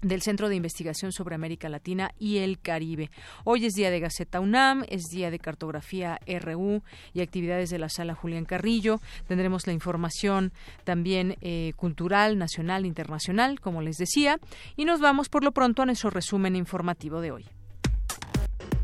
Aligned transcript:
del 0.03 0.21
Centro 0.21 0.49
de 0.49 0.57
Investigación 0.57 1.13
sobre 1.13 1.35
América 1.35 1.69
Latina 1.69 2.13
y 2.19 2.39
el 2.39 2.61
Caribe. 2.61 3.11
Hoy 3.45 3.65
es 3.65 3.75
día 3.75 3.91
de 3.91 4.01
Gaceta 4.01 4.41
UNAM, 4.41 4.85
es 4.89 5.05
día 5.11 5.31
de 5.31 5.39
Cartografía 5.39 6.21
RU 6.41 6.83
y 7.15 7.21
actividades 7.23 7.71
de 7.71 7.79
la 7.79 7.89
Sala 7.89 8.15
Julián 8.15 8.45
Carrillo. 8.45 9.01
Tendremos 9.27 9.67
la 9.67 9.73
información 9.73 10.53
también 10.85 11.37
eh, 11.41 11.73
cultural, 11.77 12.37
nacional, 12.37 12.85
internacional, 12.85 13.61
como 13.61 13.81
les 13.81 13.97
decía, 13.97 14.39
y 14.77 14.85
nos 14.85 15.01
vamos 15.01 15.29
por 15.29 15.45
lo 15.45 15.53
pronto 15.53 15.83
a 15.83 15.87
nuestro 15.87 16.11
resumen 16.11 16.57
informativo 16.57 17.21
de 17.21 17.31
hoy. 17.31 17.47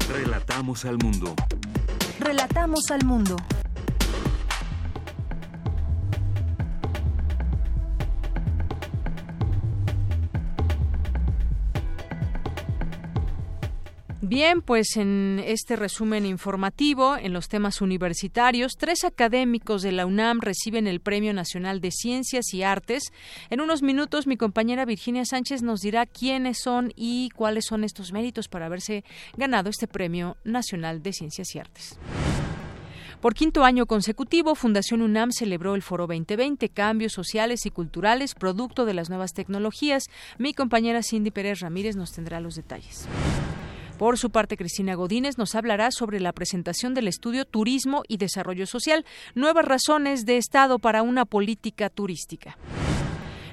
Relatamos 0.09 0.85
al 0.85 0.97
mundo. 0.99 1.35
Relatamos 2.21 2.91
al 2.91 3.05
mundo. 3.05 3.37
Bien, 14.29 14.61
pues 14.61 14.99
en 14.99 15.43
este 15.43 15.75
resumen 15.75 16.27
informativo, 16.27 17.17
en 17.17 17.33
los 17.33 17.49
temas 17.49 17.81
universitarios, 17.81 18.75
tres 18.77 19.05
académicos 19.05 19.81
de 19.81 19.91
la 19.91 20.05
UNAM 20.05 20.41
reciben 20.43 20.87
el 20.87 21.01
Premio 21.01 21.33
Nacional 21.33 21.81
de 21.81 21.91
Ciencias 21.91 22.53
y 22.53 22.63
Artes. 22.63 23.05
En 23.49 23.63
unos 23.63 23.81
minutos, 23.81 24.27
mi 24.27 24.37
compañera 24.37 24.85
Virginia 24.85 25.25
Sánchez 25.25 25.63
nos 25.63 25.81
dirá 25.81 26.05
quiénes 26.05 26.59
son 26.59 26.93
y 26.95 27.31
cuáles 27.31 27.65
son 27.65 27.85
estos 27.85 28.13
méritos 28.13 28.49
para 28.49 28.67
haberse 28.67 29.03
ganado 29.39 29.71
este 29.71 29.89
Premio 29.89 30.37
Nacional 30.45 31.03
de 31.03 31.15
Ciencias 31.15 31.55
y 31.55 31.61
Artes. 31.61 31.99
Por 33.23 33.33
quinto 33.33 33.65
año 33.65 33.87
consecutivo, 33.87 34.55
Fundación 34.55 35.01
UNAM 35.01 35.33
celebró 35.33 35.75
el 35.75 35.81
Foro 35.81 36.07
2020, 36.07 36.69
Cambios 36.69 37.15
Sociales 37.15 37.65
y 37.65 37.71
Culturales, 37.71 38.35
producto 38.35 38.85
de 38.85 38.93
las 38.93 39.09
nuevas 39.09 39.33
tecnologías. 39.33 40.05
Mi 40.37 40.53
compañera 40.53 41.03
Cindy 41.03 41.31
Pérez 41.31 41.61
Ramírez 41.61 41.97
nos 41.97 42.13
tendrá 42.13 42.41
los 42.41 42.57
detalles. 42.57 43.09
Por 43.99 44.17
su 44.17 44.31
parte, 44.31 44.57
Cristina 44.57 44.95
Godínez 44.95 45.39
nos 45.39 45.57
hablará 45.57 45.91
sobre 45.91 46.21
la 46.21 46.33
presentación 46.33 46.95
del 46.95 47.09
estudio 47.09 47.45
Turismo 47.45 48.05
y 48.07 48.19
Desarrollo 48.19 48.65
Social, 48.65 49.05
nuevas 49.35 49.65
razones 49.65 50.25
de 50.25 50.37
Estado 50.37 50.79
para 50.79 51.03
una 51.03 51.25
política 51.25 51.91
turística. 51.91 52.57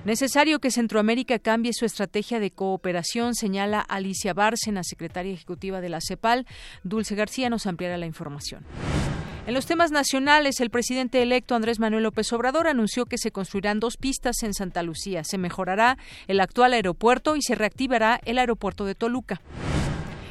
Necesario 0.06 0.60
que 0.60 0.70
Centroamérica 0.70 1.40
cambie 1.40 1.74
su 1.74 1.84
estrategia 1.84 2.40
de 2.40 2.52
cooperación, 2.52 3.34
señala 3.34 3.80
Alicia 3.80 4.36
Bárcena, 4.36 4.84
secretaria 4.84 5.34
ejecutiva 5.34 5.82
de 5.82 5.90
la 5.90 6.00
CEPAL. 6.00 6.46
Dulce 6.84 7.16
García 7.16 7.50
nos 7.50 7.66
ampliará 7.66 7.98
la 7.98 8.06
información. 8.06 8.64
En 9.48 9.56
los 9.56 9.66
temas 9.66 9.90
nacionales, 9.90 10.60
el 10.60 10.70
presidente 10.70 11.24
electo 11.24 11.56
Andrés 11.56 11.80
Manuel 11.80 12.04
López 12.04 12.32
Obrador 12.34 12.68
anunció 12.68 13.08
que 13.08 13.18
se 13.18 13.32
construirán 13.32 13.80
dos 13.80 13.98
pistas 13.98 14.44
en 14.44 14.54
Santa 14.54 14.84
Lucía. 14.84 15.24
Se 15.24 15.40
mejorará 15.40 15.98
el 16.28 16.40
actual 16.40 16.74
aeropuerto 16.74 17.36
y 17.36 17.42
se 17.42 17.56
reactivará 17.56 18.22
el 18.26 18.38
aeropuerto 18.38 18.86
de 18.86 18.94
Toluca. 18.94 19.42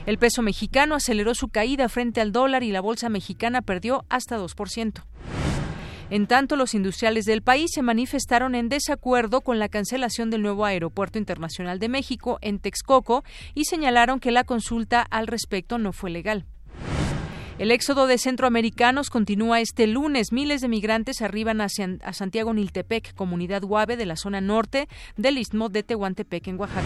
El 0.07 0.19
peso 0.19 0.43
mexicano 0.43 0.95
aceleró 0.95 1.35
su 1.35 1.49
caída 1.49 1.89
frente 1.89 2.21
al 2.21 2.31
dólar 2.31 2.63
y 2.63 2.73
la 2.73 2.83
bolsa 2.83 3.09
mexicana 3.09 3.63
perdió 3.63 4.05
hasta 4.11 4.39
2%. 4.39 5.03
En 6.11 6.27
tanto, 6.27 6.57
los 6.57 6.75
industriales 6.75 7.25
del 7.25 7.41
país 7.41 7.71
se 7.75 7.81
manifestaron 7.81 8.55
en 8.55 8.69
desacuerdo 8.69 9.41
con 9.41 9.59
la 9.59 9.71
cancelación 9.71 10.29
del 10.29 10.43
nuevo 10.43 10.67
Aeropuerto 10.67 11.19
Internacional 11.19 11.79
de 11.79 11.89
México 11.89 12.39
en 12.43 12.59
Texcoco 12.59 13.25
y 13.55 13.65
señalaron 13.65 14.21
que 14.21 14.31
la 14.31 14.45
consulta 14.45 15.01
al 15.01 15.27
respecto 15.27 15.79
no 15.79 15.93
fue 15.93 16.11
legal. 16.11 16.45
El 17.59 17.71
éxodo 17.71 18.07
de 18.07 18.19
centroamericanos 18.19 19.09
continúa 19.09 19.61
este 19.61 19.87
lunes. 19.87 20.33
Miles 20.33 20.61
de 20.61 20.69
migrantes 20.69 21.23
arriban 21.23 21.61
hacia, 21.61 21.89
a 22.03 22.13
Santiago 22.13 22.53
Niltepec, 22.53 23.15
comunidad 23.15 23.63
Guave 23.63 23.97
de 23.97 24.07
la 24.07 24.17
zona 24.17 24.41
norte 24.41 24.89
del 25.17 25.39
istmo 25.39 25.69
de 25.69 25.85
Tehuantepec, 25.85 26.49
en 26.49 26.61
Oaxaca. 26.61 26.83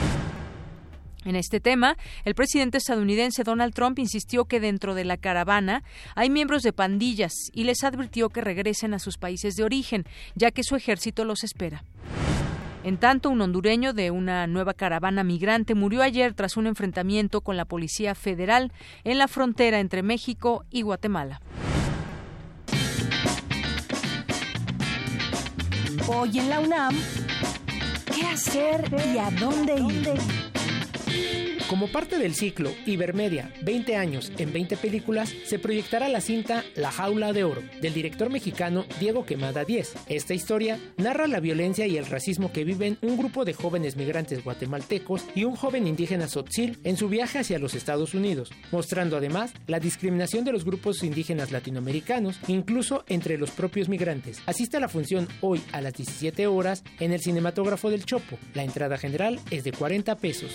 En 1.28 1.36
este 1.36 1.60
tema, 1.60 1.98
el 2.24 2.34
presidente 2.34 2.78
estadounidense 2.78 3.44
Donald 3.44 3.74
Trump 3.74 3.98
insistió 3.98 4.46
que 4.46 4.60
dentro 4.60 4.94
de 4.94 5.04
la 5.04 5.18
caravana 5.18 5.84
hay 6.14 6.30
miembros 6.30 6.62
de 6.62 6.72
pandillas 6.72 7.34
y 7.52 7.64
les 7.64 7.84
advirtió 7.84 8.30
que 8.30 8.40
regresen 8.40 8.94
a 8.94 8.98
sus 8.98 9.18
países 9.18 9.54
de 9.54 9.62
origen, 9.62 10.06
ya 10.36 10.52
que 10.52 10.64
su 10.64 10.74
ejército 10.74 11.26
los 11.26 11.44
espera. 11.44 11.84
En 12.82 12.96
tanto, 12.96 13.28
un 13.28 13.42
hondureño 13.42 13.92
de 13.92 14.10
una 14.10 14.46
nueva 14.46 14.72
caravana 14.72 15.22
migrante 15.22 15.74
murió 15.74 16.00
ayer 16.00 16.32
tras 16.32 16.56
un 16.56 16.66
enfrentamiento 16.66 17.42
con 17.42 17.58
la 17.58 17.66
Policía 17.66 18.14
Federal 18.14 18.72
en 19.04 19.18
la 19.18 19.28
frontera 19.28 19.80
entre 19.80 20.02
México 20.02 20.64
y 20.70 20.80
Guatemala. 20.80 21.42
Hoy 26.06 26.38
en 26.38 26.48
la 26.48 26.60
UNAM, 26.60 26.96
¿qué 28.14 28.22
hacer 28.22 28.88
y 29.12 29.18
a 29.18 29.30
dónde 29.32 29.74
ir? 29.74 30.47
Como 31.68 31.88
parte 31.88 32.16
del 32.16 32.34
ciclo 32.34 32.72
Ibermedia 32.86 33.52
20 33.60 33.94
años 33.94 34.32
en 34.38 34.54
20 34.54 34.78
películas, 34.78 35.34
se 35.44 35.58
proyectará 35.58 36.08
la 36.08 36.22
cinta 36.22 36.64
La 36.74 36.90
jaula 36.90 37.34
de 37.34 37.44
oro 37.44 37.62
del 37.82 37.92
director 37.92 38.30
mexicano 38.30 38.86
Diego 38.98 39.26
Quemada 39.26 39.66
10. 39.66 39.94
Esta 40.08 40.32
historia 40.32 40.80
narra 40.96 41.26
la 41.26 41.40
violencia 41.40 41.86
y 41.86 41.98
el 41.98 42.06
racismo 42.06 42.52
que 42.52 42.64
viven 42.64 42.96
un 43.02 43.18
grupo 43.18 43.44
de 43.44 43.52
jóvenes 43.52 43.96
migrantes 43.96 44.42
guatemaltecos 44.42 45.26
y 45.34 45.44
un 45.44 45.56
joven 45.56 45.86
indígena 45.86 46.26
sotzil 46.26 46.78
en 46.84 46.96
su 46.96 47.10
viaje 47.10 47.40
hacia 47.40 47.58
los 47.58 47.74
Estados 47.74 48.14
Unidos, 48.14 48.50
mostrando 48.72 49.18
además 49.18 49.52
la 49.66 49.78
discriminación 49.78 50.46
de 50.46 50.52
los 50.52 50.64
grupos 50.64 51.02
indígenas 51.02 51.52
latinoamericanos, 51.52 52.40
incluso 52.48 53.04
entre 53.08 53.36
los 53.36 53.50
propios 53.50 53.90
migrantes. 53.90 54.40
Asiste 54.46 54.78
a 54.78 54.80
la 54.80 54.88
función 54.88 55.28
hoy 55.42 55.60
a 55.72 55.82
las 55.82 55.92
17 55.92 56.46
horas 56.46 56.82
en 56.98 57.12
el 57.12 57.20
cinematógrafo 57.20 57.90
del 57.90 58.06
Chopo. 58.06 58.38
La 58.54 58.64
entrada 58.64 58.96
general 58.96 59.38
es 59.50 59.64
de 59.64 59.72
40 59.72 60.16
pesos. 60.16 60.50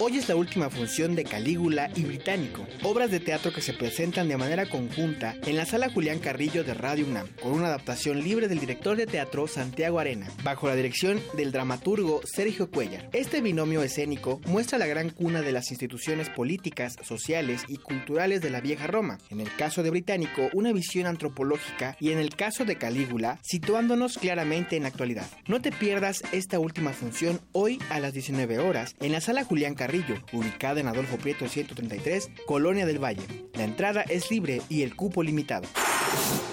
Hoy 0.00 0.16
es 0.16 0.28
la 0.28 0.36
última 0.36 0.70
función 0.70 1.16
de 1.16 1.24
Calígula 1.24 1.90
y 1.96 2.04
Británico, 2.04 2.64
obras 2.84 3.10
de 3.10 3.18
teatro 3.18 3.52
que 3.52 3.60
se 3.60 3.72
presentan 3.72 4.28
de 4.28 4.36
manera 4.36 4.70
conjunta 4.70 5.34
en 5.44 5.56
la 5.56 5.66
sala 5.66 5.90
Julián 5.90 6.20
Carrillo 6.20 6.62
de 6.62 6.72
Radio 6.72 7.04
UNAM, 7.04 7.26
con 7.42 7.50
una 7.50 7.66
adaptación 7.66 8.22
libre 8.22 8.46
del 8.46 8.60
director 8.60 8.96
de 8.96 9.06
teatro 9.06 9.48
Santiago 9.48 9.98
Arena, 9.98 10.28
bajo 10.44 10.68
la 10.68 10.76
dirección 10.76 11.20
del 11.36 11.50
dramaturgo 11.50 12.20
Sergio 12.24 12.70
Cuellar. 12.70 13.10
Este 13.12 13.40
binomio 13.40 13.82
escénico 13.82 14.40
muestra 14.46 14.78
la 14.78 14.86
gran 14.86 15.10
cuna 15.10 15.42
de 15.42 15.50
las 15.50 15.72
instituciones 15.72 16.28
políticas, 16.28 16.94
sociales 17.02 17.64
y 17.66 17.78
culturales 17.78 18.40
de 18.40 18.50
la 18.50 18.60
vieja 18.60 18.86
Roma. 18.86 19.18
En 19.30 19.40
el 19.40 19.52
caso 19.56 19.82
de 19.82 19.90
Británico, 19.90 20.48
una 20.52 20.72
visión 20.72 21.08
antropológica 21.08 21.96
y 21.98 22.12
en 22.12 22.18
el 22.18 22.36
caso 22.36 22.64
de 22.64 22.76
Calígula, 22.76 23.40
situándonos 23.42 24.16
claramente 24.16 24.76
en 24.76 24.84
la 24.84 24.90
actualidad. 24.90 25.26
No 25.48 25.60
te 25.60 25.72
pierdas 25.72 26.22
esta 26.30 26.60
última 26.60 26.92
función 26.92 27.40
hoy 27.50 27.80
a 27.90 27.98
las 27.98 28.12
19 28.12 28.60
horas 28.60 28.94
en 29.00 29.10
la 29.10 29.20
sala 29.20 29.42
Julián 29.42 29.74
Carrillo, 29.74 29.87
ubicada 30.32 30.80
en 30.80 30.88
Adolfo 30.88 31.16
Prieto 31.16 31.48
133, 31.48 32.30
Colonia 32.46 32.84
del 32.84 33.02
Valle. 33.02 33.22
La 33.54 33.64
entrada 33.64 34.02
es 34.02 34.30
libre 34.30 34.60
y 34.68 34.82
el 34.82 34.94
cupo 34.94 35.22
limitado. 35.22 35.66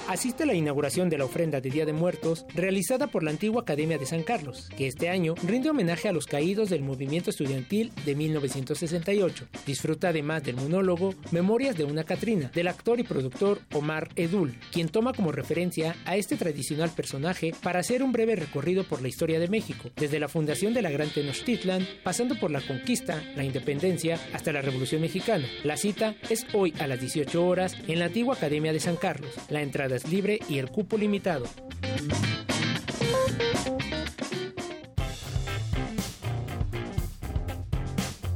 Asiste 0.07 0.43
a 0.43 0.45
la 0.45 0.53
inauguración 0.53 1.09
de 1.09 1.17
la 1.17 1.25
ofrenda 1.25 1.61
de 1.61 1.71
Día 1.71 1.83
de 1.83 1.91
Muertos 1.91 2.45
realizada 2.53 3.07
por 3.07 3.23
la 3.23 3.31
antigua 3.31 3.63
Academia 3.63 3.97
de 3.97 4.05
San 4.05 4.21
Carlos, 4.21 4.69
que 4.77 4.85
este 4.85 5.09
año 5.09 5.33
rinde 5.43 5.71
homenaje 5.71 6.07
a 6.07 6.11
los 6.11 6.27
caídos 6.27 6.69
del 6.69 6.83
movimiento 6.83 7.31
estudiantil 7.31 7.91
de 8.05 8.13
1968. 8.13 9.47
Disfruta 9.65 10.09
además 10.09 10.43
del 10.43 10.57
monólogo 10.57 11.15
Memorias 11.31 11.75
de 11.75 11.85
una 11.85 12.03
Catrina, 12.03 12.51
del 12.53 12.67
actor 12.67 12.99
y 12.99 13.03
productor 13.03 13.59
Omar 13.73 14.09
Edul, 14.15 14.55
quien 14.71 14.89
toma 14.89 15.11
como 15.11 15.31
referencia 15.31 15.95
a 16.05 16.17
este 16.17 16.37
tradicional 16.37 16.91
personaje 16.91 17.53
para 17.63 17.79
hacer 17.79 18.03
un 18.03 18.11
breve 18.11 18.35
recorrido 18.35 18.83
por 18.83 19.01
la 19.01 19.07
historia 19.07 19.39
de 19.39 19.47
México, 19.47 19.89
desde 19.95 20.19
la 20.19 20.29
fundación 20.29 20.75
de 20.75 20.83
la 20.83 20.91
Gran 20.91 21.09
Tenochtitlan, 21.09 21.85
pasando 22.03 22.39
por 22.39 22.51
la 22.51 22.61
conquista, 22.61 23.23
la 23.35 23.43
independencia, 23.43 24.19
hasta 24.33 24.51
la 24.51 24.61
Revolución 24.61 25.01
Mexicana. 25.01 25.45
La 25.63 25.77
cita 25.77 26.15
es 26.29 26.45
hoy 26.53 26.73
a 26.79 26.87
las 26.87 26.99
18 26.99 27.45
horas 27.45 27.75
en 27.87 27.99
la 27.99 28.05
antigua 28.05 28.35
Academia 28.35 28.73
de 28.73 28.79
San 28.79 28.95
Carlos. 28.95 29.31
La 29.49 29.61
entrada 29.61 29.95
es 29.95 30.07
libre 30.09 30.39
y 30.47 30.59
el 30.59 30.69
cupo 30.69 30.97
limitado. 30.97 31.45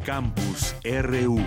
Campus 0.06 0.76
RU 0.84 1.40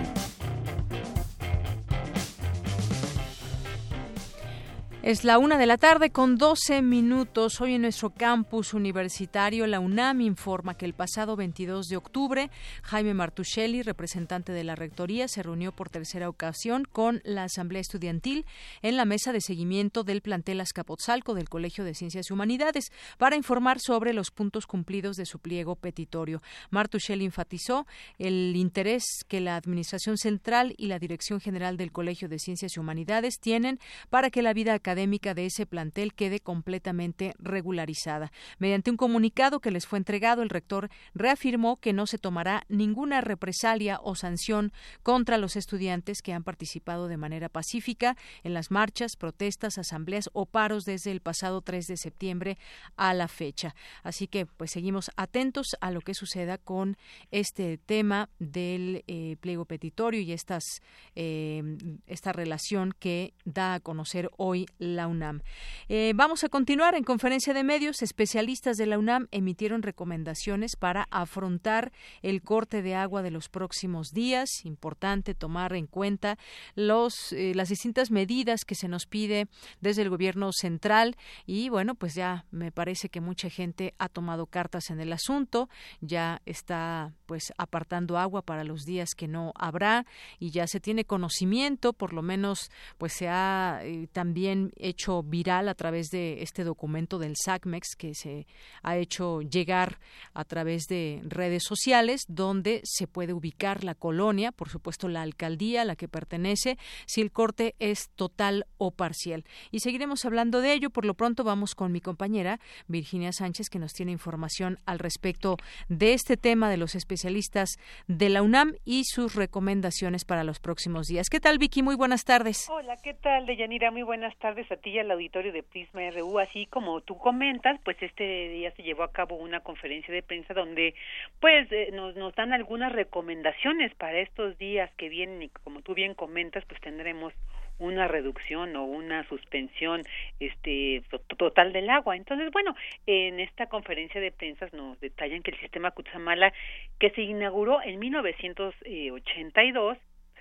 Es 5.03 5.25
la 5.25 5.37
una 5.37 5.57
de 5.57 5.65
la 5.65 5.77
tarde 5.77 6.11
con 6.11 6.37
12 6.37 6.81
minutos. 6.81 7.59
Hoy 7.59 7.73
en 7.73 7.81
nuestro 7.81 8.11
campus 8.11 8.73
universitario, 8.73 9.67
la 9.67 9.81
UNAM 9.81 10.21
informa 10.21 10.77
que 10.77 10.85
el 10.85 10.93
pasado 10.93 11.35
22 11.35 11.87
de 11.87 11.97
octubre, 11.97 12.49
Jaime 12.83 13.13
Martuchelli, 13.13 13.81
representante 13.81 14.53
de 14.53 14.63
la 14.63 14.77
Rectoría, 14.77 15.27
se 15.27 15.43
reunió 15.43 15.73
por 15.73 15.89
tercera 15.89 16.29
ocasión 16.29 16.85
con 16.89 17.19
la 17.25 17.43
Asamblea 17.43 17.81
Estudiantil 17.81 18.45
en 18.81 18.95
la 18.95 19.03
mesa 19.03 19.33
de 19.33 19.41
seguimiento 19.41 20.05
del 20.05 20.21
plantel 20.21 20.61
Azcapotzalco 20.61 21.33
del 21.33 21.49
Colegio 21.49 21.83
de 21.83 21.95
Ciencias 21.95 22.29
y 22.29 22.33
Humanidades 22.33 22.89
para 23.17 23.35
informar 23.35 23.81
sobre 23.81 24.13
los 24.13 24.31
puntos 24.31 24.65
cumplidos 24.65 25.17
de 25.17 25.25
su 25.25 25.39
pliego 25.39 25.75
petitorio. 25.75 26.41
Martuchelli 26.69 27.25
enfatizó 27.25 27.87
el 28.19 28.55
interés 28.55 29.03
que 29.27 29.41
la 29.41 29.57
Administración 29.57 30.17
Central 30.17 30.73
y 30.77 30.87
la 30.87 30.97
Dirección 30.97 31.41
General 31.41 31.75
del 31.75 31.91
Colegio 31.91 32.29
de 32.29 32.39
Ciencias 32.39 32.77
y 32.77 32.79
Humanidades 32.79 33.41
tienen 33.41 33.81
para 34.09 34.29
que 34.29 34.41
la 34.41 34.53
vida 34.53 34.73
académica 34.73 34.92
académica 34.93 35.33
de 35.33 35.47
ese 35.47 35.65
plantel 35.65 36.13
quede 36.13 36.39
completamente 36.39 37.33
regularizada. 37.39 38.31
Mediante 38.59 38.91
un 38.91 38.97
comunicado 38.97 39.59
que 39.59 39.71
les 39.71 39.87
fue 39.87 39.97
entregado, 39.97 40.43
el 40.43 40.49
rector 40.49 40.89
reafirmó 41.15 41.77
que 41.77 41.93
no 41.93 42.05
se 42.05 42.19
tomará 42.19 42.63
ninguna 42.69 43.21
represalia 43.21 43.99
o 44.03 44.13
sanción 44.13 44.71
contra 45.01 45.39
los 45.39 45.55
estudiantes 45.55 46.21
que 46.21 46.31
han 46.31 46.43
participado 46.43 47.07
de 47.07 47.17
manera 47.17 47.49
pacífica 47.49 48.15
en 48.43 48.53
las 48.53 48.69
marchas, 48.69 49.15
protestas, 49.15 49.79
asambleas 49.79 50.29
o 50.33 50.45
paros 50.45 50.85
desde 50.85 51.11
el 51.11 51.21
pasado 51.21 51.61
3 51.61 51.87
de 51.87 51.97
septiembre 51.97 52.57
a 52.95 53.15
la 53.15 53.27
fecha. 53.27 53.73
Así 54.03 54.27
que 54.27 54.45
pues 54.45 54.69
seguimos 54.69 55.09
atentos 55.15 55.75
a 55.81 55.89
lo 55.89 56.01
que 56.01 56.13
suceda 56.13 56.59
con 56.59 56.97
este 57.31 57.79
tema 57.79 58.29
del 58.37 59.03
eh, 59.07 59.37
pliego 59.41 59.65
petitorio 59.65 60.21
y 60.21 60.33
estas 60.33 60.83
eh, 61.15 61.63
esta 62.05 62.31
relación 62.31 62.93
que 62.99 63.33
da 63.43 63.73
a 63.73 63.79
conocer 63.79 64.29
hoy 64.37 64.67
la 64.83 65.07
UNAM. 65.07 65.41
Eh, 65.89 66.13
vamos 66.15 66.43
a 66.43 66.49
continuar 66.49 66.95
en 66.95 67.03
conferencia 67.03 67.53
de 67.53 67.63
medios. 67.63 68.01
Especialistas 68.01 68.77
de 68.77 68.85
la 68.85 68.99
UNAM 68.99 69.27
emitieron 69.31 69.81
recomendaciones 69.81 70.75
para 70.75 71.07
afrontar 71.09 71.91
el 72.21 72.41
corte 72.41 72.81
de 72.81 72.95
agua 72.95 73.21
de 73.21 73.31
los 73.31 73.49
próximos 73.49 74.11
días. 74.11 74.65
Importante 74.65 75.33
tomar 75.33 75.73
en 75.73 75.87
cuenta 75.87 76.37
los, 76.75 77.31
eh, 77.33 77.53
las 77.55 77.69
distintas 77.69 78.11
medidas 78.11 78.65
que 78.65 78.75
se 78.75 78.87
nos 78.87 79.05
pide 79.05 79.47
desde 79.81 80.01
el 80.01 80.09
gobierno 80.09 80.51
central 80.51 81.15
y 81.45 81.69
bueno, 81.69 81.95
pues 81.95 82.15
ya 82.15 82.45
me 82.51 82.71
parece 82.71 83.09
que 83.09 83.21
mucha 83.21 83.49
gente 83.49 83.93
ha 83.97 84.09
tomado 84.09 84.45
cartas 84.47 84.89
en 84.89 84.99
el 84.99 85.13
asunto, 85.13 85.69
ya 86.01 86.41
está 86.45 87.13
pues 87.25 87.53
apartando 87.57 88.17
agua 88.17 88.41
para 88.41 88.63
los 88.63 88.85
días 88.85 89.15
que 89.15 89.27
no 89.27 89.53
habrá 89.55 90.05
y 90.39 90.51
ya 90.51 90.67
se 90.67 90.79
tiene 90.79 91.05
conocimiento, 91.05 91.93
por 91.93 92.13
lo 92.13 92.21
menos 92.21 92.71
pues 92.97 93.13
se 93.13 93.29
ha 93.29 93.79
eh, 93.83 94.07
también 94.11 94.72
hecho 94.77 95.23
viral 95.23 95.69
a 95.69 95.75
través 95.75 96.09
de 96.09 96.41
este 96.41 96.63
documento 96.63 97.19
del 97.19 97.35
SACMEX 97.35 97.95
que 97.95 98.13
se 98.13 98.47
ha 98.81 98.97
hecho 98.97 99.41
llegar 99.41 99.99
a 100.33 100.45
través 100.45 100.87
de 100.87 101.21
redes 101.23 101.63
sociales, 101.63 102.25
donde 102.27 102.81
se 102.83 103.07
puede 103.07 103.33
ubicar 103.33 103.83
la 103.83 103.95
colonia, 103.95 104.51
por 104.51 104.69
supuesto 104.69 105.07
la 105.07 105.21
alcaldía 105.21 105.81
a 105.81 105.85
la 105.85 105.95
que 105.95 106.07
pertenece, 106.07 106.77
si 107.05 107.21
el 107.21 107.31
corte 107.31 107.75
es 107.79 108.09
total 108.15 108.65
o 108.77 108.91
parcial. 108.91 109.45
Y 109.71 109.79
seguiremos 109.79 110.25
hablando 110.25 110.61
de 110.61 110.73
ello. 110.73 110.89
Por 110.89 111.05
lo 111.05 111.13
pronto 111.13 111.43
vamos 111.43 111.75
con 111.75 111.91
mi 111.91 112.01
compañera 112.01 112.59
Virginia 112.87 113.31
Sánchez, 113.31 113.69
que 113.69 113.79
nos 113.79 113.93
tiene 113.93 114.11
información 114.11 114.79
al 114.85 114.99
respecto 114.99 115.57
de 115.89 116.13
este 116.13 116.37
tema 116.37 116.69
de 116.69 116.77
los 116.77 116.95
especialistas 116.95 117.77
de 118.07 118.29
la 118.29 118.41
UNAM 118.41 118.73
y 118.85 119.03
sus 119.05 119.35
recomendaciones 119.35 120.25
para 120.25 120.43
los 120.43 120.59
próximos 120.59 121.07
días. 121.07 121.29
¿Qué 121.29 121.39
tal, 121.39 121.57
Vicky? 121.57 121.83
Muy 121.83 121.95
buenas 121.95 122.23
tardes. 122.23 122.67
Hola, 122.69 122.97
¿qué 123.03 123.13
tal, 123.13 123.45
Deyanira? 123.45 123.91
Muy 123.91 124.03
buenas 124.03 124.37
tardes 124.37 124.62
a 124.71 124.77
ti 124.77 124.91
y 124.91 124.99
al 124.99 125.11
auditorio 125.11 125.51
de 125.51 125.63
Prisma 125.63 126.09
RU. 126.11 126.39
Así 126.39 126.65
como 126.67 127.01
tú 127.01 127.17
comentas, 127.17 127.79
pues 127.83 128.01
este 128.01 128.49
día 128.49 128.71
se 128.71 128.83
llevó 128.83 129.03
a 129.03 129.11
cabo 129.11 129.35
una 129.35 129.61
conferencia 129.61 130.13
de 130.13 130.23
prensa 130.23 130.53
donde 130.53 130.95
pues 131.39 131.71
eh, 131.71 131.89
nos, 131.93 132.15
nos 132.15 132.33
dan 132.35 132.53
algunas 132.53 132.91
recomendaciones 132.91 133.93
para 133.95 134.19
estos 134.19 134.57
días 134.57 134.91
que 134.97 135.09
vienen 135.09 135.43
y 135.43 135.49
como 135.49 135.81
tú 135.81 135.93
bien 135.93 136.13
comentas, 136.13 136.63
pues 136.65 136.79
tendremos 136.81 137.33
una 137.79 138.07
reducción 138.07 138.75
o 138.75 138.83
una 138.83 139.27
suspensión 139.27 140.03
este 140.39 141.03
total 141.37 141.73
del 141.73 141.89
agua. 141.89 142.15
Entonces, 142.15 142.51
bueno, 142.51 142.75
en 143.05 143.39
esta 143.39 143.67
conferencia 143.67 144.21
de 144.21 144.31
prensa 144.31 144.67
nos 144.73 144.99
detallan 144.99 145.41
que 145.43 145.51
el 145.51 145.59
sistema 145.59 145.91
Cutzamala 145.91 146.53
que 146.99 147.09
se 147.11 147.21
inauguró 147.21 147.81
en 147.81 147.99
1982 147.99 149.97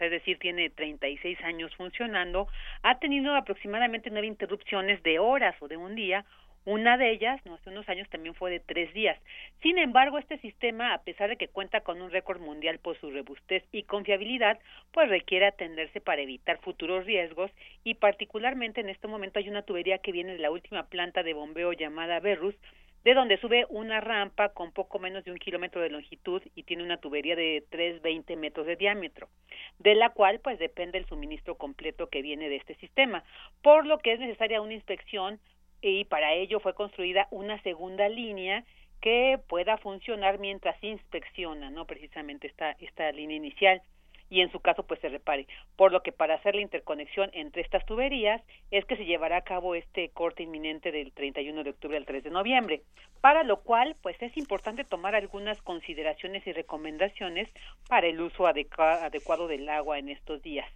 es 0.06 0.10
decir, 0.10 0.38
tiene 0.38 0.70
36 0.70 1.40
años 1.42 1.74
funcionando, 1.76 2.48
ha 2.82 2.98
tenido 2.98 3.34
aproximadamente 3.34 4.10
nueve 4.10 4.26
interrupciones 4.26 5.02
de 5.02 5.18
horas 5.18 5.54
o 5.60 5.68
de 5.68 5.76
un 5.76 5.94
día 5.94 6.24
una 6.64 6.96
de 6.96 7.10
ellas, 7.10 7.44
no 7.44 7.54
hace 7.54 7.70
unos 7.70 7.88
años, 7.88 8.08
también 8.08 8.36
fue 8.36 8.50
de 8.50 8.60
tres 8.60 8.92
días. 8.94 9.18
Sin 9.62 9.78
embargo, 9.78 10.18
este 10.18 10.38
sistema, 10.38 10.94
a 10.94 11.02
pesar 11.02 11.28
de 11.28 11.36
que 11.36 11.48
cuenta 11.48 11.80
con 11.80 12.00
un 12.00 12.12
récord 12.12 12.40
mundial 12.40 12.78
por 12.78 12.96
su 13.00 13.10
robustez 13.10 13.64
y 13.72 13.82
confiabilidad, 13.82 14.60
pues 14.92 15.08
requiere 15.08 15.46
atenderse 15.46 16.00
para 16.00 16.22
evitar 16.22 16.58
futuros 16.58 17.04
riesgos 17.04 17.50
y 17.82 17.94
particularmente 17.94 18.80
en 18.80 18.90
este 18.90 19.08
momento 19.08 19.40
hay 19.40 19.48
una 19.48 19.62
tubería 19.62 19.98
que 19.98 20.12
viene 20.12 20.34
de 20.34 20.38
la 20.38 20.52
última 20.52 20.84
planta 20.84 21.24
de 21.24 21.34
bombeo 21.34 21.72
llamada 21.72 22.20
Berrus, 22.20 22.54
de 23.04 23.14
donde 23.14 23.38
sube 23.38 23.66
una 23.68 24.00
rampa 24.00 24.50
con 24.50 24.72
poco 24.72 24.98
menos 24.98 25.24
de 25.24 25.32
un 25.32 25.38
kilómetro 25.38 25.80
de 25.80 25.90
longitud 25.90 26.42
y 26.54 26.62
tiene 26.62 26.84
una 26.84 26.98
tubería 26.98 27.36
de 27.36 27.64
320 27.70 28.36
metros 28.36 28.66
de 28.66 28.76
diámetro, 28.76 29.28
de 29.78 29.94
la 29.94 30.10
cual 30.10 30.40
pues 30.40 30.58
depende 30.58 30.98
el 30.98 31.06
suministro 31.06 31.56
completo 31.56 32.08
que 32.08 32.22
viene 32.22 32.48
de 32.48 32.56
este 32.56 32.74
sistema, 32.76 33.24
por 33.62 33.86
lo 33.86 33.98
que 33.98 34.12
es 34.12 34.20
necesaria 34.20 34.60
una 34.60 34.74
inspección 34.74 35.40
y 35.80 36.04
para 36.04 36.32
ello 36.34 36.60
fue 36.60 36.74
construida 36.74 37.26
una 37.30 37.60
segunda 37.62 38.08
línea 38.08 38.64
que 39.00 39.40
pueda 39.48 39.78
funcionar 39.78 40.38
mientras 40.38 40.80
inspecciona, 40.82 41.70
¿no? 41.70 41.86
Precisamente 41.86 42.46
esta, 42.46 42.70
esta 42.78 43.10
línea 43.10 43.36
inicial 43.36 43.82
y 44.32 44.40
en 44.40 44.50
su 44.50 44.60
caso 44.60 44.82
pues 44.84 44.98
se 45.00 45.10
repare. 45.10 45.46
Por 45.76 45.92
lo 45.92 46.02
que 46.02 46.10
para 46.10 46.36
hacer 46.36 46.54
la 46.54 46.62
interconexión 46.62 47.28
entre 47.34 47.60
estas 47.60 47.84
tuberías 47.84 48.40
es 48.70 48.86
que 48.86 48.96
se 48.96 49.04
llevará 49.04 49.36
a 49.36 49.44
cabo 49.44 49.74
este 49.74 50.08
corte 50.08 50.42
inminente 50.42 50.90
del 50.90 51.12
31 51.12 51.62
de 51.62 51.68
octubre 51.68 51.98
al 51.98 52.06
3 52.06 52.24
de 52.24 52.30
noviembre, 52.30 52.80
para 53.20 53.42
lo 53.42 53.60
cual 53.60 53.94
pues 54.00 54.16
es 54.22 54.34
importante 54.38 54.84
tomar 54.84 55.14
algunas 55.14 55.60
consideraciones 55.60 56.46
y 56.46 56.52
recomendaciones 56.52 57.50
para 57.90 58.06
el 58.06 58.22
uso 58.22 58.46
adecuado 58.46 59.48
del 59.48 59.68
agua 59.68 59.98
en 59.98 60.08
estos 60.08 60.40
días. 60.40 60.70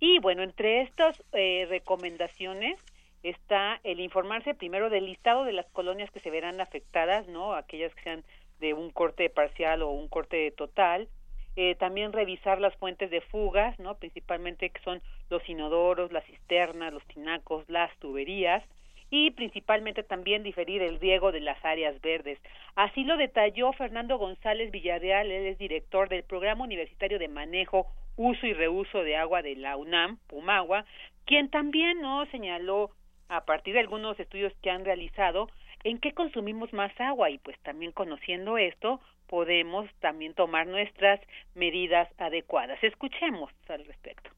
Y 0.00 0.18
bueno, 0.20 0.42
entre 0.42 0.80
estas 0.80 1.22
eh, 1.32 1.66
recomendaciones 1.68 2.78
está 3.22 3.78
el 3.84 4.00
informarse 4.00 4.54
primero 4.54 4.88
del 4.88 5.04
listado 5.04 5.44
de 5.44 5.52
las 5.52 5.66
colonias 5.66 6.10
que 6.12 6.20
se 6.20 6.30
verán 6.30 6.62
afectadas, 6.62 7.28
¿no? 7.28 7.52
Aquellas 7.52 7.94
que 7.94 8.02
sean 8.04 8.24
de 8.58 8.72
un 8.72 8.90
corte 8.90 9.28
parcial 9.28 9.82
o 9.82 9.90
un 9.90 10.08
corte 10.08 10.50
total. 10.52 11.08
Eh, 11.56 11.74
también 11.76 12.12
revisar 12.12 12.60
las 12.60 12.74
fuentes 12.76 13.10
de 13.10 13.22
fugas, 13.22 13.78
¿no? 13.78 13.96
Principalmente 13.96 14.68
que 14.68 14.82
son 14.82 15.00
los 15.30 15.46
inodoros, 15.48 16.12
las 16.12 16.24
cisternas, 16.26 16.92
los 16.92 17.04
tinacos, 17.06 17.64
las 17.68 17.96
tuberías 17.98 18.62
y 19.10 19.30
principalmente 19.30 20.02
también 20.02 20.42
diferir 20.42 20.82
el 20.82 21.00
riego 21.00 21.32
de 21.32 21.40
las 21.40 21.64
áreas 21.64 22.00
verdes. 22.00 22.38
Así 22.74 23.04
lo 23.04 23.16
detalló 23.16 23.72
Fernando 23.72 24.18
González 24.18 24.70
Villarreal, 24.70 25.30
él 25.30 25.46
es 25.46 25.58
director 25.58 26.08
del 26.08 26.24
Programa 26.24 26.64
Universitario 26.64 27.18
de 27.18 27.28
Manejo, 27.28 27.86
Uso 28.16 28.46
y 28.46 28.52
Reuso 28.52 29.02
de 29.02 29.16
Agua 29.16 29.42
de 29.42 29.56
la 29.56 29.76
UNAM, 29.76 30.18
Pumagua, 30.26 30.84
quien 31.24 31.48
también 31.50 32.00
no 32.00 32.26
señaló 32.26 32.90
a 33.28 33.44
partir 33.44 33.74
de 33.74 33.80
algunos 33.80 34.18
estudios 34.18 34.52
que 34.62 34.70
han 34.70 34.84
realizado 34.84 35.48
en 35.84 35.98
qué 35.98 36.12
consumimos 36.12 36.72
más 36.72 36.92
agua 37.00 37.30
y 37.30 37.38
pues 37.38 37.58
también 37.60 37.92
conociendo 37.92 38.58
esto 38.58 39.00
podemos 39.28 39.88
también 40.00 40.34
tomar 40.34 40.66
nuestras 40.66 41.20
medidas 41.54 42.08
adecuadas. 42.18 42.78
Escuchemos 42.82 43.50
al 43.68 43.84
respecto. 43.84 44.30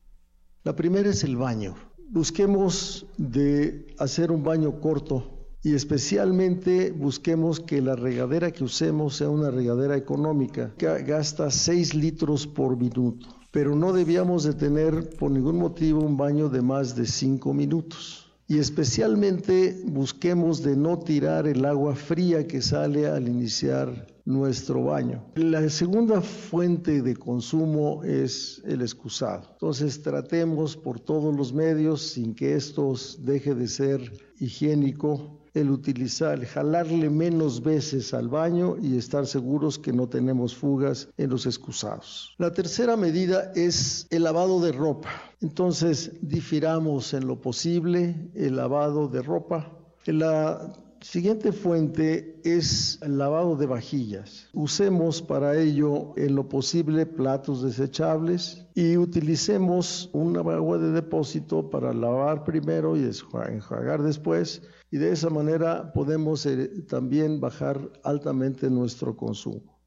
La 0.65 0.75
primera 0.75 1.09
es 1.09 1.25
el 1.25 1.37
baño. 1.37 1.75
Busquemos 2.11 3.07
de 3.17 3.87
hacer 3.99 4.31
un 4.31 4.43
baño 4.43 4.81
corto 4.81 5.39
y 5.63 5.75
especialmente 5.75 6.93
busquemos 6.93 7.61
que 7.61 7.83
la 7.83 7.97
regadera 7.97 8.51
que 8.51 8.65
usemos 8.65 9.17
sea 9.17 9.29
una 9.29 9.51
regadera 9.51 9.97
económica 9.97 10.73
que 10.79 11.03
gasta 11.03 11.51
6 11.51 11.95
litros 11.95 12.47
por 12.47 12.77
minuto, 12.77 13.29
pero 13.51 13.75
no 13.75 13.93
debíamos 13.93 14.45
de 14.45 14.55
tener 14.55 15.11
por 15.19 15.31
ningún 15.31 15.59
motivo 15.59 16.01
un 16.01 16.17
baño 16.17 16.49
de 16.49 16.63
más 16.63 16.95
de 16.95 17.07
5 17.07 17.53
minutos 17.53 18.33
y 18.47 18.59
especialmente 18.59 19.79
busquemos 19.85 20.63
de 20.63 20.75
no 20.75 20.99
tirar 20.99 21.47
el 21.47 21.65
agua 21.67 21.95
fría 21.95 22.47
que 22.47 22.63
sale 22.63 23.07
al 23.07 23.29
iniciar 23.29 24.07
nuestro 24.29 24.85
baño. 24.85 25.25
La 25.37 25.67
segunda 25.71 26.21
fuente 26.21 27.01
de 27.01 27.17
consumo 27.17 28.05
es 28.05 28.61
el 28.67 28.83
excusado. 28.83 29.49
Entonces 29.53 30.03
tratemos 30.03 30.77
por 30.77 31.01
todos 31.01 31.35
los 31.35 31.55
medios, 31.55 32.03
sin 32.03 32.35
que 32.35 32.55
esto 32.55 32.93
deje 33.21 33.55
de 33.55 33.67
ser 33.67 34.13
higiénico, 34.39 35.41
el 35.55 35.71
utilizar, 35.71 36.39
el 36.39 36.47
jalarle 36.47 37.09
menos 37.09 37.63
veces 37.63 38.13
al 38.13 38.29
baño 38.29 38.77
y 38.77 38.99
estar 38.99 39.27
seguros 39.27 39.79
que 39.79 39.95
no 39.95 40.07
tenemos 40.11 40.55
fugas 40.55 41.09
en 41.17 41.31
los 41.31 41.47
excusados. 41.47 42.35
La 42.37 42.53
tercera 42.53 42.99
medida 42.99 43.51
es 43.55 44.07
el 44.11 44.25
lavado 44.25 44.61
de 44.61 44.73
ropa. 44.73 45.09
Entonces, 45.41 46.13
difiramos 46.21 47.15
en 47.15 47.27
lo 47.27 47.41
posible 47.41 48.31
el 48.35 48.57
lavado 48.57 49.09
de 49.09 49.23
ropa. 49.23 49.73
La 50.05 50.73
siguiente 51.01 51.53
fuente 51.53 52.37
es 52.45 53.01
el 53.03 53.19
lavado 53.19 53.57
de 53.57 53.67
vajillas. 53.67 54.51
Usemos 54.53 55.23
para 55.23 55.57
ello 55.59 56.15
en 56.17 56.35
lo 56.35 56.49
posible 56.49 57.07
platos 57.07 57.63
desechables 57.63 58.69
y 58.75 58.97
utilicemos 58.97 60.11
un 60.13 60.37
agua 60.37 60.79
de 60.79 60.93
depósito 60.93 61.71
para 61.71 61.93
lavar 61.93 62.45
primero 62.45 62.97
y 62.97 63.05
enjuagar 63.05 64.03
después 64.03 64.69
y 64.91 64.99
de 64.99 65.13
esa 65.13 65.31
manera 65.31 65.93
podemos 65.93 66.47
eh, 66.47 66.69
también 66.89 67.41
bajar 67.41 67.77
altamente 68.05 68.71
nuestro 68.71 69.17
consumo. 69.17 69.79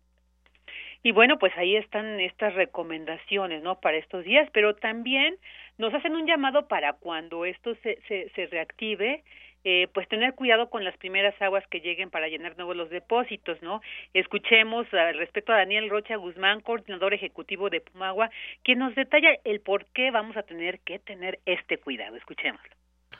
Y 1.03 1.13
bueno, 1.13 1.39
pues 1.39 1.51
ahí 1.57 1.75
están 1.77 2.19
estas 2.19 2.53
recomendaciones, 2.53 3.63
¿no? 3.63 3.79
Para 3.79 3.97
estos 3.97 4.23
días, 4.23 4.47
pero 4.53 4.75
también 4.75 5.35
nos 5.79 5.93
hacen 5.95 6.15
un 6.15 6.27
llamado 6.27 6.67
para 6.67 6.93
cuando 6.93 7.43
esto 7.45 7.73
se, 7.81 7.97
se 8.07 8.45
reactive, 8.45 9.23
eh, 9.63 9.87
pues 9.93 10.07
tener 10.07 10.33
cuidado 10.33 10.69
con 10.69 10.83
las 10.83 10.97
primeras 10.97 11.39
aguas 11.41 11.65
que 11.67 11.81
lleguen 11.81 12.09
para 12.09 12.27
llenar 12.27 12.57
nuevos 12.57 12.75
los 12.75 12.89
depósitos, 12.89 13.61
¿no? 13.61 13.81
Escuchemos 14.13 14.91
al 14.93 15.17
respecto 15.17 15.53
a 15.53 15.57
Daniel 15.57 15.89
Rocha 15.89 16.15
Guzmán, 16.15 16.61
coordinador 16.61 17.13
ejecutivo 17.13 17.69
de 17.69 17.81
Pumagua, 17.81 18.29
quien 18.63 18.79
nos 18.79 18.95
detalla 18.95 19.35
el 19.43 19.61
por 19.61 19.85
qué 19.87 20.11
vamos 20.11 20.37
a 20.37 20.43
tener 20.43 20.79
que 20.79 20.99
tener 20.99 21.39
este 21.45 21.77
cuidado. 21.77 22.15
Escuchémoslo 22.15 22.75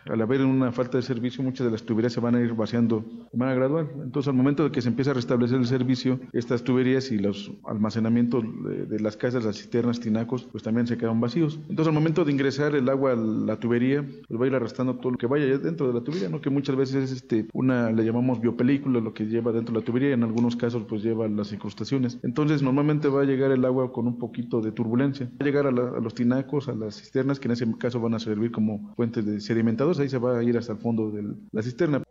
al 0.05 0.21
haber 0.21 0.43
una 0.45 0.71
falta 0.71 0.97
de 0.97 1.03
servicio, 1.03 1.43
muchas 1.43 1.65
de 1.65 1.71
las 1.71 1.83
tuberías 1.83 2.13
se 2.13 2.19
van 2.19 2.35
a 2.35 2.41
ir 2.41 2.53
vaciando 2.53 3.03
de 3.31 3.37
manera 3.37 3.55
gradual. 3.57 3.89
Entonces, 4.03 4.27
al 4.27 4.35
momento 4.35 4.63
de 4.63 4.71
que 4.71 4.81
se 4.81 4.89
empieza 4.89 5.11
a 5.11 5.13
restablecer 5.13 5.57
el 5.57 5.67
servicio, 5.67 6.19
estas 6.33 6.63
tuberías 6.63 7.11
y 7.11 7.17
los 7.17 7.51
almacenamientos 7.65 8.43
de, 8.89 8.99
las 8.99 9.17
casas, 9.17 9.43
las 9.43 9.57
cisternas, 9.57 9.99
tinacos, 9.99 10.43
pues 10.43 10.63
también 10.63 10.87
se 10.87 10.97
quedan 10.97 11.19
vacíos. 11.19 11.59
Entonces, 11.69 11.87
al 11.87 11.93
momento 11.93 12.25
de 12.25 12.31
ingresar 12.31 12.75
el 12.75 12.89
agua 12.89 13.13
a 13.13 13.15
la 13.15 13.59
tubería, 13.59 14.05
pues 14.27 14.39
va 14.39 14.45
a 14.45 14.47
ir 14.47 14.55
arrastrando 14.55 14.95
todo 14.95 15.11
lo 15.11 15.17
que 15.17 15.27
vaya 15.27 15.45
dentro 15.57 15.87
de 15.87 15.93
la 15.93 16.01
tubería, 16.01 16.29
¿no? 16.29 16.41
Que 16.41 16.49
muchas 16.49 16.75
veces 16.75 17.03
es 17.03 17.11
este, 17.11 17.47
una, 17.53 17.91
le 17.91 18.03
llamamos 18.03 18.41
biopelícula, 18.41 18.99
lo 18.99 19.13
que 19.13 19.25
lleva 19.25 19.51
dentro 19.51 19.73
de 19.73 19.79
la 19.79 19.85
tubería, 19.85 20.09
y 20.09 20.13
en 20.13 20.23
algunos 20.23 20.55
casos, 20.55 20.83
pues 20.87 21.03
lleva 21.03 21.27
las 21.27 21.51
incrustaciones. 21.53 22.19
Entonces, 22.23 22.61
normalmente 22.61 23.07
va 23.07 23.21
a 23.21 23.25
llegar 23.25 23.51
el 23.51 23.65
agua 23.65 23.91
con 23.91 24.07
un 24.07 24.17
poquito 24.17 24.61
de 24.61 24.71
turbulencia. 24.71 25.27
Va 25.33 25.37
a 25.39 25.43
llegar 25.43 25.65
a, 25.65 25.69
a 25.69 25.99
los 25.99 26.13
tinacos, 26.13 26.67
a 26.67 26.73
las 26.73 26.95
cisternas, 26.99 27.39
que 27.39 27.47
en 27.47 27.51
ese 27.53 27.77
caso 27.77 27.99
van 27.99 28.13
a 28.13 28.19
servir 28.19 28.51
como 28.51 28.93
fuentes 28.95 29.25
de 29.25 29.39
sedimentados 29.39 29.90
ahí 29.99 30.09
se 30.09 30.17
va 30.17 30.39
a 30.39 30.43
ir 30.43 30.57
hasta 30.57 30.73
el 30.73 30.79
fondo 30.79 31.11
de 31.11 31.23
la 31.51 31.61
cisterna. 31.61 32.03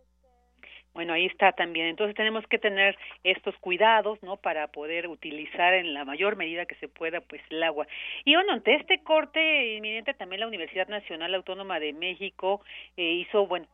Bueno, 0.93 1.13
ahí 1.13 1.27
está 1.27 1.53
también. 1.53 1.87
Entonces 1.87 2.17
tenemos 2.17 2.45
que 2.49 2.59
tener 2.59 2.97
estos 3.23 3.57
cuidados, 3.59 4.21
¿no? 4.23 4.37
Para 4.37 4.69
poder 4.69 5.07
utilizar 5.07 5.75
en 5.75 5.95
la 5.95 6.05
mayor 6.05 6.37
medida 6.37 6.67
que 6.67 6.75
se 6.77 6.89
pueda, 6.89 7.21
pues, 7.21 7.41
el 7.51 7.63
agua. 7.63 7.87
Y 8.25 8.35
bueno, 8.35 8.53
ante 8.53 8.75
este 8.75 9.03
corte 9.03 9.77
inminente 9.77 10.15
también 10.15 10.41
la 10.41 10.49
Universidad 10.49 10.89
Nacional 10.89 11.35
Autónoma 11.35 11.79
de 11.79 11.93
México 11.93 12.63
eh, 12.97 13.13
hizo, 13.13 13.47
bueno, 13.47 13.67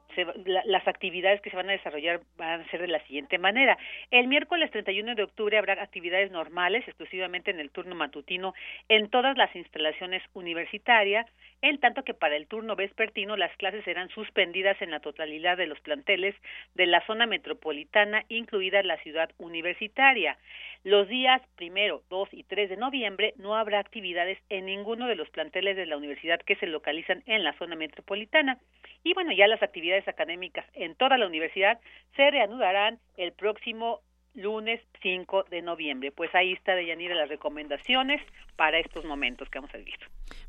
las 0.44 0.86
actividades 0.88 1.40
que 1.40 1.50
se 1.50 1.56
van 1.56 1.68
a 1.68 1.72
desarrollar 1.72 2.20
van 2.36 2.60
a 2.60 2.70
ser 2.70 2.80
de 2.80 2.88
la 2.88 3.00
siguiente 3.06 3.38
manera. 3.38 3.76
El 4.10 4.28
miércoles 4.28 4.70
31 4.70 5.14
de 5.14 5.22
octubre 5.22 5.58
habrá 5.58 5.82
actividades 5.82 6.30
normales, 6.30 6.86
exclusivamente 6.86 7.50
en 7.50 7.60
el 7.60 7.70
turno 7.70 7.94
matutino, 7.94 8.54
en 8.88 9.08
todas 9.10 9.36
las 9.36 9.54
instalaciones 9.54 10.22
universitarias, 10.34 11.26
en 11.62 11.78
tanto 11.78 12.02
que 12.04 12.14
para 12.14 12.36
el 12.36 12.46
turno 12.46 12.76
vespertino 12.76 13.36
las 13.36 13.54
clases 13.56 13.84
serán 13.84 14.08
suspendidas 14.10 14.80
en 14.80 14.90
la 14.90 15.00
totalidad 15.00 15.56
de 15.56 15.66
los 15.66 15.80
planteles 15.80 16.34
de 16.74 16.86
la 16.86 17.00
zona 17.06 17.26
metropolitana, 17.26 18.24
incluida 18.28 18.82
la 18.82 18.96
ciudad 18.98 19.30
universitaria. 19.38 20.36
Los 20.84 21.08
días 21.08 21.42
primero, 21.56 22.02
2 22.10 22.28
y 22.32 22.44
3 22.44 22.70
de 22.70 22.76
noviembre 22.76 23.34
no 23.38 23.56
habrá 23.56 23.80
actividades 23.80 24.38
en 24.50 24.66
ninguno 24.66 25.06
de 25.08 25.16
los 25.16 25.28
planteles 25.30 25.76
de 25.76 25.86
la 25.86 25.96
universidad 25.96 26.40
que 26.40 26.56
se 26.56 26.66
localizan 26.66 27.22
en 27.26 27.42
la 27.42 27.52
zona 27.54 27.76
metropolitana. 27.76 28.58
Y 29.02 29.14
bueno, 29.14 29.32
ya 29.32 29.46
las 29.46 29.62
actividades 29.62 30.06
académicas 30.08 30.66
en 30.74 30.94
toda 30.94 31.18
la 31.18 31.26
universidad 31.26 31.80
se 32.16 32.30
reanudarán 32.30 32.98
el 33.16 33.32
próximo 33.32 34.00
lunes 34.36 34.80
5 35.02 35.44
de 35.50 35.62
noviembre. 35.62 36.12
Pues 36.12 36.34
ahí 36.34 36.52
está, 36.52 36.74
Deyanira, 36.74 37.14
las 37.14 37.28
recomendaciones 37.28 38.20
para 38.56 38.78
estos 38.78 39.04
momentos 39.04 39.48
que 39.50 39.58
vamos 39.58 39.74
a 39.74 39.78
vivir. 39.78 39.96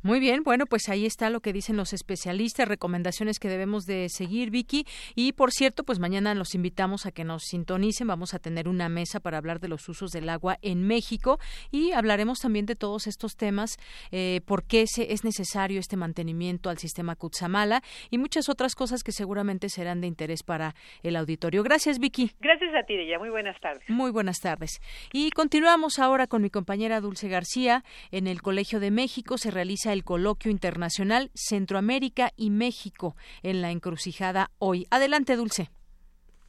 Muy 0.02 0.20
bien, 0.20 0.44
bueno, 0.44 0.66
pues 0.66 0.90
ahí 0.90 1.06
está 1.06 1.30
lo 1.30 1.42
que 1.42 1.54
dicen 1.54 1.76
los 1.76 1.94
especialistas, 1.94 2.68
recomendaciones 2.68 3.40
que 3.40 3.50
debemos 3.50 3.84
de 3.84 4.08
seguir, 4.10 4.50
Vicky. 4.50 4.86
Y 5.16 5.34
por 5.34 5.52
cierto, 5.52 5.84
pues 5.84 6.00
mañana 6.00 6.34
los 6.34 6.56
invitamos 6.56 7.06
a 7.06 7.12
que 7.12 7.24
nos 7.24 7.44
sintonicen. 7.44 8.08
Vamos 8.08 8.34
a 8.34 8.40
tener 8.40 8.68
una 8.68 8.90
mesa 8.90 9.20
para 9.20 9.38
hablar 9.38 9.60
de 9.60 9.68
los 9.68 9.88
usos 9.90 10.12
del 10.12 10.30
agua 10.30 10.58
en 10.62 10.88
México 10.88 11.40
y 11.72 11.92
hablaremos 11.92 12.40
también 12.40 12.66
de 12.66 12.76
todos 12.76 13.08
estos 13.08 13.36
temas, 13.36 13.78
eh, 14.12 14.42
por 14.46 14.66
qué 14.66 14.84
es 14.84 15.24
necesario 15.24 15.80
este 15.80 15.98
mantenimiento 15.98 16.70
al 16.70 16.78
sistema 16.78 17.16
Kutsamala 17.16 17.82
y 18.10 18.18
muchas 18.18 18.50
otras 18.50 18.76
cosas 18.76 19.04
que 19.04 19.12
seguramente 19.12 19.70
serán 19.70 20.02
de 20.02 20.08
interés 20.08 20.44
para 20.44 20.74
el 21.04 21.16
auditorio. 21.16 21.64
Gracias, 21.64 22.00
Vicky. 22.00 22.32
Gracias 22.40 22.74
a 22.76 22.84
ti, 22.84 22.96
Deya. 22.96 23.20
Muy 23.20 23.30
buenas 23.30 23.60
tardes. 23.60 23.77
Muy 23.88 24.12
buenas 24.12 24.40
tardes. 24.40 24.80
Y 25.12 25.32
continuamos 25.32 26.00
ahora 26.00 26.28
con 26.28 26.42
mi 26.42 26.50
compañera 26.50 27.02
Dulce 27.02 27.30
García. 27.30 27.84
En 28.12 28.28
el 28.28 28.42
Colegio 28.42 28.80
de 28.80 28.92
México 28.92 29.38
se 29.38 29.52
realiza 29.52 29.94
el 29.94 30.04
coloquio 30.04 30.52
internacional 30.52 31.32
Centroamérica 31.34 32.32
y 32.36 32.50
México 32.50 33.16
en 33.44 33.62
la 33.62 33.72
encrucijada 33.72 34.50
hoy. 34.60 34.88
Adelante, 34.92 35.36
Dulce. 35.36 35.70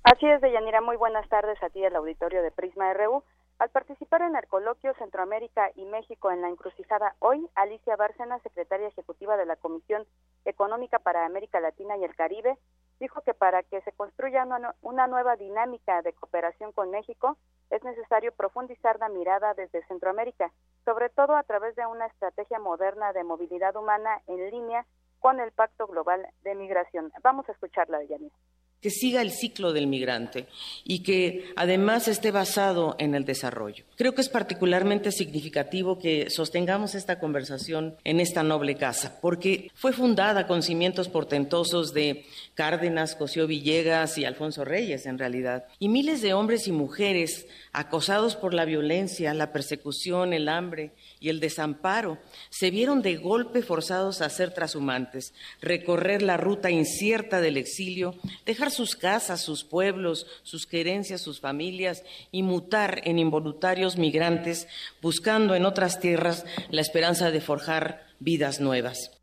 Así 0.04 0.26
es, 0.26 0.40
Deyanira. 0.40 0.80
Muy 0.80 0.96
buenas 0.96 1.28
tardes 1.28 1.62
a 1.62 1.68
ti, 1.70 1.84
el 1.84 1.94
auditorio 1.94 2.42
de 2.42 2.50
Prisma 2.50 2.92
RU. 2.94 3.22
Al 3.58 3.70
participar 3.70 4.22
en 4.22 4.36
el 4.36 4.46
coloquio 4.46 4.94
Centroamérica 4.94 5.70
y 5.74 5.84
México 5.84 6.30
en 6.30 6.42
la 6.42 6.48
encrucijada 6.48 7.16
hoy, 7.18 7.44
Alicia 7.56 7.96
Bárcena, 7.96 8.38
secretaria 8.38 8.86
ejecutiva 8.86 9.36
de 9.36 9.46
la 9.46 9.56
Comisión 9.56 10.06
Económica 10.44 11.00
para 11.00 11.26
América 11.26 11.58
Latina 11.58 11.96
y 11.96 12.04
el 12.04 12.14
Caribe, 12.14 12.56
dijo 13.00 13.20
que 13.22 13.34
para 13.34 13.62
que 13.62 13.80
se 13.82 13.92
construya 13.92 14.46
una, 14.82 15.06
nueva 15.06 15.36
dinámica 15.36 16.02
de 16.02 16.12
cooperación 16.12 16.72
con 16.72 16.90
México 16.90 17.36
es 17.70 17.82
necesario 17.84 18.32
profundizar 18.32 18.98
la 18.98 19.08
mirada 19.08 19.54
desde 19.54 19.86
Centroamérica, 19.86 20.52
sobre 20.84 21.08
todo 21.10 21.36
a 21.36 21.42
través 21.42 21.76
de 21.76 21.86
una 21.86 22.06
estrategia 22.06 22.58
moderna 22.58 23.12
de 23.12 23.24
movilidad 23.24 23.76
humana 23.76 24.20
en 24.26 24.50
línea 24.50 24.86
con 25.20 25.40
el 25.40 25.52
Pacto 25.52 25.86
Global 25.86 26.26
de 26.42 26.54
Migración. 26.54 27.12
Vamos 27.22 27.48
a 27.48 27.52
escucharla, 27.52 28.02
Yannis 28.04 28.32
que 28.80 28.90
siga 28.90 29.22
el 29.22 29.32
ciclo 29.32 29.72
del 29.72 29.86
migrante 29.86 30.46
y 30.84 31.00
que 31.00 31.52
además 31.56 32.08
esté 32.08 32.30
basado 32.30 32.94
en 32.98 33.14
el 33.14 33.24
desarrollo. 33.24 33.84
Creo 33.96 34.14
que 34.14 34.20
es 34.20 34.28
particularmente 34.28 35.10
significativo 35.10 35.98
que 35.98 36.30
sostengamos 36.30 36.94
esta 36.94 37.18
conversación 37.18 37.96
en 38.04 38.20
esta 38.20 38.42
noble 38.42 38.76
casa, 38.76 39.18
porque 39.20 39.70
fue 39.74 39.92
fundada 39.92 40.46
con 40.46 40.62
cimientos 40.62 41.08
portentosos 41.08 41.92
de 41.92 42.24
Cárdenas, 42.54 43.16
Cosío 43.16 43.46
Villegas 43.46 44.18
y 44.18 44.24
Alfonso 44.24 44.64
Reyes, 44.64 45.06
en 45.06 45.18
realidad, 45.18 45.64
y 45.78 45.88
miles 45.88 46.22
de 46.22 46.34
hombres 46.34 46.68
y 46.68 46.72
mujeres 46.72 47.46
acosados 47.72 48.36
por 48.36 48.54
la 48.54 48.64
violencia, 48.64 49.34
la 49.34 49.52
persecución, 49.52 50.32
el 50.32 50.48
hambre 50.48 50.92
y 51.20 51.28
el 51.28 51.40
desamparo, 51.40 52.18
se 52.50 52.70
vieron 52.70 53.02
de 53.02 53.16
golpe 53.16 53.62
forzados 53.62 54.20
a 54.20 54.30
ser 54.30 54.52
trashumantes, 54.52 55.34
recorrer 55.60 56.22
la 56.22 56.36
ruta 56.36 56.70
incierta 56.70 57.40
del 57.40 57.56
exilio, 57.56 58.14
dejar 58.44 58.70
sus 58.70 58.96
casas, 58.96 59.40
sus 59.40 59.64
pueblos, 59.64 60.26
sus 60.42 60.66
querencias, 60.66 61.20
sus 61.20 61.40
familias 61.40 62.04
y 62.30 62.42
mutar 62.42 63.00
en 63.04 63.18
involuntarios 63.18 63.96
migrantes, 63.96 64.68
buscando 65.02 65.54
en 65.54 65.64
otras 65.64 66.00
tierras 66.00 66.44
la 66.70 66.80
esperanza 66.80 67.30
de 67.30 67.40
forjar 67.40 68.06
vidas 68.18 68.60
nuevas. 68.60 69.14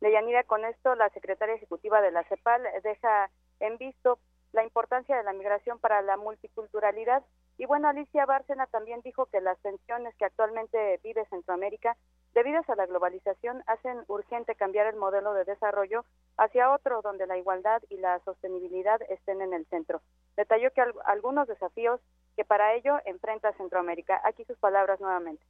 Deyanira, 0.00 0.44
con 0.44 0.64
esto 0.64 0.94
la 0.96 1.08
secretaria 1.10 1.54
ejecutiva 1.54 2.02
de 2.02 2.10
la 2.10 2.24
CEPAL 2.24 2.62
deja 2.82 3.30
en 3.60 3.78
visto 3.78 4.18
la 4.52 4.62
importancia 4.62 5.16
de 5.16 5.24
la 5.24 5.32
migración 5.32 5.78
para 5.78 6.02
la 6.02 6.16
multiculturalidad. 6.16 7.22
Y 7.56 7.66
bueno, 7.66 7.88
Alicia 7.88 8.26
Bárcena 8.26 8.66
también 8.66 9.00
dijo 9.04 9.26
que 9.26 9.40
las 9.40 9.58
tensiones 9.60 10.14
que 10.16 10.24
actualmente 10.24 11.00
vive 11.04 11.24
Centroamérica, 11.30 11.96
debidas 12.34 12.68
a 12.68 12.74
la 12.74 12.86
globalización, 12.86 13.62
hacen 13.66 14.04
urgente 14.08 14.56
cambiar 14.56 14.86
el 14.88 14.96
modelo 14.96 15.34
de 15.34 15.44
desarrollo 15.44 16.04
hacia 16.36 16.72
otro 16.72 17.00
donde 17.02 17.26
la 17.26 17.38
igualdad 17.38 17.80
y 17.88 17.98
la 17.98 18.18
sostenibilidad 18.24 19.00
estén 19.08 19.40
en 19.40 19.54
el 19.54 19.66
centro. 19.66 20.02
Detalló 20.36 20.72
que 20.72 20.82
algunos 21.04 21.46
desafíos 21.46 22.00
que 22.36 22.44
para 22.44 22.74
ello 22.74 22.98
enfrenta 23.04 23.52
Centroamérica. 23.52 24.20
Aquí 24.24 24.44
sus 24.44 24.58
palabras 24.58 25.00
nuevamente. 25.00 25.44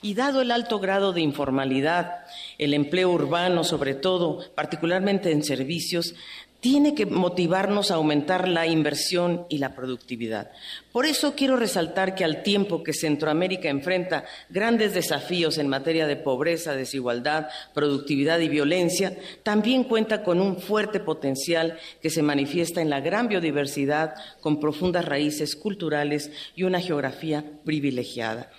Y 0.00 0.14
dado 0.14 0.40
el 0.40 0.50
alto 0.50 0.78
grado 0.78 1.12
de 1.12 1.20
informalidad, 1.20 2.24
el 2.58 2.72
empleo 2.74 3.10
urbano 3.10 3.62
sobre 3.62 3.94
todo, 3.94 4.40
particularmente 4.54 5.30
en 5.32 5.44
servicios, 5.44 6.14
tiene 6.60 6.94
que 6.94 7.06
motivarnos 7.06 7.90
a 7.90 7.94
aumentar 7.94 8.48
la 8.48 8.66
inversión 8.66 9.46
y 9.48 9.58
la 9.58 9.74
productividad. 9.74 10.50
Por 10.92 11.06
eso 11.06 11.34
quiero 11.34 11.56
resaltar 11.56 12.14
que 12.14 12.24
al 12.24 12.42
tiempo 12.42 12.82
que 12.82 12.92
Centroamérica 12.92 13.68
enfrenta 13.68 14.24
grandes 14.48 14.94
desafíos 14.94 15.58
en 15.58 15.68
materia 15.68 16.06
de 16.06 16.16
pobreza, 16.16 16.74
desigualdad, 16.74 17.48
productividad 17.74 18.40
y 18.40 18.48
violencia, 18.48 19.16
también 19.42 19.84
cuenta 19.84 20.22
con 20.22 20.40
un 20.40 20.58
fuerte 20.58 21.00
potencial 21.00 21.78
que 22.00 22.10
se 22.10 22.22
manifiesta 22.22 22.80
en 22.80 22.90
la 22.90 23.00
gran 23.00 23.28
biodiversidad, 23.28 24.14
con 24.40 24.58
profundas 24.58 25.04
raíces 25.04 25.56
culturales 25.56 26.30
y 26.54 26.64
una 26.64 26.80
geografía 26.80 27.44
privilegiada. 27.64 28.50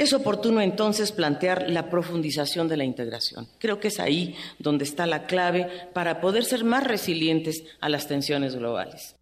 Es 0.00 0.14
oportuno 0.14 0.62
entonces 0.62 1.12
plantear 1.12 1.68
la 1.68 1.90
profundización 1.90 2.68
de 2.68 2.78
la 2.78 2.84
integración. 2.84 3.46
Creo 3.58 3.80
que 3.80 3.88
es 3.88 4.00
ahí 4.00 4.34
donde 4.58 4.84
está 4.84 5.04
la 5.04 5.26
clave 5.26 5.90
para 5.92 6.22
poder 6.22 6.44
ser 6.44 6.64
más 6.64 6.84
resilientes 6.84 7.62
a 7.82 7.90
las 7.90 8.08
tensiones 8.08 8.56
globales. 8.56 9.14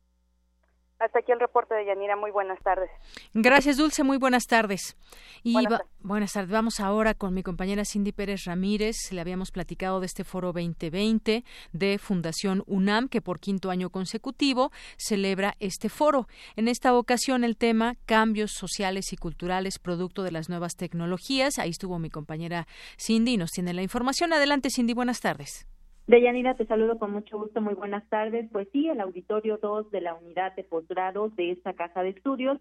Hasta 1.00 1.18
aquí 1.18 1.32
el 1.32 1.40
reporte 1.40 1.74
de 1.74 1.84
Yanira. 1.84 2.14
Muy 2.14 2.30
buenas 2.30 2.62
tardes. 2.62 2.90
Gracias, 3.34 3.76
Dulce. 3.76 4.04
Muy 4.04 4.18
buenas 4.18 4.46
tardes. 4.46 4.96
Y 5.42 5.54
buenas, 6.00 6.32
tardes. 6.32 6.50
Vamos 6.50 6.80
ahora 6.80 7.14
con 7.14 7.34
mi 7.34 7.42
compañera 7.42 7.84
Cindy 7.84 8.12
Pérez 8.12 8.44
Ramírez. 8.44 9.12
Le 9.12 9.20
habíamos 9.20 9.50
platicado 9.50 10.00
de 10.00 10.06
este 10.06 10.24
foro 10.24 10.52
2020 10.52 11.44
de 11.72 11.98
Fundación 11.98 12.62
UNAM, 12.66 13.08
que 13.08 13.20
por 13.20 13.40
quinto 13.40 13.70
año 13.70 13.90
consecutivo 13.90 14.70
celebra 14.96 15.54
este 15.60 15.88
foro. 15.88 16.26
En 16.56 16.68
esta 16.68 16.94
ocasión, 16.94 17.44
el 17.44 17.56
tema 17.56 17.94
cambios 18.06 18.52
sociales 18.52 19.12
y 19.12 19.16
culturales 19.16 19.78
producto 19.78 20.22
de 20.22 20.32
las 20.32 20.48
nuevas 20.48 20.76
tecnologías. 20.76 21.58
Ahí 21.58 21.70
estuvo 21.70 21.98
mi 21.98 22.10
compañera 22.10 22.66
Cindy 22.98 23.34
y 23.34 23.36
nos 23.36 23.50
tiene 23.50 23.74
la 23.74 23.82
información. 23.82 24.32
Adelante, 24.32 24.70
Cindy. 24.70 24.94
Buenas 24.94 25.20
tardes. 25.20 25.66
Deyanira, 26.06 26.54
te 26.54 26.64
saludo 26.64 26.98
con 26.98 27.12
mucho 27.12 27.38
gusto, 27.38 27.60
muy 27.60 27.74
buenas 27.74 28.08
tardes. 28.08 28.48
Pues 28.50 28.66
sí, 28.72 28.88
el 28.88 28.98
auditorio 28.98 29.58
2 29.60 29.90
de 29.90 30.00
la 30.00 30.14
unidad 30.14 30.56
de 30.56 30.64
posgrado 30.64 31.28
de 31.28 31.50
esta 31.50 31.74
casa 31.74 32.02
de 32.02 32.10
estudios 32.10 32.58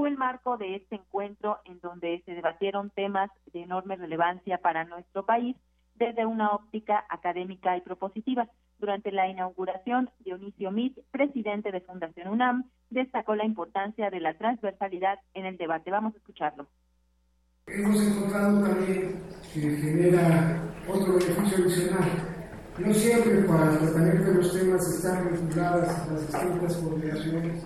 fue 0.00 0.08
el 0.08 0.16
marco 0.16 0.56
de 0.56 0.76
este 0.76 0.94
encuentro 0.94 1.58
en 1.66 1.78
donde 1.80 2.22
se 2.24 2.32
debatieron 2.32 2.88
temas 2.88 3.30
de 3.52 3.64
enorme 3.64 3.96
relevancia 3.96 4.56
para 4.56 4.86
nuestro 4.86 5.26
país 5.26 5.54
desde 5.94 6.24
una 6.24 6.52
óptica 6.52 7.04
académica 7.10 7.76
y 7.76 7.82
propositiva. 7.82 8.48
Durante 8.78 9.12
la 9.12 9.28
inauguración, 9.28 10.08
Dionisio 10.20 10.70
Mit, 10.70 10.96
presidente 11.10 11.70
de 11.70 11.82
Fundación 11.82 12.28
UNAM, 12.28 12.64
destacó 12.88 13.34
la 13.34 13.44
importancia 13.44 14.08
de 14.08 14.20
la 14.20 14.32
transversalidad 14.38 15.18
en 15.34 15.44
el 15.44 15.58
debate. 15.58 15.90
Vamos 15.90 16.14
a 16.14 16.16
escucharlo. 16.16 16.66
Hemos 17.66 18.00
encontrado 18.00 18.66
también 18.66 19.22
que 19.52 19.60
genera 19.60 20.62
otro 20.88 21.12
beneficio 21.12 21.58
adicional 21.58 22.30
no 22.78 22.94
siempre 22.94 23.42
para 23.42 23.72
el 23.72 23.78
tratamiento 23.78 24.24
de 24.24 24.34
los 24.36 24.52
temas 24.52 24.88
están 24.88 25.30
vinculadas 25.30 26.08
las 26.08 26.26
distintas 26.26 26.76
coordinaciones 26.78 27.62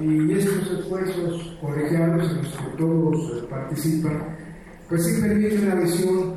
y 0.00 0.32
estos 0.32 0.78
esfuerzos 0.78 1.58
colegiados 1.60 2.30
en 2.30 2.36
los 2.36 2.48
que 2.48 2.76
todos 2.76 3.32
eh, 3.36 3.46
participan, 3.50 4.36
pues 4.88 5.04
sí 5.04 5.20
permiten 5.20 5.64
una 5.64 5.74
visión 5.76 6.34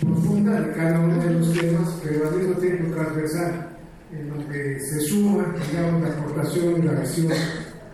profunda 0.00 0.60
de 0.60 0.72
cada 0.72 1.00
uno 1.00 1.22
de 1.22 1.30
los 1.30 1.52
temas, 1.52 2.00
pero 2.02 2.28
al 2.28 2.36
mismo 2.36 2.54
tiempo 2.54 2.94
transversal. 2.94 3.70
en 4.12 4.28
donde 4.28 4.78
se 4.78 5.00
suma, 5.00 5.44
digamos, 5.70 6.02
la 6.02 6.08
aportación 6.08 6.78
y 6.78 6.82
la 6.82 7.00
visión 7.00 7.32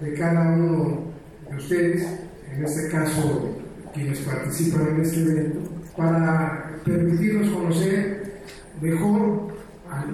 de 0.00 0.14
cada 0.14 0.50
uno 0.54 1.04
de 1.50 1.56
ustedes, 1.56 2.06
en 2.52 2.64
este 2.64 2.88
caso 2.90 3.56
quienes 3.94 4.18
participan 4.20 4.88
en 4.88 5.00
este 5.00 5.20
evento, 5.20 5.60
para 5.96 6.76
permitirnos 6.84 7.50
conocer 7.50 8.40
mejor 8.80 9.48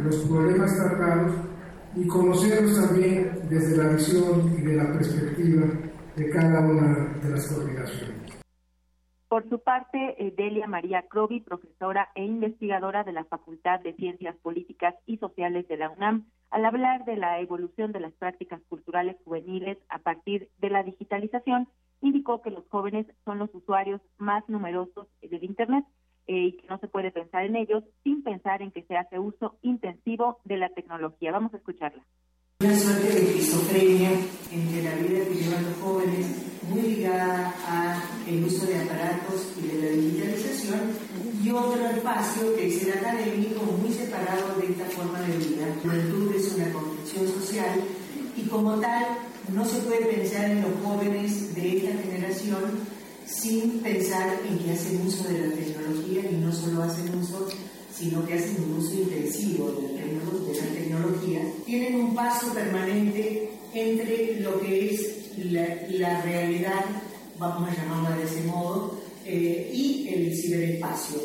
los 0.03 0.17
problemas 0.17 0.77
tratados 0.77 1.33
y 1.97 2.07
conocerlos 2.07 2.87
también 2.87 3.49
desde 3.49 3.83
la 3.83 3.95
visión 3.95 4.53
y 4.59 4.63
de 4.63 4.77
la 4.77 4.93
perspectiva 4.93 5.67
de 6.15 6.31
cada 6.31 6.61
una 6.61 7.19
de 7.23 7.31
las 7.31 7.49
coordinaciones. 7.49 8.17
Por 9.29 9.49
su 9.49 9.59
parte, 9.59 10.15
eh, 10.19 10.33
Delia 10.37 10.67
María 10.67 11.03
Crovi, 11.09 11.41
profesora 11.41 12.11
e 12.15 12.25
investigadora 12.25 13.03
de 13.03 13.13
la 13.13 13.25
Facultad 13.25 13.81
de 13.81 13.95
Ciencias 13.95 14.37
Políticas 14.37 14.95
y 15.05 15.17
Sociales 15.17 15.67
de 15.69 15.79
la 15.79 15.91
UNAM, 15.91 16.27
al 16.51 16.65
hablar 16.65 17.05
de 17.07 17.17
la 17.17 17.41
evolución 17.41 17.93
de 17.93 18.01
las 18.01 18.13
prácticas 18.13 18.61
culturales 18.69 19.17
juveniles 19.25 19.79
a 19.89 19.99
partir 19.99 20.49
de 20.59 20.71
la 20.71 20.85
digitalización, 20.85 21.69
indicó 22.03 22.41
que 22.41 22.51
los 22.51 22.69
jóvenes 22.69 23.07
son 23.25 23.39
los 23.39 23.53
usuarios 23.53 24.01
más 24.19 24.49
numerosos 24.49 25.09
del 25.21 25.43
Internet 25.43 25.85
eh, 26.27 26.47
y 26.47 26.53
que 26.57 26.67
no 26.69 26.79
se 26.79 26.89
puede 26.89 27.11
pensar 27.11 27.45
en 27.45 27.57
ellos 27.57 27.85
sin 28.03 28.23
pensar 28.23 28.63
en 28.63 28.71
que 28.71 28.83
se 28.83 28.97
hace 28.97 29.19
uso 29.19 29.57
intensivo 29.63 30.39
de 30.45 30.57
la 30.57 30.69
tecnología. 30.71 31.33
Vamos 31.33 31.55
a 31.55 31.59
escucharla. 31.59 32.03
Una 32.61 32.75
suerte 32.75 33.13
de 33.13 33.21
esquizofrenia 33.21 34.11
entre 34.51 34.83
la 34.83 34.95
vida 34.95 35.25
que 35.25 35.35
llevan 35.35 35.65
los 35.65 35.77
jóvenes, 35.77 36.63
muy 36.71 36.83
ligada 36.83 37.53
al 37.69 38.45
uso 38.45 38.67
de 38.67 38.81
aparatos 38.81 39.55
y 39.59 39.69
de 39.69 39.83
la 39.83 39.91
digitalización, 39.91 40.81
y 41.45 41.51
otro 41.51 41.87
espacio 41.87 42.57
que 42.57 42.67
es 42.67 42.83
el 42.83 42.99
académico, 42.99 43.63
muy 43.63 43.91
separado 43.91 44.59
de 44.59 44.73
esta 44.73 44.87
forma 44.87 45.21
de 45.21 45.37
vida. 45.37 45.67
La 45.67 45.75
juventud 45.83 46.35
es 46.35 46.57
una 46.57 46.73
construcción 46.73 47.29
social 47.29 47.81
y 48.37 48.49
como 48.49 48.81
tal 48.81 49.05
no 49.55 49.65
se 49.65 49.83
puede 49.83 50.07
pensar 50.07 50.51
en 50.51 50.63
los 50.63 50.73
jóvenes 50.83 51.55
de 51.55 51.77
esta 51.77 52.03
generación 52.03 52.96
sin 53.27 53.81
pensar 53.81 54.41
en 54.49 54.59
que 54.59 54.73
hacen 54.73 55.07
uso 55.07 55.25
de 55.25 55.49
la 55.49 55.55
tecnología 55.55 56.23
y 56.31 56.37
no 56.37 56.53
solo 56.53 56.83
hacen 56.83 57.15
uso, 57.19 57.49
sino 57.95 58.25
que 58.27 58.35
hacen 58.35 58.57
un 58.63 58.79
uso 58.79 58.95
intensivo 58.95 59.73
de 59.73 59.83
la 60.55 60.73
tecnología, 60.73 61.41
tienen 61.65 62.01
un 62.01 62.15
paso 62.15 62.53
permanente 62.53 63.51
entre 63.75 64.41
lo 64.41 64.61
que 64.61 64.95
es 64.95 65.17
la, 65.51 66.23
realidad, 66.23 66.85
vamos 67.39 67.69
a 67.69 67.75
llamarla 67.75 68.17
de 68.17 68.25
ese 68.25 68.43
modo, 68.45 69.01
eh, 69.25 69.71
y 69.73 70.09
el 70.09 70.37
ciberespacio. 70.37 71.21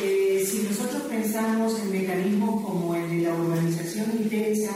Eh, 0.00 0.46
si 0.48 0.58
nosotros 0.58 1.02
pensamos 1.10 1.78
en 1.80 1.92
mecanismos 1.92 2.64
como 2.64 2.94
el 2.94 3.08
de 3.10 3.22
la 3.22 3.34
urbanización 3.34 4.06
intensa, 4.20 4.72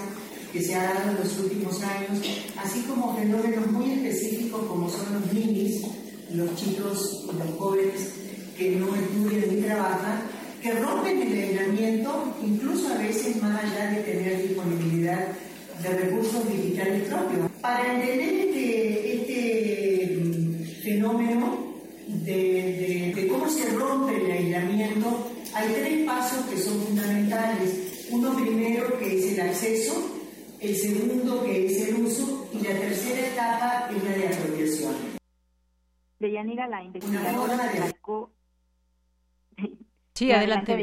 que 0.52 0.62
se 0.62 0.74
ha 0.74 0.94
dado 0.94 1.10
en 1.10 1.16
los 1.16 1.38
últimos 1.38 1.80
años, 1.82 2.24
así 2.56 2.82
como 2.82 3.16
fenómenos 3.16 3.70
muy 3.70 3.90
específicos 3.92 4.66
como 4.66 4.88
son 4.90 5.14
los 5.14 5.32
minis, 5.32 5.82
los 6.34 6.54
chicos 6.56 7.24
y 7.24 7.38
los 7.38 7.58
jóvenes 7.58 8.10
que 8.56 8.70
no 8.76 8.94
estudian 8.94 9.54
ni 9.54 9.62
trabajan, 9.62 10.22
que 10.62 10.72
rompen 10.72 11.22
el 11.22 11.32
aislamiento, 11.32 12.34
incluso 12.42 12.92
a 12.92 12.98
veces 12.98 13.42
más 13.42 13.64
allá 13.64 13.90
de 13.90 14.02
tener 14.02 14.42
disponibilidad 14.48 15.28
de 15.82 15.88
recursos 15.88 16.48
digitales 16.48 17.08
propios. 17.08 17.50
Para 17.60 17.94
entender 17.94 18.46
este, 18.46 19.16
este 19.16 20.16
mm, 20.16 20.82
fenómeno 20.84 21.74
de, 22.06 23.12
de, 23.14 23.28
cómo 23.28 23.48
se 23.48 23.70
rompe 23.70 24.24
el 24.24 24.30
aislamiento, 24.30 25.30
hay 25.54 25.68
tres 25.68 26.06
pasos 26.06 26.46
que 26.46 26.58
son 26.58 26.80
fundamentales. 26.82 28.06
Uno 28.10 28.34
primero 28.36 28.98
que 28.98 29.18
es 29.18 29.32
el 29.32 29.40
acceso, 29.40 29.94
el 30.60 30.76
segundo 30.76 31.42
que 31.44 31.66
es 31.66 31.88
el 31.88 31.96
uso 31.96 32.46
y 32.52 32.64
la 32.64 32.78
tercera 32.78 33.26
etapa 33.26 33.90
es 33.90 34.04
la 34.04 34.16
de 34.16 34.28
apropiación. 34.28 35.11
Deyanira, 36.22 36.68
la 36.68 36.82
investigadora, 36.82 37.56
recalcó... 37.70 38.30
Sí, 40.14 40.30
adelante. 40.30 40.76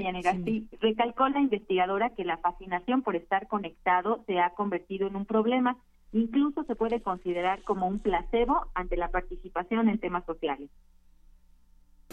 recalcó 0.82 1.30
la 1.30 1.40
investigadora 1.40 2.10
que 2.16 2.26
la 2.26 2.38
fascinación 2.38 3.04
por 3.04 3.16
estar 3.16 3.48
conectado 3.48 4.24
se 4.26 4.40
ha 4.40 4.50
convertido 4.50 5.08
en 5.08 5.16
un 5.16 5.26
problema. 5.26 5.78
Incluso 6.12 6.64
se 6.64 6.76
puede 6.76 7.02
considerar 7.02 7.62
como 7.62 7.88
un 7.88 8.00
placebo 8.00 8.66
ante 8.74 8.98
la 8.98 9.12
participación 9.12 9.88
en 9.88 10.00
temas 10.00 10.26
sociales. 10.26 10.72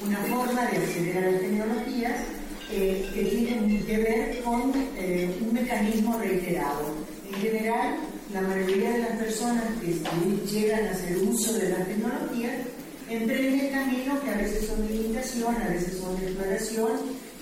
Una 0.04 0.18
forma 0.18 0.60
de 0.66 0.76
acceder 0.76 1.16
a 1.16 1.30
las 1.30 1.40
tecnologías 1.40 2.46
eh, 2.70 3.10
que 3.14 3.24
tiene 3.24 3.84
que 3.86 3.96
ver 3.96 4.44
con 4.44 4.72
eh, 4.98 5.38
un 5.40 5.54
mecanismo 5.54 6.18
reiterado. 6.18 6.84
En 7.26 7.34
general, 7.34 7.96
la 8.30 8.42
mayoría 8.42 8.90
de 8.90 8.98
las 9.00 9.12
personas 9.12 9.80
que 9.80 9.94
llegan 10.46 10.86
a 10.86 10.90
hacer 10.90 11.16
uso 11.16 11.54
de 11.54 11.70
las 11.70 11.88
tecnologías 11.88 12.85
emprende 13.08 13.70
caminos 13.70 14.18
que 14.20 14.30
a 14.30 14.36
veces 14.36 14.66
son 14.66 14.86
de 14.86 14.94
imitación, 14.94 15.54
a 15.54 15.68
veces 15.68 15.98
son 15.98 16.16
exploración 16.16 16.90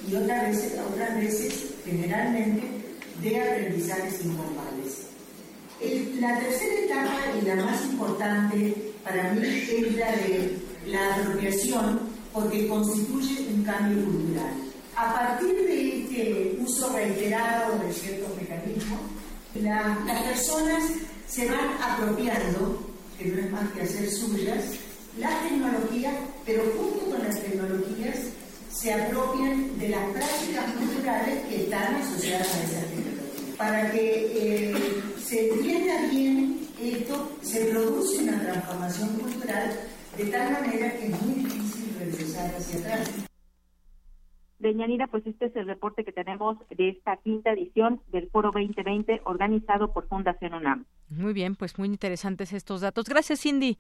y 0.09 0.15
otras 0.15 0.49
veces, 0.49 0.81
otras 0.91 1.17
veces 1.17 1.67
generalmente, 1.85 2.63
de 3.23 3.41
aprendizajes 3.41 4.25
informales. 4.25 5.07
la 6.21 6.39
tercera 6.39 6.75
etapa 6.81 7.15
y 7.41 7.45
la 7.47 7.57
más 7.57 7.85
importante 7.85 8.93
para 9.03 9.33
mí 9.33 9.43
es 9.43 9.97
la 9.97 10.13
de 10.13 10.59
la 10.87 11.17
apropiación 11.17 12.01
porque 12.33 12.69
constituye 12.69 13.47
un 13.55 13.63
cambio 13.63 14.05
cultural. 14.05 14.55
A 14.97 15.15
partir 15.15 15.55
de 15.55 16.03
este 16.03 16.57
uso 16.61 16.93
reiterado 16.93 17.79
de 17.79 17.93
ciertos 17.93 18.29
mecanismos, 18.37 19.01
las 19.61 20.23
personas 20.23 20.83
se 21.27 21.49
van 21.49 21.71
apropiando, 21.81 22.87
que 23.19 23.27
no 23.27 23.41
es 23.41 23.51
más 23.51 23.71
que 23.73 23.83
hacer 23.83 24.11
suyas, 24.11 24.65
la 25.19 25.41
tecnología, 25.43 26.13
pero 26.45 26.63
junto 26.77 27.11
con 27.11 27.23
las 27.23 27.41
tecnologías 27.43 28.33
se 28.69 28.93
apropian 28.93 29.79
de 29.79 29.89
las 29.91 30.11
prácticas 30.13 30.73
culturales 30.73 31.47
que 31.47 31.65
están 31.65 31.95
asociadas 31.95 32.55
a 32.55 32.63
esa 32.65 32.87
tecnología. 32.87 33.57
Para 33.57 33.91
que 33.93 34.71
eh, 34.71 34.75
se 35.19 35.51
entienda 35.51 36.09
bien 36.11 36.69
esto, 36.81 37.31
se 37.43 37.67
produce 37.67 38.25
una 38.25 38.41
transformación 38.41 39.09
cultural 39.11 39.71
de 40.17 40.25
tal 40.27 40.53
manera 40.53 40.93
que 40.93 41.07
es 41.07 41.23
muy 41.23 41.45
difícil 41.45 41.95
regresar 41.99 42.55
hacia 42.55 42.81
atrás. 42.81 43.27
Deñanira, 44.59 45.07
pues 45.09 45.27
este 45.27 45.47
es 45.47 45.57
el 45.57 45.67
reporte 45.67 46.05
que 46.05 46.13
tenemos 46.13 46.57
de 46.71 46.89
esta 46.89 47.17
quinta 47.19 47.53
edición 47.53 48.01
del 48.11 48.31
Foro 48.31 48.51
2020 48.51 49.21
organizado 49.25 49.93
por 49.93 50.09
Fundación 50.09 50.55
UNAM. 50.55 50.87
Muy 51.11 51.33
bien, 51.33 51.55
pues 51.55 51.79
muy 51.79 51.89
interesantes 51.89 52.53
estos 52.53 52.81
datos. 52.81 53.05
Gracias, 53.07 53.41
Cindy. 53.41 53.79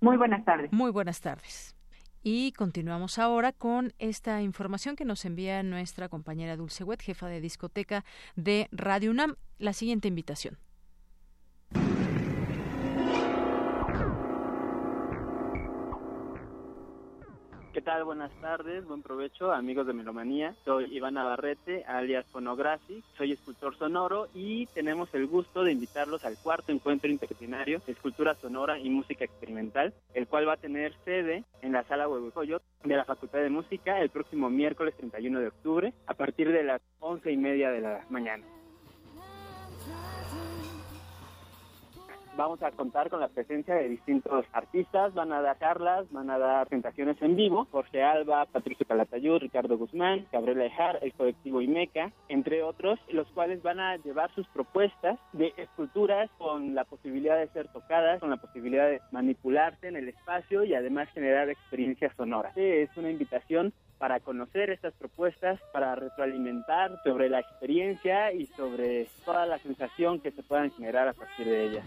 Muy 0.00 0.16
buenas 0.16 0.44
tardes. 0.44 0.72
Muy 0.72 0.90
buenas 0.90 1.20
tardes. 1.20 1.74
Y 2.22 2.52
continuamos 2.52 3.18
ahora 3.18 3.52
con 3.52 3.94
esta 3.98 4.42
información 4.42 4.96
que 4.96 5.04
nos 5.04 5.24
envía 5.24 5.62
nuestra 5.62 6.08
compañera 6.08 6.56
Dulce 6.56 6.84
Wet, 6.84 7.00
jefa 7.00 7.28
de 7.28 7.40
discoteca 7.40 8.04
de 8.36 8.68
Radio 8.72 9.10
UNAM. 9.10 9.36
La 9.58 9.72
siguiente 9.72 10.08
invitación. 10.08 10.58
¿Qué 17.78 17.82
tal? 17.82 18.02
Buenas 18.02 18.32
tardes, 18.40 18.84
buen 18.88 19.02
provecho, 19.02 19.52
amigos 19.52 19.86
de 19.86 19.92
Melomanía. 19.92 20.52
Soy 20.64 20.86
Iván 20.96 21.14
Navarrete, 21.14 21.84
alias 21.84 22.26
Fonographic, 22.26 23.04
soy 23.16 23.30
escultor 23.30 23.78
sonoro 23.78 24.26
y 24.34 24.66
tenemos 24.74 25.14
el 25.14 25.28
gusto 25.28 25.62
de 25.62 25.70
invitarlos 25.70 26.24
al 26.24 26.36
cuarto 26.38 26.72
encuentro 26.72 27.08
interdisciplinario 27.08 27.80
de 27.86 27.92
escultura 27.92 28.34
sonora 28.34 28.80
y 28.80 28.90
música 28.90 29.24
experimental, 29.24 29.94
el 30.12 30.26
cual 30.26 30.48
va 30.48 30.54
a 30.54 30.56
tener 30.56 30.92
sede 31.04 31.44
en 31.62 31.70
la 31.70 31.84
sala 31.84 32.08
Huehuecoyot 32.08 32.64
de 32.82 32.96
la 32.96 33.04
Facultad 33.04 33.38
de 33.38 33.50
Música 33.50 34.00
el 34.00 34.10
próximo 34.10 34.50
miércoles 34.50 34.96
31 34.96 35.38
de 35.38 35.46
octubre 35.46 35.94
a 36.08 36.14
partir 36.14 36.50
de 36.50 36.64
las 36.64 36.82
once 36.98 37.30
y 37.30 37.36
media 37.36 37.70
de 37.70 37.80
la 37.80 38.04
mañana. 38.10 38.42
Vamos 42.38 42.62
a 42.62 42.70
contar 42.70 43.10
con 43.10 43.18
la 43.20 43.26
presencia 43.26 43.74
de 43.74 43.88
distintos 43.88 44.46
artistas, 44.52 45.12
van 45.12 45.32
a 45.32 45.42
dar 45.42 45.58
charlas, 45.58 46.06
van 46.12 46.30
a 46.30 46.38
dar 46.38 46.68
presentaciones 46.68 47.20
en 47.20 47.34
vivo, 47.34 47.66
Jorge 47.72 48.00
Alba, 48.00 48.46
Patricio 48.46 48.86
Calatayud, 48.86 49.40
Ricardo 49.40 49.76
Guzmán, 49.76 50.24
Gabriela 50.30 50.64
Ejar, 50.64 51.00
el 51.02 51.12
colectivo 51.14 51.60
Imeca, 51.60 52.12
entre 52.28 52.62
otros, 52.62 53.00
los 53.10 53.26
cuales 53.32 53.60
van 53.62 53.80
a 53.80 53.96
llevar 53.96 54.32
sus 54.36 54.46
propuestas 54.48 55.18
de 55.32 55.52
esculturas 55.56 56.30
con 56.38 56.76
la 56.76 56.84
posibilidad 56.84 57.36
de 57.36 57.48
ser 57.48 57.66
tocadas, 57.72 58.20
con 58.20 58.30
la 58.30 58.36
posibilidad 58.36 58.88
de 58.88 59.00
manipularse 59.10 59.88
en 59.88 59.96
el 59.96 60.08
espacio 60.08 60.62
y 60.62 60.74
además 60.74 61.08
generar 61.12 61.50
experiencias 61.50 62.14
sonoras. 62.16 62.56
Es 62.56 62.96
una 62.96 63.10
invitación 63.10 63.72
para 63.98 64.20
conocer 64.20 64.70
estas 64.70 64.94
propuestas, 64.94 65.60
para 65.72 65.94
retroalimentar 65.94 67.00
sobre 67.02 67.28
la 67.28 67.40
experiencia 67.40 68.32
y 68.32 68.46
sobre 68.46 69.08
toda 69.24 69.46
la 69.46 69.58
sensación 69.58 70.20
que 70.20 70.30
se 70.30 70.42
puedan 70.42 70.70
generar 70.72 71.08
a 71.08 71.12
partir 71.12 71.46
de 71.46 71.66
ellas. 71.66 71.84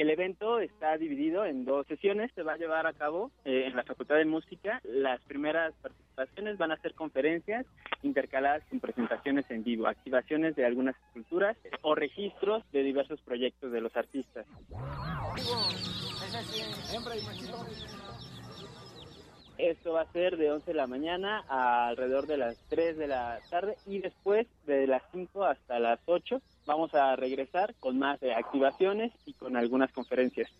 El 0.00 0.08
evento 0.08 0.60
está 0.60 0.96
dividido 0.96 1.44
en 1.44 1.66
dos 1.66 1.86
sesiones. 1.86 2.32
Se 2.34 2.42
va 2.42 2.54
a 2.54 2.56
llevar 2.56 2.86
a 2.86 2.94
cabo 2.94 3.30
eh, 3.44 3.64
en 3.66 3.76
la 3.76 3.82
Facultad 3.82 4.16
de 4.16 4.24
Música. 4.24 4.80
Las 4.82 5.20
primeras 5.24 5.74
participaciones 5.74 6.56
van 6.56 6.72
a 6.72 6.78
ser 6.78 6.94
conferencias 6.94 7.66
intercaladas 8.02 8.64
con 8.70 8.80
presentaciones 8.80 9.44
en 9.50 9.62
vivo, 9.62 9.86
activaciones 9.86 10.56
de 10.56 10.64
algunas 10.64 10.96
esculturas 11.08 11.54
o 11.82 11.94
registros 11.94 12.64
de 12.72 12.82
diversos 12.82 13.20
proyectos 13.20 13.72
de 13.72 13.80
los 13.82 13.94
artistas. 13.94 14.46
Esto 19.58 19.92
va 19.92 20.02
a 20.02 20.12
ser 20.12 20.36
de 20.36 20.50
11 20.50 20.70
de 20.70 20.74
la 20.74 20.86
mañana 20.86 21.44
a 21.48 21.88
alrededor 21.88 22.26
de 22.26 22.38
las 22.38 22.56
3 22.68 22.96
de 22.96 23.06
la 23.06 23.40
tarde 23.50 23.76
y 23.86 23.98
después 23.98 24.46
de 24.66 24.86
las 24.86 25.02
5 25.12 25.44
hasta 25.44 25.78
las 25.78 26.00
8 26.06 26.40
vamos 26.66 26.94
a 26.94 27.14
regresar 27.16 27.74
con 27.78 27.98
más 27.98 28.22
eh, 28.22 28.32
activaciones 28.32 29.12
y 29.26 29.34
con 29.34 29.56
algunas 29.56 29.92
conferencias. 29.92 30.50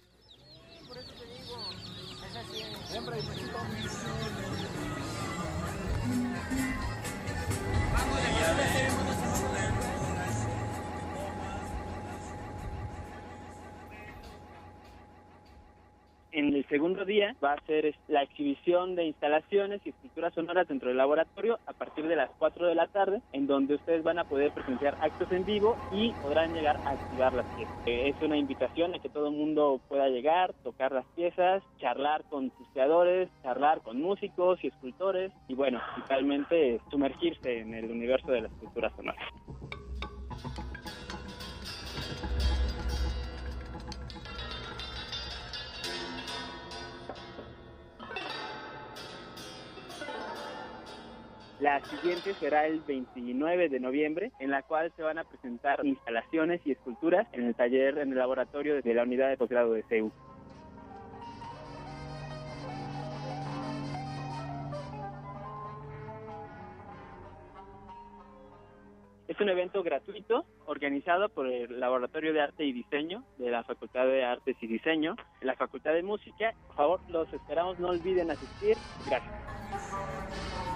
En 16.32 16.54
el 16.54 16.64
segundo 16.68 17.04
día 17.04 17.34
va 17.42 17.54
a 17.54 17.66
ser 17.66 17.92
la 18.06 18.22
exhibición 18.22 18.94
de 18.94 19.04
instalaciones 19.04 19.80
y 19.84 19.88
esculturas 19.88 20.32
sonoras 20.32 20.68
dentro 20.68 20.88
del 20.88 20.98
laboratorio 20.98 21.58
a 21.66 21.72
partir 21.72 22.06
de 22.06 22.14
las 22.14 22.30
4 22.38 22.68
de 22.68 22.74
la 22.76 22.86
tarde, 22.86 23.20
en 23.32 23.48
donde 23.48 23.74
ustedes 23.74 24.04
van 24.04 24.20
a 24.20 24.24
poder 24.24 24.52
presenciar 24.52 24.96
actos 25.00 25.30
en 25.32 25.44
vivo 25.44 25.76
y 25.90 26.12
podrán 26.22 26.54
llegar 26.54 26.76
a 26.86 26.90
activar 26.90 27.32
las 27.32 27.46
piezas. 27.56 27.74
Eh, 27.86 28.12
es 28.14 28.22
una 28.22 28.36
invitación 28.36 28.94
a 28.94 29.00
que 29.00 29.08
todo 29.08 29.28
el 29.28 29.34
mundo 29.34 29.80
pueda 29.88 30.08
llegar, 30.08 30.52
tocar 30.62 30.92
las 30.92 31.06
piezas, 31.16 31.64
charlar 31.80 32.22
con 32.30 32.52
sus 32.56 32.68
creadores, 32.68 33.28
charlar 33.42 33.80
con 33.80 34.00
músicos 34.00 34.62
y 34.62 34.68
escultores 34.68 35.32
y 35.48 35.54
bueno, 35.54 35.80
principalmente 35.94 36.80
sumergirse 36.90 37.58
en 37.58 37.74
el 37.74 37.90
universo 37.90 38.30
de 38.30 38.42
la 38.42 38.48
escultura 38.48 38.90
sonora. 38.94 39.18
La 51.60 51.78
siguiente 51.90 52.32
será 52.40 52.66
el 52.66 52.80
29 52.80 53.68
de 53.68 53.80
noviembre, 53.80 54.32
en 54.40 54.50
la 54.50 54.62
cual 54.62 54.90
se 54.96 55.02
van 55.02 55.18
a 55.18 55.24
presentar 55.24 55.84
instalaciones 55.84 56.62
y 56.64 56.72
esculturas 56.72 57.26
en 57.32 57.44
el 57.44 57.54
taller, 57.54 57.98
en 57.98 58.12
el 58.12 58.18
laboratorio 58.18 58.80
de 58.80 58.94
la 58.94 59.02
unidad 59.02 59.28
de 59.28 59.36
posgrado 59.36 59.74
de 59.74 59.82
CEU. 59.82 60.10
Es 69.28 69.38
un 69.38 69.48
evento 69.50 69.82
gratuito 69.82 70.46
organizado 70.64 71.28
por 71.28 71.46
el 71.46 71.78
Laboratorio 71.78 72.32
de 72.32 72.40
Arte 72.40 72.64
y 72.64 72.72
Diseño 72.72 73.22
de 73.36 73.50
la 73.50 73.64
Facultad 73.64 74.06
de 74.06 74.24
Artes 74.24 74.56
y 74.62 74.66
Diseño, 74.66 75.14
la 75.42 75.54
Facultad 75.56 75.92
de 75.92 76.02
Música. 76.02 76.54
Por 76.68 76.76
favor, 76.76 77.00
los 77.10 77.30
esperamos, 77.32 77.78
no 77.78 77.88
olviden 77.88 78.30
asistir. 78.30 78.76
Gracias. 79.06 80.69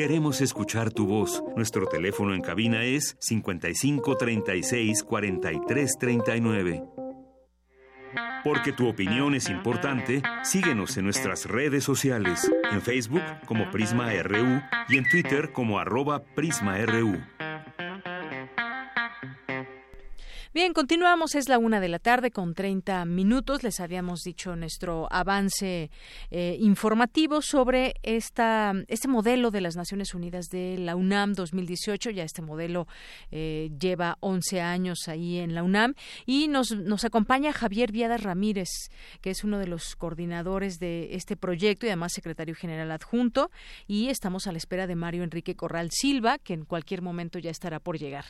Queremos 0.00 0.40
escuchar 0.40 0.90
tu 0.90 1.06
voz. 1.06 1.44
Nuestro 1.56 1.86
teléfono 1.86 2.32
en 2.32 2.40
cabina 2.40 2.84
es 2.84 3.18
55 3.20 4.16
36 4.16 5.02
43 5.02 5.98
39. 5.98 6.84
Porque 8.42 8.72
tu 8.72 8.88
opinión 8.88 9.34
es 9.34 9.50
importante, 9.50 10.22
síguenos 10.42 10.96
en 10.96 11.04
nuestras 11.04 11.44
redes 11.44 11.84
sociales, 11.84 12.50
en 12.72 12.80
Facebook 12.80 13.20
como 13.44 13.70
Prisma 13.70 14.10
RU 14.22 14.62
y 14.88 14.96
en 14.96 15.06
Twitter 15.06 15.52
como 15.52 15.78
arroba 15.78 16.22
PrismaRU. 16.34 17.20
Bien, 20.52 20.72
continuamos. 20.72 21.36
Es 21.36 21.48
la 21.48 21.58
una 21.58 21.78
de 21.78 21.88
la 21.88 22.00
tarde 22.00 22.32
con 22.32 22.54
30 22.54 23.04
minutos. 23.04 23.62
Les 23.62 23.78
habíamos 23.78 24.22
dicho 24.22 24.56
nuestro 24.56 25.06
avance 25.08 25.92
eh, 26.32 26.56
informativo 26.58 27.40
sobre 27.40 27.94
esta, 28.02 28.72
este 28.88 29.06
modelo 29.06 29.52
de 29.52 29.60
las 29.60 29.76
Naciones 29.76 30.12
Unidas 30.12 30.46
de 30.46 30.76
la 30.76 30.96
UNAM 30.96 31.34
2018. 31.34 32.10
Ya 32.10 32.24
este 32.24 32.42
modelo 32.42 32.88
eh, 33.30 33.70
lleva 33.78 34.16
11 34.18 34.60
años 34.60 35.06
ahí 35.06 35.38
en 35.38 35.54
la 35.54 35.62
UNAM. 35.62 35.94
Y 36.26 36.48
nos, 36.48 36.72
nos 36.72 37.04
acompaña 37.04 37.52
Javier 37.52 37.92
Viada 37.92 38.16
Ramírez, 38.16 38.90
que 39.20 39.30
es 39.30 39.44
uno 39.44 39.56
de 39.60 39.68
los 39.68 39.94
coordinadores 39.94 40.80
de 40.80 41.14
este 41.14 41.36
proyecto 41.36 41.86
y 41.86 41.90
además 41.90 42.10
secretario 42.12 42.56
general 42.56 42.90
adjunto. 42.90 43.52
Y 43.86 44.08
estamos 44.08 44.48
a 44.48 44.52
la 44.52 44.58
espera 44.58 44.88
de 44.88 44.96
Mario 44.96 45.22
Enrique 45.22 45.54
Corral 45.54 45.90
Silva, 45.92 46.38
que 46.38 46.54
en 46.54 46.64
cualquier 46.64 47.02
momento 47.02 47.38
ya 47.38 47.52
estará 47.52 47.78
por 47.78 48.00
llegar. 48.00 48.24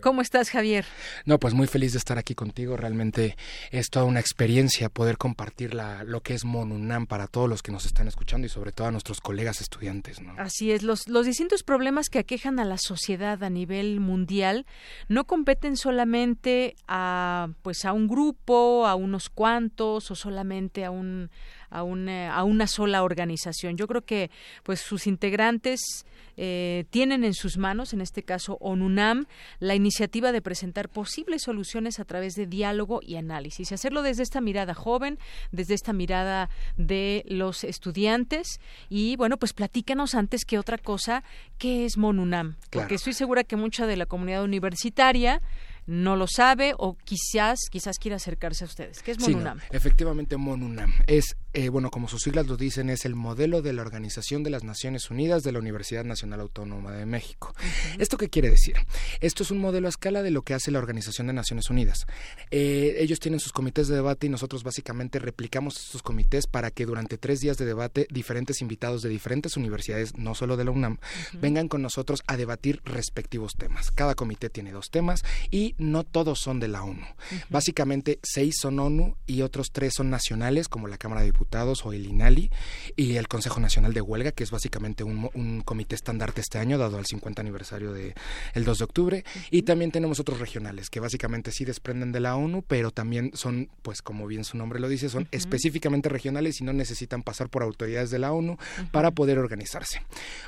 ¿Cómo 0.00 0.22
estás, 0.22 0.48
Javier? 0.48 0.86
No, 1.26 1.38
pues 1.38 1.52
muy 1.52 1.65
feliz 1.68 1.92
de 1.92 1.98
estar 1.98 2.18
aquí 2.18 2.34
contigo. 2.34 2.76
Realmente 2.76 3.36
es 3.70 3.90
toda 3.90 4.04
una 4.04 4.20
experiencia 4.20 4.88
poder 4.88 5.18
compartir 5.18 5.74
la, 5.74 6.04
lo 6.04 6.20
que 6.22 6.34
es 6.34 6.44
Monunam 6.44 7.06
para 7.06 7.26
todos 7.26 7.48
los 7.48 7.62
que 7.62 7.72
nos 7.72 7.86
están 7.86 8.08
escuchando 8.08 8.46
y 8.46 8.50
sobre 8.50 8.72
todo 8.72 8.88
a 8.88 8.90
nuestros 8.90 9.20
colegas 9.20 9.60
estudiantes. 9.60 10.18
Así 10.38 10.72
es, 10.72 10.82
los, 10.82 11.08
los 11.08 11.26
distintos 11.26 11.62
problemas 11.62 12.08
que 12.08 12.18
aquejan 12.18 12.60
a 12.60 12.64
la 12.64 12.78
sociedad 12.78 13.42
a 13.42 13.50
nivel 13.50 14.00
mundial 14.00 14.66
no 15.08 15.24
competen 15.24 15.76
solamente 15.76 16.76
a, 16.88 17.48
pues, 17.62 17.84
a 17.84 17.92
un 17.92 18.08
grupo, 18.08 18.86
a 18.86 18.94
unos 18.94 19.28
cuantos 19.28 20.10
o 20.10 20.14
solamente 20.14 20.84
a 20.84 20.90
un 20.90 21.30
a 21.76 21.82
una, 21.82 22.34
a 22.34 22.44
una 22.44 22.66
sola 22.66 23.02
organización. 23.02 23.76
Yo 23.76 23.86
creo 23.86 24.02
que 24.02 24.30
pues 24.62 24.80
sus 24.80 25.06
integrantes 25.06 26.04
eh, 26.36 26.84
tienen 26.90 27.24
en 27.24 27.34
sus 27.34 27.56
manos, 27.56 27.92
en 27.92 28.00
este 28.00 28.22
caso 28.22 28.58
ONUNAM, 28.60 29.26
la 29.58 29.74
iniciativa 29.74 30.32
de 30.32 30.42
presentar 30.42 30.88
posibles 30.88 31.42
soluciones 31.42 31.98
a 31.98 32.04
través 32.04 32.34
de 32.34 32.46
diálogo 32.46 33.00
y 33.02 33.16
análisis. 33.16 33.70
Y 33.70 33.74
hacerlo 33.74 34.02
desde 34.02 34.22
esta 34.22 34.40
mirada 34.40 34.74
joven, 34.74 35.18
desde 35.52 35.74
esta 35.74 35.92
mirada 35.92 36.50
de 36.76 37.24
los 37.26 37.64
estudiantes. 37.64 38.60
Y 38.88 39.16
bueno, 39.16 39.36
pues 39.38 39.52
platícanos 39.52 40.14
antes 40.14 40.44
que 40.44 40.58
otra 40.58 40.78
cosa, 40.78 41.24
¿qué 41.58 41.84
es 41.84 41.96
MONUNAM? 41.96 42.56
Porque 42.70 42.96
estoy 42.96 43.12
segura 43.12 43.44
que 43.44 43.56
mucha 43.56 43.86
de 43.86 43.96
la 43.96 44.06
comunidad 44.06 44.44
universitaria 44.44 45.40
no 45.86 46.16
lo 46.16 46.26
sabe 46.26 46.74
o 46.76 46.96
quizás 46.96 47.58
quizás 47.70 47.98
quiera 47.98 48.16
acercarse 48.16 48.64
a 48.64 48.66
ustedes. 48.66 49.02
¿Qué 49.02 49.12
es 49.12 49.20
MONUNAM? 49.20 49.60
efectivamente, 49.70 50.36
MONUNAM 50.36 50.92
es, 51.06 51.36
eh, 51.56 51.70
bueno, 51.70 51.90
como 51.90 52.06
sus 52.06 52.20
siglas 52.20 52.48
lo 52.48 52.58
dicen, 52.58 52.90
es 52.90 53.06
el 53.06 53.14
modelo 53.14 53.62
de 53.62 53.72
la 53.72 53.80
Organización 53.80 54.42
de 54.42 54.50
las 54.50 54.62
Naciones 54.62 55.10
Unidas 55.10 55.42
de 55.42 55.52
la 55.52 55.58
Universidad 55.58 56.04
Nacional 56.04 56.40
Autónoma 56.40 56.92
de 56.92 57.06
México. 57.06 57.54
¿Esto 57.98 58.18
qué 58.18 58.28
quiere 58.28 58.50
decir? 58.50 58.74
Esto 59.22 59.42
es 59.42 59.50
un 59.50 59.56
modelo 59.56 59.86
a 59.86 59.88
escala 59.88 60.22
de 60.22 60.30
lo 60.30 60.42
que 60.42 60.52
hace 60.52 60.70
la 60.70 60.80
Organización 60.80 61.28
de 61.28 61.32
Naciones 61.32 61.70
Unidas. 61.70 62.06
Eh, 62.50 62.96
ellos 62.98 63.20
tienen 63.20 63.40
sus 63.40 63.54
comités 63.54 63.88
de 63.88 63.94
debate 63.94 64.26
y 64.26 64.28
nosotros 64.28 64.64
básicamente 64.64 65.18
replicamos 65.18 65.78
estos 65.78 66.02
comités 66.02 66.46
para 66.46 66.70
que 66.70 66.84
durante 66.84 67.16
tres 67.16 67.40
días 67.40 67.56
de 67.56 67.64
debate 67.64 68.06
diferentes 68.10 68.60
invitados 68.60 69.00
de 69.00 69.08
diferentes 69.08 69.56
universidades, 69.56 70.14
no 70.18 70.34
solo 70.34 70.58
de 70.58 70.64
la 70.64 70.72
UNAM, 70.72 70.98
vengan 71.40 71.68
con 71.68 71.80
nosotros 71.80 72.22
a 72.26 72.36
debatir 72.36 72.82
respectivos 72.84 73.54
temas. 73.56 73.90
Cada 73.92 74.14
comité 74.14 74.50
tiene 74.50 74.72
dos 74.72 74.90
temas 74.90 75.24
y 75.50 75.74
no 75.78 76.04
todos 76.04 76.38
son 76.38 76.60
de 76.60 76.68
la 76.68 76.84
ONU. 76.84 77.06
Básicamente 77.48 78.18
seis 78.22 78.56
son 78.60 78.78
ONU 78.78 79.16
y 79.26 79.40
otros 79.40 79.70
tres 79.72 79.94
son 79.94 80.10
nacionales, 80.10 80.68
como 80.68 80.86
la 80.86 80.98
Cámara 80.98 81.22
de 81.22 81.28
Diputados 81.28 81.45
o 81.84 81.92
el 81.92 82.06
INALI 82.06 82.50
y 82.96 83.16
el 83.16 83.28
Consejo 83.28 83.60
Nacional 83.60 83.94
de 83.94 84.00
Huelga, 84.00 84.32
que 84.32 84.44
es 84.44 84.50
básicamente 84.50 85.04
un, 85.04 85.62
comité 85.64 85.94
estandarte 85.94 86.40
este 86.40 86.58
año, 86.58 86.76
dado 86.76 86.98
al 86.98 87.06
50 87.06 87.40
aniversario 87.40 87.92
del 87.92 88.14
el 88.54 88.64
2 88.64 88.78
de 88.78 88.84
octubre. 88.84 89.24
Y 89.50 89.62
también 89.62 89.90
tenemos 89.90 90.20
otros 90.20 90.38
regionales, 90.38 90.90
que 90.90 91.00
básicamente 91.00 91.52
sí 91.52 91.64
desprenden 91.64 92.12
de 92.12 92.20
la 92.20 92.36
ONU, 92.36 92.62
pero 92.66 92.90
también 92.90 93.30
son, 93.34 93.70
pues 93.82 94.02
como 94.02 94.26
bien 94.26 94.44
su 94.44 94.58
nombre 94.58 94.80
lo 94.80 94.88
dice, 94.88 95.08
son 95.08 95.28
específicamente 95.30 96.08
regionales 96.08 96.60
y 96.60 96.64
no 96.64 96.72
necesitan 96.72 97.22
pasar 97.22 97.48
por 97.48 97.62
autoridades 97.62 98.10
de 98.10 98.18
la 98.18 98.32
ONU 98.32 98.58
para 98.90 99.12
poder 99.12 99.38
organizarse. 99.38 100.02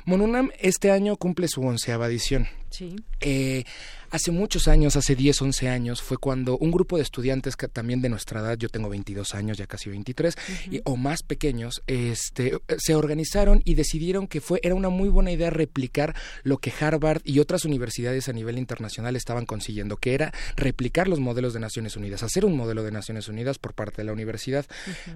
Monunam 0.05 0.51
este 0.59 0.91
año 0.91 1.15
cumple 1.15 1.47
su 1.47 1.61
onceava 1.61 2.07
edición. 2.07 2.47
Sí. 2.69 2.95
Eh, 3.19 3.63
hace 4.11 4.31
muchos 4.31 4.67
años, 4.67 4.95
hace 4.95 5.15
10, 5.15 5.41
11 5.41 5.69
años, 5.69 6.01
fue 6.01 6.17
cuando 6.17 6.57
un 6.57 6.71
grupo 6.71 6.97
de 6.97 7.03
estudiantes 7.03 7.55
que 7.55 7.67
también 7.67 8.01
de 8.01 8.09
nuestra 8.09 8.41
edad, 8.41 8.57
yo 8.57 8.69
tengo 8.69 8.89
22 8.89 9.35
años, 9.35 9.57
ya 9.57 9.67
casi 9.67 9.89
23, 9.89 10.35
y, 10.71 10.81
o 10.83 10.97
más 10.97 11.23
pequeños, 11.23 11.81
este, 11.87 12.57
se 12.77 12.95
organizaron 12.95 13.61
y 13.65 13.75
decidieron 13.75 14.27
que 14.27 14.41
fue, 14.41 14.59
era 14.63 14.75
una 14.75 14.89
muy 14.89 15.09
buena 15.09 15.31
idea 15.31 15.49
replicar 15.49 16.15
lo 16.43 16.57
que 16.57 16.73
Harvard 16.79 17.21
y 17.23 17.39
otras 17.39 17.65
universidades 17.65 18.29
a 18.29 18.33
nivel 18.33 18.57
internacional 18.57 19.15
estaban 19.15 19.45
consiguiendo, 19.45 19.97
que 19.97 20.13
era 20.13 20.33
replicar 20.55 21.07
los 21.07 21.19
modelos 21.19 21.53
de 21.53 21.59
Naciones 21.59 21.95
Unidas, 21.95 22.23
hacer 22.23 22.45
un 22.45 22.55
modelo 22.55 22.83
de 22.83 22.91
Naciones 22.91 23.27
Unidas 23.27 23.57
por 23.57 23.73
parte 23.73 23.97
de 23.97 24.05
la 24.05 24.13
universidad. 24.13 24.65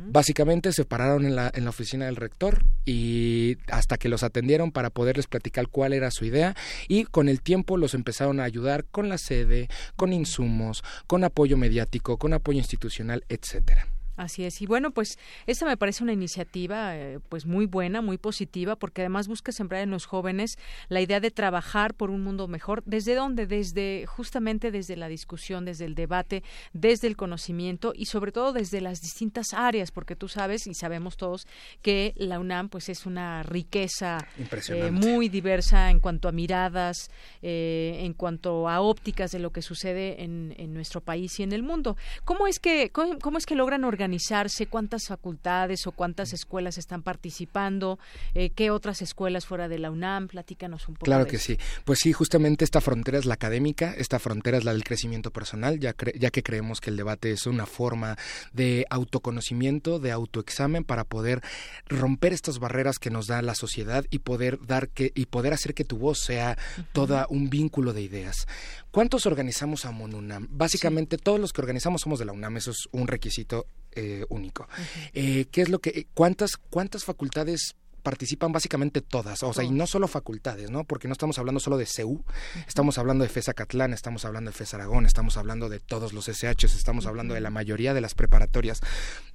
Básicamente 0.08 0.72
se 0.74 0.86
pararon 0.86 1.26
en 1.26 1.36
la, 1.36 1.52
en 1.54 1.64
la 1.64 1.70
oficina 1.70 2.06
del 2.06 2.16
rector 2.16 2.64
y 2.86 3.58
hasta 3.68 3.98
que 3.98 4.10
los 4.10 4.24
atendieron 4.24 4.72
para 4.72 4.90
poderles 4.90 5.28
platicar 5.28 5.68
cuál 5.68 5.94
era 5.94 6.12
su 6.12 6.26
idea 6.26 6.56
y 6.88 7.06
con 7.06 7.30
el 7.30 7.42
tiempo 7.42 7.78
los 7.78 7.94
empezaron 7.94 8.40
a 8.40 8.44
ayudar 8.44 8.83
con 8.92 9.10
la 9.10 9.18
sede, 9.18 9.70
con 9.96 10.14
insumos, 10.14 10.84
con 11.08 11.24
apoyo 11.24 11.58
mediático, 11.58 12.18
con 12.18 12.34
apoyo 12.34 12.60
institucional, 12.60 13.24
etcétera. 13.30 13.93
Así 14.16 14.46
es. 14.46 14.62
Y 14.62 14.68
bueno, 14.68 14.92
pues 14.92 15.18
esta 15.48 15.66
me 15.66 15.76
parece 15.76 16.04
una 16.04 16.14
iniciativa 16.14 16.96
eh, 16.96 17.20
pues 17.30 17.48
muy 17.48 17.66
buena, 17.66 18.02
muy 18.02 18.18
positiva, 18.20 18.76
porque 18.76 19.02
además 19.02 19.28
busca 19.28 19.52
sembrar 19.52 19.82
en 19.82 19.90
los 19.90 20.06
jóvenes 20.06 20.60
la 20.88 21.02
idea 21.02 21.20
de 21.20 21.32
trabajar 21.32 21.96
por 21.96 22.12
un 22.12 22.22
mundo 22.22 22.48
mejor. 22.48 22.84
¿Desde 22.86 23.16
dónde? 23.16 23.48
Desde 23.48 24.06
justamente 24.06 24.70
desde 24.70 24.96
la 24.98 25.08
discusión, 25.08 25.66
desde 25.66 25.86
el 25.86 25.96
debate, 25.96 26.44
desde 26.74 27.08
el 27.08 27.18
conocimiento 27.18 27.94
y 27.96 28.06
sobre 28.06 28.32
todo 28.32 28.54
desde 28.54 28.82
las 28.82 29.02
distintas 29.02 29.54
áreas, 29.54 29.90
porque 29.90 30.16
tú 30.16 30.28
sabes 30.28 30.68
y 30.68 30.76
sabemos 30.76 31.18
todos 31.18 31.48
que 31.82 32.14
la 32.16 32.40
UNAM 32.40 32.70
pues 32.70 32.90
es 32.90 33.08
una 33.08 33.42
riqueza 33.42 34.28
eh, 34.70 34.92
muy 34.92 35.28
diversa 35.28 35.90
en 35.90 36.00
cuanto 36.00 36.28
a 36.28 36.32
miradas, 36.32 37.10
eh, 37.42 38.02
en 38.02 38.14
cuanto 38.14 38.70
a 38.70 38.80
ópticas 38.82 39.32
de 39.32 39.40
lo 39.40 39.52
que 39.52 39.64
sucede 39.64 40.24
en, 40.24 40.54
en, 40.58 40.74
nuestro 40.74 41.02
país 41.02 41.40
y 41.40 41.44
en 41.44 41.52
el 41.52 41.64
mundo. 41.64 41.98
¿Cómo 42.26 42.48
es 42.48 42.60
que 42.60 42.92
cómo, 42.92 43.18
cómo 43.20 43.38
es 43.38 43.46
que 43.46 43.56
logran 43.56 43.84
organizar 43.84 44.03
organizarse, 44.04 44.68
cuántas 44.68 45.08
facultades 45.08 45.88
o 45.88 45.94
cuántas 45.94 46.34
escuelas 46.34 46.78
están 46.78 47.04
participando, 47.04 48.00
eh, 48.34 48.50
qué 48.50 48.70
otras 48.70 49.02
escuelas 49.02 49.46
fuera 49.46 49.70
de 49.70 49.80
la 49.80 49.92
UNAM, 49.92 50.28
platícanos 50.28 50.90
un 50.90 50.96
poco. 50.96 51.06
Claro 51.06 51.26
que 51.26 51.38
sí, 51.38 51.58
pues 51.86 52.00
sí, 52.00 52.12
justamente 52.12 52.66
esta 52.66 52.82
frontera 52.82 53.18
es 53.18 53.26
la 53.26 53.36
académica, 53.36 53.94
esta 53.98 54.20
frontera 54.20 54.58
es 54.58 54.66
la 54.66 54.74
del 54.74 54.84
crecimiento 54.84 55.32
personal, 55.32 55.80
ya, 55.80 55.96
ya 56.20 56.32
que 56.32 56.44
creemos 56.44 56.82
que 56.82 56.90
el 56.90 56.98
debate 56.98 57.32
es 57.32 57.48
una 57.48 57.66
forma 57.66 58.18
de 58.52 58.86
autoconocimiento, 58.90 60.00
de 60.00 60.12
autoexamen 60.12 60.84
para 60.84 61.06
poder 61.06 61.42
romper 61.88 62.34
estas 62.34 62.60
barreras 62.60 63.00
que 63.00 63.10
nos 63.10 63.28
da 63.28 63.42
la 63.42 63.56
sociedad 63.56 64.04
y 64.10 64.20
poder 64.20 64.60
dar 64.66 64.90
que 64.90 65.14
y 65.16 65.28
poder 65.28 65.54
hacer 65.54 65.74
que 65.74 65.86
tu 65.86 65.98
voz 65.98 66.20
sea 66.20 66.58
toda 66.92 67.26
un 67.30 67.50
vínculo 67.50 67.94
de 67.94 68.02
ideas. 68.02 68.48
¿Cuántos 68.92 69.26
organizamos 69.26 69.86
a 69.86 69.92
Monunam? 69.92 70.48
Básicamente 70.52 71.18
todos 71.18 71.40
los 71.40 71.54
que 71.54 71.62
organizamos 71.62 72.02
somos 72.02 72.20
de 72.20 72.26
la 72.26 72.34
UNAM, 72.34 72.58
eso 72.58 72.72
es 72.72 72.90
un 72.92 73.08
requisito 73.08 73.66
eh, 73.96 74.26
único. 74.30 74.68
eh, 75.14 75.46
¿Qué 75.52 75.62
es 75.62 75.70
lo 75.70 75.80
que, 75.80 76.08
cuántas, 76.14 76.58
cuántas 76.58 77.04
facultades 77.04 77.76
participan 78.04 78.52
básicamente 78.52 79.02
todas, 79.02 79.42
o 79.44 79.54
sea, 79.54 79.64
y 79.64 79.72
no 79.72 79.88
solo 79.88 80.08
facultades, 80.08 80.70
¿no? 80.70 80.84
Porque 80.84 81.08
no 81.08 81.14
estamos 81.14 81.40
hablando 81.40 81.60
solo 81.60 81.78
de 81.78 81.86
CEU, 81.86 82.24
estamos 82.68 82.98
hablando 82.98 83.24
de 83.24 83.30
FESA 83.30 83.54
Catlán, 83.54 83.94
estamos 83.94 84.26
hablando 84.26 84.52
de 84.52 84.58
FES 84.58 84.74
Aragón, 84.74 85.06
estamos 85.06 85.38
hablando 85.38 85.70
de 85.70 85.80
todos 85.80 86.12
los 86.12 86.26
SHs, 86.26 86.76
estamos 86.76 87.06
hablando 87.06 87.34
de 87.34 87.40
la 87.40 87.50
mayoría 87.50 87.94
de 87.94 88.02
las 88.02 88.14
preparatorias. 88.14 88.82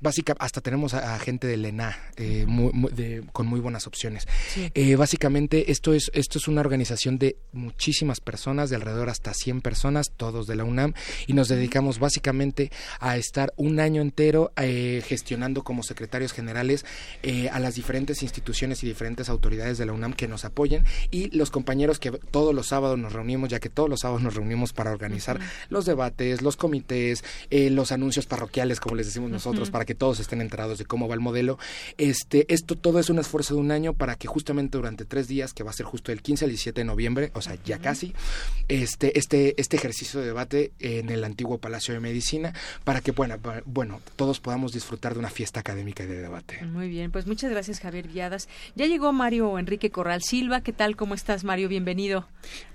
Básica, 0.00 0.36
hasta 0.38 0.60
tenemos 0.60 0.94
a, 0.94 1.18
gente 1.18 1.46
del 1.46 1.64
ENA 1.64 1.98
eh, 2.16 2.46
con 3.32 3.46
muy 3.46 3.58
buenas 3.58 3.86
opciones. 3.86 4.28
Eh, 4.74 4.96
básicamente, 4.96 5.72
esto 5.72 5.94
es, 5.94 6.10
esto 6.12 6.38
es 6.38 6.46
una 6.46 6.60
organización 6.60 7.18
de 7.18 7.38
muchísimas 7.52 8.20
personas, 8.20 8.68
de 8.68 8.76
alrededor 8.76 9.08
hasta 9.08 9.32
100 9.32 9.62
personas, 9.62 10.12
todos 10.14 10.46
de 10.46 10.56
la 10.56 10.64
UNAM, 10.64 10.92
y 11.26 11.32
nos 11.32 11.48
dedicamos 11.48 11.98
básicamente 11.98 12.70
a 13.00 13.16
estar 13.16 13.54
un 13.56 13.80
año 13.80 14.02
entero 14.02 14.52
eh, 14.56 15.02
gestionando 15.06 15.64
como 15.64 15.82
secretarios 15.82 16.32
generales 16.32 16.84
a 17.50 17.58
las 17.58 17.74
diferentes 17.74 18.22
instituciones 18.22 18.57
y 18.58 18.86
diferentes 18.86 19.28
autoridades 19.28 19.78
de 19.78 19.86
la 19.86 19.92
UNAM 19.92 20.12
que 20.12 20.26
nos 20.26 20.44
apoyen 20.44 20.84
y 21.10 21.36
los 21.36 21.50
compañeros 21.50 21.98
que 21.98 22.10
todos 22.10 22.54
los 22.54 22.68
sábados 22.68 22.98
nos 22.98 23.12
reunimos, 23.12 23.48
ya 23.48 23.60
que 23.60 23.68
todos 23.68 23.88
los 23.88 24.00
sábados 24.00 24.22
nos 24.22 24.34
reunimos 24.34 24.72
para 24.72 24.90
organizar 24.90 25.38
los 25.68 25.86
debates, 25.86 26.42
los 26.42 26.56
comités, 26.56 27.24
eh, 27.50 27.70
los 27.70 27.92
anuncios 27.92 28.26
parroquiales, 28.26 28.80
como 28.80 28.96
les 28.96 29.06
decimos 29.06 29.30
nosotros, 29.30 29.70
para 29.70 29.84
que 29.84 29.94
todos 29.94 30.20
estén 30.20 30.40
enterados 30.40 30.78
de 30.78 30.84
cómo 30.84 31.08
va 31.08 31.14
el 31.14 31.20
modelo. 31.20 31.58
Este, 31.98 32.52
esto 32.52 32.76
todo 32.76 32.98
es 32.98 33.10
un 33.10 33.18
esfuerzo 33.18 33.54
de 33.54 33.60
un 33.60 33.70
año 33.70 33.94
para 33.94 34.16
que 34.16 34.26
justamente 34.26 34.76
durante 34.78 35.04
tres 35.04 35.28
días, 35.28 35.54
que 35.54 35.62
va 35.62 35.70
a 35.70 35.74
ser 35.74 35.86
justo 35.86 36.12
el 36.12 36.22
15 36.22 36.44
al 36.44 36.50
17 36.50 36.80
de 36.80 36.84
noviembre, 36.84 37.30
o 37.34 37.42
sea, 37.42 37.56
ya 37.64 37.78
casi, 37.78 38.14
este, 38.68 39.18
este, 39.18 39.60
este 39.60 39.76
ejercicio 39.76 40.20
de 40.20 40.26
debate 40.26 40.72
en 40.78 41.10
el 41.10 41.24
antiguo 41.24 41.58
Palacio 41.58 41.94
de 41.94 42.00
Medicina, 42.00 42.52
para 42.84 43.00
que, 43.00 43.12
bueno, 43.12 43.36
bueno, 43.66 44.00
todos 44.16 44.40
podamos 44.40 44.72
disfrutar 44.72 45.14
de 45.14 45.20
una 45.20 45.30
fiesta 45.30 45.60
académica 45.60 46.04
y 46.04 46.06
de 46.06 46.20
debate. 46.20 46.64
Muy 46.64 46.88
bien, 46.88 47.10
pues 47.10 47.26
muchas 47.26 47.50
gracias 47.50 47.80
Javier 47.80 48.08
Viadas. 48.08 48.47
Ya 48.74 48.86
llegó 48.86 49.12
Mario 49.12 49.58
Enrique 49.58 49.90
Corral 49.90 50.22
Silva. 50.22 50.60
¿Qué 50.60 50.72
tal? 50.72 50.96
¿Cómo 50.96 51.14
estás, 51.14 51.44
Mario? 51.44 51.68
Bienvenido. 51.68 52.26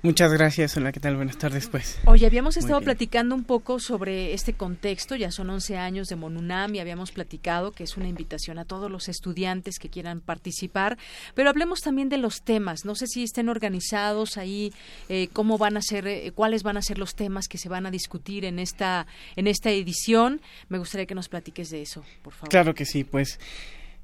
Muchas 0.01 0.31
gracias. 0.33 0.75
Hola, 0.77 0.91
¿qué 0.91 0.99
tal? 0.99 1.15
Buenas 1.15 1.37
tardes, 1.37 1.67
pues. 1.67 1.99
Oye, 2.05 2.25
habíamos 2.25 2.57
estado 2.57 2.81
platicando 2.81 3.35
un 3.35 3.43
poco 3.43 3.79
sobre 3.79 4.33
este 4.33 4.53
contexto. 4.53 5.15
Ya 5.15 5.31
son 5.31 5.49
11 5.49 5.77
años 5.77 6.07
de 6.07 6.15
Monunam 6.15 6.75
y 6.75 6.79
habíamos 6.79 7.11
platicado 7.11 7.71
que 7.71 7.83
es 7.83 7.97
una 7.97 8.07
invitación 8.07 8.59
a 8.59 8.65
todos 8.65 8.91
los 8.91 9.07
estudiantes 9.07 9.79
que 9.79 9.89
quieran 9.89 10.21
participar. 10.21 10.97
Pero 11.35 11.49
hablemos 11.49 11.79
también 11.81 12.09
de 12.09 12.17
los 12.17 12.41
temas. 12.41 12.85
No 12.85 12.95
sé 12.95 13.07
si 13.07 13.23
estén 13.23 13.49
organizados 13.49 14.37
ahí, 14.37 14.73
eh, 15.09 15.29
cómo 15.33 15.57
van 15.57 15.77
a 15.77 15.81
ser, 15.81 16.07
eh, 16.07 16.31
cuáles 16.33 16.63
van 16.63 16.77
a 16.77 16.81
ser 16.81 16.97
los 16.97 17.15
temas 17.15 17.47
que 17.47 17.57
se 17.57 17.69
van 17.69 17.85
a 17.85 17.91
discutir 17.91 18.45
en 18.45 18.59
esta, 18.59 19.07
en 19.35 19.47
esta 19.47 19.71
edición. 19.71 20.41
Me 20.69 20.77
gustaría 20.77 21.05
que 21.05 21.15
nos 21.15 21.29
platiques 21.29 21.69
de 21.69 21.81
eso, 21.81 22.03
por 22.21 22.33
favor. 22.33 22.49
Claro 22.49 22.73
que 22.73 22.85
sí, 22.85 23.03
pues. 23.03 23.39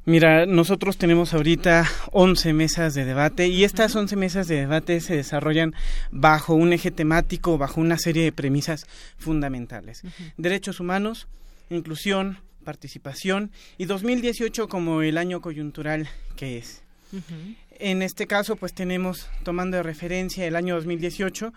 Mira, 0.10 0.48
nosotros 0.48 0.98
tenemos 0.98 1.36
ahorita 1.36 1.88
11 2.14 2.54
mesas 2.54 2.96
de 2.96 3.06
debate 3.06 3.48
y 3.48 3.64
estas 3.64 3.96
11 3.96 4.16
mesas 4.16 4.48
de 4.48 4.56
debate 4.56 5.02
se 5.02 5.16
desarrollan 5.16 5.76
bajo 6.10 6.56
un 6.56 6.74
eje 6.74 6.90
temático, 6.90 7.60
bajo 7.60 7.80
una 7.80 8.00
serie 8.00 8.24
de 8.24 8.32
premisas 8.32 8.88
fundamentales. 9.20 10.02
Derechos 10.36 10.80
humanos, 10.80 11.28
inclusión, 11.70 12.40
participación 12.64 13.52
y 13.78 13.86
2018 13.86 14.68
como 14.68 15.04
el 15.04 15.16
año 15.16 15.42
coyuntural 15.42 16.10
que 16.36 16.58
es. 16.58 16.82
En 17.78 18.02
este 18.02 18.26
caso, 18.26 18.56
pues 18.56 18.74
tenemos, 18.74 19.30
tomando 19.44 19.78
de 19.78 19.84
referencia 19.84 20.44
el 20.48 20.56
año 20.56 20.74
2018, 20.74 21.54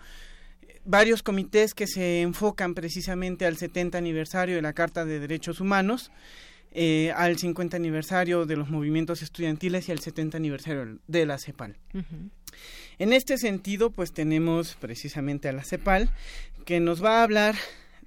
varios 0.85 1.23
comités 1.23 1.73
que 1.73 1.87
se 1.87 2.21
enfocan 2.21 2.75
precisamente 2.75 3.47
al 3.47 3.57
70 3.57 3.97
aniversario 3.97 4.57
de 4.57 4.61
la 4.61 4.73
Carta 4.73 5.05
de 5.05 5.19
Derechos 5.19 5.59
Humanos, 5.59 6.11
eh, 6.73 7.13
al 7.15 7.37
50 7.37 7.77
aniversario 7.77 8.45
de 8.45 8.55
los 8.55 8.69
movimientos 8.69 9.21
estudiantiles 9.21 9.87
y 9.87 9.91
al 9.91 9.99
70 9.99 10.37
aniversario 10.37 10.99
de 11.07 11.25
la 11.25 11.37
CEPAL. 11.37 11.77
En 12.99 13.13
este 13.13 13.37
sentido, 13.37 13.91
pues 13.91 14.11
tenemos 14.11 14.75
precisamente 14.79 15.49
a 15.49 15.53
la 15.53 15.63
CEPAL 15.63 16.09
que 16.65 16.79
nos 16.79 17.03
va 17.03 17.19
a 17.19 17.23
hablar 17.23 17.55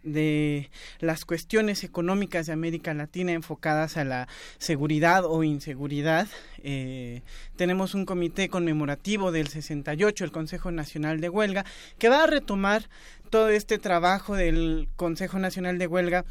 de 0.03 0.71
las 1.01 1.25
cuestiones 1.25 1.85
económicas 1.85 2.47
de 2.47 2.53
América 2.53 2.95
Latina 2.95 3.33
enfocadas 3.33 3.97
a 3.97 4.05
la 4.05 4.29
seguridad 4.59 5.25
o 5.25 5.43
inseguridad. 5.43 6.29
Eh, 6.63 7.23
tenemos 7.57 7.95
un 7.95 8.07
comité 8.07 8.49
conmemorativo 8.49 9.33
del 9.33 9.49
68, 9.49 10.25
el 10.25 10.33
Consejo 10.33 10.71
Nacional 10.71 11.21
de 11.21 11.29
Huelga, 11.29 11.65
que 11.99 12.09
va 12.09 12.25
a 12.25 12.27
retomar 12.27 12.89
todo 13.31 13.49
este 13.49 13.79
trabajo 13.79 14.37
del 14.37 14.89
Consejo 14.97 15.39
Nacional 15.39 15.79
de 15.79 15.89
Huelga 15.89 16.25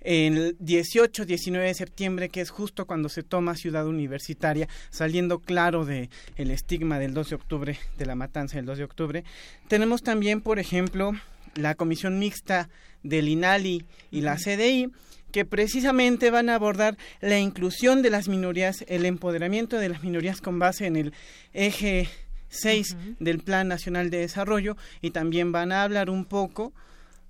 el 0.00 0.58
18-19 0.58 1.62
de 1.62 1.74
septiembre, 1.74 2.28
que 2.28 2.40
es 2.40 2.50
justo 2.50 2.86
cuando 2.86 3.08
se 3.08 3.22
toma 3.22 3.54
Ciudad 3.54 3.86
Universitaria, 3.86 4.68
saliendo 4.90 5.40
claro 5.40 5.84
de 5.84 6.10
el 6.36 6.50
estigma 6.50 6.98
del 6.98 7.14
2 7.14 7.30
de 7.30 7.36
octubre, 7.36 7.78
de 7.98 8.06
la 8.06 8.14
matanza 8.14 8.56
del 8.56 8.66
2 8.66 8.78
de 8.78 8.84
octubre. 8.84 9.24
Tenemos 9.68 10.02
también, 10.02 10.40
por 10.40 10.58
ejemplo, 10.58 11.12
la 11.54 11.74
comisión 11.74 12.18
mixta 12.18 12.68
del 13.02 13.28
INALI 13.28 13.84
y 14.10 14.20
la 14.20 14.36
CDI, 14.36 14.90
que 15.32 15.44
precisamente 15.44 16.30
van 16.30 16.48
a 16.48 16.56
abordar 16.56 16.96
la 17.20 17.38
inclusión 17.38 18.02
de 18.02 18.10
las 18.10 18.28
minorías, 18.28 18.84
el 18.88 19.04
empoderamiento 19.04 19.78
de 19.78 19.88
las 19.88 20.02
minorías 20.02 20.40
con 20.40 20.58
base 20.58 20.86
en 20.86 20.96
el 20.96 21.12
eje 21.52 22.08
6 22.48 22.96
del 23.20 23.38
Plan 23.38 23.68
Nacional 23.68 24.10
de 24.10 24.18
Desarrollo 24.18 24.76
y 25.00 25.10
también 25.10 25.52
van 25.52 25.72
a 25.72 25.84
hablar 25.84 26.10
un 26.10 26.24
poco 26.24 26.72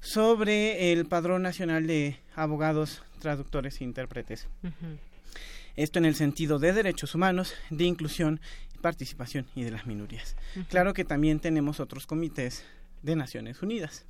sobre 0.01 0.93
el 0.93 1.07
Padrón 1.07 1.43
Nacional 1.43 1.87
de 1.87 2.19
Abogados, 2.35 3.03
Traductores 3.21 3.81
e 3.81 3.85
Intérpretes. 3.85 4.49
Esto 5.77 5.99
en 5.99 6.05
el 6.05 6.15
sentido 6.15 6.59
de 6.59 6.73
derechos 6.73 7.15
humanos, 7.15 7.55
de 7.71 7.85
inclusión, 7.85 8.41
participación 8.81 9.47
y 9.55 9.63
de 9.63 9.71
las 9.71 9.87
minorías. 9.87 10.37
Claro 10.69 10.95
que 10.95 11.05
también 11.05 11.39
tenemos 11.41 11.81
otros 11.81 12.07
comités 12.07 12.65
de 13.03 13.17
Naciones 13.17 13.63
Unidas. 13.63 14.05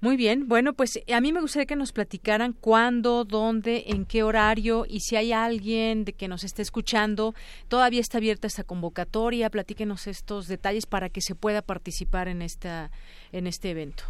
Muy 0.00 0.16
bien, 0.16 0.48
bueno, 0.48 0.72
pues 0.72 0.98
a 1.12 1.20
mí 1.20 1.32
me 1.32 1.40
gustaría 1.40 1.66
que 1.66 1.76
nos 1.76 1.92
platicaran 1.92 2.52
cuándo, 2.52 3.24
dónde, 3.24 3.84
en 3.86 4.04
qué 4.04 4.24
horario 4.24 4.84
y 4.88 4.98
si 4.98 5.14
hay 5.14 5.32
alguien 5.32 6.04
de 6.04 6.12
que 6.12 6.26
nos 6.26 6.42
esté 6.42 6.60
escuchando, 6.60 7.36
todavía 7.68 8.00
está 8.00 8.18
abierta 8.18 8.48
esta 8.48 8.64
convocatoria, 8.64 9.48
platíquenos 9.48 10.08
estos 10.08 10.48
detalles 10.48 10.86
para 10.86 11.08
que 11.08 11.20
se 11.20 11.36
pueda 11.36 11.62
participar 11.62 12.26
en 12.26 12.42
esta 12.42 12.90
en 13.30 13.46
este 13.46 13.70
evento. 13.70 14.02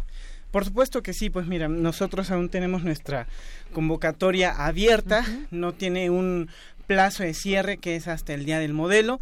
Por 0.53 0.65
supuesto 0.65 1.01
que 1.01 1.13
sí, 1.13 1.31
pues 1.31 1.47
mira, 1.47 1.67
nosotros 1.67 2.29
aún 2.29 2.47
tenemos 2.47 2.83
nuestra 2.83 3.25
convocatoria 3.73 4.51
abierta, 4.51 5.25
no 5.49 5.73
tiene 5.73 6.11
un 6.11 6.47
plazo 6.85 7.23
de 7.23 7.33
cierre 7.33 7.77
que 7.77 7.95
es 7.95 8.07
hasta 8.07 8.35
el 8.35 8.45
día 8.45 8.59
del 8.59 8.71
modelo. 8.71 9.19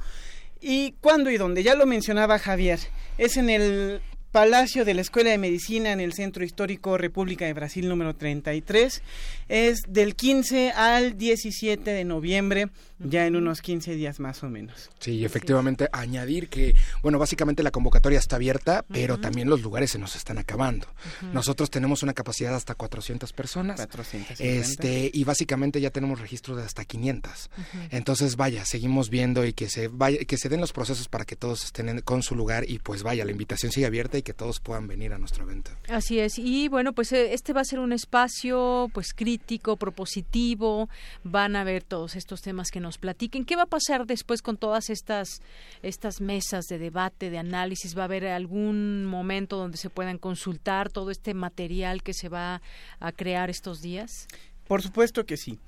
¿Y 0.59 0.91
cuándo 0.99 1.31
y 1.31 1.37
dónde? 1.37 1.63
Ya 1.63 1.73
lo 1.75 1.85
mencionaba 1.85 2.37
Javier, 2.37 2.79
es 3.17 3.37
en 3.37 3.49
el 3.49 4.01
Palacio 4.31 4.85
de 4.85 4.93
la 4.93 5.01
Escuela 5.01 5.29
de 5.29 5.37
Medicina 5.37 5.91
en 5.91 5.99
el 5.99 6.13
Centro 6.13 6.45
Histórico 6.45 6.97
República 6.97 7.45
de 7.45 7.53
Brasil 7.53 7.89
número 7.89 8.15
33. 8.15 9.01
Es 9.49 9.81
del 9.89 10.15
15 10.15 10.71
al 10.71 11.17
17 11.17 11.91
de 11.91 12.05
noviembre 12.05 12.69
ya 13.03 13.25
en 13.25 13.35
unos 13.35 13.61
15 13.61 13.95
días 13.95 14.19
más 14.19 14.43
o 14.43 14.49
menos. 14.49 14.89
Sí, 14.99 15.25
efectivamente, 15.25 15.89
añadir 15.91 16.49
que, 16.49 16.75
bueno, 17.01 17.19
básicamente 17.19 17.63
la 17.63 17.71
convocatoria 17.71 18.19
está 18.19 18.35
abierta, 18.35 18.85
pero 18.87 19.19
también 19.19 19.49
los 19.49 19.61
lugares 19.61 19.91
se 19.91 19.99
nos 19.99 20.15
están 20.15 20.37
acabando. 20.37 20.87
Nosotros 21.33 21.69
tenemos 21.69 22.03
una 22.03 22.13
capacidad 22.13 22.55
hasta 22.55 22.75
400 22.75 23.33
personas. 23.33 23.77
400. 23.77 24.39
Este, 24.39 25.09
y 25.13 25.23
básicamente 25.23 25.81
ya 25.81 25.89
tenemos 25.89 26.19
registro 26.19 26.55
de 26.55 26.63
hasta 26.63 26.85
500. 26.85 27.49
Entonces, 27.89 28.35
vaya, 28.35 28.65
seguimos 28.65 29.09
viendo 29.09 29.45
y 29.45 29.53
que 29.53 29.69
se 29.69 29.87
vaya, 29.87 30.19
que 30.25 30.37
se 30.37 30.49
den 30.49 30.61
los 30.61 30.71
procesos 30.71 31.07
para 31.07 31.25
que 31.25 31.35
todos 31.35 31.63
estén 31.65 32.01
con 32.01 32.23
su 32.23 32.35
lugar 32.35 32.69
y 32.69 32.79
pues 32.79 33.03
vaya, 33.03 33.25
la 33.25 33.31
invitación 33.31 33.71
sigue 33.71 33.87
abierta 33.87 34.17
y 34.21 34.23
que 34.23 34.33
todos 34.33 34.59
puedan 34.59 34.87
venir 34.87 35.13
a 35.13 35.17
nuestro 35.17 35.43
evento. 35.43 35.71
Así 35.89 36.19
es. 36.19 36.39
Y 36.39 36.69
bueno, 36.69 36.93
pues 36.93 37.11
eh, 37.11 37.33
este 37.33 37.53
va 37.53 37.61
a 37.61 37.65
ser 37.65 37.79
un 37.79 37.91
espacio 37.91 38.89
pues 38.93 39.13
crítico, 39.13 39.75
propositivo, 39.75 40.89
van 41.23 41.55
a 41.55 41.63
ver 41.63 41.83
todos 41.83 42.15
estos 42.15 42.41
temas 42.41 42.69
que 42.71 42.79
nos 42.79 42.97
platiquen. 42.97 43.45
¿Qué 43.45 43.55
va 43.55 43.63
a 43.63 43.67
pasar 43.67 44.05
después 44.05 44.41
con 44.41 44.57
todas 44.57 44.89
estas, 44.89 45.41
estas 45.81 46.21
mesas 46.21 46.65
de 46.65 46.77
debate, 46.77 47.29
de 47.29 47.39
análisis? 47.39 47.97
¿Va 47.97 48.03
a 48.03 48.05
haber 48.05 48.27
algún 48.27 49.05
momento 49.05 49.57
donde 49.57 49.77
se 49.77 49.89
puedan 49.89 50.17
consultar 50.17 50.89
todo 50.89 51.11
este 51.11 51.33
material 51.33 52.03
que 52.03 52.13
se 52.13 52.29
va 52.29 52.61
a 52.99 53.11
crear 53.11 53.49
estos 53.49 53.81
días? 53.81 54.27
Por 54.67 54.81
supuesto 54.81 55.25
que 55.25 55.37
sí. 55.37 55.59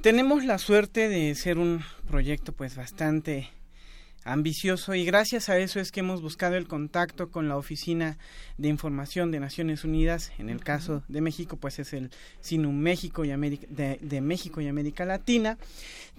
Tenemos 0.00 0.44
la 0.44 0.58
suerte 0.58 1.08
de 1.08 1.34
ser 1.34 1.58
un 1.58 1.82
proyecto 2.08 2.52
pues 2.52 2.76
bastante 2.76 3.50
ambicioso 4.24 4.94
y 4.94 5.04
gracias 5.04 5.48
a 5.48 5.58
eso 5.58 5.80
es 5.80 5.90
que 5.90 6.00
hemos 6.00 6.20
buscado 6.20 6.56
el 6.56 6.68
contacto 6.68 7.30
con 7.30 7.48
la 7.48 7.56
Oficina 7.56 8.18
de 8.58 8.68
Información 8.68 9.30
de 9.30 9.40
Naciones 9.40 9.84
Unidas. 9.84 10.32
En 10.38 10.50
el 10.50 10.62
caso 10.62 11.02
de 11.08 11.20
México, 11.20 11.56
pues 11.56 11.78
es 11.78 11.92
el 11.92 12.10
SINUM 12.40 12.76
México 12.76 13.24
y 13.24 13.30
América, 13.30 13.66
de, 13.70 14.20
México 14.20 14.60
y 14.60 14.68
América 14.68 15.04
Latina. 15.04 15.58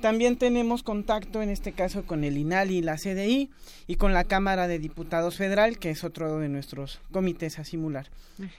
También 0.01 0.37
tenemos 0.37 0.81
contacto 0.81 1.41
en 1.41 1.49
este 1.49 1.73
caso 1.73 2.05
con 2.05 2.23
el 2.23 2.37
INALI 2.37 2.77
y 2.77 2.81
la 2.81 2.95
CDI 2.95 3.49
y 3.85 3.95
con 3.95 4.13
la 4.13 4.23
Cámara 4.23 4.67
de 4.67 4.79
Diputados 4.79 5.35
Federal, 5.35 5.77
que 5.77 5.89
es 5.89 6.03
otro 6.03 6.39
de 6.39 6.47
nuestros 6.47 7.01
comités 7.11 7.59
a 7.59 7.65
simular. 7.65 8.09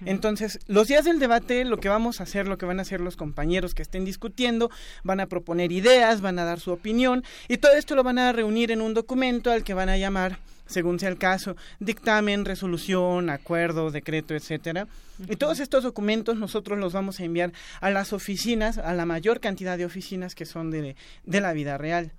Entonces, 0.05 0.59
los 0.67 0.89
días 0.89 1.07
del 1.07 1.19
debate, 1.19 1.65
lo 1.65 1.79
que 1.79 1.89
vamos 1.89 2.21
a 2.21 2.25
hacer, 2.25 2.47
lo 2.47 2.59
que 2.59 2.67
van 2.67 2.79
a 2.79 2.83
hacer 2.83 3.01
los 3.01 3.17
compañeros 3.17 3.75
que 3.75 3.81
estén 3.81 4.05
discutiendo, 4.05 4.71
van 5.03 5.21
a 5.21 5.27
proponer 5.27 5.73
ideas, 5.73 6.21
van 6.21 6.39
a 6.39 6.45
dar 6.45 6.61
su 6.61 6.71
opinión 6.71 7.25
y 7.49 7.57
todo 7.57 7.73
esto 7.73 7.95
lo 7.95 8.03
van 8.03 8.19
a 8.19 8.33
reunir 8.33 8.71
en 8.71 8.83
un 8.83 8.93
documento 8.93 9.40
al 9.49 9.65
que 9.65 9.75
van 9.75 9.89
a 9.89 9.97
llamar 9.97 10.39
según 10.71 10.99
sea 10.99 11.09
el 11.09 11.19
caso, 11.19 11.57
dictamen, 11.81 12.45
resolución, 12.45 13.29
acuerdo, 13.29 13.91
decreto, 13.91 14.35
etcétera. 14.35 14.87
Y 15.29 15.37
todos 15.37 15.61
estos 15.61 15.85
documentos 15.85 16.39
nosotros 16.39 16.79
los 16.79 16.95
vamos 16.95 17.21
a 17.21 17.25
enviar 17.25 17.53
a 17.81 17.91
las 17.91 18.15
oficinas, 18.15 18.79
a 18.79 18.95
la 18.95 19.05
mayor 19.05 19.41
cantidad 19.41 19.77
de 19.77 19.85
oficinas 19.85 20.35
que 20.35 20.47
son 20.47 20.71
de, 20.71 20.97
de 21.25 21.41
la 21.43 21.53
vida 21.53 21.77
real. 21.77 22.13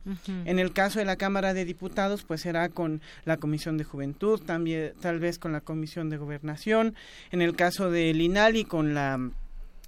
En 0.45 0.59
el 0.59 0.71
caso 0.71 0.99
de 0.99 1.05
la 1.05 1.15
Cámara 1.15 1.55
de 1.55 1.65
Diputados, 1.65 2.23
pues 2.23 2.41
será 2.41 2.69
con 2.69 3.01
la 3.25 3.37
Comisión 3.37 3.77
de 3.77 3.85
Juventud, 3.85 4.39
también 4.39 4.93
tal 5.01 5.19
vez 5.19 5.39
con 5.39 5.51
la 5.51 5.61
Comisión 5.61 6.09
de 6.09 6.17
Gobernación. 6.17 6.93
En 7.31 7.41
el 7.41 7.55
caso 7.55 7.89
del 7.89 8.21
INALI, 8.21 8.65
con 8.65 8.93
la 8.93 9.31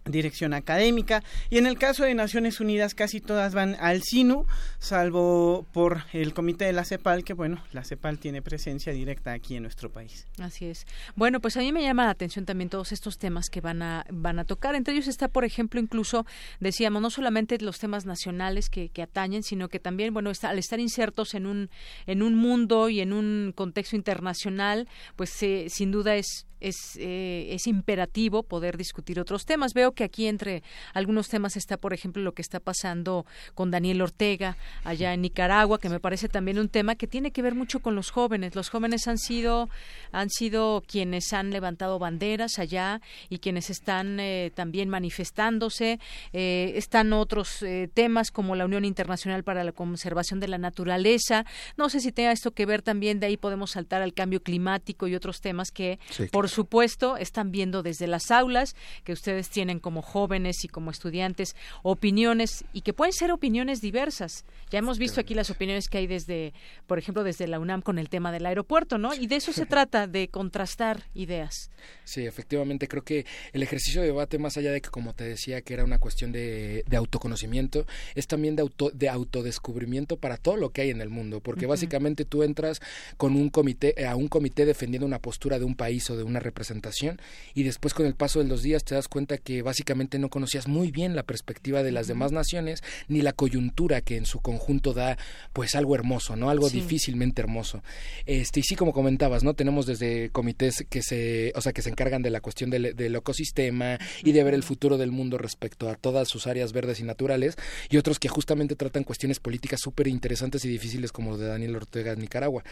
dirección 0.05 0.53
académica. 0.53 1.23
Y 1.49 1.57
en 1.57 1.67
el 1.67 1.77
caso 1.77 2.03
de 2.03 2.13
Naciones 2.13 2.59
Unidas 2.59 2.93
casi 2.93 3.21
todas 3.21 3.53
van 3.53 3.75
al 3.79 4.01
SINU 4.01 4.45
salvo 4.79 5.65
por 5.71 6.03
el 6.13 6.33
comité 6.33 6.65
de 6.65 6.73
la 6.73 6.85
CEPAL 6.85 7.23
que 7.23 7.33
bueno 7.33 7.63
la 7.71 7.83
CEPAL 7.83 8.19
tiene 8.19 8.41
presencia 8.41 8.93
directa 8.93 9.31
aquí 9.31 9.55
en 9.55 9.63
nuestro 9.63 9.91
país. 9.91 10.27
Así 10.39 10.65
es. 10.65 10.85
Bueno 11.15 11.39
pues 11.39 11.57
a 11.57 11.61
mí 11.61 11.71
me 11.71 11.81
llama 11.81 12.05
la 12.05 12.11
atención 12.11 12.45
también 12.45 12.69
todos 12.69 12.91
estos 12.91 13.17
temas 13.17 13.49
que 13.49 13.61
van 13.61 13.81
a 13.81 14.05
van 14.09 14.39
a 14.39 14.45
tocar. 14.45 14.75
Entre 14.75 14.93
ellos 14.93 15.07
está 15.07 15.27
por 15.27 15.45
ejemplo 15.45 15.79
incluso 15.79 16.25
decíamos 16.59 17.01
no 17.01 17.09
solamente 17.09 17.57
los 17.59 17.79
temas 17.79 18.05
nacionales 18.05 18.69
que, 18.69 18.89
que 18.89 19.01
atañen 19.01 19.43
sino 19.43 19.69
que 19.69 19.79
también 19.79 20.13
bueno 20.13 20.31
está, 20.31 20.49
al 20.49 20.59
estar 20.59 20.79
insertos 20.79 21.33
en 21.33 21.45
un 21.45 21.69
en 22.07 22.23
un 22.23 22.35
mundo 22.35 22.89
y 22.89 22.99
en 22.99 23.13
un 23.13 23.53
contexto 23.55 23.95
internacional 23.95 24.87
pues 25.15 25.41
eh, 25.43 25.67
sin 25.69 25.91
duda 25.91 26.15
es 26.15 26.45
es, 26.63 26.97
eh, 26.97 27.47
es 27.51 27.67
imperativo 27.67 28.43
poder 28.43 28.77
discutir 28.77 29.19
otros 29.19 29.45
temas. 29.45 29.73
Veo 29.73 29.91
que 29.91 30.03
aquí 30.03 30.27
entre 30.27 30.63
algunos 30.93 31.27
temas 31.27 31.57
está, 31.57 31.77
por 31.77 31.93
ejemplo, 31.93 32.23
lo 32.23 32.33
que 32.33 32.41
está 32.41 32.59
pasando 32.59 33.25
con 33.53 33.69
Daniel 33.69 34.01
Ortega 34.01 34.57
allá 34.83 35.13
en 35.13 35.21
Nicaragua, 35.21 35.79
que 35.79 35.89
me 35.89 35.99
parece 35.99 36.29
también 36.29 36.57
un 36.57 36.69
tema 36.69 36.95
que 36.95 37.05
tiene 37.05 37.31
que 37.31 37.41
ver 37.41 37.53
mucho 37.53 37.81
con 37.81 37.95
los 37.95 38.09
jóvenes. 38.11 38.55
Los 38.55 38.69
jóvenes 38.69 39.07
han 39.07 39.17
sido, 39.17 39.69
han 40.11 40.29
sido 40.29 40.83
quienes 40.87 41.33
han 41.33 41.51
levantado 41.51 41.99
banderas 41.99 42.59
allá 42.59 43.01
y 43.29 43.39
quienes 43.39 43.69
están 43.69 44.19
eh, 44.19 44.51
también 44.55 44.87
manifestándose. 44.89 45.99
Eh, 46.31 46.73
están 46.75 47.11
otros 47.13 47.63
temas 47.93 48.31
como 48.31 48.55
la 48.55 48.65
Unión 48.65 48.85
Internacional 48.85 49.43
para 49.43 49.63
la 49.63 49.73
Conservación 49.73 50.39
de 50.39 50.47
la 50.47 50.57
Naturaleza. 50.57 51.45
No 51.77 51.89
sé 51.89 51.99
si 51.99 52.11
tenga 52.11 52.31
esto 52.31 52.51
que 52.51 52.65
ver 52.65 52.81
también, 52.81 53.19
de 53.19 53.27
ahí 53.27 53.37
podemos 53.37 53.71
saltar 53.71 54.01
al 54.01 54.13
cambio 54.13 54.41
climático 54.41 55.07
y 55.07 55.15
otros 55.15 55.41
temas 55.41 55.71
que, 55.71 55.99
por 56.31 56.49
supuesto, 56.53 57.17
están 57.17 57.51
viendo 57.51 57.83
desde 57.83 58.07
las 58.07 58.31
aulas, 58.31 58.75
que 59.03 59.13
ustedes 59.13 59.49
tienen 59.49 59.79
como 59.79 60.01
jóvenes 60.01 60.63
y 60.63 60.67
como 60.67 60.91
estudiantes 60.91 61.55
opiniones 61.81 62.63
y 62.73 62.81
que 62.81 62.93
pueden 62.93 63.13
ser 63.13 63.31
opiniones 63.31 63.81
diversas. 63.81 64.45
Ya 64.69 64.79
hemos 64.79 64.97
visto 64.97 65.19
aquí 65.19 65.33
las 65.33 65.49
opiniones 65.49 65.87
que 65.87 65.99
hay 65.99 66.07
desde, 66.07 66.53
por 66.87 66.97
ejemplo, 66.97 67.23
desde 67.23 67.47
la 67.47 67.59
UNAM 67.59 67.81
con 67.81 67.99
el 67.99 68.09
tema 68.09 68.31
del 68.31 68.45
aeropuerto, 68.45 68.97
¿no? 68.97 69.13
Y 69.13 69.27
de 69.27 69.35
eso 69.35 69.53
se 69.53 69.65
trata, 69.65 70.07
de 70.07 70.29
contrastar 70.29 71.03
ideas. 71.13 71.69
Sí, 72.03 72.25
efectivamente, 72.25 72.87
creo 72.87 73.03
que 73.03 73.25
el 73.51 73.63
ejercicio 73.63 74.01
de 74.01 74.07
debate, 74.07 74.37
más 74.37 74.57
allá 74.57 74.71
de 74.71 74.81
que, 74.81 74.89
como 74.89 75.13
te 75.13 75.23
decía, 75.23 75.61
que 75.61 75.73
era 75.73 75.83
una 75.83 75.99
cuestión 75.99 76.31
de, 76.31 76.83
autoconocimiento, 76.95 77.85
es 78.15 78.27
también 78.27 78.55
de, 78.55 78.61
auto, 78.61 78.89
de 78.91 79.09
autodescubrimiento 79.09 80.17
para 80.17 80.37
todo 80.37 80.57
lo 80.57 80.69
que 80.69 80.81
hay 80.81 80.89
en 80.89 81.01
el 81.01 81.09
mundo, 81.09 81.39
porque 81.39 81.65
básicamente 81.65 82.25
tú 82.25 82.43
entras 82.43 82.81
con 83.17 83.35
un 83.35 83.49
comité, 83.49 84.05
a 84.05 84.15
un 84.15 84.27
comité 84.27 84.65
defendiendo 84.65 85.05
una 85.05 85.19
postura 85.19 85.59
de 85.59 85.65
un 85.65 85.75
país 85.75 86.09
o 86.09 86.17
de 86.17 86.23
una 86.23 86.39
representación 86.43 87.19
y 87.53 87.63
después 87.63 87.93
con 87.93 88.05
el 88.05 88.15
paso 88.15 88.39
de 88.39 88.45
los 88.45 88.61
días 88.61 88.83
te 88.83 88.95
das 88.95 89.07
cuenta 89.07 89.37
que 89.37 89.61
básicamente 89.61 90.19
no 90.19 90.29
conocías 90.29 90.67
muy 90.67 90.91
bien 90.91 91.15
la 91.15 91.23
perspectiva 91.23 91.83
de 91.83 91.91
las 91.91 92.07
demás 92.07 92.31
naciones 92.31 92.83
ni 93.07 93.21
la 93.21 93.33
coyuntura 93.33 94.01
que 94.01 94.17
en 94.17 94.25
su 94.25 94.39
conjunto 94.39 94.93
da 94.93 95.17
pues 95.53 95.75
algo 95.75 95.95
hermoso, 95.95 96.35
¿no? 96.35 96.49
Algo 96.49 96.69
difícilmente 96.69 97.41
hermoso. 97.41 97.83
Este, 98.25 98.59
y 98.59 98.63
sí 98.63 98.75
como 98.75 98.93
comentabas, 98.93 99.43
¿no? 99.43 99.53
Tenemos 99.53 99.85
desde 99.85 100.29
comités 100.29 100.85
que 100.89 101.01
se, 101.01 101.51
o 101.55 101.61
sea, 101.61 101.73
que 101.73 101.81
se 101.81 101.89
encargan 101.89 102.21
de 102.21 102.29
la 102.29 102.41
cuestión 102.41 102.69
del, 102.69 103.15
ecosistema 103.15 103.97
y 104.23 104.31
de 104.31 104.43
ver 104.43 104.53
el 104.53 104.63
futuro 104.63 104.97
del 104.97 105.11
mundo 105.11 105.37
respecto 105.37 105.89
a 105.89 105.95
todas 105.95 106.27
sus 106.27 106.47
áreas 106.47 106.73
verdes 106.73 106.99
y 106.99 107.03
naturales 107.03 107.55
y 107.89 107.97
otros 107.97 108.19
que 108.19 108.27
justamente 108.27 108.75
tratan 108.75 109.03
cuestiones 109.03 109.39
políticas 109.39 109.79
súper 109.81 110.07
interesantes 110.07 110.65
y 110.65 110.69
difíciles 110.69 111.11
como 111.11 111.31
lo 111.31 111.37
de 111.37 111.47
Daniel 111.47 111.75
Ortega 111.75 112.13
en 112.13 112.19
Nicaragua. 112.19 112.63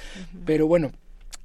Pero 0.46 0.68
bueno, 0.68 0.92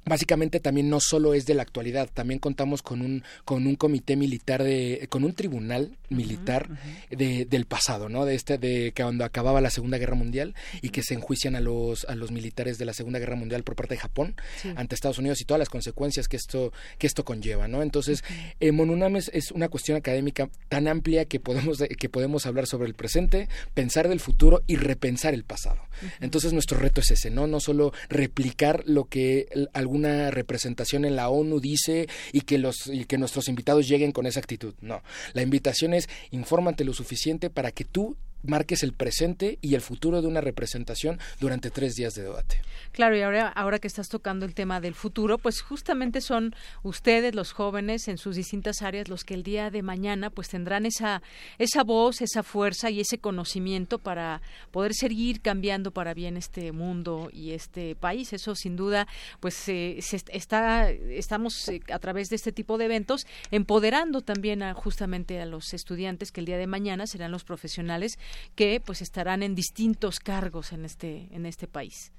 básicamente 0.07 0.59
también 0.59 0.89
no 0.89 0.99
solo 0.99 1.33
es 1.33 1.45
de 1.45 1.53
la 1.53 1.63
actualidad, 1.63 2.09
también 2.13 2.39
contamos 2.39 2.81
con 2.81 3.01
un 3.01 3.23
con 3.45 3.67
un 3.67 3.75
comité 3.75 4.15
militar 4.15 4.63
de 4.63 5.07
con 5.09 5.23
un 5.23 5.33
tribunal 5.33 5.97
militar 6.09 6.69
De, 7.09 7.45
del 7.45 7.65
pasado, 7.65 8.09
¿no? 8.09 8.25
De 8.25 8.35
este 8.35 8.57
de 8.57 8.93
cuando 8.95 9.25
acababa 9.25 9.61
la 9.61 9.69
Segunda 9.69 9.97
Guerra 9.97 10.15
Mundial 10.15 10.55
y 10.81 10.89
que 10.89 11.03
se 11.03 11.13
enjuician 11.13 11.55
a 11.55 11.59
los 11.59 12.05
a 12.05 12.15
los 12.15 12.31
militares 12.31 12.77
de 12.77 12.85
la 12.85 12.93
Segunda 12.93 13.19
Guerra 13.19 13.35
Mundial 13.35 13.63
por 13.63 13.75
parte 13.75 13.95
de 13.95 13.99
Japón 13.99 14.35
ante 14.75 14.95
Estados 14.95 15.17
Unidos 15.17 15.41
y 15.41 15.45
todas 15.45 15.59
las 15.59 15.69
consecuencias 15.69 16.27
que 16.27 16.37
esto 16.37 16.71
que 16.97 17.07
esto 17.07 17.23
conlleva, 17.25 17.67
¿no? 17.67 17.81
Entonces, 17.81 18.23
eh, 18.59 18.71
Monunames 18.71 19.29
es 19.33 19.51
una 19.51 19.69
cuestión 19.69 19.97
académica 19.97 20.49
tan 20.69 20.87
amplia 20.87 21.25
que 21.25 21.39
podemos 21.39 21.79
que 21.79 22.09
podemos 22.09 22.45
hablar 22.45 22.67
sobre 22.67 22.87
el 22.87 22.93
presente, 22.93 23.49
pensar 23.73 24.07
del 24.07 24.19
futuro 24.19 24.63
y 24.67 24.75
repensar 24.75 25.33
el 25.33 25.43
pasado. 25.43 25.81
Entonces, 26.21 26.53
nuestro 26.53 26.77
reto 26.77 27.01
es 27.01 27.11
ese, 27.11 27.31
¿no? 27.31 27.47
No 27.47 27.59
solo 27.59 27.91
replicar 28.09 28.83
lo 28.85 29.05
que 29.05 29.47
algún 29.73 29.96
una 29.97 30.31
representación 30.31 31.05
en 31.05 31.15
la 31.15 31.29
ONU 31.29 31.59
dice 31.59 32.07
y 32.31 32.41
que 32.41 32.57
los 32.57 32.87
y 32.87 33.05
que 33.05 33.17
nuestros 33.17 33.47
invitados 33.49 33.87
lleguen 33.87 34.11
con 34.11 34.25
esa 34.25 34.39
actitud. 34.39 34.73
No, 34.81 35.03
la 35.33 35.41
invitación 35.41 35.93
es 35.93 36.07
infórmate 36.31 36.83
lo 36.83 36.93
suficiente 36.93 37.49
para 37.49 37.71
que 37.71 37.83
tú 37.83 38.15
marques 38.43 38.83
el 38.83 38.93
presente 38.93 39.57
y 39.61 39.75
el 39.75 39.81
futuro 39.81 40.21
de 40.21 40.27
una 40.27 40.41
representación 40.41 41.19
durante 41.39 41.69
tres 41.69 41.95
días 41.95 42.13
de 42.13 42.23
debate. 42.23 42.61
Claro, 42.91 43.15
y 43.15 43.21
ahora, 43.21 43.47
ahora 43.49 43.79
que 43.79 43.87
estás 43.87 44.07
tocando 44.07 44.45
el 44.45 44.53
tema 44.53 44.79
del 44.79 44.95
futuro, 44.95 45.37
pues 45.37 45.61
justamente 45.61 46.21
son 46.21 46.55
ustedes, 46.83 47.35
los 47.35 47.51
jóvenes, 47.51 48.07
en 48.07 48.17
sus 48.17 48.35
distintas 48.35 48.81
áreas, 48.81 49.09
los 49.09 49.23
que 49.23 49.33
el 49.33 49.43
día 49.43 49.69
de 49.69 49.81
mañana 49.81 50.29
pues 50.29 50.49
tendrán 50.49 50.85
esa, 50.85 51.21
esa 51.57 51.83
voz, 51.83 52.21
esa 52.21 52.43
fuerza 52.43 52.89
y 52.89 52.99
ese 52.99 53.17
conocimiento 53.17 53.99
para 53.99 54.41
poder 54.71 54.93
seguir 54.93 55.41
cambiando 55.41 55.91
para 55.91 56.13
bien 56.13 56.37
este 56.37 56.71
mundo 56.71 57.29
y 57.31 57.51
este 57.51 57.95
país. 57.95 58.33
Eso 58.33 58.55
sin 58.55 58.75
duda, 58.75 59.07
pues 59.39 59.67
eh, 59.67 59.99
se 60.01 60.17
está, 60.31 60.89
estamos 60.89 61.67
eh, 61.69 61.81
a 61.91 61.99
través 61.99 62.29
de 62.29 62.35
este 62.35 62.51
tipo 62.51 62.77
de 62.77 62.85
eventos 62.85 63.25
empoderando 63.51 64.21
también 64.21 64.63
a, 64.63 64.73
justamente 64.73 65.39
a 65.41 65.45
los 65.45 65.73
estudiantes 65.73 66.31
que 66.31 66.39
el 66.39 66.45
día 66.45 66.57
de 66.57 66.67
mañana 66.67 67.07
serán 67.07 67.31
los 67.31 67.43
profesionales 67.43 68.17
que 68.55 68.81
pues 68.83 69.01
estarán 69.01 69.43
en 69.43 69.55
distintos 69.55 70.19
cargos 70.19 70.71
en 70.73 70.85
este 70.85 71.27
en 71.31 71.45
este 71.45 71.67
país, 71.67 72.11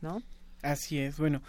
¿no? 0.00 0.22
Así 0.62 0.98
es. 0.98 1.18
Bueno, 1.18 1.42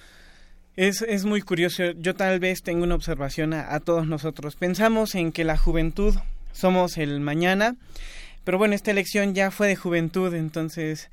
es, 0.78 1.02
es 1.02 1.26
muy 1.26 1.42
curioso. 1.42 1.92
Yo 1.98 2.16
tal 2.16 2.40
vez 2.40 2.62
tengo 2.62 2.84
una 2.84 2.96
observación 2.96 3.54
a, 3.54 3.80
todos 3.80 4.08
nosotros. 4.08 4.56
Pensamos 4.56 5.16
en 5.16 5.32
que 5.32 5.44
la 5.44 5.58
juventud 5.58 6.16
somos 6.52 6.98
el 6.98 7.20
mañana, 7.20 7.76
pero 8.44 8.60
bueno, 8.60 8.76
esta 8.76 8.92
elección 8.92 9.34
ya 9.34 9.52
fue 9.52 9.68
de 9.68 9.76
juventud, 9.76 10.34
entonces 10.34 11.10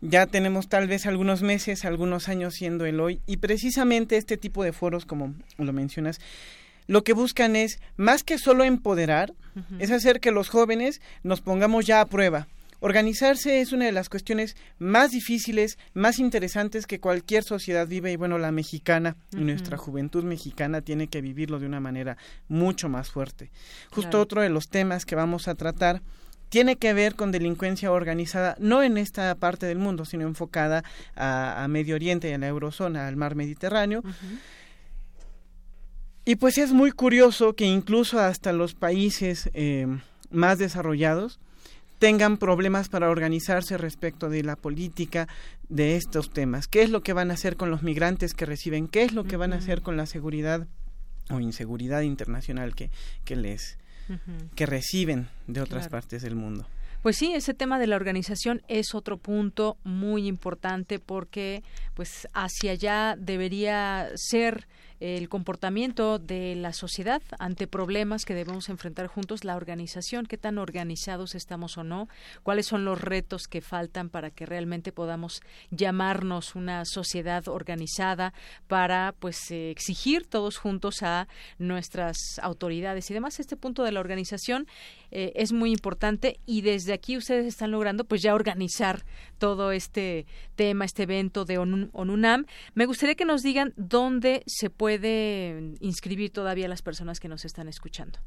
ya 0.00 0.26
tenemos 0.26 0.68
tal 0.68 0.86
vez 0.86 1.06
algunos 1.06 1.42
meses, 1.42 1.84
algunos 1.84 2.28
años 2.28 2.54
siendo 2.54 2.86
el 2.86 3.00
hoy. 3.00 3.20
Y 3.26 3.38
precisamente 3.38 4.16
este 4.16 4.36
tipo 4.36 4.62
de 4.62 4.72
foros, 4.72 5.06
como 5.06 5.34
lo 5.58 5.72
mencionas, 5.72 6.20
lo 6.86 7.04
que 7.04 7.12
buscan 7.12 7.56
es, 7.56 7.80
más 7.96 8.22
que 8.22 8.38
solo 8.38 8.64
empoderar, 8.64 9.34
es 9.78 9.90
hacer 9.90 10.20
que 10.20 10.32
los 10.32 10.48
jóvenes 10.48 11.00
nos 11.22 11.40
pongamos 11.40 11.86
ya 11.86 12.00
a 12.00 12.06
prueba. 12.06 12.48
Organizarse 12.80 13.62
es 13.62 13.72
una 13.72 13.86
de 13.86 13.92
las 13.92 14.10
cuestiones 14.10 14.56
más 14.78 15.10
difíciles, 15.10 15.78
más 15.94 16.18
interesantes 16.18 16.86
que 16.86 17.00
cualquier 17.00 17.42
sociedad 17.42 17.88
vive 17.88 18.12
y 18.12 18.16
bueno, 18.16 18.36
la 18.36 18.52
mexicana 18.52 19.16
y 19.32 19.38
nuestra 19.38 19.78
juventud 19.78 20.22
mexicana 20.22 20.82
tiene 20.82 21.08
que 21.08 21.22
vivirlo 21.22 21.58
de 21.58 21.66
una 21.66 21.80
manera 21.80 22.18
mucho 22.48 22.90
más 22.90 23.10
fuerte. 23.10 23.50
Justo 23.90 24.20
otro 24.20 24.42
de 24.42 24.50
los 24.50 24.68
temas 24.68 25.06
que 25.06 25.14
vamos 25.14 25.48
a 25.48 25.54
tratar 25.54 26.02
tiene 26.50 26.76
que 26.76 26.92
ver 26.92 27.14
con 27.14 27.32
delincuencia 27.32 27.90
organizada, 27.90 28.54
no 28.60 28.82
en 28.82 28.98
esta 28.98 29.34
parte 29.34 29.64
del 29.66 29.78
mundo, 29.78 30.04
sino 30.04 30.26
enfocada 30.26 30.84
a, 31.16 31.66
Medio 31.70 31.94
Oriente 31.94 32.28
y 32.28 32.32
a 32.34 32.38
la 32.38 32.48
eurozona, 32.48 33.08
al 33.08 33.16
mar 33.16 33.34
Mediterráneo. 33.34 34.02
Y 36.24 36.36
pues 36.36 36.56
es 36.58 36.72
muy 36.72 36.90
curioso 36.90 37.54
que 37.54 37.66
incluso 37.66 38.18
hasta 38.18 38.52
los 38.52 38.74
países 38.74 39.50
eh, 39.52 39.86
más 40.30 40.58
desarrollados 40.58 41.38
tengan 41.98 42.38
problemas 42.38 42.88
para 42.88 43.10
organizarse 43.10 43.78
respecto 43.78 44.30
de 44.30 44.42
la 44.42 44.56
política 44.56 45.28
de 45.68 45.96
estos 45.96 46.30
temas. 46.30 46.66
¿Qué 46.66 46.82
es 46.82 46.90
lo 46.90 47.02
que 47.02 47.12
van 47.12 47.30
a 47.30 47.34
hacer 47.34 47.56
con 47.56 47.70
los 47.70 47.82
migrantes 47.82 48.34
que 48.34 48.46
reciben? 48.46 48.88
¿Qué 48.88 49.02
es 49.04 49.12
lo 49.12 49.24
que 49.24 49.36
van 49.36 49.52
a 49.52 49.56
hacer 49.56 49.82
con 49.82 49.96
la 49.96 50.06
seguridad 50.06 50.66
o 51.30 51.40
inseguridad 51.40 52.02
internacional 52.02 52.74
que, 52.74 52.90
que 53.24 53.36
les 53.36 53.78
que 54.54 54.66
reciben 54.66 55.28
de 55.46 55.62
otras 55.62 55.88
partes 55.88 56.22
del 56.22 56.34
mundo? 56.34 56.66
Pues 57.04 57.18
sí, 57.18 57.34
ese 57.34 57.52
tema 57.52 57.78
de 57.78 57.86
la 57.86 57.96
organización 57.96 58.62
es 58.66 58.94
otro 58.94 59.18
punto 59.18 59.76
muy 59.84 60.26
importante 60.26 60.98
porque 60.98 61.62
pues 61.92 62.26
hacia 62.32 62.72
allá 62.72 63.14
debería 63.18 64.08
ser 64.14 64.66
el 65.00 65.28
comportamiento 65.28 66.18
de 66.18 66.54
la 66.54 66.72
sociedad 66.72 67.20
ante 67.38 67.66
problemas 67.66 68.24
que 68.24 68.34
debemos 68.34 68.70
enfrentar 68.70 69.06
juntos, 69.06 69.44
la 69.44 69.54
organización, 69.54 70.24
qué 70.24 70.38
tan 70.38 70.56
organizados 70.56 71.34
estamos 71.34 71.76
o 71.76 71.84
no, 71.84 72.08
cuáles 72.42 72.64
son 72.64 72.86
los 72.86 72.98
retos 72.98 73.42
que 73.46 73.60
faltan 73.60 74.08
para 74.08 74.30
que 74.30 74.46
realmente 74.46 74.92
podamos 74.92 75.42
llamarnos 75.70 76.54
una 76.54 76.86
sociedad 76.86 77.48
organizada 77.48 78.32
para 78.66 79.14
pues 79.18 79.50
eh, 79.50 79.70
exigir 79.70 80.26
todos 80.26 80.56
juntos 80.56 81.02
a 81.02 81.28
nuestras 81.58 82.16
autoridades 82.40 83.10
y 83.10 83.14
demás. 83.14 83.40
Este 83.40 83.56
punto 83.56 83.82
de 83.82 83.92
la 83.92 84.00
organización 84.00 84.66
eh, 85.10 85.32
es 85.34 85.52
muy 85.52 85.70
importante 85.70 86.38
y 86.46 86.62
desde 86.62 86.93
aquí 86.94 87.16
ustedes 87.16 87.46
están 87.46 87.70
logrando 87.70 88.04
pues 88.04 88.22
ya 88.22 88.34
organizar 88.34 89.04
todo 89.38 89.72
este 89.72 90.26
tema, 90.56 90.84
este 90.84 91.02
evento 91.04 91.44
de 91.44 91.58
ONUNAM. 91.58 92.46
Me 92.74 92.86
gustaría 92.86 93.14
que 93.14 93.24
nos 93.24 93.42
digan 93.42 93.74
dónde 93.76 94.42
se 94.46 94.70
puede 94.70 95.74
inscribir 95.80 96.30
todavía 96.30 96.68
las 96.68 96.82
personas 96.82 97.20
que 97.20 97.28
nos 97.28 97.44
están 97.44 97.68
escuchando. 97.68 98.18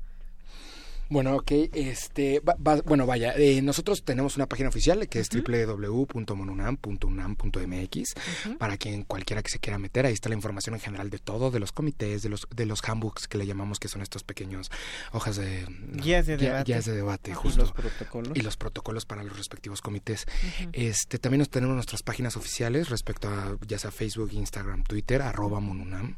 Bueno, 1.10 1.38
ok, 1.38 1.52
este, 1.74 2.42
bueno, 2.86 3.06
vaya, 3.06 3.34
eh, 3.38 3.62
nosotros 3.62 4.04
tenemos 4.04 4.36
una 4.36 4.48
página 4.48 4.70
oficial 4.70 5.08
que 5.08 5.20
es 5.20 5.30
www.monunam.unam.mx 5.30 8.14
para 8.58 8.78
quien 8.78 9.04
cualquiera 9.04 9.42
que 9.42 9.50
se 9.50 9.60
quiera 9.60 9.78
meter, 9.78 10.06
ahí 10.06 10.14
está 10.14 10.30
la 10.30 10.36
información 10.36 10.76
en 10.76 10.82
general 10.82 11.10
de 11.10 11.20
todo, 11.20 11.52
de 11.52 11.60
los 11.60 11.72
comités, 11.72 12.24
de 12.24 12.30
los 12.30 12.48
de 12.54 12.66
los 12.66 12.84
handbooks 12.84 13.28
que 13.28 13.38
le 13.38 13.46
llamamos 13.46 13.80
que 13.80 13.88
son 13.88 14.02
estos 14.02 14.24
pequeños 14.24 14.70
hojas 15.12 15.38
de 15.38 15.66
guías 15.94 16.26
de 16.26 16.38
debate, 16.38 16.72
guías 16.72 16.86
de 16.86 16.94
debate, 16.94 17.34
justo, 17.34 17.62
y 17.62 17.64
los 17.64 17.72
protocolos. 17.72 18.38
Y 18.38 18.42
los 18.42 18.58
protocolos 18.58 19.06
para 19.06 19.24
los 19.24 19.38
respectivos 19.38 19.82
comités. 19.82 20.26
Este, 20.74 21.20
también 21.20 21.40
nos 21.40 21.50
tenemos 21.50 21.76
nuestras 21.76 22.04
páginas 22.04 22.36
oficiales 22.36 22.90
respecto 22.90 23.30
a 23.30 23.58
ya 23.68 23.80
sea 23.80 23.92
Facebook, 23.92 24.32
Instagram, 24.34 24.84
Twitter, 24.84 25.22
arroba 25.22 25.60
monunam, 25.60 26.16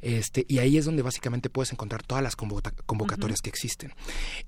este, 0.00 0.44
y 0.48 0.58
ahí 0.58 0.78
es 0.78 0.84
donde 0.84 1.02
básicamente 1.02 1.50
puedes 1.50 1.72
encontrar 1.72 2.02
todas 2.02 2.22
las 2.22 2.36
convocatorias 2.36 3.40
que 3.40 3.50
existen. 3.50 3.92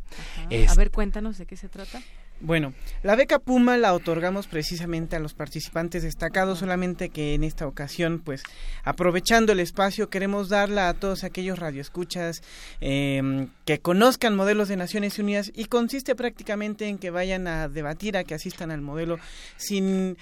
a 0.67 0.75
ver, 0.75 0.91
cuéntanos 0.91 1.37
de 1.37 1.45
qué 1.45 1.57
se 1.57 1.69
trata. 1.69 2.01
Bueno, 2.41 2.73
la 3.01 3.15
beca 3.15 3.39
Puma 3.39 3.77
la 3.77 3.93
otorgamos 3.93 4.47
precisamente 4.47 5.15
a 5.15 5.19
los 5.19 5.33
participantes 5.33 6.03
destacados, 6.03 6.59
solamente 6.59 7.09
que 7.09 7.33
en 7.33 7.43
esta 7.45 7.65
ocasión, 7.65 8.19
pues, 8.19 8.43
aprovechando 8.83 9.53
el 9.53 9.61
espacio, 9.61 10.09
queremos 10.09 10.49
darla 10.49 10.89
a 10.89 10.93
todos 10.93 11.23
aquellos 11.23 11.57
radioescuchas 11.57 12.43
eh, 12.81 13.47
que 13.63 13.79
conozcan 13.79 14.35
modelos 14.35 14.67
de 14.67 14.75
Naciones 14.75 15.17
Unidas 15.17 15.51
y 15.55 15.65
consiste 15.65 16.13
prácticamente 16.13 16.87
en 16.87 16.97
que 16.97 17.09
vayan 17.09 17.47
a 17.47 17.69
debatir, 17.69 18.17
a 18.17 18.25
que 18.25 18.35
asistan 18.35 18.69
al 18.69 18.81
modelo 18.81 19.17
sin 19.55 20.17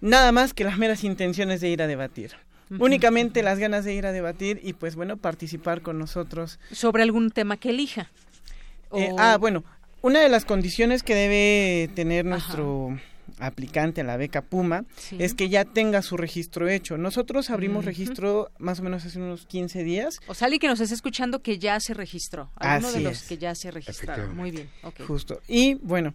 nada 0.00 0.32
más 0.32 0.54
que 0.54 0.64
las 0.64 0.78
meras 0.78 1.04
intenciones 1.04 1.60
de 1.60 1.68
ir 1.68 1.82
a 1.82 1.86
debatir. 1.86 2.32
Únicamente 2.78 3.42
las 3.42 3.58
ganas 3.58 3.84
de 3.84 3.92
ir 3.92 4.06
a 4.06 4.12
debatir 4.12 4.58
y 4.62 4.72
pues 4.72 4.96
bueno, 4.96 5.18
participar 5.18 5.82
con 5.82 5.98
nosotros. 5.98 6.58
Sobre 6.70 7.02
algún 7.02 7.30
tema 7.30 7.58
que 7.58 7.68
elija. 7.68 8.10
Eh, 8.94 9.10
ah, 9.18 9.36
bueno, 9.38 9.62
una 10.02 10.20
de 10.20 10.28
las 10.28 10.44
condiciones 10.44 11.02
que 11.02 11.14
debe 11.14 11.88
tener 11.94 12.24
nuestro 12.24 12.98
aplicante 13.38 14.02
a 14.02 14.04
la 14.04 14.16
beca 14.16 14.42
Puma 14.42 14.84
es 15.18 15.34
que 15.34 15.48
ya 15.48 15.64
tenga 15.64 16.02
su 16.02 16.16
registro 16.16 16.68
hecho. 16.68 16.96
Nosotros 16.96 17.50
abrimos 17.50 17.84
registro 17.84 18.50
más 18.58 18.80
o 18.80 18.82
menos 18.82 19.04
hace 19.04 19.18
unos 19.18 19.46
15 19.46 19.84
días. 19.84 20.20
O 20.26 20.34
sea, 20.34 20.46
alguien 20.46 20.60
que 20.60 20.68
nos 20.68 20.80
esté 20.80 20.94
escuchando 20.94 21.40
que 21.40 21.58
ya 21.58 21.78
se 21.80 21.94
registró. 21.94 22.50
Alguno 22.56 22.92
de 22.92 23.00
los 23.00 23.22
que 23.22 23.38
ya 23.38 23.54
se 23.54 23.70
registraron. 23.70 24.36
Muy 24.36 24.50
bien. 24.50 24.70
Justo. 25.06 25.40
Y 25.48 25.74
bueno, 25.74 26.14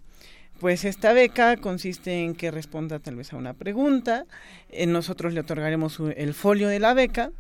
Pues 0.60 0.86
esta 0.86 1.14
beca 1.14 1.56
consiste 1.58 2.24
en 2.24 2.34
que 2.34 2.50
responda 2.50 2.98
tal 2.98 3.16
vez 3.16 3.32
a 3.32 3.38
una 3.38 3.54
pregunta, 3.54 4.26
eh, 4.70 4.88
nosotros 4.88 5.34
le 5.34 5.42
otorgaremos 5.42 6.00
el 6.16 6.34
folio 6.34 6.68
de 6.68 6.80
la 6.80 6.96
beca 6.96 7.32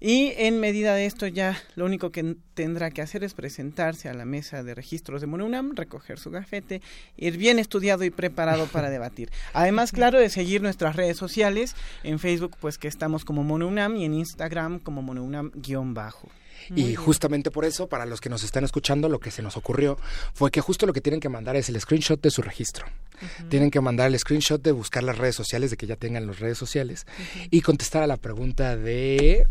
y 0.00 0.32
en 0.38 0.58
medida 0.58 0.94
de 0.94 1.04
esto 1.04 1.26
ya 1.26 1.60
lo 1.76 1.84
único 1.84 2.10
que 2.10 2.34
tendrá 2.54 2.90
que 2.90 3.02
hacer 3.02 3.24
es 3.24 3.34
presentarse 3.34 4.08
a 4.08 4.14
la 4.14 4.24
mesa 4.24 4.62
de 4.62 4.74
registros 4.74 5.20
de 5.20 5.26
MONUNAM, 5.26 5.76
recoger 5.76 6.18
su 6.18 6.30
gafete, 6.30 6.80
ir 7.18 7.36
bien 7.36 7.58
estudiado 7.58 8.04
y 8.04 8.10
preparado 8.10 8.66
para 8.66 8.88
debatir. 8.90 9.30
Además, 9.52 9.92
claro, 9.92 10.18
de 10.18 10.30
seguir 10.30 10.62
nuestras 10.62 10.96
redes 10.96 11.18
sociales, 11.18 11.76
en 12.04 12.18
Facebook 12.18 12.56
pues 12.58 12.78
que 12.78 12.88
estamos 12.88 13.26
como 13.26 13.44
MONUNAM 13.44 13.96
y 13.96 14.06
en 14.06 14.14
Instagram 14.14 14.78
como 14.78 15.02
MONUNAM-bajo 15.02 16.30
y 16.74 16.94
justamente 16.94 17.50
por 17.50 17.64
eso, 17.64 17.88
para 17.88 18.06
los 18.06 18.20
que 18.20 18.28
nos 18.28 18.44
están 18.44 18.64
escuchando, 18.64 19.08
lo 19.08 19.20
que 19.20 19.30
se 19.30 19.42
nos 19.42 19.56
ocurrió 19.56 19.98
fue 20.34 20.50
que 20.50 20.60
justo 20.60 20.86
lo 20.86 20.92
que 20.92 21.00
tienen 21.00 21.20
que 21.20 21.28
mandar 21.28 21.56
es 21.56 21.68
el 21.68 21.80
screenshot 21.80 22.20
de 22.20 22.30
su 22.30 22.42
registro. 22.42 22.86
Tienen 23.48 23.70
que 23.70 23.80
mandar 23.80 24.08
el 24.08 24.18
screenshot 24.18 24.62
de 24.62 24.72
buscar 24.72 25.02
las 25.02 25.18
redes 25.18 25.34
sociales, 25.34 25.70
de 25.70 25.76
que 25.76 25.86
ya 25.86 25.96
tengan 25.96 26.26
las 26.26 26.40
redes 26.40 26.58
sociales, 26.58 27.06
y 27.50 27.60
contestar 27.60 28.02
a 28.02 28.06
la 28.06 28.16
pregunta 28.16 28.76
de... 28.76 29.46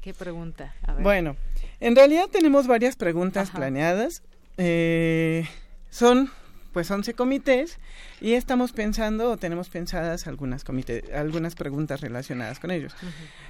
¿Qué 0.00 0.14
pregunta? 0.14 0.74
Bueno, 1.00 1.36
en 1.80 1.96
realidad 1.96 2.28
tenemos 2.30 2.66
varias 2.66 2.96
preguntas 2.96 3.50
planeadas. 3.50 4.22
Eh, 4.56 5.46
son 5.90 6.30
pues 6.78 6.92
11 6.92 7.14
comités 7.14 7.76
y 8.20 8.34
estamos 8.34 8.70
pensando 8.70 9.32
o 9.32 9.36
tenemos 9.36 9.68
pensadas 9.68 10.28
algunas 10.28 10.64
algunas 11.12 11.56
preguntas 11.56 12.00
relacionadas 12.00 12.60
con 12.60 12.70
ellos. 12.70 12.94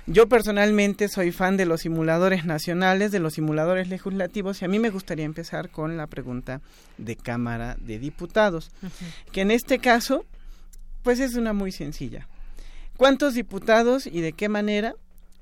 Yo 0.06 0.30
personalmente 0.30 1.08
soy 1.08 1.30
fan 1.30 1.58
de 1.58 1.66
los 1.66 1.82
simuladores 1.82 2.46
nacionales, 2.46 3.12
de 3.12 3.18
los 3.18 3.34
simuladores 3.34 3.90
legislativos 3.90 4.62
y 4.62 4.64
a 4.64 4.68
mí 4.68 4.78
me 4.78 4.88
gustaría 4.88 5.26
empezar 5.26 5.68
con 5.68 5.98
la 5.98 6.06
pregunta 6.06 6.62
de 6.96 7.16
Cámara 7.16 7.76
de 7.78 7.98
Diputados, 7.98 8.70
que 9.30 9.42
en 9.42 9.50
este 9.50 9.78
caso 9.78 10.24
pues 11.02 11.20
es 11.20 11.34
una 11.34 11.52
muy 11.52 11.70
sencilla. 11.70 12.28
¿Cuántos 12.96 13.34
diputados 13.34 14.06
y 14.06 14.22
de 14.22 14.32
qué 14.32 14.48
manera 14.48 14.94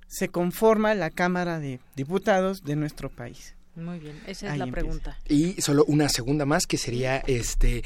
se 0.08 0.28
conforma 0.28 0.92
la 0.96 1.10
Cámara 1.10 1.60
de 1.60 1.78
Diputados 1.94 2.64
de 2.64 2.74
nuestro 2.74 3.10
país? 3.10 3.55
Muy 3.76 3.98
bien, 3.98 4.18
esa 4.26 4.52
es 4.52 4.58
la 4.58 4.66
pregunta. 4.66 5.18
Y 5.28 5.60
solo 5.60 5.84
una 5.86 6.08
segunda 6.08 6.46
más 6.46 6.66
que 6.66 6.78
sería, 6.78 7.18
este, 7.26 7.82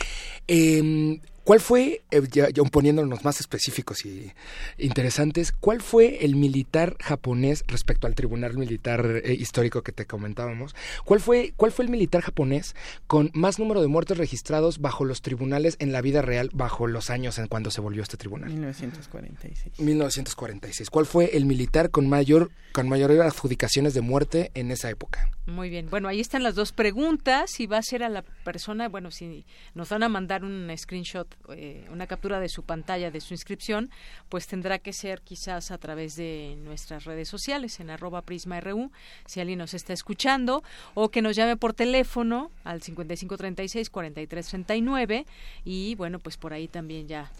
eh, 0.47 1.21
¿Cuál 1.45 1.61
fue, 1.61 2.03
eh, 2.11 2.23
ya, 2.31 2.49
poniéndonos 2.71 3.25
más 3.25 3.41
específicos 3.41 4.05
y 4.05 4.33
interesantes, 4.79 5.53
cuál 5.53 5.81
fue 5.81 6.25
el 6.25 6.37
militar 6.37 6.97
japonés 7.01 7.65
respecto 7.67 8.07
al 8.07 8.15
tribunal 8.15 8.57
militar 8.57 9.23
eh, 9.25 9.35
histórico 9.35 9.83
que 9.83 9.93
te 9.93 10.07
comentábamos? 10.07 10.75
¿Cuál 11.05 11.21
fue, 11.21 11.53
¿Cuál 11.57 11.73
fue 11.73 11.87
el 11.87 11.91
militar 11.91 12.23
japonés 12.23 12.75
con 13.07 13.31
más 13.33 13.59
número 13.59 13.81
de 13.81 13.89
muertos 13.89 14.19
registrados 14.19 14.81
bajo 14.81 15.05
los 15.05 15.23
tribunales 15.23 15.77
en 15.81 15.93
la 15.93 16.03
vida 16.03 16.23
real 16.23 16.51
bajo 16.53 16.87
los 16.87 17.11
años 17.11 17.39
en 17.39 17.49
cuando 17.49 17.71
se 17.71 17.81
volvió 17.81 18.03
este 18.03 18.17
tribunal? 18.17 18.51
1946. 18.51 19.81
1946. 19.81 20.91
¿Cuál 20.91 21.07
fue 21.07 21.37
el 21.37 21.47
militar 21.47 21.91
con 21.91 22.09
mayor 22.09 22.51
con 22.73 22.89
mayor 22.89 23.11
adjudicaciones 23.21 23.95
de 23.95 24.01
muerte 24.01 24.51
en 24.55 24.71
esa 24.71 24.91
época? 24.91 25.31
Muy 25.47 25.69
bien. 25.69 25.89
Bueno, 25.91 26.09
ahí 26.09 26.21
están 26.21 26.43
las 26.43 26.55
dos 26.55 26.73
preguntas. 26.73 27.51
Si 27.51 27.67
va 27.67 27.79
a 27.79 27.83
ser 27.83 28.03
a 28.03 28.09
la 28.09 28.23
persona, 28.23 28.89
bueno, 28.89 29.11
si 29.11 29.45
nos 29.75 29.89
van 29.89 30.03
a 30.03 30.09
mandar 30.09 30.45
un 30.45 30.73
screenshot 30.77 31.30
eh, 31.51 31.87
una 31.91 32.07
captura 32.07 32.41
de 32.41 32.49
su 32.49 32.63
pantalla 32.63 33.11
de 33.11 33.21
su 33.21 33.35
inscripción, 33.35 33.91
pues 34.29 34.47
tendrá 34.47 34.79
que 34.79 34.93
ser 34.93 35.23
quizás 35.23 35.71
a 35.71 35.79
través 35.79 36.17
de 36.17 36.57
nuestras 36.65 37.05
redes 37.05 37.29
sociales, 37.29 37.79
en 37.81 37.91
arroba 37.91 38.23
prisma.ru, 38.23 38.91
si 39.27 39.41
alguien 39.41 39.59
nos 39.59 39.75
está 39.75 39.93
escuchando, 39.93 40.63
o 40.95 41.11
que 41.11 41.23
nos 41.23 41.37
llame 41.37 41.57
por 41.57 41.75
teléfono 41.75 42.51
al 42.65 42.81
5536-4339 42.81 45.27
y 45.65 45.95
bueno, 45.97 46.19
pues 46.19 46.37
por 46.37 46.53
ahí 46.53 46.69
también 46.69 47.09
ya 47.09 47.31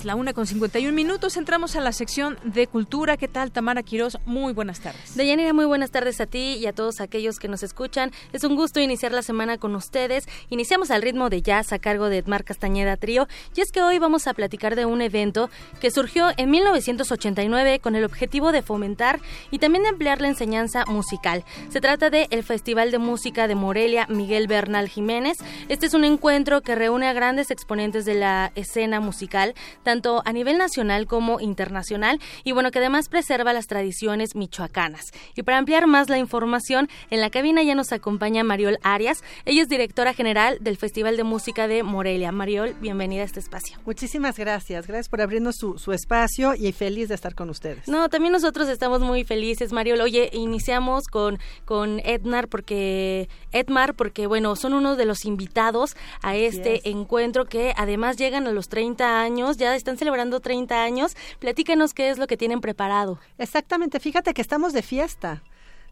Es 0.00 0.06
la 0.06 0.14
una 0.14 0.32
con 0.32 0.46
51 0.46 0.94
minutos. 0.94 1.36
Entramos 1.36 1.76
a 1.76 1.80
la 1.80 1.92
sección 1.92 2.38
de 2.42 2.66
cultura. 2.66 3.18
¿Qué 3.18 3.28
tal, 3.28 3.52
Tamara 3.52 3.82
Quiroz? 3.82 4.16
Muy 4.24 4.54
buenas 4.54 4.80
tardes. 4.80 5.14
Deyanira, 5.14 5.52
muy 5.52 5.66
buenas 5.66 5.90
tardes 5.90 6.22
a 6.22 6.26
ti 6.26 6.56
y 6.58 6.64
a 6.64 6.72
todos 6.72 7.02
aquellos 7.02 7.38
que 7.38 7.48
nos 7.48 7.62
escuchan. 7.62 8.10
Es 8.32 8.42
un 8.42 8.56
gusto 8.56 8.80
iniciar 8.80 9.12
la 9.12 9.20
semana 9.20 9.58
con 9.58 9.74
ustedes. 9.74 10.26
Iniciamos 10.48 10.90
al 10.90 11.02
ritmo 11.02 11.28
de 11.28 11.42
jazz 11.42 11.74
a 11.74 11.78
cargo 11.78 12.08
de 12.08 12.18
Edmar 12.18 12.44
Castañeda 12.44 12.96
Trío. 12.96 13.28
Y 13.54 13.60
es 13.60 13.72
que 13.72 13.82
hoy 13.82 13.98
vamos 13.98 14.26
a 14.26 14.32
platicar 14.32 14.74
de 14.74 14.86
un 14.86 15.02
evento 15.02 15.50
que 15.80 15.90
surgió 15.90 16.30
en 16.38 16.50
1989 16.50 17.80
con 17.80 17.94
el 17.94 18.04
objetivo 18.04 18.52
de 18.52 18.62
fomentar 18.62 19.20
y 19.50 19.58
también 19.58 19.82
de 19.82 19.90
ampliar 19.90 20.22
la 20.22 20.28
enseñanza 20.28 20.86
musical. 20.86 21.44
Se 21.68 21.82
trata 21.82 22.08
de 22.08 22.26
el 22.30 22.42
Festival 22.42 22.90
de 22.90 22.98
Música 22.98 23.48
de 23.48 23.54
Morelia 23.54 24.06
Miguel 24.08 24.46
Bernal 24.46 24.88
Jiménez. 24.88 25.36
Este 25.68 25.84
es 25.84 25.92
un 25.92 26.04
encuentro 26.04 26.62
que 26.62 26.74
reúne 26.74 27.06
a 27.06 27.12
grandes 27.12 27.50
exponentes 27.50 28.06
de 28.06 28.14
la 28.14 28.50
escena 28.54 29.00
musical 29.00 29.54
tanto 29.90 30.22
a 30.24 30.32
nivel 30.32 30.56
nacional 30.56 31.08
como 31.08 31.40
internacional, 31.40 32.20
y 32.44 32.52
bueno, 32.52 32.70
que 32.70 32.78
además 32.78 33.08
preserva 33.08 33.52
las 33.52 33.66
tradiciones 33.66 34.36
michoacanas. 34.36 35.10
Y 35.34 35.42
para 35.42 35.58
ampliar 35.58 35.88
más 35.88 36.08
la 36.08 36.16
información, 36.16 36.88
en 37.10 37.20
la 37.20 37.28
cabina 37.28 37.64
ya 37.64 37.74
nos 37.74 37.90
acompaña 37.90 38.44
Mariol 38.44 38.78
Arias. 38.84 39.24
Ella 39.46 39.62
es 39.62 39.68
directora 39.68 40.14
general 40.14 40.58
del 40.60 40.76
Festival 40.76 41.16
de 41.16 41.24
Música 41.24 41.66
de 41.66 41.82
Morelia. 41.82 42.30
Mariol, 42.30 42.74
bienvenida 42.74 43.22
a 43.22 43.24
este 43.24 43.40
espacio. 43.40 43.78
Muchísimas 43.84 44.38
gracias. 44.38 44.86
Gracias 44.86 45.08
por 45.08 45.22
abrirnos 45.22 45.56
su, 45.56 45.76
su 45.76 45.92
espacio 45.92 46.54
y 46.54 46.70
feliz 46.70 47.08
de 47.08 47.16
estar 47.16 47.34
con 47.34 47.50
ustedes. 47.50 47.88
No, 47.88 48.08
también 48.10 48.32
nosotros 48.32 48.68
estamos 48.68 49.00
muy 49.00 49.24
felices, 49.24 49.72
Mariol. 49.72 50.02
Oye, 50.02 50.30
iniciamos 50.32 51.08
con, 51.08 51.40
con 51.64 51.98
Edmar 52.04 52.46
porque 52.46 53.28
Edmar 53.50 53.94
porque 53.94 54.28
bueno, 54.28 54.54
son 54.54 54.72
uno 54.74 54.94
de 54.94 55.04
los 55.04 55.24
invitados 55.24 55.96
a 56.22 56.36
este 56.36 56.88
encuentro 56.88 57.46
que 57.46 57.74
además 57.76 58.16
llegan 58.16 58.46
a 58.46 58.52
los 58.52 58.68
30 58.68 59.22
años 59.22 59.30
años, 59.30 59.56
ya 59.56 59.74
están 59.80 59.98
celebrando 59.98 60.40
30 60.40 60.82
años. 60.82 61.16
Platícanos 61.38 61.94
qué 61.94 62.10
es 62.10 62.18
lo 62.18 62.26
que 62.26 62.36
tienen 62.36 62.60
preparado. 62.60 63.18
Exactamente, 63.38 64.00
fíjate 64.00 64.34
que 64.34 64.42
estamos 64.42 64.72
de 64.72 64.82
fiesta. 64.82 65.42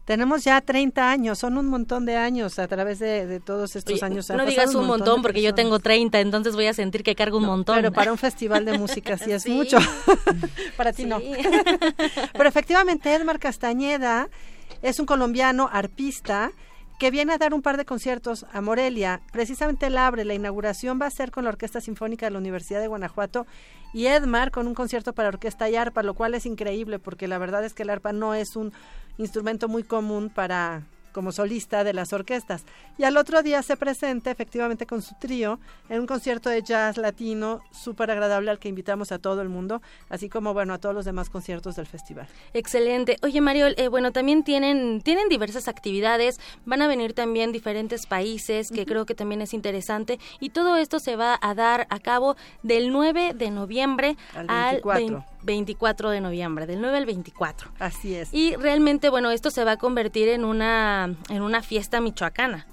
Tenemos 0.09 0.43
ya 0.43 0.59
30 0.59 1.11
años, 1.11 1.37
son 1.37 1.55
un 1.59 1.67
montón 1.67 2.03
de 2.05 2.17
años 2.17 2.57
a 2.57 2.67
través 2.67 2.97
de, 2.97 3.39
todos 3.45 3.75
estos 3.75 4.01
años. 4.01 4.27
No 4.29 4.43
digas 4.43 4.73
un 4.73 4.87
montón, 4.87 5.21
porque 5.21 5.39
yo 5.39 5.53
tengo 5.53 5.77
30, 5.77 6.19
entonces 6.19 6.55
voy 6.55 6.65
a 6.65 6.73
sentir 6.73 7.03
que 7.03 7.13
cargo 7.13 7.37
un 7.37 7.45
montón. 7.45 7.75
Pero 7.75 7.91
para 7.91 8.11
un 8.11 8.17
festival 8.29 8.65
de 8.65 8.75
música 8.75 9.19
sí 9.19 9.31
es 9.31 9.47
mucho. 9.47 9.77
para 10.77 10.93
ti 10.93 11.05
no. 11.05 11.19
pero 12.33 12.49
efectivamente, 12.49 13.13
Edmar 13.13 13.37
Castañeda 13.37 14.29
es 14.81 14.99
un 14.99 15.05
colombiano 15.05 15.69
arpista 15.71 16.53
que 16.99 17.11
viene 17.11 17.33
a 17.33 17.37
dar 17.37 17.53
un 17.53 17.61
par 17.61 17.77
de 17.77 17.85
conciertos 17.85 18.45
a 18.51 18.59
Morelia. 18.59 19.21
Precisamente 19.31 19.87
él 19.87 19.97
abre, 19.97 20.25
la 20.25 20.33
inauguración 20.33 20.99
va 21.01 21.05
a 21.05 21.11
ser 21.11 21.31
con 21.31 21.45
la 21.45 21.49
Orquesta 21.49 21.79
Sinfónica 21.79 22.25
de 22.25 22.31
la 22.31 22.39
Universidad 22.39 22.81
de 22.81 22.87
Guanajuato 22.87 23.47
y 23.93 24.07
Edmar 24.07 24.51
con 24.51 24.67
un 24.67 24.73
concierto 24.73 25.13
para 25.13 25.29
orquesta 25.29 25.69
y 25.69 25.77
arpa, 25.77 26.03
lo 26.03 26.13
cual 26.13 26.35
es 26.35 26.45
increíble 26.45 26.99
porque 26.99 27.29
la 27.29 27.37
verdad 27.37 27.63
es 27.63 27.73
que 27.73 27.83
el 27.83 27.89
arpa 27.89 28.11
no 28.11 28.33
es 28.33 28.57
un 28.57 28.73
instrumento 29.17 29.69
muy 29.69 29.83
común 29.83 30.29
para 30.29 30.83
como 31.11 31.31
solista 31.31 31.83
de 31.83 31.93
las 31.93 32.13
orquestas. 32.13 32.63
Y 32.97 33.03
al 33.03 33.17
otro 33.17 33.43
día 33.43 33.61
se 33.63 33.77
presenta 33.77 34.31
efectivamente 34.31 34.85
con 34.85 35.01
su 35.01 35.15
trío 35.15 35.59
en 35.89 36.01
un 36.01 36.07
concierto 36.07 36.49
de 36.49 36.61
jazz 36.61 36.97
latino 36.97 37.61
súper 37.71 38.11
agradable 38.11 38.51
al 38.51 38.59
que 38.59 38.69
invitamos 38.69 39.11
a 39.11 39.19
todo 39.19 39.41
el 39.41 39.49
mundo, 39.49 39.81
así 40.09 40.29
como 40.29 40.53
bueno 40.53 40.73
a 40.73 40.77
todos 40.77 40.95
los 40.95 41.05
demás 41.05 41.29
conciertos 41.29 41.75
del 41.75 41.87
festival. 41.87 42.27
Excelente. 42.53 43.17
Oye 43.21 43.41
Mario, 43.41 43.67
eh, 43.75 43.87
bueno, 43.87 44.11
también 44.11 44.43
tienen, 44.43 45.01
tienen 45.01 45.29
diversas 45.29 45.67
actividades, 45.67 46.39
van 46.65 46.81
a 46.81 46.87
venir 46.87 47.13
también 47.13 47.51
diferentes 47.51 48.05
países, 48.05 48.71
que 48.71 48.85
creo 48.85 49.05
que 49.05 49.15
también 49.15 49.41
es 49.41 49.53
interesante, 49.53 50.19
y 50.39 50.49
todo 50.49 50.77
esto 50.77 50.99
se 50.99 51.15
va 51.15 51.37
a 51.41 51.53
dar 51.55 51.87
a 51.89 51.99
cabo 51.99 52.35
del 52.63 52.91
9 52.91 53.33
de 53.33 53.51
noviembre 53.51 54.17
al, 54.35 54.81
24 54.83 55.25
de 55.41 56.21
noviembre, 56.21 56.65
del 56.65 56.81
9 56.81 56.97
al 56.97 57.05
24. 57.05 57.71
Así 57.79 58.15
es. 58.15 58.29
Y 58.33 58.55
realmente, 58.55 59.09
bueno, 59.09 59.31
esto 59.31 59.51
se 59.51 59.63
va 59.63 59.73
a 59.73 59.77
convertir 59.77 60.29
en 60.29 60.45
una, 60.45 61.15
en 61.29 61.41
una 61.41 61.61
fiesta 61.61 62.01
michoacana. 62.01 62.67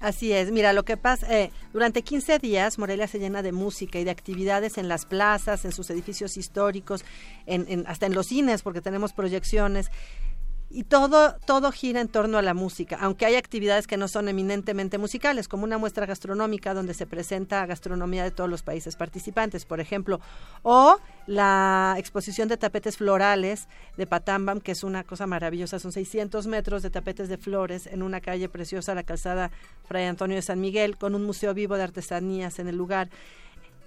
Así 0.00 0.32
es, 0.32 0.52
mira, 0.52 0.72
lo 0.72 0.84
que 0.84 0.96
pasa, 0.96 1.26
eh, 1.34 1.50
durante 1.72 2.02
15 2.02 2.38
días 2.38 2.78
Morelia 2.78 3.08
se 3.08 3.18
llena 3.18 3.42
de 3.42 3.50
música 3.50 3.98
y 3.98 4.04
de 4.04 4.12
actividades 4.12 4.78
en 4.78 4.86
las 4.86 5.06
plazas, 5.06 5.64
en 5.64 5.72
sus 5.72 5.90
edificios 5.90 6.36
históricos, 6.36 7.04
en, 7.46 7.84
hasta 7.88 8.06
en 8.06 8.14
los 8.14 8.26
cines, 8.26 8.62
porque 8.62 8.80
tenemos 8.80 9.12
proyecciones 9.12 9.90
y 10.70 10.84
todo, 10.84 11.36
todo 11.46 11.72
gira 11.72 12.00
en 12.00 12.08
torno 12.08 12.36
a 12.36 12.42
la 12.42 12.52
música, 12.52 12.98
aunque 13.00 13.24
hay 13.24 13.36
actividades 13.36 13.86
que 13.86 13.96
no 13.96 14.06
son 14.06 14.28
eminentemente 14.28 14.98
musicales, 14.98 15.48
como 15.48 15.64
una 15.64 15.78
muestra 15.78 16.04
gastronómica 16.04 16.74
donde 16.74 16.92
se 16.92 17.06
presenta 17.06 17.64
gastronomía 17.64 18.22
de 18.22 18.30
todos 18.30 18.50
los 18.50 18.62
países 18.62 18.94
participantes, 18.94 19.64
por 19.64 19.80
ejemplo, 19.80 20.20
o 20.62 20.98
la 21.26 21.94
exposición 21.96 22.48
de 22.48 22.58
tapetes 22.58 22.98
florales 22.98 23.66
de 23.96 24.06
Patambam, 24.06 24.60
que 24.60 24.72
es 24.72 24.84
una 24.84 25.04
cosa 25.04 25.26
maravillosa, 25.26 25.78
son 25.78 25.92
600 25.92 26.46
metros 26.46 26.82
de 26.82 26.90
tapetes 26.90 27.30
de 27.30 27.38
flores 27.38 27.86
en 27.86 28.02
una 28.02 28.20
calle 28.20 28.48
preciosa, 28.50 28.94
la 28.94 29.04
calzada 29.04 29.50
Fray 29.86 30.04
Antonio 30.04 30.36
de 30.36 30.42
San 30.42 30.60
Miguel, 30.60 30.98
con 30.98 31.14
un 31.14 31.24
museo 31.24 31.54
vivo 31.54 31.76
de 31.76 31.84
artesanías 31.84 32.58
en 32.58 32.68
el 32.68 32.76
lugar. 32.76 33.08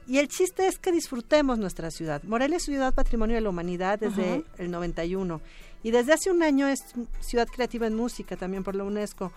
Y 0.08 0.18
el 0.18 0.28
chiste 0.28 0.66
es 0.66 0.80
que 0.80 0.92
disfrutemos 0.92 1.60
nuestra 1.60 1.92
ciudad. 1.92 2.24
Morelia 2.24 2.58
es 2.58 2.64
ciudad 2.64 2.94
patrimonio 2.94 3.36
de 3.36 3.42
la 3.42 3.50
humanidad 3.50 4.00
desde 4.00 4.44
el 4.58 4.72
91 4.72 5.42
y 5.84 5.92
desde 5.92 6.14
hace 6.14 6.32
un 6.32 6.44
año 6.44 6.68
es 6.68 6.84
ciudad 7.20 7.48
creativa 7.48 7.88
en 7.88 7.96
música 7.96 8.36
también 8.38 8.64
por 8.64 8.76
la 8.76 8.84
UNESCO. 8.84 9.32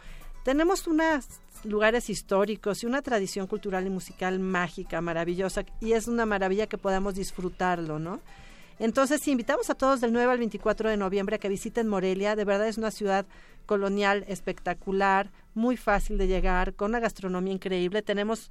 Tenemos 0.44 0.86
unos 0.86 1.26
lugares 1.64 2.10
históricos 2.10 2.82
y 2.82 2.86
una 2.86 3.02
tradición 3.02 3.46
cultural 3.46 3.86
y 3.86 3.90
musical 3.90 4.38
mágica, 4.38 5.00
maravillosa, 5.00 5.64
y 5.80 5.92
es 5.92 6.06
una 6.06 6.26
maravilla 6.26 6.66
que 6.66 6.78
podamos 6.78 7.14
disfrutarlo, 7.14 7.98
¿no? 7.98 8.20
Entonces, 8.78 9.26
invitamos 9.28 9.70
a 9.70 9.74
todos 9.74 10.00
del 10.00 10.12
9 10.12 10.32
al 10.32 10.38
24 10.38 10.90
de 10.90 10.96
noviembre 10.96 11.36
a 11.36 11.38
que 11.38 11.48
visiten 11.48 11.88
Morelia. 11.88 12.34
De 12.34 12.44
verdad 12.44 12.66
es 12.66 12.76
una 12.76 12.90
ciudad 12.90 13.24
colonial 13.66 14.24
espectacular, 14.26 15.30
muy 15.54 15.76
fácil 15.76 16.18
de 16.18 16.26
llegar, 16.26 16.74
con 16.74 16.90
una 16.90 17.00
gastronomía 17.00 17.52
increíble. 17.52 18.02
Tenemos 18.02 18.50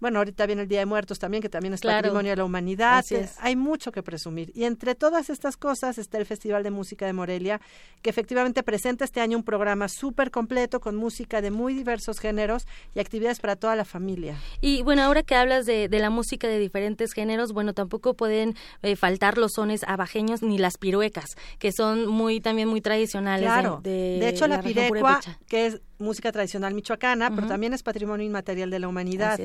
bueno, 0.00 0.18
ahorita 0.18 0.46
viene 0.46 0.62
el 0.62 0.68
Día 0.68 0.80
de 0.80 0.86
Muertos 0.86 1.18
también, 1.18 1.42
que 1.42 1.48
también 1.48 1.74
es 1.74 1.82
patrimonio 1.82 2.30
de 2.30 2.36
la 2.36 2.44
humanidad. 2.44 3.04
Hay 3.38 3.56
mucho 3.56 3.92
que 3.92 4.02
presumir. 4.02 4.50
Y 4.54 4.64
entre 4.64 4.94
todas 4.94 5.30
estas 5.30 5.56
cosas 5.56 5.98
está 5.98 6.18
el 6.18 6.26
Festival 6.26 6.62
de 6.62 6.70
Música 6.70 7.06
de 7.06 7.12
Morelia, 7.12 7.60
que 8.02 8.10
efectivamente 8.10 8.62
presenta 8.62 9.04
este 9.04 9.20
año 9.20 9.36
un 9.36 9.44
programa 9.44 9.88
súper 9.88 10.30
completo 10.30 10.80
con 10.80 10.96
música 10.96 11.42
de 11.42 11.50
muy 11.50 11.74
diversos 11.74 12.18
géneros 12.18 12.66
y 12.94 13.00
actividades 13.00 13.40
para 13.40 13.56
toda 13.56 13.76
la 13.76 13.84
familia. 13.84 14.36
Y 14.60 14.82
bueno, 14.82 15.02
ahora 15.02 15.22
que 15.22 15.34
hablas 15.34 15.66
de, 15.66 15.88
la 15.90 16.10
música 16.10 16.48
de 16.48 16.58
diferentes 16.58 17.12
géneros, 17.12 17.52
bueno, 17.52 17.74
tampoco 17.74 18.14
pueden 18.14 18.56
eh, 18.82 18.96
faltar 18.96 19.36
los 19.36 19.52
sones 19.52 19.82
abajeños 19.84 20.42
ni 20.42 20.56
las 20.56 20.78
piruecas, 20.78 21.36
que 21.58 21.72
son 21.72 22.06
muy 22.06 22.40
también 22.40 22.68
muy 22.68 22.80
tradicionales. 22.80 23.44
Claro. 23.44 23.80
De, 23.82 24.26
hecho, 24.28 24.46
la, 24.46 24.62
pirecua, 24.62 25.20
que 25.46 25.66
es 25.66 25.80
música 26.00 26.32
tradicional 26.32 26.74
michoacana, 26.74 27.34
pero 27.34 27.46
también 27.46 27.72
es 27.72 27.82
patrimonio 27.82 28.26
inmaterial 28.26 28.70
de 28.70 28.78
la 28.78 28.88
humanidad. 28.88 29.38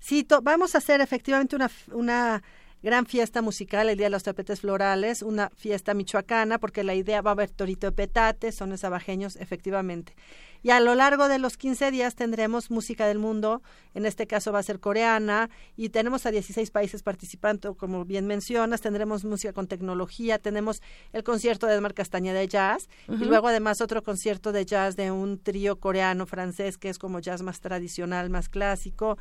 Sí, 0.00 0.26
vamos 0.42 0.74
a 0.74 0.78
hacer 0.78 1.00
efectivamente 1.00 1.54
una, 1.54 1.70
una 1.92 2.42
gran 2.82 3.06
fiesta 3.06 3.42
musical, 3.42 3.88
el 3.88 3.96
Día 3.96 4.06
de 4.06 4.10
los 4.10 4.22
Tapetes 4.22 4.60
Florales, 4.60 5.22
una 5.22 5.50
fiesta 5.56 5.94
michoacana, 5.94 6.58
porque 6.58 6.84
la 6.84 6.94
idea 6.94 7.22
va 7.22 7.30
a 7.30 7.32
haber 7.32 7.50
torito 7.50 7.88
de 7.88 7.92
petate, 7.92 8.52
son 8.52 8.72
abajeños, 8.82 9.36
efectivamente. 9.36 10.14
Y 10.62 10.70
a 10.70 10.80
lo 10.80 10.94
largo 10.94 11.28
de 11.28 11.38
los 11.38 11.56
15 11.56 11.90
días 11.90 12.14
tendremos 12.14 12.70
música 12.70 13.06
del 13.06 13.18
mundo, 13.18 13.62
en 13.94 14.06
este 14.06 14.26
caso 14.26 14.52
va 14.52 14.58
a 14.58 14.62
ser 14.62 14.80
coreana, 14.80 15.50
y 15.76 15.88
tenemos 15.88 16.26
a 16.26 16.30
16 16.30 16.70
países 16.70 17.02
participando, 17.02 17.74
como 17.74 18.04
bien 18.04 18.26
mencionas, 18.26 18.80
tendremos 18.80 19.24
música 19.24 19.52
con 19.52 19.68
tecnología, 19.68 20.38
tenemos 20.38 20.82
el 21.12 21.22
concierto 21.22 21.66
de 21.66 21.74
Edmar 21.74 21.94
Castañeda 21.94 22.38
de 22.38 22.48
jazz, 22.48 22.88
y 23.08 23.24
luego 23.24 23.48
además 23.48 23.80
otro 23.80 24.02
concierto 24.02 24.52
de 24.52 24.64
jazz 24.64 24.96
de 24.96 25.10
un 25.10 25.38
trío 25.38 25.78
coreano-francés, 25.78 26.76
que 26.78 26.88
es 26.88 26.98
como 26.98 27.20
jazz 27.20 27.42
más 27.42 27.60
tradicional, 27.60 28.30
más 28.30 28.48
clásico, 28.48 29.16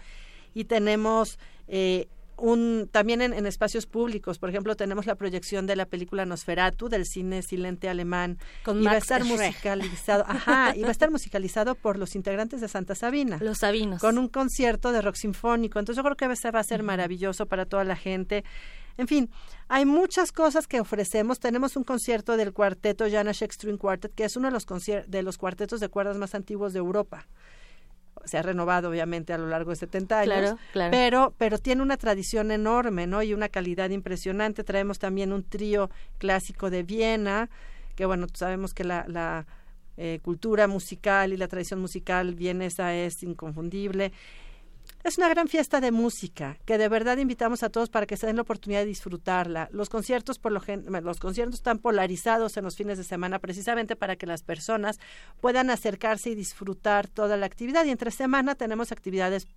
y 0.53 0.65
tenemos 0.65 1.37
eh, 1.67 2.07
un, 2.37 2.89
también 2.91 3.21
en, 3.21 3.45
espacios 3.45 3.85
públicos, 3.85 4.39
por 4.39 4.49
ejemplo, 4.49 4.75
tenemos 4.75 5.05
la 5.05 5.15
proyección 5.15 5.65
de 5.65 5.75
la 5.75 5.85
película 5.85 6.25
Nosferatu 6.25 6.89
del 6.89 7.05
cine 7.05 7.41
silente 7.41 7.89
alemán. 7.89 8.37
Con 8.63 8.85
va 8.85 8.91
a 8.91 8.97
estar 8.97 9.23
musicalizado, 9.23 10.23
ajá, 10.27 10.75
y 10.75 10.81
va 10.81 10.89
a 10.89 10.91
estar 10.91 11.11
musicalizado 11.11 11.75
por 11.75 11.97
los 11.97 12.15
integrantes 12.15 12.61
de 12.61 12.67
Santa 12.67 12.95
Sabina. 12.95 13.37
Los 13.41 13.59
Sabinos. 13.59 14.01
Con 14.01 14.17
un 14.17 14.27
concierto 14.27 14.91
de 14.91 15.01
rock 15.01 15.15
sinfónico. 15.15 15.79
Entonces 15.79 15.97
yo 15.97 16.03
creo 16.03 16.15
que 16.15 16.27
va 16.27 16.59
a 16.59 16.63
ser 16.63 16.83
maravilloso 16.83 17.45
para 17.45 17.65
toda 17.65 17.83
la 17.83 17.95
gente. 17.95 18.43
En 18.97 19.07
fin, 19.07 19.29
hay 19.67 19.85
muchas 19.85 20.31
cosas 20.31 20.67
que 20.67 20.79
ofrecemos. 20.79 21.39
Tenemos 21.39 21.75
un 21.75 21.83
concierto 21.83 22.37
del 22.37 22.53
cuarteto 22.53 23.07
Janáček 23.09 23.51
String 23.51 23.77
Quartet, 23.77 24.13
que 24.13 24.25
es 24.25 24.35
uno 24.35 24.47
de 24.47 24.53
los, 24.53 24.65
de 25.07 25.23
los 25.23 25.37
cuartetos 25.37 25.79
de 25.79 25.89
cuerdas 25.89 26.17
más 26.17 26.35
antiguos 26.35 26.73
de 26.73 26.79
Europa 26.79 27.27
se 28.25 28.37
ha 28.37 28.41
renovado 28.41 28.89
obviamente 28.89 29.33
a 29.33 29.37
lo 29.37 29.47
largo 29.47 29.71
de 29.71 29.77
70 29.77 30.19
años, 30.19 30.55
pero 30.73 31.33
pero 31.37 31.57
tiene 31.57 31.81
una 31.81 31.97
tradición 31.97 32.51
enorme, 32.51 33.07
¿no? 33.07 33.23
Y 33.23 33.33
una 33.33 33.49
calidad 33.49 33.89
impresionante. 33.89 34.63
Traemos 34.63 34.99
también 34.99 35.33
un 35.33 35.43
trío 35.43 35.89
clásico 36.17 36.69
de 36.69 36.83
Viena, 36.83 37.49
que 37.95 38.05
bueno, 38.05 38.27
sabemos 38.33 38.73
que 38.73 38.83
la, 38.83 39.05
la 39.07 39.45
eh, 39.97 40.19
cultura 40.21 40.67
musical 40.67 41.33
y 41.33 41.37
la 41.37 41.47
tradición 41.47 41.79
musical 41.79 42.35
vienesa 42.35 42.93
es 42.93 43.23
inconfundible. 43.23 44.11
Es 45.07 45.17
una 45.17 45.29
gran 45.29 45.47
fiesta 45.47 45.79
de 45.79 45.91
música 45.91 46.57
que 46.65 46.77
de 46.77 46.89
verdad 46.89 47.15
invitamos 47.15 47.63
a 47.63 47.69
todos 47.69 47.87
para 47.89 48.05
que 48.05 48.17
se 48.17 48.27
den 48.27 48.35
la 48.35 48.41
oportunidad 48.41 48.81
de 48.81 48.87
disfrutarla. 48.87 49.69
Los 49.71 49.87
conciertos 49.87 50.37
por 50.37 50.51
lo 50.51 50.61
los 51.01 51.19
conciertos 51.21 51.55
están 51.55 51.79
polarizados 51.79 52.57
en 52.57 52.65
los 52.65 52.75
fines 52.75 52.97
de 52.97 53.05
semana 53.05 53.39
precisamente 53.39 53.95
para 53.95 54.17
que 54.17 54.25
las 54.25 54.43
personas 54.43 54.99
puedan 55.39 55.69
acercarse 55.69 56.31
y 56.31 56.35
disfrutar 56.35 57.07
toda 57.07 57.37
la 57.37 57.45
actividad 57.45 57.85
y 57.85 57.91
entre 57.91 58.11
semana 58.11 58.55
tenemos 58.55 58.91
actividades 58.91 59.47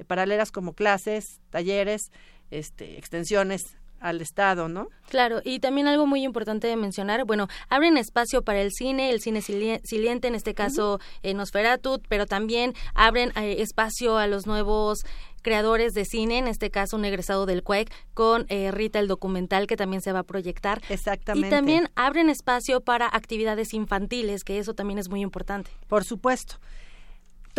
eh, 0.00 0.04
paralelas 0.04 0.50
como 0.50 0.72
clases, 0.72 1.40
talleres, 1.50 2.10
este, 2.50 2.98
extensiones 2.98 3.76
al 4.00 4.20
Estado, 4.20 4.68
¿no? 4.68 4.88
Claro, 5.08 5.40
y 5.44 5.60
también 5.60 5.86
algo 5.86 6.06
muy 6.06 6.24
importante 6.24 6.66
de 6.66 6.76
mencionar, 6.76 7.24
bueno, 7.24 7.48
abren 7.68 7.96
espacio 7.96 8.42
para 8.42 8.60
el 8.60 8.72
cine, 8.72 9.10
el 9.10 9.20
cine 9.20 9.42
siliente, 9.42 10.28
en 10.28 10.34
este 10.34 10.54
caso 10.54 11.00
en 11.22 11.36
Nosferatu, 11.36 12.00
pero 12.08 12.26
también 12.26 12.74
abren 12.94 13.32
eh, 13.36 13.56
espacio 13.60 14.16
a 14.16 14.26
los 14.26 14.46
nuevos 14.46 15.00
creadores 15.42 15.92
de 15.92 16.04
cine, 16.04 16.38
en 16.38 16.48
este 16.48 16.70
caso 16.70 16.96
un 16.96 17.04
egresado 17.04 17.46
del 17.46 17.62
CUEC, 17.62 17.92
con 18.14 18.46
eh, 18.48 18.70
Rita 18.70 18.98
el 18.98 19.08
documental 19.08 19.66
que 19.66 19.76
también 19.76 20.02
se 20.02 20.12
va 20.12 20.20
a 20.20 20.24
proyectar. 20.24 20.80
Exactamente. 20.88 21.48
Y 21.48 21.50
también 21.50 21.88
abren 21.94 22.28
espacio 22.28 22.80
para 22.80 23.06
actividades 23.06 23.74
infantiles, 23.74 24.44
que 24.44 24.58
eso 24.58 24.74
también 24.74 24.98
es 24.98 25.08
muy 25.08 25.20
importante. 25.20 25.70
Por 25.88 26.04
supuesto 26.04 26.56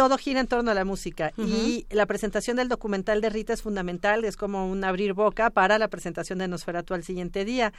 todo 0.01 0.17
gira 0.17 0.39
en 0.39 0.47
torno 0.47 0.71
a 0.71 0.73
la 0.73 0.83
música 0.83 1.31
y 1.37 1.85
la 1.91 2.07
presentación 2.07 2.57
del 2.57 2.69
documental 2.69 3.21
de 3.21 3.29
Rita 3.29 3.53
es 3.53 3.61
fundamental, 3.61 4.25
es 4.25 4.35
como 4.35 4.67
un 4.67 4.83
abrir 4.83 5.13
boca 5.13 5.51
para 5.51 5.77
la 5.77 5.89
presentación 5.89 6.39
de 6.39 6.47
Nosferatu 6.47 6.95
al 6.95 7.03
siguiente 7.03 7.45
día. 7.45 7.71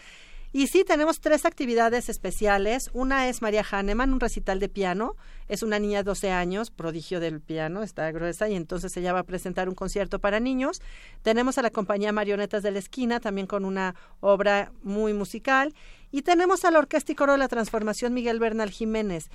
Y 0.53 0.68
sí, 0.68 0.85
tenemos 0.85 1.18
tres 1.18 1.45
actividades 1.47 2.09
especiales. 2.09 2.91
Una 2.93 3.29
es 3.29 3.43
María 3.43 3.64
Hahnemann, 3.68 4.12
un 4.12 4.20
recital 4.20 4.61
de 4.61 4.68
piano. 4.68 5.16
Es 5.49 5.64
una 5.64 5.81
niña 5.81 5.99
de 5.99 6.05
12 6.05 6.31
años, 6.31 6.70
prodigio 6.70 7.18
del 7.18 7.41
piano, 7.41 7.83
está 7.83 8.09
gruesa, 8.12 8.49
y 8.49 8.55
entonces 8.55 8.97
ella 8.97 9.12
va 9.12 9.20
a 9.20 9.25
presentar 9.25 9.68
un 9.68 9.75
concierto 9.75 10.20
para 10.20 10.39
niños. 10.39 10.81
Tenemos 11.23 11.59
a 11.59 11.62
la 11.62 11.70
compañía 11.70 12.12
Marionetas 12.12 12.62
de 12.62 12.70
la 12.70 12.79
Esquina, 12.79 13.18
también 13.18 13.49
con 13.49 13.64
una 13.64 13.97
obra 14.20 14.70
muy 14.85 15.12
musical. 15.12 15.75
Y 16.12 16.23
tenemos 16.23 16.64
a 16.64 16.70
la 16.70 16.79
Orquesta 16.79 17.11
y 17.11 17.14
Coro 17.16 17.33
de 17.33 17.39
la 17.39 17.49
Transformación 17.49 18.14
Miguel 18.14 18.39
Bernal 18.39 18.70
Jiménez. 18.70 19.29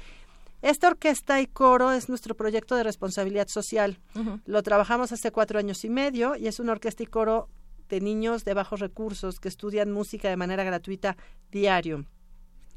Esta 0.61 0.87
orquesta 0.87 1.39
y 1.39 1.47
coro 1.47 1.91
es 1.91 2.09
nuestro 2.09 2.35
proyecto 2.35 2.75
de 2.75 2.83
responsabilidad 2.83 3.47
social. 3.47 3.99
Lo 4.45 4.63
trabajamos 4.63 5.11
hace 5.11 5.31
cuatro 5.31 5.59
años 5.59 5.83
y 5.85 5.89
medio 5.89 6.35
y 6.35 6.47
es 6.47 6.59
una 6.59 6.71
orquesta 6.71 7.03
y 7.03 7.07
coro 7.07 7.49
de 7.89 8.01
niños 8.01 8.43
de 8.43 8.53
bajos 8.53 8.79
recursos 8.79 9.39
que 9.39 9.47
estudian 9.47 9.91
música 9.91 10.29
de 10.29 10.37
manera 10.37 10.63
gratuita 10.63 11.15
diario 11.51 12.05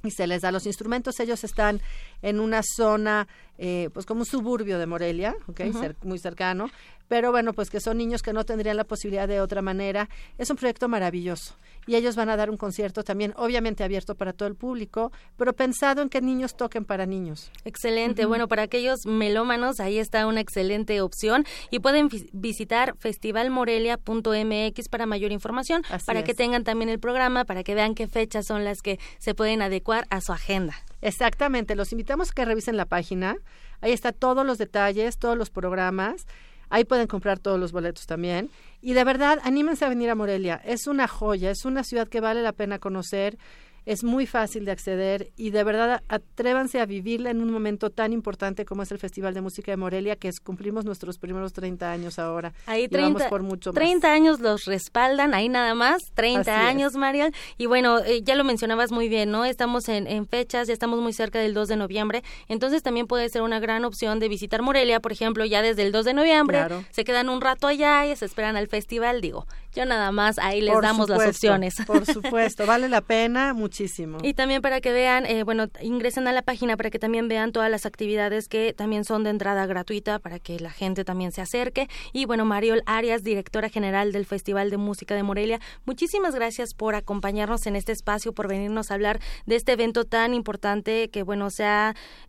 y 0.03 0.11
se 0.11 0.27
les 0.27 0.43
da 0.43 0.53
los 0.53 0.67
instrumentos. 0.67 1.21
Ellos 1.21 1.45
están 1.45 1.81
en 2.23 2.41
una 2.41 2.63
zona, 2.63 3.29
eh, 3.63 3.91
pues 3.93 4.07
como 4.07 4.21
un 4.21 4.27
suburbio 4.27 4.79
de 4.79 4.87
Morelia, 4.87 5.37
okay, 5.47 5.71
muy 6.03 6.19
cercano, 6.19 6.71
pero 7.09 7.31
bueno, 7.31 7.53
pues 7.53 7.69
que 7.69 7.79
son 7.79 7.99
niños 7.99 8.23
que 8.23 8.33
no 8.33 8.45
tendrían 8.45 8.79
la 8.79 8.85
posibilidad 8.85 9.29
de 9.29 9.43
otra 9.43 9.61
manera. 9.61 10.09
Es 10.39 10.49
un 10.49 10.57
proyecto 10.57 10.89
maravilloso 10.89 11.57
y 11.87 11.97
ellos 11.97 12.17
van 12.17 12.31
a 12.31 12.37
dar 12.39 12.49
un 12.49 12.57
concierto 12.57 13.05
también, 13.05 13.35
obviamente 13.37 13.85
abierto 13.85 14.15
para 14.15 14.33
todo 14.33 14.49
el 14.49 14.55
público, 14.55 15.13
pero 15.37 15.53
pensado 15.53 16.01
en 16.01 16.09
que 16.09 16.23
niños 16.23 16.57
toquen 16.57 16.87
para 16.87 17.05
niños. 17.05 17.51
Excelente. 17.67 18.25
Bueno, 18.25 18.49
para 18.49 18.63
aquellos 18.63 19.05
melómanos, 19.05 19.79
ahí 19.79 19.99
está 19.99 20.27
una 20.27 20.41
excelente 20.41 21.03
opción 21.03 21.45
y 21.71 21.81
pueden 21.81 22.09
visitar 22.33 22.97
festivalmorelia.mx 22.97 24.89
para 24.89 25.05
mayor 25.05 25.33
información, 25.33 25.83
para 26.07 26.25
que 26.25 26.33
tengan 26.33 26.65
también 26.65 26.89
el 26.89 26.99
programa, 26.99 27.45
para 27.45 27.63
que 27.63 27.75
vean 27.75 27.95
qué 27.95 28.07
fechas 28.07 28.47
son 28.47 28.65
las 28.65 28.81
que 28.81 28.99
se 29.19 29.35
pueden 29.35 29.61
adecuar 29.61 30.07
a 30.09 30.23
su 30.23 30.33
agenda. 30.33 30.75
Exactamente. 31.01 31.75
Los 31.75 31.93
invitamos 31.93 32.31
a 32.31 32.33
que 32.35 32.45
revisen 32.45 32.77
la 32.77 32.87
página. 32.87 33.37
Ahí 33.81 33.93
está 33.93 34.13
todos 34.13 34.45
los 34.45 34.59
detalles, 34.59 35.19
todos 35.19 35.37
los 35.37 35.51
programas. 35.51 36.27
Ahí 36.69 36.85
pueden 36.85 37.09
comprar 37.09 37.39
todos 37.39 37.59
los 37.59 37.73
boletos 37.73 38.07
también. 38.07 38.51
Y 38.81 38.93
de 38.93 39.05
verdad, 39.05 39.39
anímense 39.43 39.85
a 39.85 39.89
venir 39.89 40.09
a 40.11 40.15
Morelia. 40.15 40.61
Es 40.65 40.87
una 40.87 41.09
joya, 41.09 41.51
es 41.51 41.65
una 41.65 41.83
ciudad 41.83 42.09
que 42.09 42.21
vale 42.21 42.43
la 42.43 42.53
pena 42.53 42.79
conocer 42.79 43.39
es 43.87 44.05
muy 44.05 44.27
fácil 44.27 44.65
de 44.65 44.73
acceder 44.73 45.31
y 45.37 45.51
de 45.51 45.65
verdad 45.65 46.03
atrévanse 46.09 46.81
a 46.81 46.87
vivirla 46.87 47.31
en 47.31 47.41
un 47.41 47.51
momento 47.51 47.91
tan 47.91 48.13
importante 48.13 48.65
como 48.65 48.83
es 48.83 48.93
el 48.93 48.99
Festival 48.99 49.35
de 49.35 49.41
Música 49.41 49.73
de 49.73 49.77
Morelia, 49.77 50.17
que 50.17 50.29
es, 50.29 50.41
cumplimos 50.41 50.85
nuestros 50.85 51.19
primeros 51.19 51.53
30 51.53 51.91
años 51.91 52.19
ahora. 52.19 52.53
Ahí 52.67 52.89
30, 52.89 53.29
por 53.29 53.43
mucho 53.43 53.73
30 53.73 54.13
años 54.13 54.41
los 54.41 54.65
respaldan, 54.65 55.35
ahí 55.35 55.49
nada 55.49 55.75
más, 55.75 56.03
30 56.15 56.67
años, 56.67 56.95
Mariel. 56.95 57.35
Y 57.59 57.67
bueno, 57.67 57.99
eh, 58.01 58.23
ya 58.23 58.35
lo 58.35 58.45
mencionabas 58.45 58.93
muy 58.93 59.09
bien, 59.09 59.31
¿no? 59.31 59.45
Estamos 59.45 59.89
en, 59.89 60.07
en, 60.07 60.27
fechas, 60.27 60.69
ya 60.69 60.73
estamos 60.73 61.01
muy 61.01 61.13
cerca 61.13 61.39
del 61.39 61.55
2 61.55 61.69
de 61.69 61.77
noviembre, 61.77 62.23
entonces 62.49 62.83
también 62.83 63.07
puede 63.07 63.29
ser 63.29 63.43
una 63.43 63.61
gran 63.61 63.85
opción 63.85 64.21
de 64.21 64.29
visitar 64.29 64.63
Morelia, 64.63 65.01
por 65.01 65.13
ejemplo, 65.13 65.45
ya 65.45 65.63
desde 65.63 65.83
el 65.83 65.93
2 65.93 66.05
de 66.05 66.15
noviembre, 66.15 66.61
se 66.91 67.05
quedan 67.05 67.29
un 67.29 67.41
rato 67.41 67.67
allá 67.67 68.07
y 68.07 68.15
se 68.17 68.25
esperan 68.25 68.57
al 68.57 68.69
festival, 68.69 69.21
digo, 69.21 69.47
yo 69.75 69.85
nada 69.85 70.13
más 70.13 70.39
ahí 70.39 70.61
les 70.61 70.81
damos 70.81 71.09
las 71.09 71.27
opciones. 71.27 71.75
Por 71.87 72.07
supuesto, 72.07 72.67
vale 72.67 72.89
la 72.89 73.01
pena 73.01 73.55
muchísimo. 73.71 74.19
Y 74.23 74.35
también 74.35 74.63
para 74.63 74.81
que 74.81 74.93
vean, 74.93 75.25
eh, 75.27 75.45
bueno, 75.45 75.67
ingresen 75.81 76.27
a 76.27 76.33
la 76.33 76.43
página 76.43 76.77
para 76.77 76.91
que 76.91 76.99
también 76.99 77.29
vean 77.29 77.53
todas 77.53 77.71
las 77.71 77.87
actividades 77.87 78.49
que 78.49 78.73
también 78.73 79.05
son 79.05 79.23
de 79.23 79.31
entrada 79.31 79.65
gratuita 79.67 80.19
para 80.19 80.41
que 80.41 80.59
la 80.59 80.71
gente 80.71 81.05
también 81.05 81.31
se 81.31 81.41
acerque. 81.41 81.89
Y 82.13 82.25
bueno, 82.25 82.45
Mariol 82.45 82.83
Arias, 82.87 83.23
directora 83.23 83.69
general 83.69 84.11
del 84.11 84.27
Festival 84.27 84.71
de 84.71 84.77
Música 84.77 85.15
de 85.15 85.23
Morelia, 85.23 85.61
muchísimas 85.85 86.35
gracias 86.35 86.75
por 86.75 86.97
acompañarnos 86.97 87.67
en 87.67 87.77
este 87.77 87.93
espacio, 87.93 88.33
por 88.33 88.49
venirnos 88.49 88.91
a 88.91 88.95
hablar 88.95 89.21
de 89.47 89.55
este 89.55 89.73
evento 89.73 90.05
tan 90.05 90.35
importante 90.35 91.09
que, 91.11 91.23
bueno, 91.23 91.51
se 91.51 91.61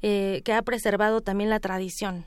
eh, 0.01 0.41
que 0.45 0.53
ha 0.53 0.61
preservado 0.61 1.21
también 1.21 1.49
la 1.49 1.59
tradición. 1.59 2.25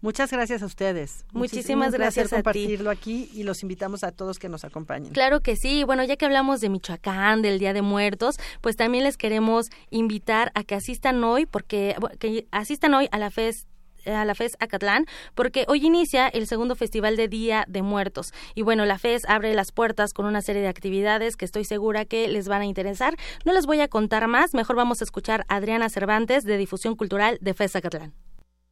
Muchas 0.00 0.30
gracias 0.30 0.62
a 0.62 0.66
ustedes. 0.66 1.24
Muchísimas 1.32 1.92
gracias 1.92 2.32
a 2.32 2.36
compartirlo 2.36 2.90
aquí 2.90 3.28
y 3.34 3.42
los 3.42 3.62
invitamos 3.62 4.04
a 4.04 4.12
todos 4.12 4.38
que 4.38 4.48
nos 4.48 4.64
acompañen. 4.64 5.12
Claro 5.12 5.40
que 5.40 5.56
sí. 5.56 5.82
Bueno, 5.82 6.04
ya 6.04 6.16
que 6.16 6.24
hablamos 6.24 6.60
de 6.60 6.68
Michoacán, 6.68 7.42
del 7.42 7.58
Día 7.58 7.72
de 7.72 7.82
Muertos, 7.82 8.36
pues 8.60 8.76
también 8.76 9.02
les 9.02 9.16
queremos 9.16 9.70
invitar 9.90 10.52
a 10.54 10.62
que 10.62 10.76
asistan 10.76 11.22
hoy, 11.24 11.46
porque 11.46 11.96
que 12.20 12.46
asistan 12.52 12.94
hoy 12.94 13.08
a 13.10 13.18
la 13.18 13.30
FES 13.30 13.66
a 14.06 14.24
la 14.24 14.34
FES 14.34 14.56
Acatlán, 14.60 15.06
porque 15.34 15.64
hoy 15.68 15.84
inicia 15.84 16.28
el 16.28 16.46
segundo 16.46 16.76
festival 16.76 17.16
de 17.16 17.28
Día 17.28 17.64
de 17.68 17.82
Muertos. 17.82 18.32
Y 18.54 18.62
bueno, 18.62 18.86
la 18.86 18.98
FES 18.98 19.24
abre 19.26 19.52
las 19.54 19.72
puertas 19.72 20.14
con 20.14 20.24
una 20.24 20.40
serie 20.40 20.62
de 20.62 20.68
actividades 20.68 21.36
que 21.36 21.44
estoy 21.44 21.64
segura 21.64 22.04
que 22.04 22.28
les 22.28 22.48
van 22.48 22.62
a 22.62 22.66
interesar. 22.66 23.16
No 23.44 23.52
les 23.52 23.66
voy 23.66 23.80
a 23.80 23.88
contar 23.88 24.26
más, 24.28 24.54
mejor 24.54 24.76
vamos 24.76 25.00
a 25.00 25.04
escuchar 25.04 25.44
a 25.48 25.56
Adriana 25.56 25.88
Cervantes 25.90 26.44
de 26.44 26.56
Difusión 26.56 26.96
Cultural 26.96 27.38
de 27.40 27.52
FES 27.52 27.76
Acatlán. 27.76 28.14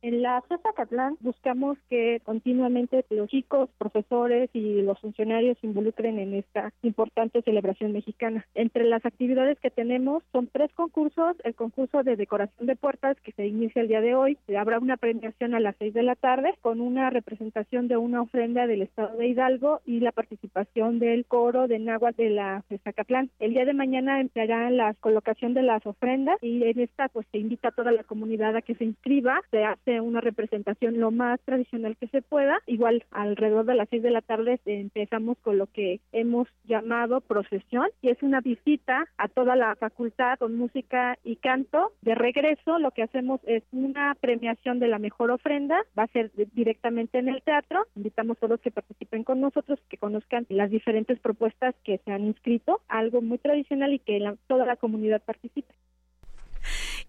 En 0.06 0.22
la 0.22 0.40
CESA 0.42 0.72
Catlán 0.72 1.16
buscamos 1.18 1.76
que 1.90 2.20
continuamente 2.22 3.04
los 3.10 3.28
chicos, 3.28 3.68
profesores 3.76 4.48
y 4.52 4.80
los 4.82 5.00
funcionarios 5.00 5.58
se 5.58 5.66
involucren 5.66 6.20
en 6.20 6.32
esta 6.32 6.72
importante 6.82 7.42
celebración 7.42 7.90
mexicana. 7.90 8.46
Entre 8.54 8.84
las 8.84 9.04
actividades 9.04 9.58
que 9.58 9.68
tenemos 9.68 10.22
son 10.30 10.46
tres 10.46 10.70
concursos, 10.74 11.36
el 11.42 11.56
concurso 11.56 12.04
de 12.04 12.14
decoración 12.14 12.68
de 12.68 12.76
puertas 12.76 13.16
que 13.20 13.32
se 13.32 13.48
inicia 13.48 13.82
el 13.82 13.88
día 13.88 14.00
de 14.00 14.14
hoy, 14.14 14.38
habrá 14.56 14.78
una 14.78 14.96
premiación 14.96 15.56
a 15.56 15.58
las 15.58 15.74
seis 15.76 15.92
de 15.92 16.04
la 16.04 16.14
tarde 16.14 16.54
con 16.60 16.80
una 16.80 17.10
representación 17.10 17.88
de 17.88 17.96
una 17.96 18.22
ofrenda 18.22 18.68
del 18.68 18.82
estado 18.82 19.16
de 19.16 19.26
Hidalgo 19.26 19.80
y 19.86 19.98
la 19.98 20.12
participación 20.12 21.00
del 21.00 21.26
coro 21.26 21.66
de 21.66 21.80
náhuatl 21.80 22.22
de 22.22 22.30
la 22.30 22.62
CESA 22.68 22.92
Catlán. 22.92 23.30
El 23.40 23.54
día 23.54 23.64
de 23.64 23.74
mañana 23.74 24.20
empezará 24.20 24.70
la 24.70 24.94
colocación 24.94 25.52
de 25.52 25.62
las 25.62 25.84
ofrendas 25.84 26.40
y 26.42 26.62
en 26.62 26.78
esta 26.78 27.08
pues 27.08 27.26
se 27.32 27.38
invita 27.38 27.70
a 27.70 27.72
toda 27.72 27.90
la 27.90 28.04
comunidad 28.04 28.54
a 28.54 28.62
que 28.62 28.76
se 28.76 28.84
inscriba, 28.84 29.40
se 29.50 29.64
hace 29.64 29.95
una 30.00 30.20
representación 30.20 31.00
lo 31.00 31.10
más 31.10 31.40
tradicional 31.40 31.96
que 31.96 32.08
se 32.08 32.22
pueda. 32.22 32.58
Igual 32.66 33.04
alrededor 33.10 33.64
de 33.64 33.74
las 33.74 33.88
seis 33.88 34.02
de 34.02 34.10
la 34.10 34.22
tarde 34.22 34.60
empezamos 34.64 35.38
con 35.38 35.58
lo 35.58 35.66
que 35.66 36.00
hemos 36.12 36.48
llamado 36.64 37.20
procesión 37.20 37.88
y 38.02 38.10
es 38.10 38.22
una 38.22 38.40
visita 38.40 39.06
a 39.18 39.28
toda 39.28 39.56
la 39.56 39.74
facultad 39.76 40.38
con 40.38 40.56
música 40.56 41.18
y 41.24 41.36
canto. 41.36 41.92
De 42.02 42.14
regreso 42.14 42.78
lo 42.78 42.90
que 42.90 43.02
hacemos 43.02 43.40
es 43.44 43.62
una 43.72 44.14
premiación 44.20 44.78
de 44.78 44.88
la 44.88 44.98
mejor 44.98 45.30
ofrenda, 45.30 45.76
va 45.98 46.04
a 46.04 46.08
ser 46.08 46.30
directamente 46.52 47.18
en 47.18 47.28
el 47.28 47.42
teatro. 47.42 47.86
Invitamos 47.94 48.36
a 48.38 48.40
todos 48.40 48.60
que 48.60 48.70
participen 48.70 49.24
con 49.24 49.40
nosotros, 49.40 49.78
que 49.88 49.98
conozcan 49.98 50.46
las 50.48 50.70
diferentes 50.70 51.18
propuestas 51.20 51.74
que 51.84 51.98
se 51.98 52.12
han 52.12 52.24
inscrito, 52.24 52.80
algo 52.88 53.22
muy 53.22 53.38
tradicional 53.38 53.92
y 53.92 53.98
que 53.98 54.34
toda 54.46 54.66
la 54.66 54.76
comunidad 54.76 55.22
participe. 55.22 55.74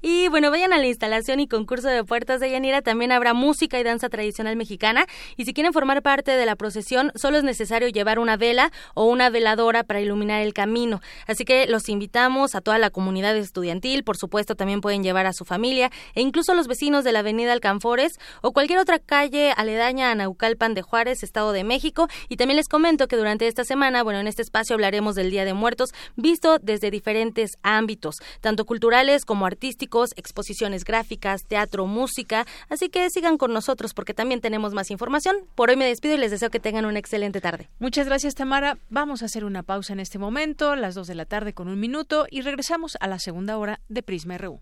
Y 0.02 0.28
bueno, 0.28 0.52
vayan 0.52 0.74
a 0.74 0.78
la 0.78 0.86
instalación 0.86 1.39
y 1.39 1.48
concurso 1.48 1.88
de 1.88 2.04
puertas 2.04 2.39
de 2.39 2.52
Yanira. 2.52 2.84
También 2.84 3.12
habrá 3.12 3.34
música 3.34 3.80
y 3.80 3.84
danza 3.84 4.10
tradicional 4.10 4.56
mexicana. 4.56 5.08
Y 5.38 5.45
si 5.45 5.54
quieren 5.54 5.74
formar 5.74 6.04
parte 6.04 6.32
de 6.32 6.45
la 6.45 6.56
procesión, 6.56 7.12
solo 7.16 7.38
es 7.38 7.43
necesario 7.43 7.88
llevar 7.88 8.20
una 8.20 8.38
vela 8.38 8.72
o 8.93 9.06
una 9.06 9.32
veladora 9.32 9.84
para 9.84 10.00
iluminar 10.00 10.41
el 10.41 10.54
camino. 10.54 11.02
Así 11.26 11.45
que 11.45 11.66
los 11.66 11.89
invitamos 11.89 12.54
a 12.54 12.62
toda 12.62 12.78
la 12.78 12.91
comunidad 12.91 13.36
estudiantil. 13.36 14.04
Por 14.04 14.18
supuesto, 14.18 14.56
también 14.56 14.82
pueden 14.82 15.02
llevar 15.02 15.26
a 15.26 15.34
su 15.34 15.45
familia 15.45 15.89
e 16.14 16.22
incluso 16.22 16.52
a 16.52 16.56
los 16.56 16.68
vecinos 16.68 17.04
de 17.04 17.12
la 17.12 17.20
avenida 17.20 17.52
Alcanfores 17.52 18.20
o 18.43 18.54
cualquier 18.54 18.80
otra 18.80 19.00
calle 19.00 19.52
aledaña 19.58 20.12
a 20.12 20.16
Naucalpan 20.16 20.76
de 20.76 20.84
Juárez, 20.84 21.24
Estado 21.24 21.54
de 21.54 21.64
México. 21.64 22.08
Y 22.30 22.38
también 22.38 22.58
les 22.58 22.68
comento 22.68 23.08
que 23.08 23.16
durante 23.16 23.48
esta 23.48 23.64
semana, 23.64 24.04
bueno, 24.04 24.20
en 24.20 24.28
este 24.28 24.43
espacio 24.43 24.76
hablaremos 24.76 25.16
del 25.16 25.32
Día 25.32 25.43
de 25.43 25.56
Muertos, 25.56 25.89
visto 26.16 26.60
desde 26.60 26.91
diferentes 26.91 27.58
ámbitos, 27.64 28.18
tanto 28.41 28.66
culturales 28.66 29.26
como 29.26 29.48
artísticos 29.48 29.86
exposiciones 30.15 30.83
gráficas, 30.83 31.43
teatro, 31.45 31.85
música. 31.88 32.45
Así 32.69 32.89
que 32.89 33.09
sigan 33.09 33.38
con 33.38 33.53
nosotros 33.53 33.93
porque 33.93 34.13
también 34.13 34.41
tenemos 34.41 34.73
más 34.73 34.91
información. 34.91 35.38
Por 35.55 35.69
hoy 35.69 35.75
me 35.75 35.85
despido 35.85 36.15
y 36.15 36.17
les 36.17 36.31
deseo 36.31 36.49
que 36.49 36.59
tengan 36.59 36.85
una 36.85 36.99
excelente 36.99 37.41
tarde. 37.41 37.69
Muchas 37.79 38.07
gracias, 38.07 38.35
Tamara. 38.35 38.77
Vamos 38.89 39.21
a 39.21 39.25
hacer 39.25 39.45
una 39.45 39.63
pausa 39.63 39.93
en 39.93 39.99
este 39.99 40.19
momento, 40.19 40.75
las 40.75 40.95
dos 40.95 41.07
de 41.07 41.15
la 41.15 41.25
tarde 41.25 41.53
con 41.53 41.67
un 41.67 41.79
minuto, 41.79 42.27
y 42.29 42.41
regresamos 42.41 42.97
a 42.99 43.07
la 43.07 43.19
segunda 43.19 43.57
hora 43.57 43.79
de 43.89 44.03
Prisma 44.03 44.38
RU. 44.38 44.59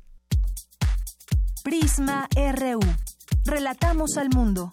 Prisma 1.63 2.27
RU. 2.35 2.79
Relatamos 3.45 4.17
al 4.17 4.29
mundo. 4.29 4.71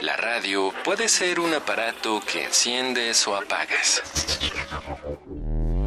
La 0.00 0.16
radio 0.16 0.72
puede 0.84 1.08
ser 1.08 1.40
un 1.40 1.52
aparato 1.54 2.20
que 2.20 2.44
enciendes 2.44 3.26
o 3.26 3.34
apagas. 3.34 4.00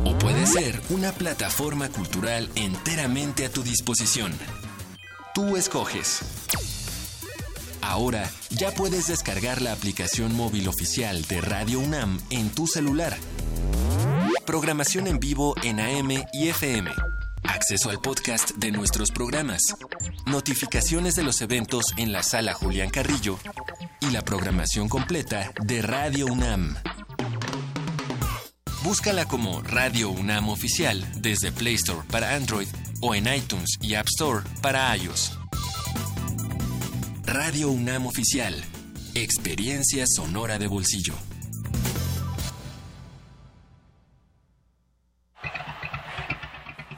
O 0.04 0.18
puede 0.18 0.46
ser 0.46 0.82
una 0.90 1.14
plataforma 1.14 1.88
cultural 1.88 2.50
enteramente 2.56 3.46
a 3.46 3.50
tu 3.50 3.64
disposición. 3.64 4.38
Tú 5.34 5.56
escoges. 5.56 6.20
Ahora 7.82 8.30
ya 8.50 8.72
puedes 8.72 9.08
descargar 9.08 9.62
la 9.62 9.72
aplicación 9.72 10.36
móvil 10.36 10.68
oficial 10.68 11.22
de 11.28 11.40
Radio 11.40 11.80
UNAM 11.80 12.20
en 12.32 12.50
tu 12.50 12.68
celular. 12.68 13.16
Programación 14.46 15.08
en 15.08 15.20
vivo 15.20 15.56
en 15.64 15.80
AM 15.80 16.26
y 16.34 16.50
FM 16.50 16.92
acceso 17.44 17.90
al 17.90 18.00
podcast 18.00 18.52
de 18.52 18.72
nuestros 18.72 19.12
programas, 19.12 19.62
notificaciones 20.26 21.16
de 21.16 21.24
los 21.24 21.42
eventos 21.42 21.94
en 21.98 22.12
la 22.12 22.24
sala 22.24 22.54
Julián 22.54 22.90
Carrillo 22.90 23.38
y 24.00 24.12
la 24.12 24.22
programación 24.22 24.90
completa 24.90 25.52
de 25.64 25.82
Radio 25.82 26.26
UNAM. 26.28 26.76
Búscala 28.84 29.26
como 29.26 29.62
Radio 29.62 30.10
UNAM 30.10 30.50
Oficial 30.50 31.06
desde 31.18 31.52
Play 31.52 31.76
Store 31.76 32.02
para 32.10 32.36
Android 32.36 32.68
o 33.02 33.16
en 33.16 33.32
iTunes 33.34 33.78
y 33.82 33.96
App 33.96 34.08
Store 34.08 34.44
para 34.62 34.96
iOS. 34.98 35.38
Radio 37.24 37.70
UNAM 37.70 38.08
Oficial. 38.08 38.56
Experiencia 39.14 40.06
sonora 40.08 40.58
de 40.58 40.68
bolsillo. 40.68 41.14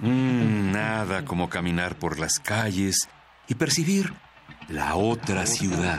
Mm, 0.03 0.73
nada 0.73 1.23
como 1.23 1.49
caminar 1.49 1.95
por 1.97 2.19
las 2.19 2.37
calles 2.37 3.07
y 3.47 3.55
percibir 3.55 4.13
la 4.67 4.95
otra 4.95 5.45
ciudad. 5.45 5.97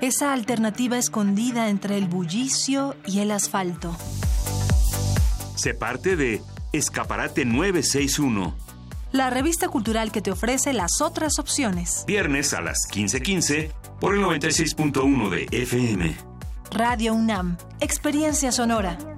Esa 0.00 0.32
alternativa 0.32 0.96
escondida 0.96 1.68
entre 1.68 1.98
el 1.98 2.06
bullicio 2.06 2.96
y 3.06 3.20
el 3.20 3.30
asfalto. 3.30 3.94
Se 5.54 5.74
parte 5.74 6.16
de 6.16 6.40
Escaparate 6.72 7.44
961. 7.44 8.56
La 9.12 9.28
revista 9.28 9.68
cultural 9.68 10.10
que 10.10 10.22
te 10.22 10.30
ofrece 10.30 10.72
las 10.72 11.02
otras 11.02 11.38
opciones. 11.38 12.04
Viernes 12.06 12.54
a 12.54 12.62
las 12.62 12.88
15:15 12.90 13.70
por 14.00 14.14
el 14.14 14.22
96.1 14.22 15.28
de 15.28 15.46
FM. 15.50 16.16
Radio 16.70 17.12
UNAM, 17.12 17.58
Experiencia 17.80 18.50
Sonora. 18.50 19.13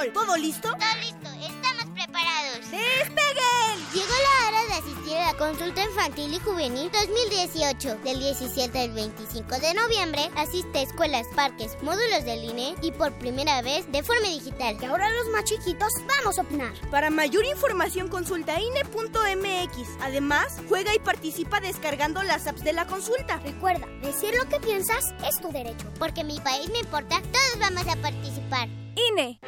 Control, 0.00 0.12
¿todo 0.12 0.36
listo? 0.36 0.68
Todo 0.70 1.00
listo, 1.00 1.28
estamos 1.46 1.84
preparados. 1.94 2.70
¡Despeguen! 2.70 3.90
Llegó 3.92 4.06
la 4.06 4.48
hora 4.48 4.64
de 4.66 4.72
asistir 4.74 5.16
a 5.16 5.32
la 5.32 5.38
consulta 5.38 5.82
infantil 5.82 6.32
y 6.32 6.38
juvenil 6.38 6.90
2018. 6.92 7.96
Del 8.04 8.20
17 8.20 8.78
al 8.78 8.92
25 8.92 9.58
de 9.58 9.74
noviembre, 9.74 10.30
asiste 10.36 10.78
a 10.78 10.82
escuelas, 10.82 11.26
parques, 11.34 11.76
módulos 11.82 12.24
del 12.24 12.44
INE 12.44 12.76
y 12.82 12.92
por 12.92 13.12
primera 13.18 13.60
vez 13.62 13.90
de 13.90 14.02
forma 14.02 14.28
digital. 14.28 14.78
Que 14.78 14.86
ahora 14.86 15.10
los 15.10 15.28
más 15.32 15.44
chiquitos 15.44 15.92
vamos 16.06 16.38
a 16.38 16.42
opinar. 16.42 16.72
Para 16.90 17.10
mayor 17.10 17.44
información 17.44 18.08
consulta 18.08 18.58
INE.mx. 18.60 19.88
Además, 20.00 20.58
juega 20.68 20.94
y 20.94 20.98
participa 21.00 21.60
descargando 21.60 22.22
las 22.22 22.46
apps 22.46 22.64
de 22.64 22.72
la 22.72 22.86
consulta. 22.86 23.38
Recuerda, 23.38 23.86
decir 24.02 24.34
lo 24.34 24.48
que 24.48 24.60
piensas 24.60 25.12
es 25.28 25.40
tu 25.40 25.50
derecho. 25.50 25.86
Porque 25.98 26.24
mi 26.24 26.38
país 26.40 26.70
me 26.70 26.78
importa, 26.78 27.20
todos 27.20 27.58
vamos 27.58 27.86
a 27.88 27.96
participar. 27.96 28.68
INE. 28.94 29.40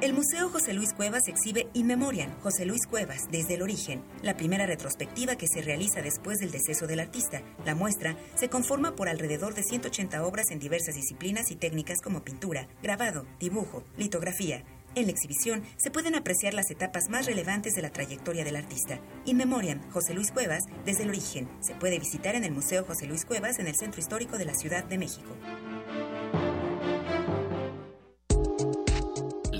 El 0.00 0.12
Museo 0.12 0.48
José 0.48 0.74
Luis 0.74 0.92
Cuevas 0.92 1.26
exhibe 1.26 1.66
In 1.74 1.88
Memoriam, 1.88 2.30
José 2.40 2.64
Luis 2.64 2.86
Cuevas, 2.86 3.26
desde 3.32 3.54
el 3.54 3.62
origen, 3.62 4.00
la 4.22 4.36
primera 4.36 4.64
retrospectiva 4.64 5.34
que 5.34 5.48
se 5.48 5.60
realiza 5.60 6.02
después 6.02 6.38
del 6.38 6.52
deceso 6.52 6.86
del 6.86 7.00
artista. 7.00 7.42
La 7.64 7.74
muestra 7.74 8.16
se 8.36 8.48
conforma 8.48 8.94
por 8.94 9.08
alrededor 9.08 9.54
de 9.54 9.64
180 9.64 10.24
obras 10.24 10.52
en 10.52 10.60
diversas 10.60 10.94
disciplinas 10.94 11.50
y 11.50 11.56
técnicas 11.56 12.00
como 12.00 12.22
pintura, 12.22 12.68
grabado, 12.80 13.26
dibujo, 13.40 13.82
litografía. 13.96 14.62
En 14.94 15.06
la 15.06 15.10
exhibición 15.10 15.64
se 15.78 15.90
pueden 15.90 16.14
apreciar 16.14 16.54
las 16.54 16.70
etapas 16.70 17.08
más 17.08 17.26
relevantes 17.26 17.74
de 17.74 17.82
la 17.82 17.90
trayectoria 17.90 18.44
del 18.44 18.54
artista. 18.54 19.00
In 19.24 19.36
Memoriam, 19.36 19.80
José 19.90 20.14
Luis 20.14 20.30
Cuevas, 20.30 20.62
desde 20.84 21.02
el 21.02 21.08
origen. 21.08 21.48
Se 21.60 21.74
puede 21.74 21.98
visitar 21.98 22.36
en 22.36 22.44
el 22.44 22.52
Museo 22.52 22.84
José 22.84 23.06
Luis 23.06 23.24
Cuevas 23.24 23.58
en 23.58 23.66
el 23.66 23.74
Centro 23.74 24.00
Histórico 24.00 24.38
de 24.38 24.44
la 24.44 24.54
Ciudad 24.54 24.84
de 24.84 24.96
México. 24.96 25.34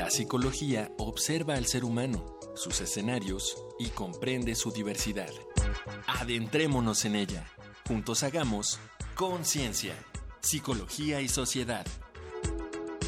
La 0.09 0.15
psicología 0.15 0.91
observa 0.97 1.57
al 1.57 1.67
ser 1.67 1.85
humano, 1.85 2.25
sus 2.55 2.81
escenarios 2.81 3.63
y 3.79 3.89
comprende 3.89 4.55
su 4.55 4.73
diversidad. 4.73 5.29
Adentrémonos 6.07 7.05
en 7.05 7.15
ella. 7.15 7.47
Juntos 7.87 8.23
hagamos 8.23 8.81
conciencia, 9.15 9.95
psicología 10.41 11.21
y 11.21 11.29
sociedad. 11.29 11.87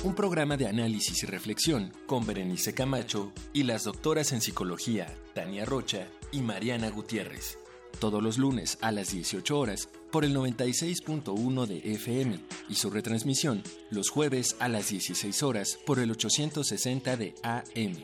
Un 0.05 0.15
programa 0.15 0.59
de 0.59 0.67
análisis 0.67 1.23
y 1.23 1.27
reflexión 1.27 1.91
con 2.07 2.27
Berenice 2.27 2.75
Camacho 2.75 3.33
y 3.55 3.63
las 3.63 3.85
doctoras 3.85 4.33
en 4.33 4.43
psicología 4.43 5.07
Tania 5.35 5.65
Rocha 5.65 6.07
y 6.33 6.43
Mariana 6.43 6.91
Gutiérrez. 6.91 7.57
Todos 7.99 8.23
los 8.23 8.37
lunes 8.37 8.77
a 8.83 8.93
las 8.93 9.11
18 9.11 9.59
horas 9.59 9.89
por 10.11 10.25
el 10.25 10.35
96.1 10.35 11.67
de 11.67 11.93
FM 11.95 12.41
y 12.69 12.75
su 12.75 12.91
retransmisión 12.91 13.63
los 13.91 14.11
jueves 14.11 14.57
a 14.59 14.69
las 14.69 14.91
16 14.91 15.43
horas 15.43 15.79
por 15.87 15.99
el 15.99 16.11
860 16.11 17.17
de 17.17 17.35
AM. 17.43 17.97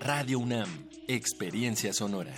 Radio 0.00 0.38
UNAM, 0.38 0.88
Experiencia 1.06 1.92
Sonora. 1.92 2.34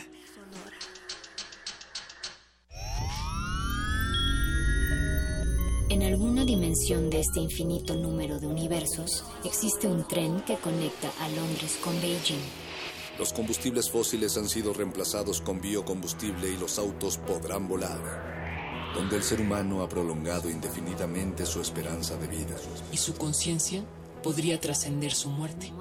En 5.88 6.02
alguna 6.04 6.44
dimensión 6.44 7.10
de 7.10 7.20
este 7.20 7.40
infinito 7.40 7.96
número 7.96 8.38
de 8.38 8.46
universos 8.46 9.24
existe 9.44 9.88
un 9.88 10.06
tren 10.06 10.40
que 10.42 10.56
conecta 10.56 11.10
a 11.20 11.28
Londres 11.30 11.78
con 11.82 12.00
Beijing. 12.00 12.38
Los 13.18 13.32
combustibles 13.32 13.90
fósiles 13.90 14.36
han 14.38 14.48
sido 14.48 14.72
reemplazados 14.72 15.42
con 15.42 15.60
biocombustible 15.60 16.48
y 16.48 16.56
los 16.56 16.78
autos 16.78 17.18
podrán 17.18 17.68
volar. 17.68 18.39
Donde 18.94 19.16
el 19.16 19.22
ser 19.22 19.40
humano 19.40 19.82
ha 19.82 19.88
prolongado 19.88 20.50
indefinidamente 20.50 21.46
su 21.46 21.60
esperanza 21.60 22.16
de 22.16 22.26
vida. 22.26 22.56
Y 22.92 22.96
su 22.96 23.14
conciencia 23.14 23.84
podría 24.22 24.60
trascender 24.60 25.12
su 25.12 25.30
muerte. 25.30 25.72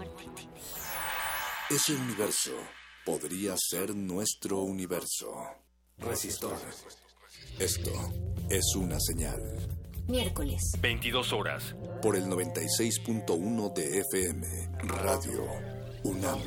Ese 1.69 1.93
universo 1.93 2.51
podría 3.05 3.55
ser 3.57 3.95
nuestro 3.95 4.61
universo. 4.61 5.33
Resistor. 5.97 6.57
Esto 7.59 7.91
es 8.49 8.75
una 8.75 8.99
señal. 8.99 9.41
Miércoles. 10.07 10.61
22 10.81 11.33
horas. 11.33 11.75
Por 12.01 12.15
el 12.15 12.25
96.1 12.25 13.73
de 13.73 13.99
FM. 13.99 14.47
Radio 14.81 15.45
UNAM. 16.03 16.39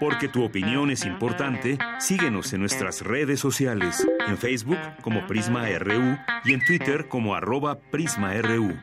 Porque 0.00 0.28
tu 0.28 0.44
opinión 0.44 0.90
es 0.90 1.04
importante, 1.04 1.78
síguenos 1.98 2.52
en 2.52 2.60
nuestras 2.60 3.02
redes 3.02 3.40
sociales, 3.40 4.06
en 4.26 4.36
Facebook 4.38 4.78
como 5.02 5.26
Prisma 5.26 5.66
RU 5.78 6.16
y 6.44 6.52
en 6.52 6.64
Twitter 6.64 7.08
como 7.08 7.34
arroba 7.34 7.78
PrismaRU. 7.90 8.74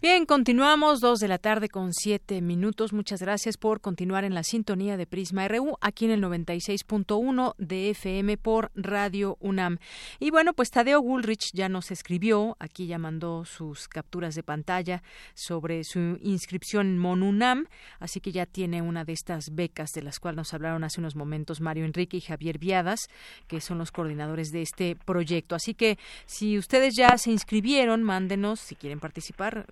Bien, 0.00 0.26
continuamos, 0.26 1.00
dos 1.00 1.18
de 1.18 1.26
la 1.26 1.38
tarde 1.38 1.68
con 1.68 1.92
siete 1.92 2.40
minutos. 2.40 2.92
Muchas 2.92 3.20
gracias 3.20 3.56
por 3.56 3.80
continuar 3.80 4.22
en 4.22 4.32
la 4.32 4.44
sintonía 4.44 4.96
de 4.96 5.08
Prisma 5.08 5.48
RU, 5.48 5.76
aquí 5.80 6.04
en 6.04 6.12
el 6.12 6.22
96.1 6.22 7.56
de 7.58 7.90
FM 7.90 8.36
por 8.36 8.70
Radio 8.76 9.36
UNAM. 9.40 9.78
Y 10.20 10.30
bueno, 10.30 10.52
pues 10.52 10.70
Tadeo 10.70 11.00
Gulrich 11.00 11.50
ya 11.52 11.68
nos 11.68 11.90
escribió, 11.90 12.56
aquí 12.60 12.86
ya 12.86 12.98
mandó 12.98 13.44
sus 13.44 13.88
capturas 13.88 14.36
de 14.36 14.44
pantalla 14.44 15.02
sobre 15.34 15.82
su 15.82 16.16
inscripción 16.22 16.86
en 16.86 16.98
MONUNAM, 16.98 17.66
así 17.98 18.20
que 18.20 18.30
ya 18.30 18.46
tiene 18.46 18.82
una 18.82 19.04
de 19.04 19.14
estas 19.14 19.52
becas 19.52 19.90
de 19.94 20.02
las 20.02 20.20
cuales 20.20 20.36
nos 20.36 20.54
hablaron 20.54 20.84
hace 20.84 21.00
unos 21.00 21.16
momentos 21.16 21.60
Mario 21.60 21.84
Enrique 21.84 22.18
y 22.18 22.20
Javier 22.20 22.58
Viadas, 22.58 23.08
que 23.48 23.60
son 23.60 23.78
los 23.78 23.90
coordinadores 23.90 24.52
de 24.52 24.62
este 24.62 24.94
proyecto. 24.94 25.56
Así 25.56 25.74
que 25.74 25.98
si 26.24 26.56
ustedes 26.56 26.94
ya 26.94 27.18
se 27.18 27.32
inscribieron, 27.32 28.04
mándenos 28.04 28.60
si 28.60 28.76
quieren 28.76 29.00
participar 29.00 29.66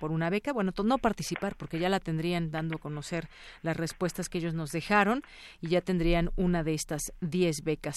por 0.00 0.10
una 0.10 0.30
beca, 0.30 0.52
bueno, 0.52 0.72
no 0.84 0.98
participar 0.98 1.56
porque 1.56 1.78
ya 1.78 1.88
la 1.88 2.00
tendrían 2.00 2.50
dando 2.50 2.76
a 2.76 2.78
conocer 2.78 3.28
las 3.62 3.76
respuestas 3.76 4.28
que 4.28 4.38
ellos 4.38 4.54
nos 4.54 4.70
dejaron 4.70 5.22
y 5.60 5.68
ya 5.68 5.80
tendrían 5.80 6.30
una 6.36 6.62
de 6.62 6.74
estas 6.74 7.12
10 7.20 7.62
becas. 7.64 7.96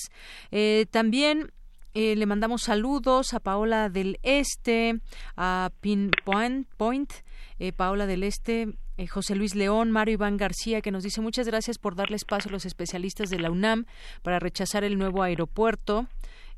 Eh, 0.51 0.85
también 0.91 1.51
eh, 1.93 2.15
le 2.15 2.25
mandamos 2.25 2.63
saludos 2.63 3.33
a 3.33 3.39
Paola 3.39 3.89
del 3.89 4.19
Este, 4.23 4.99
a 5.35 5.71
Pinpoint, 5.81 6.67
Point, 6.77 7.13
eh, 7.59 7.73
Paola 7.73 8.05
del 8.05 8.23
Este, 8.23 8.75
José 9.09 9.35
Luis 9.35 9.55
León, 9.55 9.91
Mario 9.91 10.13
Iván 10.15 10.37
García, 10.37 10.81
que 10.81 10.91
nos 10.91 11.03
dice 11.03 11.21
muchas 11.21 11.47
gracias 11.47 11.77
por 11.77 11.95
darle 11.95 12.17
espacio 12.17 12.49
a 12.49 12.51
los 12.51 12.65
especialistas 12.65 13.29
de 13.29 13.39
la 13.39 13.49
UNAM 13.49 13.85
para 14.23 14.39
rechazar 14.39 14.83
el 14.83 14.97
nuevo 14.97 15.23
aeropuerto. 15.23 16.07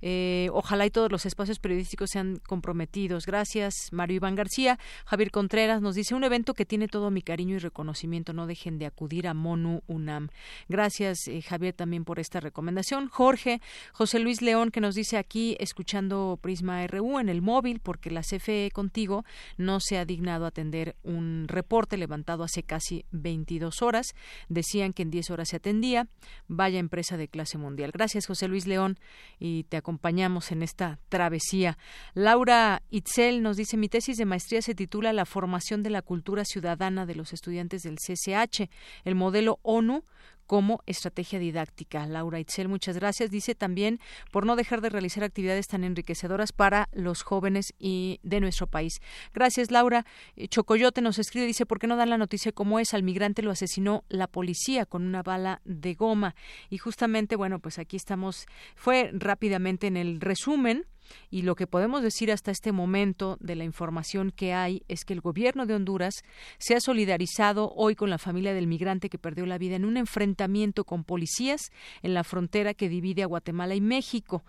Eh, 0.02 0.49
ojalá 0.54 0.86
y 0.86 0.89
todos 0.89 1.12
los 1.12 1.26
espacios 1.26 1.60
periodísticos 1.60 2.10
sean 2.12 2.39
comprometidos. 2.47 3.26
Gracias, 3.26 3.89
Mario 3.91 4.18
Iván 4.18 4.36
García. 4.36 4.80
Javier 5.06 5.32
Contreras 5.32 5.82
nos 5.82 5.95
dice 5.95 6.16
un 6.16 6.24
evento 6.24 6.54
que 6.54 6.66
tiene 6.66 6.88
todo 6.88 7.12
mi 7.12 7.22
cariño 7.22 7.56
y 7.56 7.60
reconocimiento. 7.60 8.34
No 8.34 8.47
dejen 8.47 8.78
de 8.80 8.86
acudir 8.86 9.28
a 9.28 9.34
MONU 9.34 9.84
UNAM. 9.88 10.30
Gracias, 10.68 11.28
eh, 11.28 11.41
Javier, 11.41 11.74
también 11.74 12.06
por 12.06 12.20
esta 12.20 12.39
recomendación. 12.39 13.08
Jorge, 13.08 13.62
José 13.93 14.20
Luis 14.20 14.41
León, 14.41 14.72
que 14.72 14.82
nos 14.82 14.95
dice 14.95 15.18
aquí, 15.18 15.56
escuchando 15.60 16.39
Prisma 16.41 16.86
RU 16.88 17.20
en 17.20 17.30
el 17.30 17.41
móvil, 17.41 17.80
porque 17.80 18.12
la 18.12 18.22
CFE 18.22 18.72
contigo 18.74 19.24
no 19.58 19.80
se 19.80 19.97
ha 19.97 20.06
dignado 20.06 20.45
atender 20.45 20.95
un 21.04 21.45
reporte 21.47 21.97
levantado 21.97 22.43
hace 22.43 22.64
casi 22.64 23.06
22 23.12 23.82
horas. 23.82 24.16
Decían 24.49 24.93
que 24.93 25.04
en 25.04 25.12
10 25.12 25.30
horas 25.32 25.49
se 25.49 25.58
atendía. 25.58 26.08
Vaya 26.47 26.80
empresa 26.80 27.18
de 27.18 27.28
clase 27.28 27.58
mundial. 27.58 27.91
Gracias, 27.91 28.26
José 28.26 28.47
Luis 28.47 28.68
León, 28.68 28.97
y 29.39 29.64
te 29.64 29.78
acompañamos 29.92 30.54
en 30.54 30.64
esta 30.64 31.00
travesía. 31.10 31.78
Laura 32.14 32.82
Itzel 32.92 33.44
nos 33.44 33.58
dice, 33.58 33.76
mi 33.76 33.89
tesis 33.89 34.16
de 34.16 34.24
maestría 34.24 34.62
se 34.62 34.74
titula 34.74 35.12
La 35.12 35.26
formación 35.26 35.84
de 35.84 35.89
la 35.89 36.02
cultura 36.02 36.46
ciudadana 36.46 37.06
de 37.06 37.16
los 37.16 37.34
estudiantes 37.34 37.84
del 37.84 37.98
CCH, 37.98 38.70
el 39.04 39.16
modelo 39.16 39.60
ONU 39.64 40.06
como 40.52 40.84
estrategia 40.86 41.39
didáctica. 41.39 42.06
Laura 42.06 42.38
Itzel, 42.38 42.68
muchas 42.68 42.97
gracias. 42.97 43.32
Dice 43.32 43.56
también 43.56 44.02
por 44.32 44.45
no 44.45 44.58
dejar 44.58 44.82
de 44.82 44.89
realizar 44.89 45.24
actividades 45.24 45.70
tan 45.70 45.86
enriquecedoras 45.86 46.52
para 46.52 46.89
los 46.91 47.24
jóvenes 47.24 47.74
y 47.80 48.20
de 48.22 48.41
nuestro 48.41 48.68
país. 48.68 48.99
Gracias, 49.34 49.72
Laura. 49.72 50.06
Eh, 50.36 50.49
Chocoyote 50.49 51.02
nos 51.02 51.20
escribe, 51.20 51.47
dice, 51.47 51.66
¿por 51.66 51.80
qué 51.80 51.88
no 51.88 51.95
dan 51.95 52.10
la 52.10 52.18
noticia 52.18 52.52
como 52.52 52.80
es? 52.80 52.93
Al 52.93 53.02
migrante 53.02 53.43
lo 53.43 53.52
asesinó 53.52 54.04
la 54.10 54.28
policía 54.28 54.86
con 54.86 55.04
una 55.04 55.24
bala 55.24 55.62
de 55.64 55.93
goma. 55.93 56.36
Y 56.70 56.80
justamente, 56.80 57.38
bueno, 57.38 57.60
pues 57.60 57.80
aquí 57.80 57.95
estamos, 57.95 58.45
fue 58.76 59.10
rápidamente 59.14 59.88
en 59.88 59.95
el 59.95 60.20
resumen 60.20 60.86
y 61.30 61.43
lo 61.43 61.55
que 61.55 61.68
podemos 61.68 62.01
decir 62.01 62.32
hasta 62.32 62.51
este 62.51 62.72
momento 62.72 63.38
de 63.39 63.55
la 63.55 63.64
información 63.64 64.32
que 64.32 64.53
hay 64.53 64.84
es 64.88 65.05
que 65.05 65.14
el 65.14 65.22
gobierno 65.22 65.66
de 65.66 65.76
Honduras 65.76 66.24
se 66.57 66.76
ha 66.76 66.82
solidarizado 66.82 67.72
hoy 67.76 67.95
con 67.95 68.09
la 68.09 68.18
familia 68.18 68.53
del 68.53 68.68
migrante 68.68 69.09
que 69.09 69.18
perdió 69.18 69.45
la 69.45 69.57
vida 69.57 69.76
en 69.76 69.86
un 69.86 69.97
enfrentamiento 69.97 70.84
con 70.84 71.03
policías 71.03 71.72
en 72.01 72.14
la 72.14 72.24
frontera 72.24 72.74
que 72.74 72.89
divide 72.89 73.24
a 73.24 73.28
Guatemala 73.28 73.76
y 73.76 73.82
México. 73.82 74.43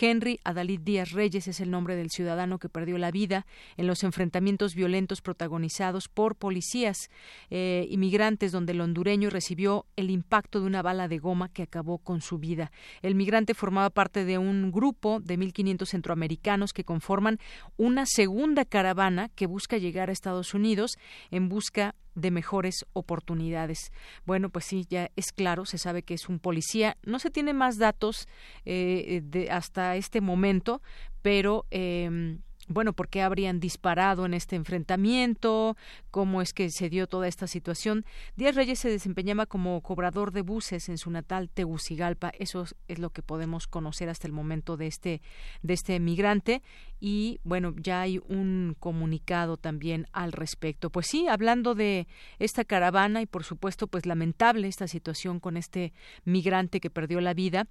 Henry 0.00 0.40
Adalid 0.44 0.80
Díaz 0.80 1.12
Reyes 1.12 1.48
es 1.48 1.60
el 1.60 1.70
nombre 1.70 1.96
del 1.96 2.10
ciudadano 2.10 2.58
que 2.58 2.68
perdió 2.68 2.98
la 2.98 3.10
vida 3.10 3.46
en 3.76 3.86
los 3.86 4.04
enfrentamientos 4.04 4.74
violentos 4.74 5.20
protagonizados 5.20 6.08
por 6.08 6.36
policías 6.36 7.10
eh, 7.50 7.86
inmigrantes 7.90 8.52
donde 8.52 8.72
el 8.72 8.80
hondureño 8.80 9.30
recibió 9.30 9.86
el 9.96 10.10
impacto 10.10 10.60
de 10.60 10.66
una 10.66 10.82
bala 10.82 11.08
de 11.08 11.18
goma 11.18 11.48
que 11.48 11.62
acabó 11.62 11.98
con 11.98 12.20
su 12.20 12.38
vida. 12.38 12.70
El 13.02 13.14
migrante 13.14 13.54
formaba 13.54 13.90
parte 13.90 14.24
de 14.24 14.38
un 14.38 14.70
grupo 14.70 15.20
de 15.20 15.38
1.500 15.38 15.94
centroamericanos 16.08 16.72
que 16.72 16.84
conforman 16.84 17.38
una 17.76 18.06
segunda 18.06 18.64
caravana 18.64 19.28
que 19.34 19.46
busca 19.46 19.76
llegar 19.76 20.08
a 20.08 20.12
Estados 20.12 20.54
Unidos 20.54 20.96
en 21.30 21.48
busca 21.48 21.94
de 22.14 22.30
mejores 22.30 22.86
oportunidades. 22.94 23.92
Bueno, 24.24 24.48
pues 24.48 24.64
sí, 24.64 24.86
ya 24.88 25.10
es 25.16 25.32
claro, 25.32 25.66
se 25.66 25.76
sabe 25.76 26.02
que 26.02 26.14
es 26.14 26.28
un 26.28 26.38
policía. 26.38 26.96
No 27.04 27.18
se 27.18 27.30
tiene 27.30 27.52
más 27.52 27.76
datos 27.76 28.26
eh, 28.64 29.48
hasta 29.50 29.96
este 29.96 30.20
momento, 30.20 30.80
pero 31.20 31.66
eh, 31.70 32.38
bueno, 32.68 32.92
por 32.92 33.08
qué 33.08 33.22
habrían 33.22 33.60
disparado 33.60 34.26
en 34.26 34.34
este 34.34 34.56
enfrentamiento, 34.56 35.76
cómo 36.10 36.42
es 36.42 36.52
que 36.52 36.70
se 36.70 36.88
dio 36.88 37.06
toda 37.06 37.26
esta 37.26 37.46
situación. 37.46 38.04
Díaz 38.36 38.54
Reyes 38.54 38.78
se 38.78 38.90
desempeñaba 38.90 39.46
como 39.46 39.80
cobrador 39.80 40.32
de 40.32 40.42
buses 40.42 40.88
en 40.88 40.98
su 40.98 41.10
natal 41.10 41.48
Tegucigalpa. 41.48 42.32
Eso 42.38 42.66
es 42.86 42.98
lo 42.98 43.10
que 43.10 43.22
podemos 43.22 43.66
conocer 43.66 44.08
hasta 44.08 44.26
el 44.26 44.32
momento 44.32 44.76
de 44.76 44.86
este, 44.86 45.22
de 45.62 45.74
este 45.74 45.98
migrante. 45.98 46.62
Y 47.00 47.38
bueno, 47.44 47.74
ya 47.76 48.00
hay 48.00 48.20
un 48.28 48.76
comunicado 48.78 49.56
también 49.56 50.06
al 50.12 50.32
respecto. 50.32 50.90
Pues 50.90 51.06
sí, 51.06 51.28
hablando 51.28 51.74
de 51.74 52.06
esta 52.38 52.64
caravana 52.64 53.22
y 53.22 53.26
por 53.26 53.44
supuesto, 53.44 53.86
pues 53.86 54.06
lamentable 54.06 54.68
esta 54.68 54.88
situación 54.88 55.38
con 55.40 55.56
este 55.56 55.92
migrante 56.24 56.80
que 56.80 56.90
perdió 56.90 57.20
la 57.20 57.34
vida. 57.34 57.66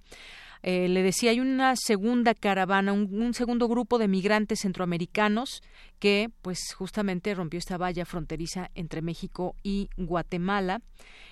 Eh, 0.62 0.88
le 0.88 1.02
decía, 1.02 1.30
hay 1.30 1.40
una 1.40 1.76
segunda 1.76 2.34
caravana, 2.34 2.92
un, 2.92 3.34
segundo 3.34 3.68
grupo 3.68 3.98
de 3.98 4.08
migrantes 4.08 4.60
centroamericanos 4.60 5.62
que, 5.98 6.30
pues, 6.42 6.74
justamente 6.74 7.34
rompió 7.34 7.58
esta 7.58 7.76
valla 7.76 8.04
fronteriza 8.04 8.70
entre 8.74 9.02
México 9.02 9.56
y 9.62 9.88
Guatemala. 9.96 10.80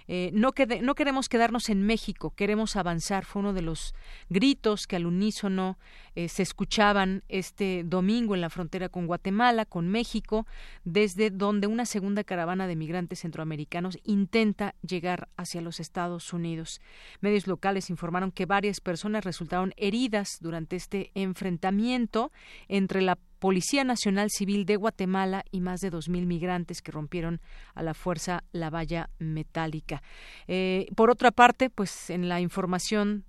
Eh, 0.08 0.30
no, 0.32 0.52
queremos 0.52 1.28
quedarnos 1.28 1.68
en 1.68 1.82
México, 1.82 2.32
queremos 2.36 2.76
avanzar. 2.76 3.24
Fue 3.24 3.40
uno 3.40 3.52
de 3.52 3.62
los 3.62 3.94
gritos 4.28 4.86
que 4.86 4.96
al 4.96 5.06
unísono 5.06 5.78
eh, 6.14 6.28
se 6.28 6.42
escuchaban 6.42 7.24
este 7.28 7.82
domingo 7.84 8.34
en 8.34 8.40
la 8.40 8.50
frontera 8.50 8.88
con 8.88 9.06
Guatemala, 9.06 9.64
con 9.64 9.88
México, 9.88 10.46
desde 10.84 11.30
donde 11.30 11.66
una 11.66 11.86
segunda 11.86 12.22
caravana 12.22 12.68
de 12.68 12.76
migrantes 12.76 13.20
centroamericanos 13.20 13.98
intenta 14.04 14.74
llegar 14.86 15.28
hacia 15.36 15.60
los 15.60 15.80
Estados 15.80 16.32
Unidos. 16.32 16.80
Medios 17.20 17.48
locales 17.48 17.90
informaron 17.90 18.30
que 18.30 18.46
varias 18.46 18.80
personas 18.80 19.24
resultaron 19.24 19.74
heridas 19.76 20.38
durante 20.40 20.76
este 20.76 21.10
enfrentamiento 21.14 22.30
entre 22.68 23.02
la 23.02 23.18
Policía 23.46 23.84
Nacional 23.84 24.28
Civil 24.32 24.66
de 24.66 24.74
Guatemala 24.74 25.44
y 25.52 25.60
más 25.60 25.80
de 25.80 25.92
2.000 25.92 26.26
migrantes 26.26 26.82
que 26.82 26.90
rompieron 26.90 27.40
a 27.76 27.84
la 27.84 27.94
fuerza 27.94 28.42
la 28.50 28.70
valla 28.70 29.08
metálica. 29.20 30.02
Eh, 30.48 30.88
por 30.96 31.10
otra 31.10 31.30
parte, 31.30 31.70
pues 31.70 32.10
en 32.10 32.28
la 32.28 32.40
información 32.40 33.24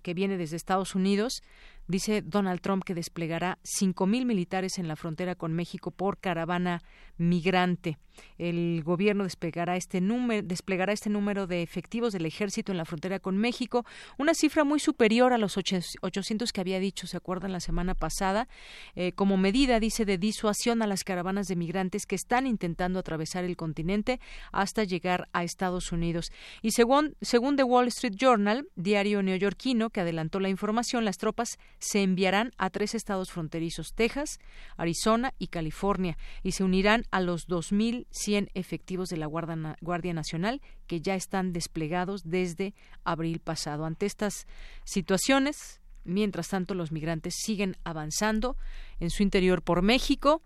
que 0.00 0.14
viene 0.14 0.38
desde 0.38 0.56
Estados 0.56 0.94
Unidos, 0.94 1.42
Dice 1.88 2.20
Donald 2.20 2.60
Trump 2.60 2.84
que 2.84 2.94
desplegará 2.94 3.58
5.000 3.64 4.26
militares 4.26 4.78
en 4.78 4.88
la 4.88 4.96
frontera 4.96 5.34
con 5.34 5.54
México 5.54 5.90
por 5.90 6.18
caravana 6.18 6.82
migrante. 7.16 7.96
El 8.36 8.82
gobierno 8.84 9.24
desplegará 9.24 9.76
este, 9.76 10.00
número, 10.00 10.46
desplegará 10.46 10.92
este 10.92 11.08
número 11.08 11.46
de 11.46 11.62
efectivos 11.62 12.12
del 12.12 12.26
ejército 12.26 12.72
en 12.72 12.78
la 12.78 12.84
frontera 12.84 13.20
con 13.20 13.36
México, 13.36 13.86
una 14.18 14.34
cifra 14.34 14.64
muy 14.64 14.80
superior 14.80 15.32
a 15.32 15.38
los 15.38 15.56
800 15.56 16.52
que 16.52 16.60
había 16.60 16.80
dicho, 16.80 17.06
¿se 17.06 17.16
acuerdan 17.16 17.52
la 17.52 17.60
semana 17.60 17.94
pasada? 17.94 18.48
Eh, 18.94 19.12
como 19.12 19.36
medida, 19.36 19.80
dice, 19.80 20.04
de 20.04 20.18
disuasión 20.18 20.82
a 20.82 20.86
las 20.86 21.04
caravanas 21.04 21.48
de 21.48 21.56
migrantes 21.56 22.06
que 22.06 22.16
están 22.16 22.46
intentando 22.46 22.98
atravesar 22.98 23.44
el 23.44 23.56
continente 23.56 24.20
hasta 24.52 24.84
llegar 24.84 25.28
a 25.32 25.44
Estados 25.44 25.92
Unidos. 25.92 26.30
Y 26.60 26.72
según, 26.72 27.16
según 27.20 27.56
The 27.56 27.64
Wall 27.64 27.88
Street 27.88 28.14
Journal, 28.16 28.66
diario 28.76 29.22
neoyorquino 29.22 29.90
que 29.90 30.00
adelantó 30.00 30.40
la 30.40 30.48
información, 30.48 31.04
las 31.04 31.18
tropas 31.18 31.58
se 31.78 32.02
enviarán 32.02 32.52
a 32.58 32.70
tres 32.70 32.94
estados 32.94 33.30
fronterizos, 33.30 33.94
Texas, 33.94 34.38
Arizona 34.76 35.34
y 35.38 35.48
California, 35.48 36.16
y 36.42 36.52
se 36.52 36.64
unirán 36.64 37.04
a 37.10 37.20
los 37.20 37.48
2.100 37.48 38.50
efectivos 38.54 39.08
de 39.08 39.16
la 39.16 39.26
Guardia 39.26 40.12
Nacional 40.12 40.60
que 40.86 41.00
ya 41.00 41.14
están 41.14 41.52
desplegados 41.52 42.22
desde 42.24 42.74
abril 43.04 43.40
pasado. 43.40 43.84
Ante 43.84 44.06
estas 44.06 44.46
situaciones, 44.84 45.80
mientras 46.04 46.48
tanto, 46.48 46.74
los 46.74 46.92
migrantes 46.92 47.34
siguen 47.36 47.76
avanzando 47.84 48.56
en 49.00 49.10
su 49.10 49.22
interior 49.22 49.62
por 49.62 49.82
México. 49.82 50.42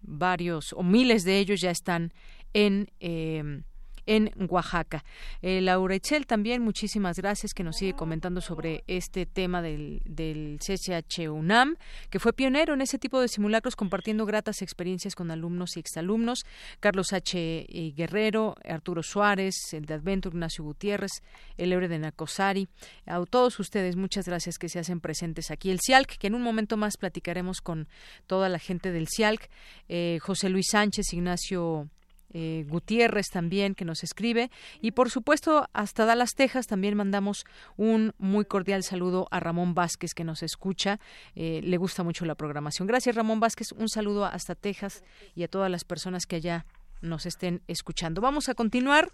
Varios 0.00 0.72
o 0.72 0.82
miles 0.82 1.24
de 1.24 1.38
ellos 1.38 1.60
ya 1.60 1.70
están 1.70 2.12
en 2.52 2.90
eh, 3.00 3.62
en 4.06 4.32
Oaxaca. 4.48 5.04
Eh, 5.42 5.60
Laura 5.60 5.94
Echel 5.94 6.26
también, 6.26 6.62
muchísimas 6.62 7.16
gracias, 7.18 7.52
que 7.52 7.64
nos 7.64 7.76
sigue 7.76 7.94
comentando 7.94 8.40
sobre 8.40 8.84
este 8.86 9.26
tema 9.26 9.62
del, 9.62 10.00
del 10.04 10.58
CCH 10.58 11.28
UNAM, 11.28 11.76
que 12.10 12.18
fue 12.18 12.32
pionero 12.32 12.74
en 12.74 12.80
ese 12.80 12.98
tipo 12.98 13.20
de 13.20 13.28
simulacros, 13.28 13.76
compartiendo 13.76 14.26
gratas 14.26 14.62
experiencias 14.62 15.14
con 15.14 15.30
alumnos 15.30 15.76
y 15.76 15.80
exalumnos. 15.80 16.44
Carlos 16.80 17.12
H. 17.12 17.66
Guerrero, 17.96 18.54
Arturo 18.64 19.02
Suárez, 19.02 19.54
el 19.72 19.86
de 19.86 19.94
Adventure, 19.94 20.34
Ignacio 20.34 20.64
Gutiérrez, 20.64 21.22
el 21.56 21.72
Ebre 21.72 21.88
de 21.88 21.98
Nacosari. 21.98 22.68
A 23.06 23.24
todos 23.26 23.58
ustedes, 23.58 23.96
muchas 23.96 24.26
gracias 24.26 24.58
que 24.58 24.68
se 24.68 24.78
hacen 24.78 25.00
presentes 25.00 25.50
aquí. 25.50 25.70
El 25.70 25.80
CIALC, 25.84 26.18
que 26.18 26.26
en 26.26 26.34
un 26.34 26.42
momento 26.42 26.76
más 26.76 26.96
platicaremos 26.96 27.60
con 27.60 27.88
toda 28.26 28.48
la 28.48 28.58
gente 28.58 28.92
del 28.92 29.08
CIALC, 29.08 29.50
eh, 29.88 30.18
José 30.20 30.48
Luis 30.48 30.66
Sánchez, 30.70 31.12
Ignacio 31.12 31.88
eh, 32.32 32.64
Gutiérrez 32.68 33.26
también 33.30 33.74
que 33.74 33.84
nos 33.84 34.02
escribe 34.02 34.50
y 34.80 34.92
por 34.92 35.10
supuesto 35.10 35.68
hasta 35.72 36.04
Dallas, 36.04 36.34
Texas 36.34 36.66
también 36.66 36.96
mandamos 36.96 37.44
un 37.76 38.12
muy 38.18 38.44
cordial 38.44 38.82
saludo 38.82 39.28
a 39.30 39.40
Ramón 39.40 39.74
Vázquez 39.74 40.14
que 40.14 40.24
nos 40.24 40.42
escucha, 40.42 41.00
eh, 41.34 41.60
le 41.62 41.76
gusta 41.76 42.02
mucho 42.02 42.24
la 42.24 42.34
programación. 42.34 42.86
Gracias 42.88 43.14
Ramón 43.14 43.40
Vázquez, 43.40 43.72
un 43.72 43.88
saludo 43.88 44.24
hasta 44.24 44.54
Texas 44.54 45.02
y 45.34 45.42
a 45.42 45.48
todas 45.48 45.70
las 45.70 45.84
personas 45.84 46.26
que 46.26 46.36
allá 46.36 46.66
nos 47.00 47.26
estén 47.26 47.62
escuchando. 47.68 48.20
Vamos 48.20 48.48
a 48.48 48.54
continuar. 48.54 49.10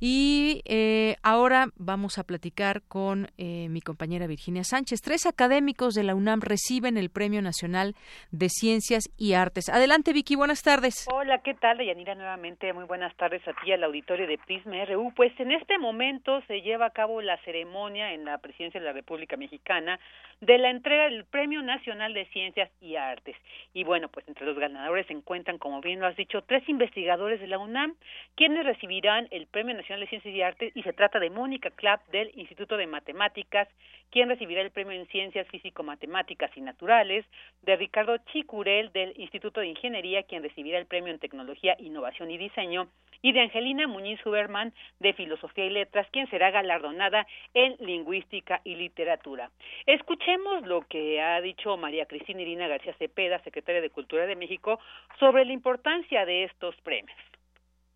Y 0.00 0.62
eh, 0.64 1.16
ahora 1.24 1.70
vamos 1.76 2.18
a 2.18 2.24
platicar 2.24 2.82
con 2.86 3.26
eh, 3.36 3.68
mi 3.68 3.80
compañera 3.80 4.28
Virginia 4.28 4.62
Sánchez. 4.62 5.00
Tres 5.02 5.26
académicos 5.26 5.94
de 5.94 6.04
la 6.04 6.14
UNAM 6.14 6.40
reciben 6.40 6.96
el 6.96 7.10
Premio 7.10 7.42
Nacional 7.42 7.96
de 8.30 8.48
Ciencias 8.48 9.10
y 9.18 9.32
Artes. 9.32 9.68
Adelante, 9.68 10.12
Vicky, 10.12 10.36
buenas 10.36 10.62
tardes. 10.62 11.08
Hola, 11.12 11.38
¿qué 11.42 11.54
tal? 11.54 11.84
Yanira, 11.84 12.14
nuevamente 12.14 12.72
muy 12.72 12.84
buenas 12.84 13.12
tardes 13.16 13.42
a 13.48 13.52
ti 13.54 13.72
al 13.72 13.82
auditorio 13.82 14.28
de 14.28 14.38
Prisma 14.38 14.84
RU. 14.84 15.12
Pues 15.16 15.32
en 15.40 15.50
este 15.50 15.78
momento 15.78 16.42
se 16.46 16.60
lleva 16.60 16.86
a 16.86 16.90
cabo 16.90 17.20
la 17.20 17.36
ceremonia 17.38 18.12
en 18.12 18.24
la 18.24 18.38
Presidencia 18.38 18.78
de 18.78 18.86
la 18.86 18.92
República 18.92 19.36
Mexicana 19.36 19.98
de 20.40 20.58
la 20.58 20.70
entrega 20.70 21.04
del 21.08 21.24
Premio 21.24 21.60
Nacional 21.62 22.14
de 22.14 22.24
Ciencias 22.26 22.70
y 22.80 22.94
Artes. 22.94 23.34
Y 23.74 23.82
bueno, 23.82 24.08
pues 24.08 24.28
entre 24.28 24.46
los 24.46 24.56
ganadores 24.56 25.08
se 25.08 25.12
encuentran, 25.12 25.58
como 25.58 25.80
bien 25.80 25.98
lo 25.98 26.06
has 26.06 26.16
dicho, 26.16 26.42
tres 26.42 26.68
investigadores 26.68 27.40
de 27.40 27.48
la 27.48 27.58
UNAM, 27.58 27.96
quienes 28.36 28.64
recibirán 28.64 29.26
el 29.32 29.48
Premio 29.48 29.74
Nacional 29.74 29.87
de 29.96 30.06
Ciencias 30.06 30.34
y 30.34 30.42
Artes 30.42 30.76
y 30.76 30.82
se 30.82 30.92
trata 30.92 31.18
de 31.18 31.30
Mónica 31.30 31.70
Clapp 31.70 32.06
del 32.08 32.30
Instituto 32.34 32.76
de 32.76 32.86
Matemáticas, 32.86 33.68
quien 34.10 34.28
recibirá 34.28 34.60
el 34.60 34.70
premio 34.70 34.92
en 34.92 35.06
Ciencias 35.06 35.48
Físico-Matemáticas 35.48 36.50
y 36.56 36.60
Naturales, 36.60 37.24
de 37.62 37.76
Ricardo 37.76 38.18
Chicurel 38.32 38.92
del 38.92 39.18
Instituto 39.18 39.60
de 39.60 39.68
Ingeniería, 39.68 40.24
quien 40.24 40.42
recibirá 40.42 40.78
el 40.78 40.86
premio 40.86 41.12
en 41.12 41.18
Tecnología, 41.18 41.74
Innovación 41.78 42.30
y 42.30 42.36
Diseño, 42.36 42.88
y 43.22 43.32
de 43.32 43.40
Angelina 43.40 43.86
Muñiz 43.86 44.24
Huberman 44.24 44.72
de 45.00 45.12
Filosofía 45.14 45.64
y 45.64 45.70
Letras, 45.70 46.06
quien 46.12 46.28
será 46.30 46.50
galardonada 46.50 47.26
en 47.54 47.76
Lingüística 47.80 48.60
y 48.64 48.76
Literatura. 48.76 49.50
Escuchemos 49.86 50.66
lo 50.66 50.82
que 50.82 51.20
ha 51.20 51.40
dicho 51.40 51.76
María 51.76 52.06
Cristina 52.06 52.42
Irina 52.42 52.68
García 52.68 52.94
Cepeda, 52.98 53.40
secretaria 53.40 53.80
de 53.80 53.90
Cultura 53.90 54.26
de 54.26 54.36
México, 54.36 54.78
sobre 55.18 55.44
la 55.44 55.52
importancia 55.52 56.24
de 56.26 56.44
estos 56.44 56.76
premios. 56.82 57.18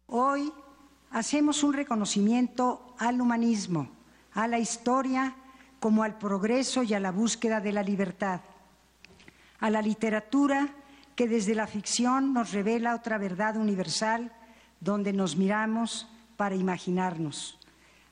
Hoy 0.06 0.51
hacemos 1.12 1.62
un 1.62 1.74
reconocimiento 1.74 2.94
al 2.98 3.20
humanismo, 3.20 3.89
a 4.32 4.48
la 4.48 4.59
historia 4.59 5.36
como 5.78 6.02
al 6.02 6.18
progreso 6.18 6.82
y 6.82 6.94
a 6.94 7.01
la 7.01 7.12
búsqueda 7.12 7.60
de 7.60 7.72
la 7.72 7.82
libertad, 7.82 8.40
a 9.60 9.70
la 9.70 9.82
literatura 9.82 10.70
que 11.14 11.28
desde 11.28 11.55
la 11.55 11.66
ficción 11.66 12.32
nos 12.32 12.52
revela 12.52 12.94
otra 12.94 13.18
verdad 13.18 13.56
universal 13.56 14.32
donde 14.80 15.12
nos 15.12 15.36
miramos 15.36 16.09
para 16.36 16.55
imaginarnos, 16.55 17.59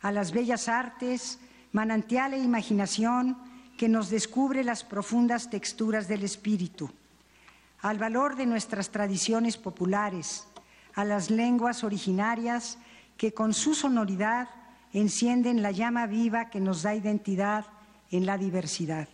a 0.03 0.13
las 0.13 0.33
bellas 0.33 0.69
artes, 0.69 1.41
manantial 1.73 2.35
e 2.35 2.39
imaginación 2.39 3.39
que 3.79 3.89
nos 3.89 4.11
descubre 4.11 4.63
las 4.63 4.85
profundas 4.85 5.49
texturas 5.49 6.07
del 6.07 6.23
espíritu, 6.23 6.91
al 7.81 7.99
valor 7.99 8.37
de 8.37 8.45
nuestras 8.45 8.91
tradiciones 8.91 9.57
populares, 9.57 10.47
a 10.95 11.05
las 11.05 11.31
lenguas 11.31 11.83
originarias 11.83 12.79
que 13.21 13.35
con 13.35 13.53
su 13.53 13.75
sonoridad 13.75 14.49
encienden 14.95 15.61
la 15.61 15.73
llama 15.73 16.07
viva 16.07 16.49
que 16.49 16.59
nos 16.59 16.81
da 16.81 16.95
identidad 16.95 17.67
en 18.11 18.25
la 18.25 18.39
diversidad. 18.39 19.11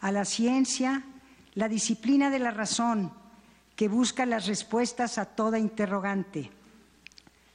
A 0.00 0.12
la 0.12 0.26
ciencia, 0.26 1.02
la 1.54 1.70
disciplina 1.70 2.28
de 2.28 2.40
la 2.40 2.50
razón, 2.50 3.10
que 3.74 3.88
busca 3.88 4.26
las 4.26 4.46
respuestas 4.46 5.16
a 5.16 5.24
toda 5.24 5.58
interrogante. 5.58 6.50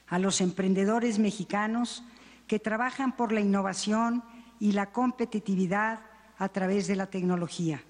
A 0.07 0.17
los 0.17 0.41
emprendedores 0.41 1.19
mexicanos 1.19 2.03
que 2.47 2.57
trabajan 2.57 3.15
por 3.15 3.31
la 3.31 3.41
innovación 3.41 4.23
y 4.59 4.71
la 4.71 4.87
competitividad 4.87 5.99
a 6.39 6.49
través 6.49 6.87
de 6.87 6.95
la 6.95 7.05
tecnología. 7.05 7.83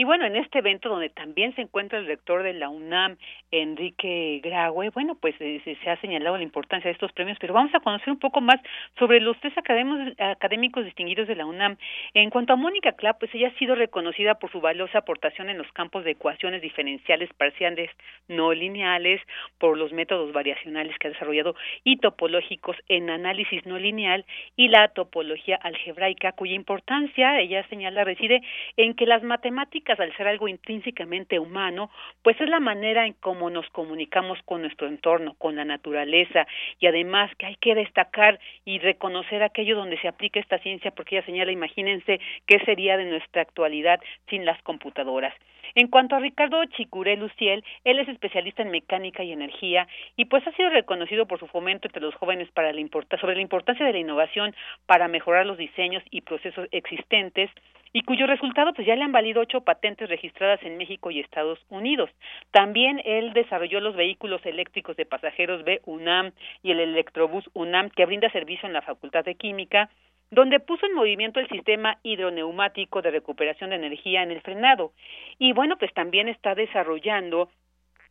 Y 0.00 0.04
bueno, 0.04 0.26
en 0.26 0.36
este 0.36 0.60
evento 0.60 0.88
donde 0.88 1.08
también 1.08 1.56
se 1.56 1.60
encuentra 1.60 1.98
el 1.98 2.06
rector 2.06 2.44
de 2.44 2.52
la 2.52 2.68
UNAM, 2.68 3.16
Enrique 3.50 4.40
Graue, 4.44 4.90
bueno, 4.90 5.16
pues 5.16 5.34
eh, 5.40 5.60
se, 5.64 5.90
ha 5.90 6.00
señalado 6.00 6.36
la 6.36 6.44
importancia 6.44 6.86
de 6.86 6.92
estos 6.92 7.10
premios, 7.10 7.36
pero 7.40 7.52
vamos 7.52 7.74
a 7.74 7.80
conocer 7.80 8.10
un 8.10 8.20
poco 8.20 8.40
más 8.40 8.60
sobre 8.96 9.18
los 9.18 9.36
tres 9.40 9.54
académicos 9.58 10.84
distinguidos 10.84 11.26
de 11.26 11.34
la 11.34 11.46
UNAM. 11.46 11.78
En 12.14 12.30
cuanto 12.30 12.52
a 12.52 12.56
Mónica 12.56 12.92
Clapp, 12.92 13.18
pues 13.18 13.34
ella 13.34 13.48
ha 13.48 13.58
sido 13.58 13.74
reconocida 13.74 14.36
por 14.36 14.52
su 14.52 14.60
valiosa 14.60 14.98
aportación 14.98 15.48
en 15.48 15.58
los 15.58 15.66
campos 15.72 16.04
de 16.04 16.12
ecuaciones 16.12 16.62
diferenciales 16.62 17.28
parciales 17.34 17.90
no 18.28 18.52
lineales, 18.52 19.20
por 19.58 19.76
los 19.76 19.92
métodos 19.92 20.32
variacionales 20.32 20.96
que 21.00 21.08
ha 21.08 21.10
desarrollado 21.10 21.56
y 21.82 21.96
topológicos 21.96 22.76
en 22.88 23.10
análisis 23.10 23.66
no 23.66 23.80
lineal 23.80 24.24
y 24.54 24.68
la 24.68 24.86
topología 24.90 25.56
algebraica, 25.56 26.30
cuya 26.30 26.54
importancia, 26.54 27.40
ella 27.40 27.66
señala, 27.66 28.04
reside 28.04 28.42
en 28.76 28.94
que 28.94 29.04
las 29.04 29.24
matemáticas 29.24 29.87
al 29.98 30.14
ser 30.16 30.28
algo 30.28 30.48
intrínsecamente 30.48 31.38
humano, 31.38 31.90
pues 32.22 32.40
es 32.40 32.48
la 32.48 32.60
manera 32.60 33.06
en 33.06 33.14
cómo 33.14 33.50
nos 33.50 33.68
comunicamos 33.70 34.38
con 34.44 34.62
nuestro 34.62 34.86
entorno, 34.86 35.34
con 35.38 35.56
la 35.56 35.64
naturaleza, 35.64 36.46
y 36.78 36.86
además 36.86 37.30
que 37.36 37.46
hay 37.46 37.56
que 37.56 37.74
destacar 37.74 38.38
y 38.64 38.78
reconocer 38.78 39.42
aquello 39.42 39.76
donde 39.76 39.98
se 40.00 40.08
aplica 40.08 40.40
esta 40.40 40.58
ciencia, 40.58 40.90
porque 40.90 41.16
ella 41.16 41.26
señala, 41.26 41.52
imagínense 41.52 42.20
qué 42.46 42.58
sería 42.64 42.96
de 42.96 43.06
nuestra 43.06 43.42
actualidad 43.42 44.00
sin 44.28 44.44
las 44.44 44.60
computadoras. 44.62 45.34
En 45.74 45.88
cuanto 45.88 46.16
a 46.16 46.20
Ricardo 46.20 46.64
Chicuré 46.64 47.16
Luciel, 47.16 47.62
él 47.84 47.98
es 47.98 48.08
especialista 48.08 48.62
en 48.62 48.70
mecánica 48.70 49.22
y 49.22 49.32
energía 49.32 49.86
y 50.16 50.24
pues 50.24 50.46
ha 50.46 50.52
sido 50.52 50.70
reconocido 50.70 51.26
por 51.26 51.38
su 51.38 51.46
fomento 51.46 51.88
entre 51.88 52.02
los 52.02 52.14
jóvenes 52.14 52.50
para 52.52 52.72
la 52.72 52.78
sobre 53.20 53.34
la 53.34 53.42
importancia 53.42 53.84
de 53.84 53.92
la 53.92 53.98
innovación 53.98 54.54
para 54.86 55.08
mejorar 55.08 55.44
los 55.46 55.58
diseños 55.58 56.02
y 56.10 56.22
procesos 56.22 56.68
existentes 56.70 57.50
y 57.92 58.02
cuyo 58.02 58.26
resultado 58.26 58.72
pues 58.72 58.86
ya 58.86 58.96
le 58.96 59.04
han 59.04 59.12
valido 59.12 59.40
ocho 59.40 59.62
registradas 59.80 60.62
en 60.62 60.76
México 60.76 61.10
y 61.10 61.20
Estados 61.20 61.58
Unidos. 61.68 62.10
También 62.50 63.00
él 63.04 63.32
desarrolló 63.32 63.80
los 63.80 63.96
vehículos 63.96 64.44
eléctricos 64.44 64.96
de 64.96 65.06
pasajeros 65.06 65.64
B 65.64 65.80
UNAM 65.86 66.32
y 66.62 66.72
el 66.72 66.80
electrobús 66.80 67.48
UNAM 67.54 67.90
que 67.90 68.06
brinda 68.06 68.30
servicio 68.30 68.66
en 68.66 68.72
la 68.72 68.82
Facultad 68.82 69.24
de 69.24 69.34
Química 69.34 69.88
donde 70.30 70.60
puso 70.60 70.84
en 70.86 70.94
movimiento 70.94 71.40
el 71.40 71.48
sistema 71.48 71.98
hidroneumático 72.02 73.00
de 73.00 73.10
recuperación 73.10 73.70
de 73.70 73.76
energía 73.76 74.22
en 74.22 74.30
el 74.30 74.42
frenado. 74.42 74.92
Y 75.38 75.52
bueno, 75.52 75.78
pues 75.78 75.92
también 75.94 76.28
está 76.28 76.54
desarrollando 76.54 77.48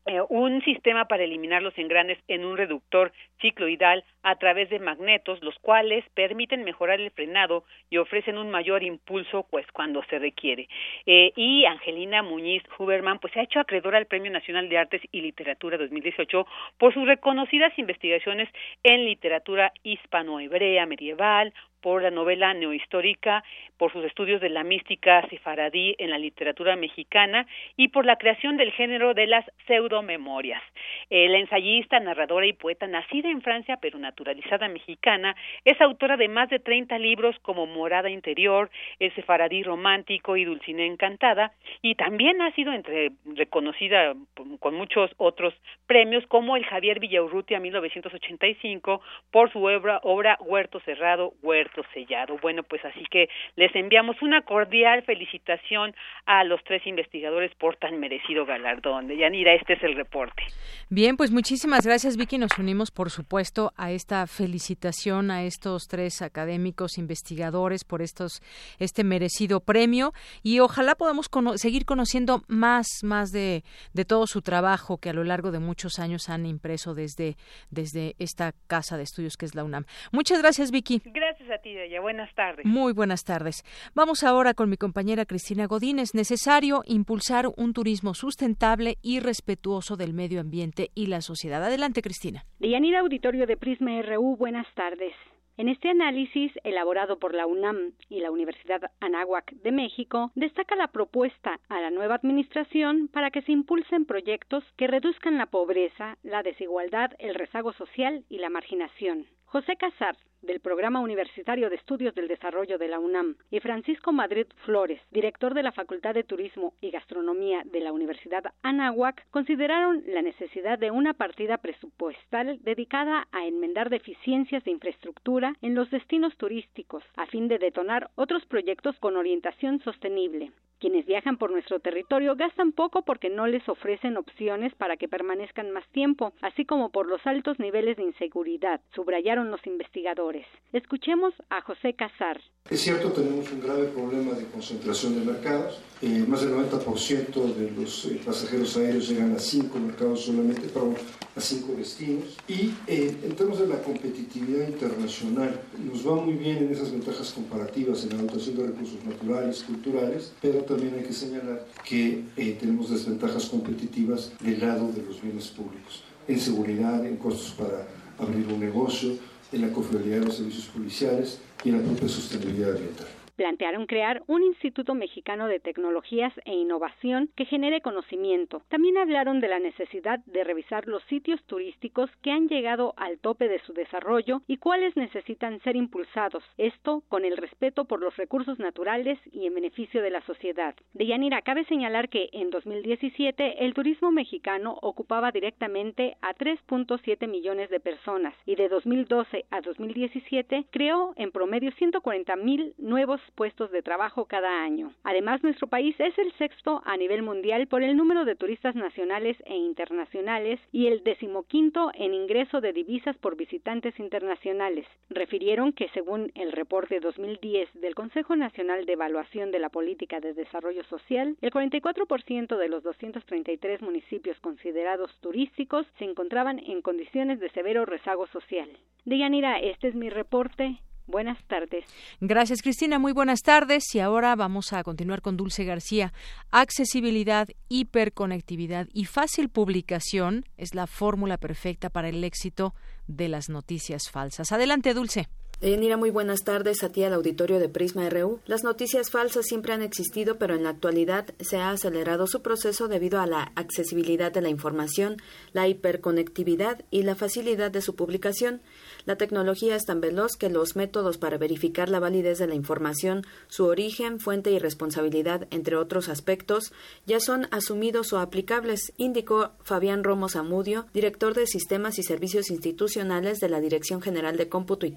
eh, 0.08 0.22
un 0.30 0.62
sistema 0.64 1.06
para 1.06 1.24
eliminar 1.24 1.62
los 1.62 1.78
engranes 1.78 2.18
en 2.30 2.46
un 2.46 2.56
reductor 2.56 3.12
cicloidal 3.42 4.06
a 4.24 4.36
través 4.38 4.70
de 4.70 4.80
magnetos, 4.80 5.44
los 5.44 5.60
cuales 5.60 6.06
permiten 6.14 6.64
mejorar 6.64 7.02
el 7.02 7.12
frenado 7.12 7.66
y 7.90 7.98
ofrecen 7.98 8.38
un 8.38 8.50
mayor 8.50 8.84
impulso 8.84 9.46
pues 9.52 9.66
cuando 9.74 10.02
se 10.10 10.18
requiere. 10.18 10.70
Eh, 11.06 11.34
y 11.36 11.66
Angelina 11.66 12.24
Muñiz 12.24 12.64
Huberman 12.80 13.20
pues 13.20 13.34
se 13.34 13.42
ha 13.42 13.44
hecho 13.44 13.60
acreedora 13.60 13.98
al 13.98 14.06
Premio 14.06 14.32
Nacional 14.32 14.70
de 14.70 14.78
Artes 14.78 15.02
y 15.12 15.20
Literatura 15.20 15.78
2018 15.78 16.48
por 16.78 16.94
sus 16.94 17.06
reconocidas 17.06 17.78
investigaciones 17.78 18.50
en 18.84 19.04
literatura 19.04 19.74
hispano-hebrea 19.84 20.86
medieval, 20.86 21.54
por 21.88 22.04
la 22.04 22.12
novela 22.12 22.54
neohistórica, 22.54 23.46
por 23.78 23.94
sus 23.94 24.04
estudios 24.04 24.42
de 24.42 24.50
la 24.50 24.66
mística 24.66 25.26
sefaradí 25.30 25.96
en 26.00 26.10
la 26.10 26.18
literatura 26.18 26.76
mexicana 26.76 27.48
y 27.78 27.88
por 27.88 28.06
la 28.06 28.18
creación 28.18 28.58
del 28.58 28.74
género 28.74 29.14
de 29.14 29.26
las 29.26 29.46
pseudomemorias. 29.66 30.62
La 31.10 31.38
ensayista, 31.38 31.98
narradora 32.02 32.46
y 32.46 32.52
poeta, 32.52 32.88
nacida 32.88 33.30
en 33.30 33.42
Francia 33.42 33.78
pero 33.82 34.00
naturalizada 34.00 34.68
mexicana, 34.68 35.34
es 35.64 35.80
autora 35.80 36.18
de 36.18 36.28
más 36.28 36.50
de 36.50 36.60
30 36.60 37.00
libros 37.00 37.38
como 37.42 37.66
Morada 37.66 38.10
Interior, 38.10 38.70
El 39.00 39.16
Sefaradí 39.16 39.64
Romántico 39.64 40.36
y 40.36 40.44
Dulcinea 40.44 40.88
Encantada, 40.88 41.54
y 41.82 41.96
también 41.96 42.42
ha 42.42 42.52
sido 42.52 42.74
entre, 42.74 43.12
reconocida 43.24 44.14
con 44.60 44.76
muchos 44.76 45.10
otros 45.16 45.54
premios 45.86 46.28
como 46.28 46.58
el 46.58 46.66
Javier 46.66 47.00
Villaurrutia 47.00 47.62
1985 47.62 49.00
por 49.32 49.54
su 49.54 49.64
obra, 49.64 50.02
obra 50.04 50.38
Huerto 50.42 50.82
Cerrado, 50.82 51.32
Huerto 51.42 51.77
Sellado. 51.94 52.38
Bueno, 52.42 52.64
pues 52.64 52.84
así 52.86 53.04
que 53.10 53.30
les 53.56 53.76
enviamos 53.76 54.22
una 54.22 54.42
cordial 54.42 55.04
felicitación 55.04 55.94
a 56.26 56.44
los 56.44 56.64
tres 56.64 56.86
investigadores 56.86 57.54
por 57.56 57.76
tan 57.78 58.00
merecido 58.00 58.46
galardón. 58.46 59.10
Yanira, 59.10 59.54
este 59.54 59.74
es 59.74 59.84
el 59.84 59.96
reporte. 59.96 60.44
Bien, 60.90 61.18
pues 61.18 61.32
muchísimas 61.32 61.86
gracias, 61.86 62.18
Vicky. 62.18 62.38
Nos 62.38 62.58
unimos, 62.58 62.92
por 62.92 63.10
supuesto, 63.10 63.72
a 63.78 63.92
esta 63.92 64.28
felicitación 64.28 65.32
a 65.32 65.44
estos 65.44 65.88
tres 65.88 66.22
académicos 66.22 66.98
investigadores 66.98 67.84
por 67.84 68.02
estos 68.02 68.42
este 68.80 69.04
merecido 69.04 69.60
premio 69.60 70.14
y 70.44 70.60
ojalá 70.60 70.96
podamos 70.96 71.30
seguir 71.56 71.86
conociendo 71.86 72.42
más 72.48 72.88
más 73.04 73.32
de, 73.32 73.64
de 73.94 74.06
todo 74.06 74.28
su 74.28 74.42
trabajo 74.42 74.98
que 74.98 75.10
a 75.10 75.14
lo 75.14 75.24
largo 75.24 75.52
de 75.52 75.60
muchos 75.60 76.00
años 76.00 76.30
han 76.30 76.46
impreso 76.46 76.94
desde 76.94 77.36
desde 77.70 78.16
esta 78.20 78.54
casa 78.68 78.98
de 78.98 79.04
estudios 79.04 79.38
que 79.38 79.46
es 79.46 79.56
la 79.56 79.64
UNAM. 79.64 79.86
Muchas 80.12 80.42
gracias, 80.42 80.72
Vicky. 80.72 81.02
Gracias 81.06 81.50
a 81.50 81.57
ti, 81.58 81.74
Deya. 81.74 82.02
Buenas 82.02 82.34
tardes. 82.36 82.66
Muy 82.66 82.94
buenas 82.94 83.24
tardes. 83.24 83.64
Vamos 83.96 84.24
ahora 84.24 84.54
con 84.54 84.70
mi 84.70 84.78
compañera 84.78 85.26
Cristina 85.26 85.68
Godín. 85.68 86.00
Es 86.00 86.14
necesario 86.14 86.82
impulsar 86.86 87.48
un 87.56 87.74
turismo 87.74 88.14
sustentable 88.14 88.98
y 89.02 89.20
respetuoso 89.20 89.96
del 89.96 90.14
medio 90.14 90.40
ambiente 90.40 90.90
y 90.96 91.08
la 91.08 91.22
sociedad. 91.22 91.64
Adelante, 91.64 92.02
Cristina. 92.02 92.46
Deyanira 92.60 93.00
Auditorio 93.00 93.46
de 93.46 93.58
Prisma 93.58 94.02
RU, 94.02 94.36
buenas 94.38 94.68
tardes. 94.76 95.14
En 95.58 95.70
este 95.70 95.90
análisis, 95.90 96.52
elaborado 96.64 97.18
por 97.18 97.34
la 97.34 97.48
UNAM 97.48 97.94
y 98.10 98.20
la 98.20 98.30
Universidad 98.30 98.92
Anáhuac 99.00 99.52
de 99.54 99.72
México, 99.72 100.32
destaca 100.36 100.76
la 100.76 100.90
propuesta 100.90 101.60
a 101.68 101.82
la 101.82 101.90
nueva 101.90 102.14
administración 102.14 103.08
para 103.08 103.32
que 103.32 103.42
se 103.42 103.54
impulsen 103.54 104.06
proyectos 104.06 104.64
que 104.78 104.86
reduzcan 104.86 105.40
la 105.40 105.48
pobreza, 105.48 106.20
la 106.22 106.44
desigualdad, 106.44 107.10
el 107.18 107.34
rezago 107.34 107.74
social 107.74 108.24
y 108.30 108.38
la 108.38 108.52
marginación. 108.52 109.26
José 109.46 109.78
Casar, 109.78 110.16
del 110.42 110.60
Programa 110.60 111.00
Universitario 111.00 111.70
de 111.70 111.76
Estudios 111.76 112.16
del 112.16 112.28
Desarrollo 112.28 112.78
de 112.78 112.88
la 112.88 113.00
UNAM, 113.00 113.36
y 113.52 113.60
Francisco 113.60 114.12
Madrid 114.12 114.46
Flores, 114.66 115.02
director 115.12 115.54
de 115.54 115.64
la 115.64 115.72
Facultad 115.72 116.14
de 116.14 116.24
Turismo 116.24 116.74
y 116.82 116.92
Gastronomía 116.92 117.64
de 117.66 117.80
la 117.80 117.92
Universidad 117.92 118.44
Anáhuac, 118.64 119.26
consideraron 119.30 120.04
la 120.08 120.22
necesidad 120.22 120.80
de 120.80 120.92
una 120.92 121.14
partida 121.14 121.58
presupuestal 121.58 122.60
dedicada 122.64 123.28
a 123.32 123.46
enmendar 123.46 123.90
deficiencias 123.90 124.64
de 124.64 124.72
infraestructura 124.72 125.56
en 125.62 125.76
los 125.76 125.90
destinos 125.92 126.36
turísticos, 126.38 127.04
a 127.16 127.26
fin 127.28 127.48
de 127.48 127.60
detonar 127.60 128.10
otros 128.16 128.46
proyectos 128.46 128.98
con 129.00 129.18
orientación 129.18 129.80
sostenible. 129.82 130.52
Quienes 130.80 131.08
viajan 131.08 131.38
por 131.38 131.50
nuestro 131.50 131.80
territorio 131.80 132.36
gastan 132.36 132.72
poco 132.72 133.02
porque 133.02 133.32
no 133.32 133.48
les 133.48 133.68
ofrecen 133.68 134.16
opciones 134.16 134.76
para 134.76 134.96
que 134.96 135.08
permanezcan 135.08 135.72
más 135.72 135.88
tiempo, 135.88 136.34
así 136.42 136.66
como 136.66 136.92
por 136.92 137.08
los 137.08 137.26
altos 137.26 137.58
niveles 137.58 137.98
de 137.98 138.04
inseguridad, 138.04 138.80
subrayaron 138.94 139.50
los 139.50 139.66
investigadores. 139.66 140.27
Escuchemos 140.74 141.34
a 141.50 141.62
José 141.62 141.94
Casar. 141.94 142.42
Es 142.70 142.82
cierto, 142.82 143.14
tenemos 143.14 143.50
un 143.50 143.62
grave 143.62 143.86
problema 143.86 144.34
de 144.34 144.46
concentración 144.48 145.16
de 145.18 145.32
mercados. 145.32 145.80
Eh, 146.02 146.26
más 146.28 146.42
del 146.42 146.54
90% 146.54 147.56
de 147.56 147.72
los 147.72 148.06
eh, 148.06 148.20
pasajeros 148.26 148.76
aéreos 148.76 149.08
llegan 149.08 149.34
a 149.34 149.40
cinco 149.40 149.80
mercados 149.80 150.26
solamente, 150.26 150.68
perdón, 150.68 150.96
a 151.34 151.40
cinco 151.40 151.74
destinos. 151.78 152.36
Y 152.50 152.74
eh, 152.88 153.16
en 153.24 153.36
términos 153.38 153.62
de 153.62 153.68
la 153.68 153.82
competitividad 153.82 154.68
internacional, 154.68 155.62
nos 155.80 156.06
va 156.06 156.16
muy 156.16 156.34
bien 156.34 156.58
en 156.58 156.72
esas 156.74 156.92
ventajas 156.92 157.32
comparativas 157.32 158.04
en 158.04 158.18
la 158.18 158.24
dotación 158.24 158.58
de 158.58 158.68
recursos 158.68 159.06
naturales, 159.06 159.64
culturales, 159.64 160.34
pero 160.42 160.64
también 160.64 160.96
hay 160.96 161.04
que 161.06 161.14
señalar 161.14 161.66
que 161.86 162.26
tenemos 162.60 162.90
desventajas 162.90 163.46
competitivas 163.46 164.34
del 164.42 164.60
lado 164.60 164.92
de 164.92 165.04
los 165.04 165.22
bienes 165.22 165.48
públicos, 165.48 166.04
en 166.28 166.40
seguridad, 166.40 167.06
en 167.06 167.16
costos 167.16 167.56
para 167.58 167.88
abrir 168.20 168.46
un 168.48 168.60
negocio, 168.60 169.12
en 169.52 169.62
la 169.62 169.72
confiabilidad 169.72 170.20
de 170.20 170.26
los 170.26 170.38
servicios 170.38 170.66
policiales 170.68 171.40
y 171.64 171.70
en 171.70 171.78
la 171.78 171.84
propia 171.84 172.10
sostenibilidad 172.10 172.72
ambiental 172.72 173.08
plantearon 173.38 173.86
crear 173.86 174.24
un 174.28 174.44
Instituto 174.44 174.96
Mexicano 174.96 175.48
de 175.48 175.62
Tecnologías 175.62 176.34
e 176.44 176.54
Innovación 176.54 177.30
que 177.36 177.46
genere 177.46 177.82
conocimiento. 177.82 178.64
También 178.68 178.98
hablaron 178.98 179.40
de 179.40 179.48
la 179.48 179.60
necesidad 179.60 180.20
de 180.26 180.44
revisar 180.44 180.88
los 180.88 181.04
sitios 181.04 181.42
turísticos 181.46 182.10
que 182.22 182.32
han 182.32 182.50
llegado 182.50 182.94
al 182.98 183.20
tope 183.20 183.48
de 183.48 183.60
su 183.60 183.74
desarrollo 183.74 184.42
y 184.48 184.58
cuáles 184.58 184.98
necesitan 184.98 185.62
ser 185.62 185.76
impulsados, 185.76 186.44
esto 186.58 187.04
con 187.08 187.24
el 187.24 187.38
respeto 187.38 187.86
por 187.86 188.02
los 188.02 188.18
recursos 188.18 188.60
naturales 188.60 189.20
y 189.32 189.46
en 189.46 189.54
beneficio 189.54 190.02
de 190.02 190.10
la 190.10 190.22
sociedad. 190.22 190.76
De 190.94 191.06
Yanira, 191.06 191.42
cabe 191.44 191.64
señalar 191.66 192.10
que 192.10 192.30
en 192.34 192.50
2017 192.50 193.64
el 193.64 193.74
turismo 193.74 194.12
mexicano 194.12 194.80
ocupaba 194.82 195.32
directamente 195.32 196.18
a 196.22 196.34
3.7 196.34 197.28
millones 197.28 197.70
de 197.70 197.80
personas 197.80 198.34
y 198.46 198.56
de 198.56 198.68
2012 198.68 199.46
a 199.52 199.62
2017 199.62 200.66
creó 200.72 201.14
en 201.18 201.32
promedio 201.32 201.72
140 201.72 202.36
mil 202.38 202.74
nuevos 202.78 203.22
puestos 203.32 203.72
de 203.72 203.82
trabajo 203.82 204.26
cada 204.26 204.64
año. 204.64 204.94
Además, 205.04 205.44
nuestro 205.44 205.68
país 205.68 205.96
es 206.00 206.18
el 206.18 206.32
sexto 206.34 206.82
a 206.86 206.98
nivel 206.98 207.24
mundial 207.24 207.68
por 207.68 207.84
el 207.84 207.96
número 207.96 208.26
de 208.26 208.36
turistas 208.36 208.76
nacionales 208.76 209.38
e 209.46 209.56
internacionales 209.56 210.60
y 210.72 210.88
el 210.88 211.04
decimoquinto 211.04 211.92
en 211.94 212.14
ingreso 212.14 212.62
de 212.62 212.74
divisas 212.74 213.18
por 213.18 213.36
visitantes 213.36 214.00
internacionales. 214.00 214.86
Refirieron 215.10 215.74
que 215.74 215.90
según 215.90 216.32
el 216.36 216.52
reporte 216.52 217.00
2010 217.00 217.74
del 217.82 217.96
Consejo 217.96 218.36
Nacional 218.36 218.86
de 218.86 218.94
Evaluación 218.94 219.52
de 219.52 219.60
la 219.60 219.70
Política 219.70 220.20
de 220.20 220.34
Desarrollo 220.34 220.84
Social, 220.86 221.38
el 221.42 221.52
44% 221.52 222.58
de 222.58 222.70
los 222.70 222.84
233 222.84 223.82
municipios 223.82 224.40
considerados 224.40 225.12
turísticos 225.22 225.86
se 225.98 226.06
encontraban 226.06 226.60
en 226.60 226.82
condiciones 226.82 227.40
de 227.40 227.50
severo 227.50 227.86
rezago 227.86 228.28
social. 228.28 228.70
Deyanira, 229.06 229.60
este 229.60 229.88
es 229.88 229.96
mi 229.96 230.10
reporte. 230.10 230.80
Buenas 231.08 231.42
tardes. 231.46 231.86
Gracias, 232.20 232.62
Cristina. 232.62 233.00
Muy 233.00 233.14
buenas 233.14 233.42
tardes. 233.42 233.96
Y 233.96 234.00
ahora 234.00 234.36
vamos 234.36 234.74
a 234.74 234.84
continuar 234.84 235.22
con 235.22 235.38
Dulce 235.38 235.64
García. 235.64 236.14
Accesibilidad, 236.52 237.48
hiperconectividad 237.70 238.88
y 238.94 239.06
fácil 239.06 239.48
publicación 239.48 240.46
es 240.58 240.76
la 240.76 240.86
fórmula 240.86 241.38
perfecta 241.38 241.90
para 241.90 242.10
el 242.10 242.24
éxito 242.24 242.76
de 243.08 243.30
las 243.30 243.48
noticias 243.48 244.10
falsas. 244.12 244.52
Adelante, 244.52 244.94
Dulce. 244.94 245.30
Deyanira, 245.60 245.98
muy 245.98 246.12
buenas 246.12 246.44
tardes 246.44 246.84
a 246.84 246.90
ti 246.90 247.04
al 247.04 247.14
auditorio 247.14 247.58
de 247.58 247.68
Prisma 247.68 248.08
RU. 248.12 248.42
Las 248.46 248.64
noticias 248.64 249.10
falsas 249.10 249.48
siempre 249.48 249.74
han 249.74 249.82
existido, 249.82 250.38
pero 250.38 250.54
en 250.54 250.62
la 250.62 250.70
actualidad 250.70 251.34
se 251.40 251.58
ha 251.58 251.72
acelerado 251.72 252.28
su 252.28 252.44
proceso 252.44 252.88
debido 252.88 253.20
a 253.20 253.26
la 253.26 253.54
accesibilidad 253.56 254.32
de 254.32 254.42
la 254.42 254.50
información, 254.50 255.18
la 255.54 255.68
hiperconectividad 255.68 256.86
y 256.92 257.02
la 257.02 257.16
facilidad 257.16 257.72
de 257.72 257.82
su 257.82 257.96
publicación. 257.96 258.62
La 259.06 259.16
tecnología 259.16 259.76
es 259.76 259.86
tan 259.86 260.00
veloz 260.00 260.34
que 260.38 260.52
los 260.52 260.76
métodos 260.76 261.18
para 261.18 261.40
verificar 261.40 261.90
la 261.90 262.00
validez 262.00 262.38
de 262.38 262.46
la 262.46 262.54
información, 262.54 263.26
su 263.48 263.66
origen, 263.66 264.20
fuente 264.20 264.52
y 264.52 264.60
responsabilidad, 264.60 265.48
entre 265.50 265.76
otros 265.76 266.08
aspectos, 266.08 266.72
ya 267.08 267.20
son 267.20 267.48
asumidos 267.50 268.14
o 268.14 268.20
aplicables, 268.20 268.94
indicó 268.98 269.54
Fabián 269.64 270.04
Romo 270.04 270.30
Zamudio, 270.30 270.86
director 270.94 271.34
de 271.34 271.48
Sistemas 271.48 271.98
y 271.98 272.04
Servicios 272.04 272.52
Institucionales 272.52 273.40
de 273.40 273.50
la 273.50 273.60
Dirección 273.60 274.04
General 274.04 274.38
de 274.38 274.50
Cómputo 274.50 274.86
y 274.86 274.92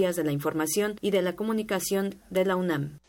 De 0.00 0.24
la 0.24 0.32
Información 0.32 0.98
y 1.02 1.10
de 1.10 1.20
la 1.20 1.36
Comunicación 1.36 2.22
de 2.30 2.46
la 2.46 2.56
UNAM. 2.56 3.00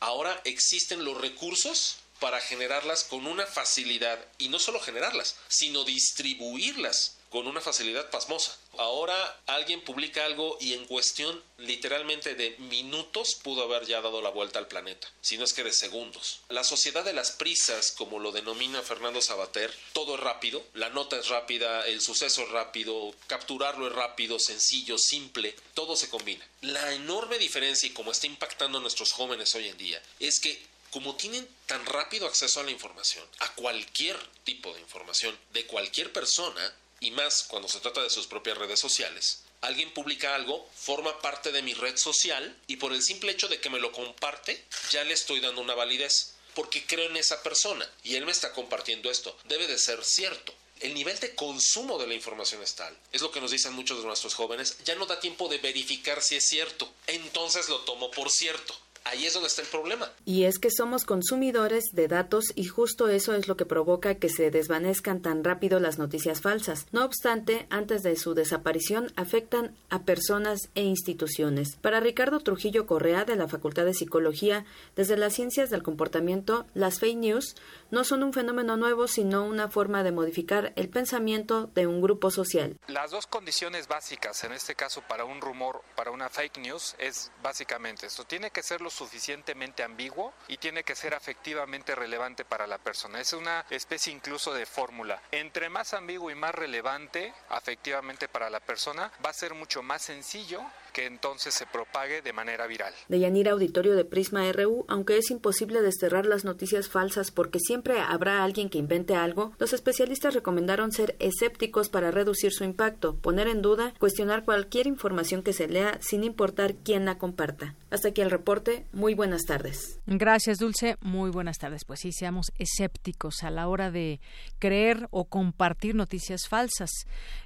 Ahora 0.00 0.40
existen 0.46 1.04
los 1.04 1.20
recursos 1.20 1.98
para 2.20 2.40
generarlas 2.40 3.04
con 3.04 3.26
una 3.26 3.44
facilidad 3.44 4.18
y 4.38 4.48
no 4.48 4.58
solo 4.58 4.80
generarlas, 4.80 5.36
sino 5.48 5.84
distribuirlas 5.84 7.17
con 7.30 7.46
una 7.46 7.60
facilidad 7.60 8.10
pasmosa. 8.10 8.56
Ahora 8.78 9.40
alguien 9.46 9.80
publica 9.82 10.24
algo 10.24 10.56
y 10.60 10.74
en 10.74 10.86
cuestión 10.86 11.42
literalmente 11.58 12.34
de 12.34 12.56
minutos 12.58 13.34
pudo 13.42 13.64
haber 13.64 13.86
ya 13.86 14.00
dado 14.00 14.22
la 14.22 14.30
vuelta 14.30 14.58
al 14.58 14.68
planeta, 14.68 15.08
si 15.20 15.36
no 15.36 15.44
es 15.44 15.52
que 15.52 15.64
de 15.64 15.72
segundos. 15.72 16.40
La 16.48 16.64
sociedad 16.64 17.04
de 17.04 17.12
las 17.12 17.32
prisas, 17.32 17.92
como 17.92 18.18
lo 18.18 18.32
denomina 18.32 18.82
Fernando 18.82 19.20
Sabater, 19.20 19.74
todo 19.92 20.14
es 20.14 20.20
rápido, 20.20 20.64
la 20.74 20.90
nota 20.90 21.18
es 21.18 21.28
rápida, 21.28 21.86
el 21.86 22.00
suceso 22.00 22.42
es 22.42 22.48
rápido, 22.50 23.14
capturarlo 23.26 23.88
es 23.88 23.92
rápido, 23.92 24.38
sencillo, 24.38 24.98
simple, 24.98 25.54
todo 25.74 25.96
se 25.96 26.08
combina. 26.08 26.46
La 26.60 26.92
enorme 26.92 27.38
diferencia 27.38 27.88
y 27.88 27.92
cómo 27.92 28.12
está 28.12 28.26
impactando 28.26 28.78
a 28.78 28.80
nuestros 28.80 29.12
jóvenes 29.12 29.54
hoy 29.54 29.68
en 29.68 29.76
día 29.76 30.02
es 30.20 30.40
que 30.40 30.60
como 30.90 31.16
tienen 31.16 31.46
tan 31.66 31.84
rápido 31.84 32.26
acceso 32.26 32.60
a 32.60 32.62
la 32.62 32.70
información, 32.70 33.24
a 33.40 33.54
cualquier 33.54 34.16
tipo 34.44 34.72
de 34.72 34.80
información, 34.80 35.38
de 35.52 35.66
cualquier 35.66 36.12
persona, 36.12 36.74
y 37.00 37.10
más 37.10 37.44
cuando 37.44 37.68
se 37.68 37.80
trata 37.80 38.02
de 38.02 38.10
sus 38.10 38.26
propias 38.26 38.58
redes 38.58 38.80
sociales, 38.80 39.42
alguien 39.60 39.92
publica 39.92 40.34
algo, 40.34 40.68
forma 40.74 41.20
parte 41.20 41.52
de 41.52 41.62
mi 41.62 41.74
red 41.74 41.96
social 41.96 42.56
y 42.66 42.76
por 42.76 42.92
el 42.92 43.02
simple 43.02 43.32
hecho 43.32 43.48
de 43.48 43.60
que 43.60 43.70
me 43.70 43.80
lo 43.80 43.92
comparte, 43.92 44.64
ya 44.90 45.04
le 45.04 45.14
estoy 45.14 45.40
dando 45.40 45.60
una 45.60 45.74
validez, 45.74 46.34
porque 46.54 46.84
creo 46.86 47.08
en 47.08 47.16
esa 47.16 47.42
persona 47.42 47.88
y 48.02 48.16
él 48.16 48.24
me 48.24 48.32
está 48.32 48.52
compartiendo 48.52 49.10
esto. 49.10 49.36
Debe 49.44 49.66
de 49.66 49.78
ser 49.78 50.04
cierto. 50.04 50.54
El 50.80 50.94
nivel 50.94 51.18
de 51.18 51.34
consumo 51.34 51.98
de 51.98 52.06
la 52.06 52.14
información 52.14 52.62
es 52.62 52.76
tal, 52.76 52.96
es 53.10 53.20
lo 53.20 53.32
que 53.32 53.40
nos 53.40 53.50
dicen 53.50 53.72
muchos 53.72 53.98
de 53.98 54.06
nuestros 54.06 54.34
jóvenes, 54.34 54.76
ya 54.84 54.94
no 54.94 55.06
da 55.06 55.18
tiempo 55.18 55.48
de 55.48 55.58
verificar 55.58 56.22
si 56.22 56.36
es 56.36 56.48
cierto, 56.48 56.88
entonces 57.08 57.68
lo 57.68 57.80
tomo 57.80 58.12
por 58.12 58.30
cierto. 58.30 58.78
Ahí 59.10 59.24
es 59.24 59.32
donde 59.32 59.48
está 59.48 59.62
el 59.62 59.68
problema. 59.68 60.10
Y 60.26 60.44
es 60.44 60.58
que 60.58 60.70
somos 60.70 61.04
consumidores 61.04 61.84
de 61.92 62.08
datos 62.08 62.52
y 62.54 62.66
justo 62.66 63.08
eso 63.08 63.34
es 63.34 63.48
lo 63.48 63.56
que 63.56 63.64
provoca 63.64 64.16
que 64.16 64.28
se 64.28 64.50
desvanezcan 64.50 65.22
tan 65.22 65.44
rápido 65.44 65.80
las 65.80 65.98
noticias 65.98 66.42
falsas. 66.42 66.86
No 66.92 67.06
obstante, 67.06 67.66
antes 67.70 68.02
de 68.02 68.16
su 68.16 68.34
desaparición 68.34 69.10
afectan 69.16 69.74
a 69.88 70.02
personas 70.02 70.68
e 70.74 70.82
instituciones. 70.82 71.76
Para 71.76 72.00
Ricardo 72.00 72.40
Trujillo 72.40 72.86
Correa 72.86 73.24
de 73.24 73.36
la 73.36 73.48
Facultad 73.48 73.86
de 73.86 73.94
Psicología, 73.94 74.66
desde 74.94 75.16
las 75.16 75.32
ciencias 75.32 75.70
del 75.70 75.82
comportamiento, 75.82 76.66
las 76.74 76.98
fake 76.98 77.16
news 77.16 77.56
no 77.90 78.04
son 78.04 78.22
un 78.22 78.34
fenómeno 78.34 78.76
nuevo, 78.76 79.08
sino 79.08 79.46
una 79.46 79.70
forma 79.70 80.02
de 80.02 80.12
modificar 80.12 80.74
el 80.76 80.90
pensamiento 80.90 81.70
de 81.74 81.86
un 81.86 82.02
grupo 82.02 82.30
social. 82.30 82.76
Las 82.88 83.10
dos 83.10 83.26
condiciones 83.26 83.88
básicas, 83.88 84.44
en 84.44 84.52
este 84.52 84.74
caso 84.74 85.02
para 85.08 85.24
un 85.24 85.40
rumor, 85.40 85.80
para 85.96 86.10
una 86.10 86.28
fake 86.28 86.58
news, 86.58 86.94
es 86.98 87.32
básicamente 87.42 88.06
esto. 88.06 88.24
Tiene 88.24 88.50
que 88.50 88.62
ser 88.62 88.82
lo 88.82 88.90
suficientemente 88.98 89.84
ambiguo 89.84 90.34
y 90.48 90.56
tiene 90.56 90.82
que 90.82 90.96
ser 90.96 91.14
afectivamente 91.14 91.94
relevante 91.94 92.44
para 92.44 92.66
la 92.66 92.78
persona. 92.78 93.20
Es 93.20 93.32
una 93.32 93.64
especie 93.70 94.12
incluso 94.12 94.52
de 94.52 94.66
fórmula. 94.66 95.22
Entre 95.30 95.68
más 95.68 95.94
ambiguo 95.94 96.30
y 96.30 96.34
más 96.34 96.54
relevante 96.54 97.32
afectivamente 97.48 98.28
para 98.28 98.50
la 98.50 98.60
persona, 98.60 99.12
va 99.24 99.30
a 99.30 99.34
ser 99.34 99.54
mucho 99.54 99.82
más 99.82 100.02
sencillo 100.02 100.62
que 100.98 101.06
entonces 101.06 101.54
se 101.54 101.64
propague 101.64 102.22
de 102.22 102.32
manera 102.32 102.66
viral. 102.66 102.92
De 103.08 103.20
Yanira 103.20 103.52
Auditorio 103.52 103.94
de 103.94 104.04
Prisma 104.04 104.50
RU, 104.50 104.84
aunque 104.88 105.16
es 105.16 105.30
imposible 105.30 105.80
desterrar 105.80 106.26
las 106.26 106.44
noticias 106.44 106.88
falsas 106.88 107.30
porque 107.30 107.60
siempre 107.60 108.00
habrá 108.00 108.42
alguien 108.42 108.68
que 108.68 108.78
invente 108.78 109.14
algo, 109.14 109.52
los 109.60 109.72
especialistas 109.72 110.34
recomendaron 110.34 110.90
ser 110.90 111.14
escépticos 111.20 111.88
para 111.88 112.10
reducir 112.10 112.50
su 112.50 112.64
impacto, 112.64 113.14
poner 113.14 113.46
en 113.46 113.62
duda, 113.62 113.94
cuestionar 114.00 114.44
cualquier 114.44 114.88
información 114.88 115.44
que 115.44 115.52
se 115.52 115.68
lea 115.68 115.98
sin 116.00 116.24
importar 116.24 116.74
quién 116.74 117.04
la 117.04 117.16
comparta. 117.16 117.76
Hasta 117.90 118.08
aquí 118.08 118.20
el 118.20 118.32
reporte. 118.32 118.84
Muy 118.92 119.14
buenas 119.14 119.44
tardes. 119.44 120.00
Gracias, 120.06 120.58
Dulce. 120.58 120.96
Muy 121.00 121.30
buenas 121.30 121.58
tardes. 121.58 121.84
Pues 121.84 122.00
sí, 122.00 122.10
seamos 122.10 122.46
escépticos 122.58 123.44
a 123.44 123.52
la 123.52 123.68
hora 123.68 123.92
de 123.92 124.20
creer 124.58 125.06
o 125.12 125.26
compartir 125.26 125.94
noticias 125.94 126.48
falsas. 126.48 126.90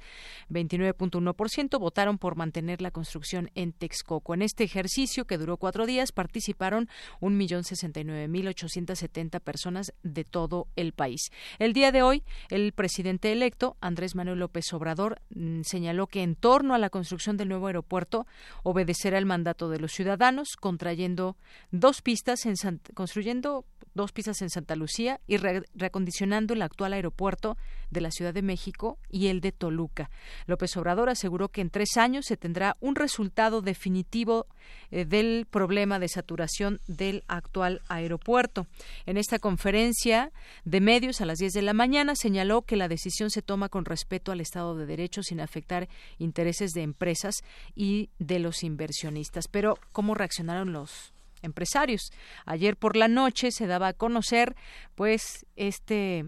29.1%, 0.52 1.80
votaron 1.80 2.20
por 2.20 2.36
mantener 2.36 2.84
la 2.84 2.92
construcción 2.92 3.50
en 3.56 3.74
Texcoco. 3.74 4.36
En 4.36 4.44
este 4.44 4.66
ejercicio, 4.66 5.26
que 5.26 5.40
duró 5.40 5.58
cuatro 5.58 5.88
días, 5.88 6.12
participaron 6.12 6.90
1.069.870 7.22 9.40
personas 9.40 9.94
de 10.04 10.26
todo 10.26 10.68
el 10.76 10.94
país. 10.94 11.32
El 11.58 11.74
día 11.74 11.92
de 11.92 12.04
hoy, 12.04 12.24
el 12.50 12.72
presidente 12.74 13.31
electo, 13.32 13.78
Andrés 13.82 14.16
Manuel 14.16 14.40
López 14.40 14.72
Obrador, 14.74 15.22
mm, 15.34 15.62
señaló 15.64 16.08
que 16.08 16.24
en 16.24 16.36
torno 16.36 16.74
a 16.74 16.78
la 16.78 16.90
construcción 16.90 17.38
del 17.38 17.50
nuevo 17.50 17.68
aeropuerto 17.68 18.28
obedecerá 18.64 19.18
el 19.18 19.26
mandato 19.26 19.70
de 19.70 19.80
los 19.80 19.92
ciudadanos, 19.92 20.56
contrayendo 20.60 21.38
dos 21.72 22.02
pistas 22.02 22.46
en 22.46 22.56
construyendo 22.94 23.66
dos 23.94 24.12
pistas 24.12 24.42
en 24.42 24.50
Santa 24.50 24.76
Lucía 24.76 25.20
y 25.28 25.38
reacondicionando 25.38 26.54
el 26.54 26.62
actual 26.62 26.94
aeropuerto 26.94 27.58
de 27.90 28.02
la 28.02 28.12
Ciudad 28.12 28.34
de 28.34 28.42
México 28.42 28.98
y 29.10 29.28
el 29.28 29.42
de 29.42 29.52
Toluca. 29.52 30.10
López 30.46 30.76
Obrador 30.78 31.10
aseguró 31.10 31.50
que 31.50 31.62
en 31.62 31.70
tres 31.70 31.98
años 31.98 32.26
se 32.26 32.38
tendrá 32.38 32.78
un 32.80 32.96
resultado 32.96 33.62
definitivo 33.62 34.48
eh, 34.92 35.06
del 35.06 35.46
problema 35.50 36.00
de 36.00 36.08
saturación 36.08 36.80
del 36.88 37.24
actual 37.28 37.82
aeropuerto. 37.90 38.68
En 39.06 39.18
esta 39.18 39.40
conferencia 39.40 40.32
de 40.64 40.80
medios 40.80 41.20
a 41.22 41.26
las 41.26 41.40
10 41.40 41.54
de 41.54 41.62
la 41.62 41.74
mañana 41.74 42.16
señaló 42.16 42.62
que 42.62 42.78
la 42.78 42.88
decisión 42.88 43.21
se 43.30 43.42
toma 43.42 43.70
con 43.70 43.86
respeto 43.86 44.32
al 44.32 44.42
Estado 44.42 44.76
de 44.76 44.86
Derecho 44.86 45.24
sin 45.24 45.40
afectar 45.40 45.88
intereses 46.18 46.72
de 46.72 46.82
empresas 46.82 47.44
y 47.76 48.10
de 48.20 48.40
los 48.40 48.64
inversionistas. 48.64 49.48
Pero, 49.48 49.78
¿cómo 49.92 50.16
reaccionaron 50.16 50.74
los 50.74 51.14
empresarios? 51.42 52.12
Ayer 52.46 52.78
por 52.78 52.96
la 52.96 53.08
noche 53.08 53.52
se 53.52 53.68
daba 53.68 53.90
a 53.90 53.94
conocer, 53.94 54.56
pues, 54.96 55.46
este 55.56 56.26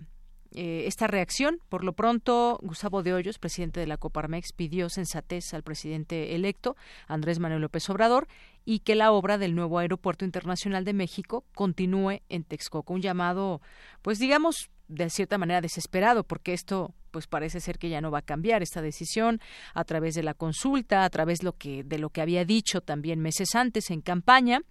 eh, 0.55 0.83
esta 0.85 1.07
reacción. 1.07 1.59
Por 1.67 1.83
lo 1.83 1.93
pronto, 1.93 2.59
Gustavo 2.61 3.01
de 3.01 3.13
Hoyos, 3.13 3.39
presidente 3.39 3.79
de 3.79 3.87
la 3.87 3.97
Coparmex, 3.97 4.53
pidió 4.53 4.87
sensatez 4.87 5.51
al 5.55 5.63
presidente 5.63 6.35
electo, 6.35 6.75
Andrés 7.07 7.39
Manuel 7.39 7.61
López 7.61 7.89
Obrador, 7.89 8.27
y 8.65 8.79
que 8.79 8.95
la 8.95 9.11
obra 9.11 9.37
del 9.37 9.55
nuevo 9.55 9.79
Aeropuerto 9.79 10.25
Internacional 10.25 10.85
de 10.85 10.93
México 10.93 11.45
continúe 11.53 12.21
en 12.29 12.43
Texcoco. 12.43 12.93
Un 12.93 13.01
llamado, 13.01 13.61
pues 14.01 14.19
digamos, 14.19 14.69
de 14.87 15.09
cierta 15.09 15.37
manera 15.37 15.61
desesperado, 15.61 16.23
porque 16.23 16.53
esto 16.53 16.93
pues 17.13 17.27
parece 17.27 17.59
ser 17.59 17.77
que 17.77 17.89
ya 17.89 18.01
no 18.01 18.09
va 18.09 18.19
a 18.19 18.23
cambiar 18.23 18.63
esta 18.63 18.81
decisión 18.81 19.39
a 19.75 19.83
través 19.83 20.15
de 20.15 20.23
la 20.23 20.33
consulta, 20.33 21.05
a 21.05 21.09
través 21.11 21.39
de 21.39 21.45
lo 21.45 21.53
que, 21.53 21.83
de 21.83 21.99
lo 21.99 22.09
que 22.09 22.21
había 22.21 22.43
dicho 22.43 22.81
también 22.81 23.19
meses 23.19 23.53
antes 23.53 23.91
en 23.91 24.01
campaña 24.01 24.61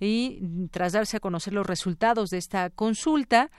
y 0.00 0.40
tras 0.72 0.92
darse 0.92 1.18
a 1.18 1.20
conocer 1.20 1.52
los 1.52 1.64
resultados 1.64 2.30
de 2.30 2.38
esta 2.38 2.68
consulta, 2.70 3.52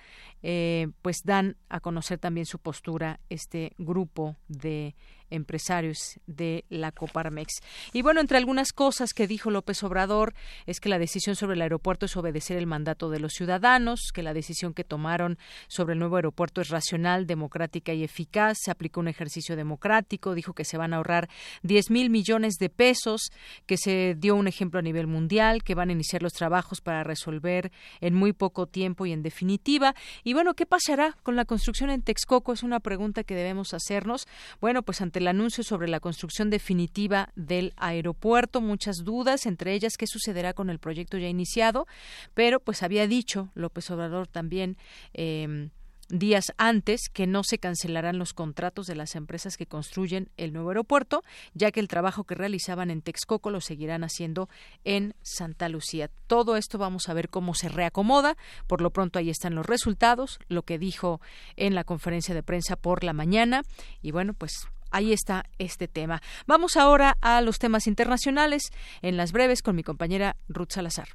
eh, 0.44 0.90
pues 1.02 1.22
dan 1.24 1.56
a 1.70 1.80
conocer 1.80 2.20
también 2.20 2.45
su 2.45 2.60
postura 2.60 3.22
este 3.30 3.72
grupo 3.78 4.36
de 4.49 4.95
empresarios 5.30 6.19
de 6.27 6.65
la 6.69 6.91
Coparmex. 6.91 7.61
Y 7.93 8.02
bueno, 8.02 8.22
entre 8.22 8.38
algunas 8.38 8.72
cosas 8.72 9.14
que 9.14 9.27
dijo 9.27 9.52
López 9.52 9.84
Obrador 9.84 10.34
es 10.65 10.80
que 10.80 10.89
la 10.89 10.99
decisión 10.99 11.35
sobre 11.35 11.56
el 11.56 11.61
aeropuerto 11.61 12.06
es 12.06 12.15
obedecer 12.18 12.57
el 12.57 12.68
mandato 12.68 13.10
de 13.10 13.19
los 13.19 13.34
ciudadanos, 13.34 14.11
que 14.14 14.23
la 14.23 14.34
decisión 14.34 14.73
que 14.73 14.84
tomaron 14.84 15.38
sobre 15.68 15.93
el 15.93 15.99
nuevo 15.99 16.15
aeropuerto 16.15 16.61
es 16.61 16.69
racional, 16.69 17.27
democrática 17.27 17.93
y 17.93 18.03
eficaz, 18.03 18.57
se 18.61 18.72
aplicó 18.72 18.99
un 18.99 19.07
ejercicio 19.07 19.56
democrático, 19.56 20.34
dijo 20.34 20.53
que 20.53 20.65
se 20.65 20.77
van 20.77 20.93
a 20.93 20.97
ahorrar 20.97 21.30
10 21.64 21.91
mil 21.91 22.10
millones 22.10 22.56
de 22.56 22.69
pesos, 22.69 23.31
que 23.65 23.77
se 23.77 24.15
dio 24.18 24.35
un 24.35 24.47
ejemplo 24.47 24.80
a 24.80 24.84
nivel 24.84 25.07
mundial, 25.07 25.64
que 25.64 25.76
van 25.76 25.89
a 25.89 25.93
iniciar 25.93 26.22
los 26.22 26.34
trabajos 26.34 26.81
para 26.81 27.03
resolver 27.03 27.72
en 28.02 28.14
muy 28.14 28.34
poco 28.34 28.68
tiempo 28.68 29.06
y 29.06 29.11
en 29.11 29.23
definitiva. 29.23 29.95
Y 30.23 30.34
bueno, 30.34 30.53
¿qué 30.53 30.65
pasará 30.65 31.15
con 31.23 31.35
la 31.35 31.45
construcción 31.45 31.89
en 31.89 32.02
Texcoco? 32.02 32.53
Es 32.53 32.64
una 32.64 32.80
pregunta 32.80 33.23
que 33.23 33.35
debemos 33.35 33.73
hacernos. 33.73 34.27
Bueno, 34.61 34.84
pues 34.84 35.02
ante 35.02 35.15
el 35.20 35.28
anuncio 35.28 35.64
sobre 35.64 35.88
la 35.88 36.00
construcción 36.00 36.50
definitiva 36.50 37.30
del 37.36 37.74
aeropuerto, 37.78 38.62
muchas 38.62 39.04
dudas, 39.04 39.46
entre 39.46 39.74
ellas 39.74 39.98
qué 39.98 40.08
sucederá 40.08 40.54
con 40.54 40.70
el 40.70 40.80
proyecto 40.80 41.18
ya 41.18 41.28
iniciado, 41.28 41.88
pero 42.34 42.60
pues 42.60 42.84
había 42.84 43.08
dicho 43.08 43.50
López 43.56 43.90
Obrador 43.92 44.28
también 44.28 44.78
eh, 45.14 45.70
días 46.10 46.54
antes 46.58 47.10
que 47.12 47.28
no 47.28 47.44
se 47.44 47.58
cancelarán 47.58 48.20
los 48.20 48.34
contratos 48.34 48.86
de 48.86 48.96
las 48.96 49.16
empresas 49.16 49.58
que 49.58 49.66
construyen 49.66 50.30
el 50.38 50.54
nuevo 50.54 50.70
aeropuerto, 50.70 51.24
ya 51.54 51.72
que 51.72 51.80
el 51.80 51.88
trabajo 51.88 52.24
que 52.24 52.36
realizaban 52.36 52.92
en 52.92 53.02
Texcoco 53.02 53.50
lo 53.50 53.62
seguirán 53.62 54.04
haciendo 54.04 54.50
en 54.84 55.16
Santa 55.22 55.70
Lucía. 55.70 56.10
Todo 56.28 56.58
esto 56.58 56.78
vamos 56.78 57.10
a 57.10 57.14
ver 57.14 57.30
cómo 57.30 57.54
se 57.54 57.70
reacomoda. 57.70 58.38
Por 58.68 58.82
lo 58.82 58.92
pronto 58.92 59.20
ahí 59.20 59.30
están 59.30 59.56
los 59.56 59.66
resultados, 59.66 60.40
lo 60.48 60.64
que 60.64 60.78
dijo 60.78 61.22
en 61.56 61.76
la 61.76 61.84
conferencia 61.84 62.36
de 62.36 62.44
prensa 62.44 62.76
por 62.76 63.04
la 63.04 63.14
mañana 63.14 63.64
y 64.02 64.12
bueno, 64.12 64.34
pues 64.34 64.68
ahí 64.96 65.12
está 65.12 65.46
este 65.60 65.88
tema. 65.88 66.22
Vamos 66.48 66.78
ahora 66.78 67.18
a 67.22 67.42
los 67.42 67.60
temas 67.60 67.86
internacionales 67.86 68.72
en 69.02 69.18
las 69.18 69.34
breves 69.34 69.62
con 69.62 69.76
mi 69.76 69.84
compañera 69.84 70.38
Ruth 70.48 70.72
Salazar. 70.72 71.10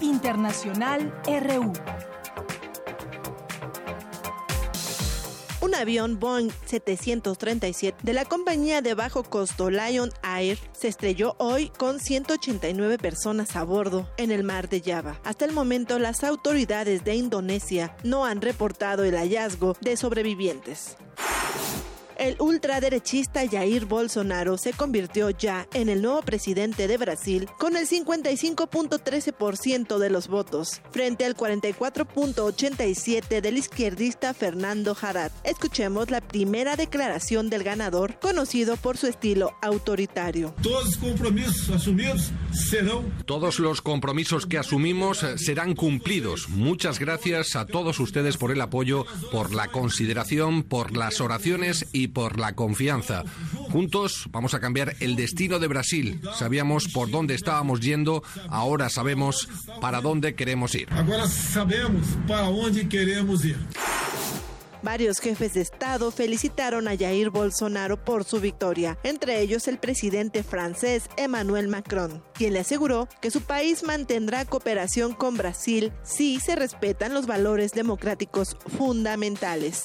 Internacional 0.00 1.14
RU. 1.24 1.72
Un 5.62 5.74
avión 5.74 6.18
Boeing 6.18 6.50
737 6.66 7.98
de 8.02 8.12
la 8.12 8.24
compañía 8.24 8.80
de 8.82 8.94
bajo 8.94 9.22
costo 9.22 9.70
Lion 9.70 10.10
Air 10.22 10.58
se 10.72 10.88
estrelló 10.88 11.36
hoy 11.38 11.68
con 11.68 12.00
189 12.00 12.98
personas 12.98 13.56
a 13.56 13.64
bordo 13.64 14.10
en 14.16 14.30
el 14.30 14.42
mar 14.42 14.68
de 14.68 14.80
Java. 14.80 15.20
Hasta 15.22 15.44
el 15.44 15.52
momento, 15.52 15.98
las 15.98 16.24
autoridades 16.24 17.04
de 17.04 17.14
Indonesia 17.14 17.94
no 18.04 18.24
han 18.24 18.40
reportado 18.40 19.04
el 19.04 19.16
hallazgo 19.16 19.76
de 19.80 19.96
sobrevivientes 19.96 20.96
el 22.20 22.36
ultraderechista 22.38 23.48
Jair 23.48 23.86
Bolsonaro 23.86 24.58
se 24.58 24.74
convirtió 24.74 25.30
ya 25.30 25.66
en 25.72 25.88
el 25.88 26.02
nuevo 26.02 26.20
presidente 26.20 26.86
de 26.86 26.98
Brasil 26.98 27.48
con 27.58 27.76
el 27.76 27.88
55.13% 27.88 29.96
de 29.96 30.10
los 30.10 30.28
votos, 30.28 30.82
frente 30.92 31.24
al 31.24 31.34
44.87% 31.34 33.40
del 33.40 33.56
izquierdista 33.56 34.34
Fernando 34.34 34.94
Haddad. 35.00 35.32
Escuchemos 35.44 36.10
la 36.10 36.20
primera 36.20 36.76
declaración 36.76 37.48
del 37.48 37.64
ganador, 37.64 38.18
conocido 38.20 38.76
por 38.76 38.98
su 38.98 39.06
estilo 39.06 39.56
autoritario. 39.62 40.54
Todos 40.62 40.84
los 40.84 40.98
compromisos 40.98 41.70
asumidos 41.70 42.32
serán. 42.52 43.24
Todos 43.24 43.58
los 43.58 43.80
compromisos 43.80 44.44
que 44.44 44.58
asumimos 44.58 45.24
serán 45.36 45.74
cumplidos. 45.74 46.50
Muchas 46.50 46.98
gracias 46.98 47.56
a 47.56 47.64
todos 47.64 47.98
ustedes 47.98 48.36
por 48.36 48.50
el 48.50 48.60
apoyo, 48.60 49.06
por 49.32 49.54
la 49.54 49.68
consideración, 49.68 50.64
por 50.64 50.94
las 50.94 51.22
oraciones 51.22 51.86
y 51.92 52.09
por 52.12 52.38
la 52.38 52.54
confianza. 52.54 53.24
Juntos 53.70 54.26
vamos 54.30 54.54
a 54.54 54.60
cambiar 54.60 54.94
el 55.00 55.16
destino 55.16 55.58
de 55.58 55.68
Brasil. 55.68 56.20
Sabíamos 56.38 56.88
por 56.88 57.10
dónde 57.10 57.34
estábamos 57.34 57.80
yendo, 57.80 58.22
ahora 58.48 58.88
sabemos 58.88 59.48
para 59.80 60.00
dónde 60.00 60.34
queremos 60.34 60.74
ir. 60.74 60.88
Ahora 60.92 61.26
sabemos 61.28 62.06
para 62.26 62.48
dónde 62.48 62.88
queremos 62.88 63.44
ir. 63.44 63.56
Varios 64.82 65.20
jefes 65.20 65.54
de 65.54 65.60
Estado 65.60 66.10
felicitaron 66.10 66.88
a 66.88 66.96
Jair 66.96 67.28
Bolsonaro 67.28 68.02
por 68.02 68.24
su 68.24 68.40
victoria, 68.40 68.98
entre 69.02 69.40
ellos 69.40 69.68
el 69.68 69.78
presidente 69.78 70.42
francés 70.42 71.10
Emmanuel 71.18 71.68
Macron, 71.68 72.22
quien 72.32 72.54
le 72.54 72.60
aseguró 72.60 73.06
que 73.20 73.30
su 73.30 73.42
país 73.42 73.82
mantendrá 73.82 74.46
cooperación 74.46 75.12
con 75.12 75.36
Brasil 75.36 75.92
si 76.02 76.40
se 76.40 76.56
respetan 76.56 77.12
los 77.12 77.26
valores 77.26 77.72
democráticos 77.72 78.56
fundamentales. 78.78 79.84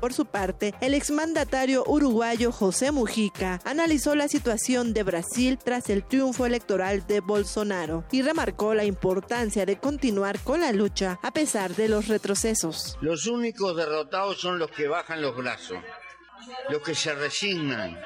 Por 0.00 0.14
su 0.14 0.24
parte, 0.24 0.74
el 0.80 0.94
exmandatario 0.94 1.84
uruguayo 1.86 2.52
José 2.52 2.90
Mujica 2.90 3.60
analizó 3.64 4.14
la 4.14 4.28
situación 4.28 4.94
de 4.94 5.02
Brasil 5.02 5.58
tras 5.62 5.90
el 5.90 6.04
triunfo 6.04 6.46
electoral 6.46 7.06
de 7.06 7.20
Bolsonaro 7.20 8.04
y 8.10 8.22
remarcó 8.22 8.72
la 8.72 8.84
importancia 8.84 9.66
de 9.66 9.78
continuar 9.78 10.40
con 10.40 10.62
la 10.62 10.72
lucha 10.72 11.18
a 11.22 11.32
pesar 11.32 11.74
de 11.74 11.88
los 11.88 12.08
retrocesos. 12.08 12.96
Los 13.02 13.26
únicos 13.26 13.76
derrotados 13.76 14.40
son 14.40 14.58
los 14.58 14.70
que 14.70 14.88
bajan 14.88 15.20
los 15.20 15.36
brazos, 15.36 15.78
los 16.70 16.80
que 16.80 16.94
se 16.94 17.14
resignan 17.14 18.00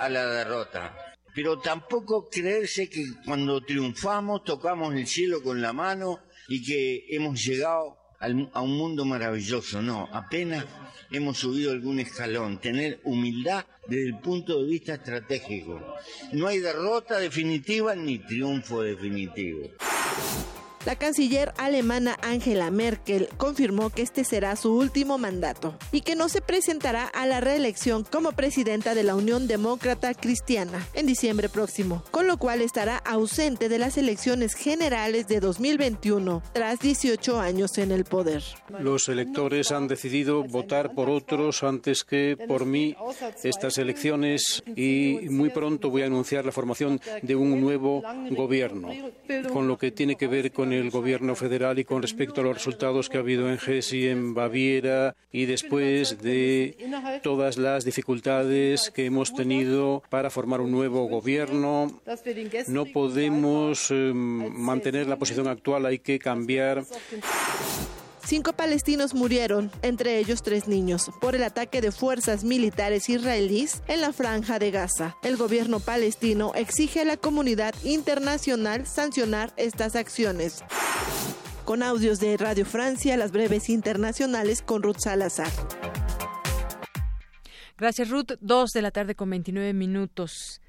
a 0.00 0.08
la 0.08 0.26
derrota. 0.26 0.96
Pero 1.36 1.60
tampoco 1.60 2.28
creerse 2.28 2.90
que 2.90 3.04
cuando 3.24 3.60
triunfamos 3.60 4.42
tocamos 4.42 4.92
el 4.94 5.06
cielo 5.06 5.40
con 5.40 5.62
la 5.62 5.72
mano 5.72 6.18
y 6.48 6.64
que 6.64 7.04
hemos 7.14 7.44
llegado 7.44 7.96
a 8.20 8.60
un 8.60 8.76
mundo 8.76 9.04
maravilloso. 9.04 9.82
No, 9.82 10.08
apenas 10.12 10.64
hemos 11.10 11.38
subido 11.38 11.72
algún 11.72 12.00
escalón, 12.00 12.58
tener 12.58 13.00
humildad 13.04 13.64
desde 13.86 14.08
el 14.08 14.18
punto 14.18 14.60
de 14.60 14.68
vista 14.68 14.94
estratégico. 14.94 15.80
No 16.32 16.48
hay 16.48 16.58
derrota 16.58 17.18
definitiva 17.18 17.94
ni 17.94 18.18
triunfo 18.18 18.82
definitivo. 18.82 19.70
La 20.88 20.96
canciller 20.96 21.52
alemana 21.58 22.16
Angela 22.22 22.70
Merkel 22.70 23.28
confirmó 23.36 23.90
que 23.90 24.00
este 24.00 24.24
será 24.24 24.56
su 24.56 24.74
último 24.74 25.18
mandato 25.18 25.76
y 25.92 26.00
que 26.00 26.14
no 26.14 26.30
se 26.30 26.40
presentará 26.40 27.04
a 27.04 27.26
la 27.26 27.42
reelección 27.42 28.04
como 28.10 28.32
presidenta 28.32 28.94
de 28.94 29.02
la 29.02 29.14
Unión 29.14 29.48
Demócrata 29.48 30.14
Cristiana 30.14 30.88
en 30.94 31.04
diciembre 31.04 31.50
próximo, 31.50 32.02
con 32.10 32.26
lo 32.26 32.38
cual 32.38 32.62
estará 32.62 32.96
ausente 32.96 33.68
de 33.68 33.78
las 33.78 33.98
elecciones 33.98 34.54
generales 34.54 35.28
de 35.28 35.40
2021 35.40 36.42
tras 36.54 36.78
18 36.78 37.38
años 37.38 37.76
en 37.76 37.92
el 37.92 38.06
poder. 38.06 38.42
Los 38.80 39.10
electores 39.10 39.72
han 39.72 39.88
decidido 39.88 40.42
votar 40.42 40.94
por 40.94 41.10
otros 41.10 41.64
antes 41.64 42.02
que 42.02 42.34
por 42.48 42.64
mí 42.64 42.96
estas 43.44 43.76
elecciones 43.76 44.62
y 44.74 45.18
muy 45.28 45.50
pronto 45.50 45.90
voy 45.90 46.00
a 46.00 46.06
anunciar 46.06 46.46
la 46.46 46.52
formación 46.52 46.98
de 47.20 47.36
un 47.36 47.60
nuevo 47.60 48.02
gobierno, 48.30 48.88
con 49.52 49.68
lo 49.68 49.76
que 49.76 49.90
tiene 49.90 50.16
que 50.16 50.26
ver 50.26 50.50
con 50.50 50.72
el 50.72 50.77
gobierno 50.90 51.34
federal 51.34 51.78
y 51.78 51.84
con 51.84 52.02
respecto 52.02 52.40
a 52.40 52.44
los 52.44 52.54
resultados 52.54 53.08
que 53.08 53.18
ha 53.18 53.20
habido 53.20 53.48
en 53.50 53.58
Hesse 53.58 54.10
en 54.10 54.34
Baviera 54.34 55.14
y 55.32 55.46
después 55.46 56.22
de 56.22 56.76
todas 57.22 57.58
las 57.58 57.84
dificultades 57.84 58.90
que 58.90 59.06
hemos 59.06 59.34
tenido 59.34 60.02
para 60.08 60.30
formar 60.30 60.60
un 60.60 60.70
nuevo 60.70 61.06
gobierno. 61.08 62.00
No 62.68 62.86
podemos 62.86 63.90
eh, 63.90 64.12
mantener 64.14 65.06
la 65.06 65.16
posición 65.16 65.48
actual, 65.48 65.86
hay 65.86 65.98
que 65.98 66.18
cambiar. 66.18 66.84
Cinco 68.28 68.52
palestinos 68.52 69.14
murieron, 69.14 69.70
entre 69.80 70.18
ellos 70.18 70.42
tres 70.42 70.68
niños, 70.68 71.10
por 71.18 71.34
el 71.34 71.42
ataque 71.42 71.80
de 71.80 71.90
fuerzas 71.90 72.44
militares 72.44 73.08
israelíes 73.08 73.82
en 73.88 74.02
la 74.02 74.12
franja 74.12 74.58
de 74.58 74.70
Gaza. 74.70 75.16
El 75.22 75.38
gobierno 75.38 75.80
palestino 75.80 76.52
exige 76.54 77.00
a 77.00 77.04
la 77.06 77.16
comunidad 77.16 77.74
internacional 77.84 78.86
sancionar 78.86 79.54
estas 79.56 79.96
acciones. 79.96 80.62
Con 81.64 81.82
audios 81.82 82.20
de 82.20 82.36
Radio 82.36 82.66
Francia, 82.66 83.16
las 83.16 83.32
breves 83.32 83.70
internacionales 83.70 84.60
con 84.60 84.82
Ruth 84.82 84.98
Salazar. 84.98 85.50
Gracias, 87.78 88.10
Ruth. 88.10 88.32
Dos 88.42 88.72
de 88.74 88.82
la 88.82 88.90
tarde 88.90 89.14
con 89.14 89.30
29 89.30 89.72
minutos. 89.72 90.60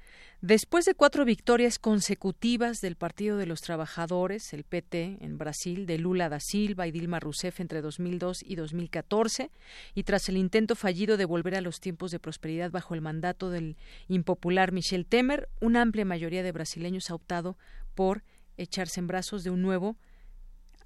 Después 0.42 0.86
de 0.86 0.94
cuatro 0.94 1.26
victorias 1.26 1.78
consecutivas 1.78 2.80
del 2.80 2.96
Partido 2.96 3.36
de 3.36 3.44
los 3.44 3.60
Trabajadores, 3.60 4.54
el 4.54 4.64
PT, 4.64 5.18
en 5.20 5.36
Brasil, 5.36 5.84
de 5.84 5.98
Lula 5.98 6.30
da 6.30 6.40
Silva 6.40 6.86
y 6.86 6.90
Dilma 6.90 7.20
Rousseff 7.20 7.60
entre 7.60 7.82
2002 7.82 8.38
y 8.46 8.54
2014, 8.54 9.50
y 9.94 10.04
tras 10.04 10.30
el 10.30 10.38
intento 10.38 10.76
fallido 10.76 11.18
de 11.18 11.26
volver 11.26 11.56
a 11.56 11.60
los 11.60 11.78
tiempos 11.78 12.10
de 12.10 12.20
prosperidad 12.20 12.70
bajo 12.70 12.94
el 12.94 13.02
mandato 13.02 13.50
del 13.50 13.76
impopular 14.08 14.72
Michel 14.72 15.04
Temer, 15.04 15.50
una 15.60 15.82
amplia 15.82 16.06
mayoría 16.06 16.42
de 16.42 16.52
brasileños 16.52 17.10
ha 17.10 17.16
optado 17.16 17.58
por 17.94 18.24
echarse 18.56 18.98
en 18.98 19.08
brazos 19.08 19.44
de 19.44 19.50
un 19.50 19.60
nuevo, 19.60 19.98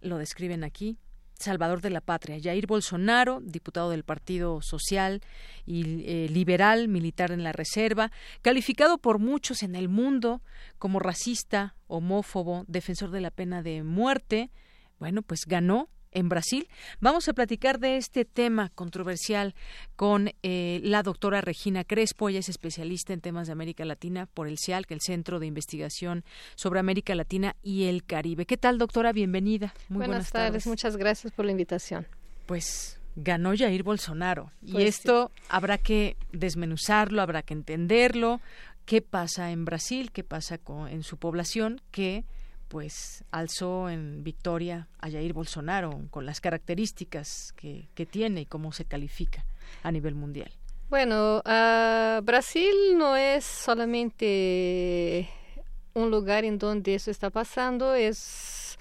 lo 0.00 0.18
describen 0.18 0.64
aquí, 0.64 0.98
salvador 1.38 1.80
de 1.80 1.90
la 1.90 2.00
patria. 2.00 2.38
Jair 2.42 2.66
Bolsonaro, 2.66 3.40
diputado 3.42 3.90
del 3.90 4.04
Partido 4.04 4.62
Social 4.62 5.20
y 5.66 6.04
eh, 6.04 6.28
Liberal, 6.28 6.88
militar 6.88 7.32
en 7.32 7.42
la 7.42 7.52
Reserva, 7.52 8.10
calificado 8.42 8.98
por 8.98 9.18
muchos 9.18 9.62
en 9.62 9.74
el 9.74 9.88
mundo 9.88 10.42
como 10.78 10.98
racista, 10.98 11.76
homófobo, 11.86 12.64
defensor 12.66 13.10
de 13.10 13.20
la 13.20 13.30
pena 13.30 13.62
de 13.62 13.82
muerte, 13.82 14.50
bueno, 14.98 15.22
pues 15.22 15.46
ganó 15.46 15.88
en 16.14 16.28
Brasil. 16.28 16.68
Vamos 17.00 17.28
a 17.28 17.34
platicar 17.34 17.78
de 17.78 17.96
este 17.96 18.24
tema 18.24 18.70
controversial 18.74 19.54
con 19.96 20.30
eh, 20.42 20.80
la 20.82 21.02
doctora 21.02 21.40
Regina 21.40 21.84
Crespo. 21.84 22.28
Ella 22.28 22.38
es 22.38 22.48
especialista 22.48 23.12
en 23.12 23.20
temas 23.20 23.48
de 23.48 23.52
América 23.52 23.84
Latina 23.84 24.26
por 24.26 24.48
el 24.48 24.58
CIAL, 24.58 24.86
que 24.86 24.94
es 24.94 24.98
el 24.98 25.00
Centro 25.02 25.38
de 25.38 25.46
Investigación 25.46 26.24
sobre 26.54 26.80
América 26.80 27.14
Latina 27.14 27.56
y 27.62 27.84
el 27.84 28.04
Caribe. 28.04 28.46
¿Qué 28.46 28.56
tal, 28.56 28.78
doctora? 28.78 29.12
Bienvenida. 29.12 29.74
Muy 29.88 30.06
buenas, 30.06 30.30
tardes. 30.30 30.66
Muchas 30.66 30.96
gracias 30.96 31.32
por 31.32 31.44
la 31.44 31.50
invitación. 31.50 32.06
Pues 32.46 33.00
ganó 33.16 33.56
Jair 33.56 33.82
Bolsonaro. 33.82 34.50
y 34.62 34.72
pues 34.72 34.84
esto 34.86 35.30
habrá 35.48 35.78
que 35.78 36.16
desmenuzarlo, 36.32 37.22
habrá 37.22 37.42
que 37.42 37.54
entenderlo. 37.54 38.40
¿Qué 38.86 39.00
pasa 39.00 39.50
en 39.50 39.64
Brasil? 39.64 40.10
¿Qué 40.12 40.24
pasa 40.24 40.58
con, 40.58 40.88
en 40.88 41.02
su 41.02 41.16
población? 41.16 41.80
Que 41.90 42.24
pues 42.68 43.24
alzó 43.30 43.88
en 43.88 44.24
victoria 44.24 44.88
a 44.98 45.10
Jair 45.10 45.32
Bolsonaro 45.32 46.00
con 46.10 46.26
las 46.26 46.40
características 46.40 47.52
que, 47.56 47.88
que 47.94 48.06
tiene 48.06 48.42
y 48.42 48.46
cómo 48.46 48.72
se 48.72 48.84
califica 48.84 49.44
a 49.82 49.90
nivel 49.90 50.14
mundial. 50.14 50.50
Bueno, 50.90 51.38
uh, 51.38 52.22
Brasil 52.22 52.74
no 52.96 53.16
es 53.16 53.44
solamente 53.44 55.28
un 55.94 56.10
lugar 56.10 56.44
en 56.44 56.58
donde 56.58 56.94
eso 56.94 57.10
está 57.10 57.30
pasando, 57.30 57.94
es 57.94 58.78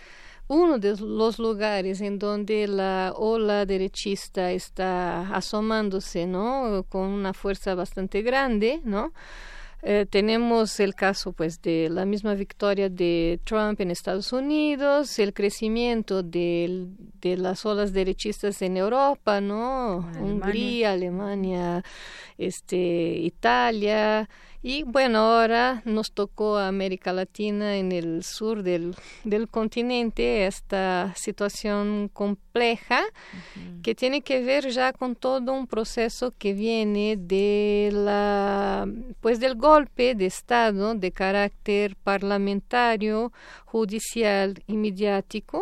uno 0.47 0.77
de 0.77 0.95
los 0.97 1.39
lugares 1.39 2.01
en 2.01 2.19
donde 2.19 2.68
la 2.68 3.14
ola 3.15 3.65
derechista 3.65 4.51
está 4.51 5.34
asomándose, 5.34 6.27
¿no? 6.27 6.85
Con 6.89 7.07
una 7.07 7.34
fuerza 7.34 7.76
bastante 7.76 8.22
grande, 8.22 8.81
¿no? 8.84 9.14
Eh, 9.85 10.05
tenemos 10.10 10.80
el 10.80 10.95
caso 10.95 11.34
pues 11.34 11.61
de 11.61 11.89
la 11.89 12.05
misma 12.05 12.35
victoria 12.35 12.88
de 12.88 13.41
Trump 13.43 13.81
en 13.81 13.91
Estados 13.91 14.31
Unidos, 14.31 15.19
el 15.19 15.34
crecimiento 15.34 16.23
de, 16.23 16.88
de 17.19 17.35
las 17.35 17.65
olas 17.65 17.91
derechistas 17.91 18.61
en 18.61 18.77
Europa, 18.77 19.41
¿no? 19.41 20.10
Hungría, 20.22 20.93
Alemania, 20.93 21.84
este, 22.38 22.77
Italia, 22.77 24.30
y 24.65 24.84
bueno, 24.84 25.19
ahora 25.19 25.81
nos 25.84 26.14
tocó 26.14 26.57
a 26.57 26.69
América 26.69 27.11
Latina 27.11 27.76
en 27.76 27.91
el 27.91 28.23
sur 28.23 28.64
del, 28.64 28.95
del 29.26 29.49
continente 29.49 30.48
esta 30.48 31.14
situación 31.18 32.10
compleja 32.14 33.03
que 33.81 33.94
tiene 33.94 34.22
que 34.22 34.41
ver 34.41 34.69
ya 34.69 34.94
con 34.94 35.15
todo 35.15 35.52
un 35.52 35.68
proceso 35.68 36.34
que 36.38 36.53
viene 36.53 37.18
de 37.18 37.90
la 37.91 38.88
pues 39.19 39.41
del 39.41 39.56
golpe 39.56 40.15
de 40.15 40.27
estado 40.27 40.95
de 40.95 41.11
carácter 41.11 41.98
parlamentario, 41.98 43.34
judicial 43.65 44.64
y 44.65 44.77
mediático 44.77 45.61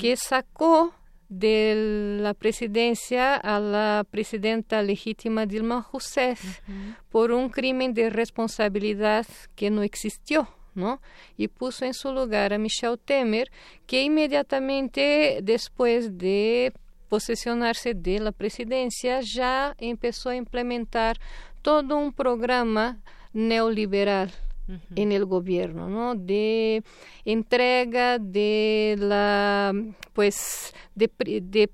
que 0.00 0.16
sacó 0.16 0.92
de 1.32 2.18
la 2.20 2.34
presidencia 2.34 3.36
a 3.36 3.58
la 3.58 4.04
presidenta 4.10 4.82
legítima 4.82 5.46
Dilma 5.46 5.86
Rousseff 5.90 6.60
por 7.10 7.32
un 7.32 7.48
crimen 7.48 7.94
de 7.94 8.10
responsabilidad 8.10 9.26
que 9.54 9.70
no 9.70 9.82
existió. 9.82 10.48
¿no? 10.74 11.02
Y 11.36 11.48
puso 11.48 11.84
en 11.84 11.92
su 11.92 12.12
lugar 12.12 12.54
a 12.54 12.58
Michel 12.58 12.98
Temer, 12.98 13.50
que 13.86 14.02
inmediatamente 14.02 15.40
después 15.42 16.16
de 16.16 16.72
posesionarse 17.10 17.92
de 17.92 18.20
la 18.20 18.32
presidencia 18.32 19.20
ya 19.20 19.74
empezó 19.76 20.30
a 20.30 20.36
implementar 20.36 21.18
todo 21.60 21.98
un 21.98 22.12
programa 22.12 23.02
neoliberal 23.34 24.32
en 24.94 25.12
el 25.12 25.24
gobierno, 25.26 25.88
¿no? 25.88 26.14
De 26.14 26.82
entrega 27.24 28.18
de 28.18 28.96
la, 28.98 29.72
pues, 30.12 30.74
de, 30.94 31.10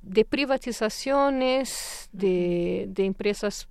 de, 0.03 0.25
privatizaciones 0.25 2.09
de, 2.13 2.87
de 2.89 3.05
empresas 3.05 3.69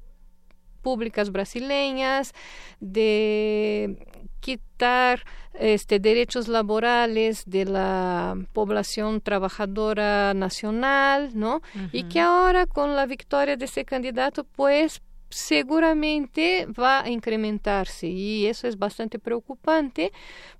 públicas 0.81 1.31
brasileñas, 1.31 2.34
de 2.80 3.98
quitar 4.39 5.26
este, 5.60 5.99
derechos 5.99 6.48
laborales 6.48 7.44
de 7.45 7.65
la 7.65 8.38
población 8.53 9.22
trabajadora 9.22 10.34
nacional, 10.34 11.31
¿no? 11.34 11.61
Y 11.91 12.03
que 12.03 12.19
ahora 12.19 12.68
con 12.68 12.95
la 12.95 13.06
victoria 13.06 13.57
de 13.57 13.65
ese 13.65 13.84
candidato, 13.84 14.44
pues 14.44 15.02
seguramente 15.30 16.68
va 16.68 17.02
a 17.02 17.10
incrementarse 17.10 18.08
y 18.08 18.45
eso 18.45 18.68
es 18.68 18.78
bastante 18.78 19.20
preocupante 19.20 20.12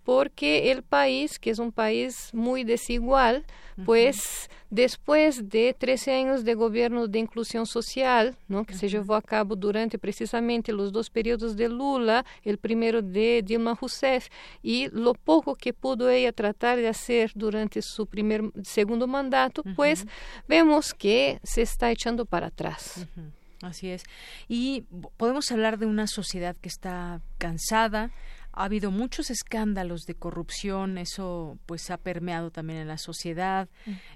porque 0.03 0.72
el 0.72 0.84
país, 0.84 1.38
que 1.38 1.49
es 1.49 1.60
un 1.60 1.72
país 1.72 2.30
muy 2.34 2.64
desigual, 2.64 3.45
pues 3.85 4.49
después 4.69 5.49
de 5.49 5.76
13 5.77 6.14
años 6.14 6.44
de 6.45 6.56
gobierno 6.56 7.07
de 7.07 7.19
inclusión 7.19 7.65
social, 7.65 8.35
¿no? 8.48 8.64
que 8.64 8.73
se 8.73 8.88
llevó 8.88 9.15
a 9.15 9.22
cabo 9.22 9.56
durante 9.56 9.99
precisamente 9.99 10.72
los 10.72 10.91
dos 10.91 11.10
periodos 11.10 11.56
de 11.56 11.69
Lula, 11.69 12.26
el 12.44 12.57
primero 12.57 13.02
de 13.02 13.44
Dilma 13.45 13.77
Rousseff, 13.80 14.30
y 14.64 14.88
lo 14.89 15.14
poco 15.14 15.56
que 15.56 15.73
pudo 15.73 16.10
ella 16.10 16.31
tratar 16.31 16.77
de 16.77 16.88
hacer 16.88 17.31
durante 17.35 17.81
su 17.81 18.07
primer, 18.07 18.44
segundo 18.64 19.07
mandato, 19.07 19.61
pues 19.76 20.06
vemos 20.48 20.94
que 20.94 21.39
se 21.44 21.61
está 21.61 21.91
echando 21.91 22.26
para 22.26 22.48
atrás. 22.48 23.06
Así 23.61 23.89
es. 23.89 24.03
Y 24.47 24.85
podemos 25.17 25.51
hablar 25.51 25.77
de 25.79 25.85
una 25.85 26.07
sociedad 26.07 26.55
que 26.55 26.69
está 26.69 27.21
cansada. 27.38 28.11
Ha 28.53 28.65
habido 28.65 28.89
muchos 28.89 29.29
escándalos 29.29 30.01
de 30.05 30.15
corrupción, 30.15 30.97
eso 30.97 31.59
pues 31.67 31.91
ha 31.91 31.97
permeado 31.97 32.49
también 32.49 32.79
en 32.79 32.88
la 32.88 32.97
sociedad. 32.97 33.69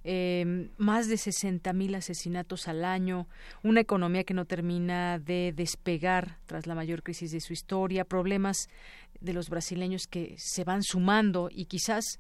Em, 0.03 0.69
más 0.77 1.07
de 1.07 1.17
60 1.17 1.73
mil 1.73 1.93
asesinatos 1.93 2.67
al 2.67 2.83
año, 2.83 3.27
una 3.63 3.81
economía 3.81 4.23
que 4.23 4.33
no 4.33 4.45
termina 4.45 5.19
de 5.19 5.53
despegar 5.55 6.39
tras 6.47 6.65
la 6.65 6.73
mayor 6.73 7.03
crisis 7.03 7.31
de 7.31 7.39
su 7.39 7.53
historia, 7.53 8.03
problemas 8.03 8.67
de 9.19 9.33
los 9.33 9.49
brasileños 9.49 10.07
que 10.07 10.35
se 10.39 10.63
van 10.63 10.81
sumando 10.81 11.49
y 11.51 11.65
quizás 11.65 12.19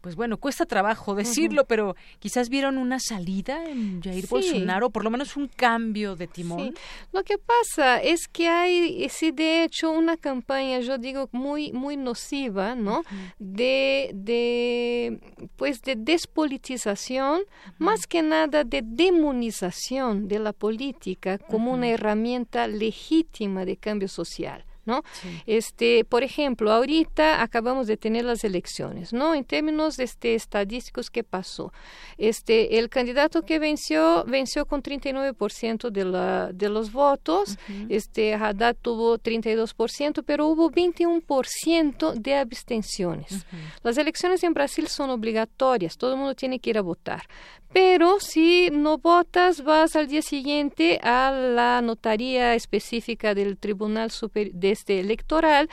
pues 0.00 0.14
bueno, 0.14 0.38
cuesta 0.38 0.66
trabajo 0.66 1.14
decirlo, 1.14 1.64
pero 1.64 1.96
quizás 2.18 2.48
vieron 2.48 2.78
una 2.78 2.98
salida 3.00 3.64
en 3.68 4.00
Jair 4.02 4.26
Bolsonaro, 4.28 4.90
por 4.90 5.04
lo 5.04 5.10
menos 5.10 5.36
un 5.36 5.48
cambio 5.48 6.16
de 6.16 6.26
timón. 6.26 6.74
Lo 7.12 7.24
que 7.24 7.36
pasa 7.38 8.00
es 8.00 8.28
que 8.28 8.48
hay, 8.48 9.08
sí, 9.08 9.32
de 9.32 9.64
hecho, 9.64 9.90
una 9.90 10.16
campaña, 10.16 10.80
yo 10.80 10.98
digo, 10.98 11.28
muy, 11.32 11.72
muy 11.72 11.96
nociva, 11.96 12.74
¿no? 12.74 13.02
de, 13.38 14.10
de, 14.14 15.20
pues, 15.56 15.82
de 15.82 15.96
despolitización, 15.96 17.42
más 17.78 18.06
que 18.06 18.22
nada 18.22 18.64
de 18.64 18.82
demonización 18.84 20.28
de 20.28 20.38
la 20.38 20.52
política 20.52 21.38
como 21.38 21.72
una 21.72 21.88
herramienta 21.88 22.66
legítima 22.66 23.64
de 23.64 23.76
cambio 23.76 24.08
social. 24.08 24.64
¿No? 24.88 25.04
Este, 25.46 26.04
por 26.04 26.22
ejemplo, 26.24 26.72
ahorita 26.72 27.42
acabamos 27.42 27.86
de 27.86 27.96
tener 27.98 28.24
las 28.24 28.42
elecciones, 28.42 29.12
¿no? 29.12 29.34
En 29.34 29.44
términos 29.44 29.98
este, 29.98 30.34
estadísticos, 30.34 31.10
¿qué 31.10 31.22
pasó? 31.22 31.72
Este, 32.16 32.78
el 32.78 32.88
candidato 32.88 33.42
que 33.42 33.58
venció, 33.58 34.24
venció 34.26 34.64
con 34.64 34.82
39% 34.82 35.90
de, 35.90 36.04
la, 36.06 36.50
de 36.52 36.68
los 36.70 36.90
votos, 36.90 37.58
este, 37.90 38.34
Haddad 38.34 38.76
tuvo 38.80 39.18
32%, 39.18 40.24
pero 40.24 40.46
hubo 40.46 40.70
21% 40.70 42.14
de 42.14 42.36
abstenciones. 42.36 43.46
Las 43.82 43.98
elecciones 43.98 44.42
en 44.42 44.54
Brasil 44.54 44.88
son 44.88 45.10
obligatorias, 45.10 45.98
todo 45.98 46.12
el 46.12 46.18
mundo 46.18 46.34
tiene 46.34 46.58
que 46.58 46.70
ir 46.70 46.78
a 46.78 46.82
votar. 46.82 47.28
Pero 47.72 48.18
si 48.18 48.70
no 48.70 48.96
votas, 48.96 49.62
vas 49.62 49.94
al 49.94 50.08
día 50.08 50.22
siguiente 50.22 50.98
a 51.02 51.30
la 51.30 51.82
notaría 51.82 52.54
específica 52.54 53.34
del 53.34 53.58
Tribunal 53.58 54.10
Super 54.10 54.52
de 54.52 54.70
este 54.78 55.00
electoral, 55.00 55.68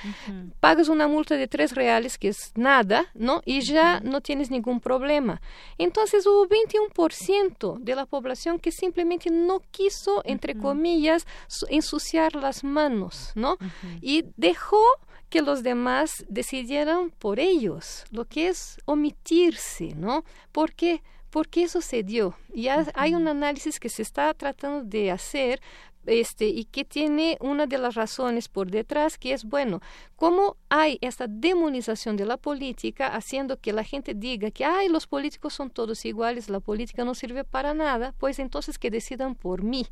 pagas 0.60 0.90
una 0.90 1.08
multa 1.08 1.36
de 1.36 1.48
tres 1.48 1.74
reales, 1.74 2.18
que 2.18 2.30
es 2.30 2.52
nada, 2.56 3.08
¿no? 3.14 3.42
Y 3.46 3.62
ya 3.62 4.00
no 4.02 4.22
tienes 4.22 4.52
ningún 4.52 4.80
problema. 4.80 5.42
Entonces 5.78 6.26
hubo 6.26 6.48
21% 6.48 7.80
de 7.80 7.96
la 7.96 8.06
población 8.06 8.60
que 8.60 8.72
simplemente 8.72 9.30
no 9.30 9.62
quiso, 9.72 10.22
entre 10.26 10.56
comillas, 10.56 11.26
ensuciar 11.70 12.36
las 12.36 12.64
manos, 12.64 13.32
¿no? 13.36 13.58
Y 14.02 14.26
dejó 14.38 14.82
que 15.30 15.42
los 15.42 15.64
demás 15.64 16.26
decidieran 16.30 17.12
por 17.12 17.40
ellos, 17.40 18.06
lo 18.12 18.26
que 18.26 18.48
es 18.48 18.78
omitirse, 18.86 19.94
¿no? 19.96 20.24
¿Por 20.52 20.74
qué? 20.74 21.02
¿Por 21.30 21.50
qué 21.50 21.68
sucedió? 21.68 22.38
Y 22.54 22.70
hay 22.70 23.14
un 23.14 23.28
análisis 23.28 23.80
que 23.80 23.90
se 23.90 24.02
está 24.02 24.34
tratando 24.34 24.86
de 24.86 25.12
hacer 25.12 25.60
este, 26.06 26.48
y 26.48 26.66
que 26.66 26.86
tiene 26.86 27.38
una 27.42 27.68
de 27.68 27.78
las 27.78 27.96
razones 27.96 28.48
por 28.48 28.70
detrás, 28.70 29.18
que 29.18 29.34
es, 29.34 29.44
bueno, 29.46 29.82
cómo 30.16 30.58
hay 30.70 30.98
esta 31.02 31.28
demonización 31.28 32.16
de 32.18 32.26
la 32.26 32.38
política 32.38 33.08
haciendo 33.08 33.60
que 33.60 33.74
la 33.74 33.84
gente 33.84 34.14
diga 34.14 34.52
que, 34.52 34.66
ay, 34.66 34.90
los 34.90 35.08
políticos 35.08 35.54
son 35.54 35.70
todos 35.70 36.06
iguales, 36.06 36.50
la 36.50 36.60
política 36.60 37.06
no 37.06 37.16
sirve 37.16 37.44
para 37.44 37.74
nada, 37.74 38.14
pues 38.18 38.40
entonces 38.40 38.78
que 38.78 38.92
decidan 38.92 39.36
por 39.36 39.64
mí. 39.64 39.86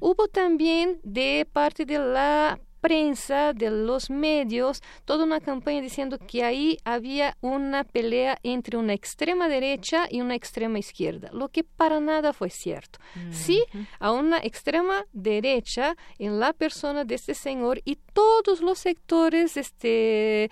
Hubo 0.00 0.28
también 0.28 1.00
de 1.02 1.48
parte 1.52 1.84
de 1.84 1.98
la 1.98 2.60
prensa, 2.82 3.52
de 3.54 3.70
los 3.70 4.10
medios, 4.10 4.82
toda 5.04 5.24
una 5.24 5.40
campaña 5.40 5.80
diciendo 5.80 6.18
que 6.18 6.42
ahí 6.42 6.78
había 6.84 7.36
una 7.40 7.84
pelea 7.84 8.38
entre 8.42 8.76
una 8.76 8.92
extrema 8.92 9.48
derecha 9.48 10.06
y 10.10 10.20
una 10.20 10.34
extrema 10.34 10.80
izquierda, 10.80 11.30
lo 11.32 11.48
que 11.48 11.62
para 11.62 12.00
nada 12.00 12.32
fue 12.32 12.50
cierto. 12.50 12.98
Sí, 13.30 13.64
a 14.00 14.10
una 14.10 14.38
extrema 14.38 15.06
derecha 15.12 15.96
en 16.18 16.40
la 16.40 16.52
persona 16.52 17.04
de 17.04 17.14
este 17.14 17.34
señor 17.34 17.80
y 17.84 17.96
todos 18.12 18.60
los 18.60 18.80
sectores 18.80 19.56
este, 19.56 20.50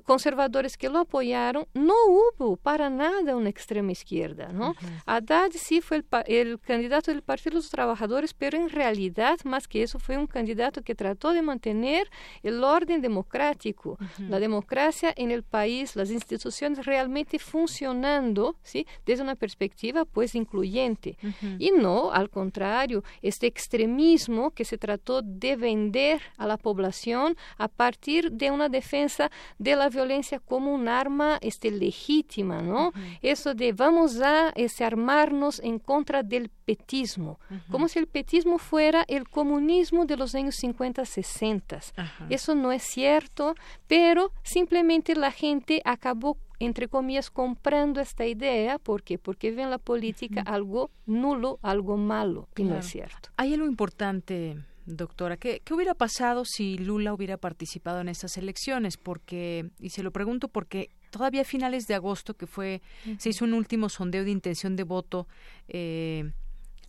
conservadores 0.00 0.76
que 0.76 0.88
lo 0.88 1.00
apoyaron, 1.00 1.66
no 1.74 1.94
hubo 2.08 2.56
para 2.56 2.88
nada 2.88 3.36
una 3.36 3.50
extrema 3.50 3.92
izquierda, 3.92 4.52
¿no? 4.52 4.74
Haddad 5.06 5.50
sí 5.52 5.80
fue 5.80 6.02
el, 6.26 6.58
candidato 6.60 7.10
del 7.10 7.22
Partido 7.22 7.50
de 7.50 7.56
los 7.56 7.70
Trabajadores, 7.70 8.32
pero 8.32 8.56
en 8.56 8.70
realidad, 8.70 9.38
más 9.44 9.68
que 9.68 9.82
eso, 9.82 9.98
fue 9.98 10.16
un 10.16 10.26
candidato 10.26 10.82
que 10.82 10.94
trató 10.94 11.32
de 11.32 11.42
mantener 11.42 12.08
el 12.42 12.64
orden 12.64 13.00
democrático, 13.02 13.98
la 14.18 14.40
democracia 14.40 15.12
en 15.16 15.30
el 15.30 15.42
país, 15.42 15.94
las 15.96 16.10
instituciones 16.10 16.86
realmente 16.86 17.38
funcionando, 17.38 18.56
¿sí? 18.62 18.86
Desde 19.04 19.22
una 19.22 19.34
perspectiva, 19.34 20.04
pues, 20.04 20.34
incluyente. 20.34 21.16
Y 21.58 21.70
no, 21.72 22.12
al 22.12 22.30
contrario, 22.30 23.04
este 23.20 23.46
extremismo 23.46 24.52
que 24.52 24.64
se 24.64 24.78
trató 24.78 25.22
de 25.22 25.56
vender 25.56 26.22
a 26.38 26.46
la 26.46 26.56
población 26.56 27.36
a 27.58 27.68
partir 27.68 28.32
de 28.32 28.50
una 28.50 28.68
defensa 28.68 29.30
de 29.58 29.76
la 29.76 29.81
violencia 29.88 30.38
como 30.38 30.72
un 30.74 30.88
arma 30.88 31.38
este, 31.40 31.70
legítima, 31.70 32.62
¿no? 32.62 32.92
Eso 33.20 33.54
de 33.54 33.72
vamos 33.72 34.20
a 34.20 34.50
este, 34.56 34.84
armarnos 34.84 35.60
en 35.60 35.78
contra 35.78 36.22
del 36.22 36.48
petismo, 36.48 37.38
como 37.70 37.88
si 37.88 37.98
el 37.98 38.06
petismo 38.06 38.58
fuera 38.58 39.04
el 39.08 39.28
comunismo 39.28 40.06
de 40.06 40.16
los 40.16 40.34
años 40.34 40.54
50, 40.56 41.04
60. 41.04 41.80
Eso 42.28 42.54
no 42.54 42.72
es 42.72 42.82
cierto, 42.82 43.54
pero 43.86 44.32
simplemente 44.42 45.14
la 45.14 45.30
gente 45.30 45.82
acabó 45.84 46.36
entre 46.58 46.86
comillas, 46.86 47.28
comprando 47.28 48.00
esta 48.00 48.24
idea. 48.24 48.78
¿Por 48.78 49.02
qué? 49.02 49.18
Porque 49.18 49.50
ven 49.50 49.68
la 49.68 49.78
política 49.78 50.42
algo 50.42 50.92
nulo, 51.06 51.58
algo 51.60 51.96
malo, 51.96 52.48
y 52.56 52.62
no 52.62 52.76
es 52.76 52.86
cierto. 52.86 53.30
Hay 53.36 53.52
algo 53.52 53.66
importante 53.66 54.56
doctora. 54.86 55.36
¿Qué, 55.36 55.60
¿Qué, 55.64 55.74
hubiera 55.74 55.94
pasado 55.94 56.44
si 56.44 56.78
Lula 56.78 57.12
hubiera 57.14 57.36
participado 57.36 58.00
en 58.00 58.08
estas 58.08 58.36
elecciones? 58.36 58.96
Porque, 58.96 59.70
y 59.78 59.90
se 59.90 60.02
lo 60.02 60.10
pregunto 60.10 60.48
porque 60.48 60.90
todavía 61.10 61.42
a 61.42 61.44
finales 61.44 61.86
de 61.86 61.94
agosto, 61.94 62.34
que 62.34 62.46
fue, 62.46 62.82
se 63.18 63.28
hizo 63.28 63.44
un 63.44 63.54
último 63.54 63.88
sondeo 63.88 64.24
de 64.24 64.30
intención 64.30 64.76
de 64.76 64.82
voto 64.82 65.28
eh, 65.68 66.32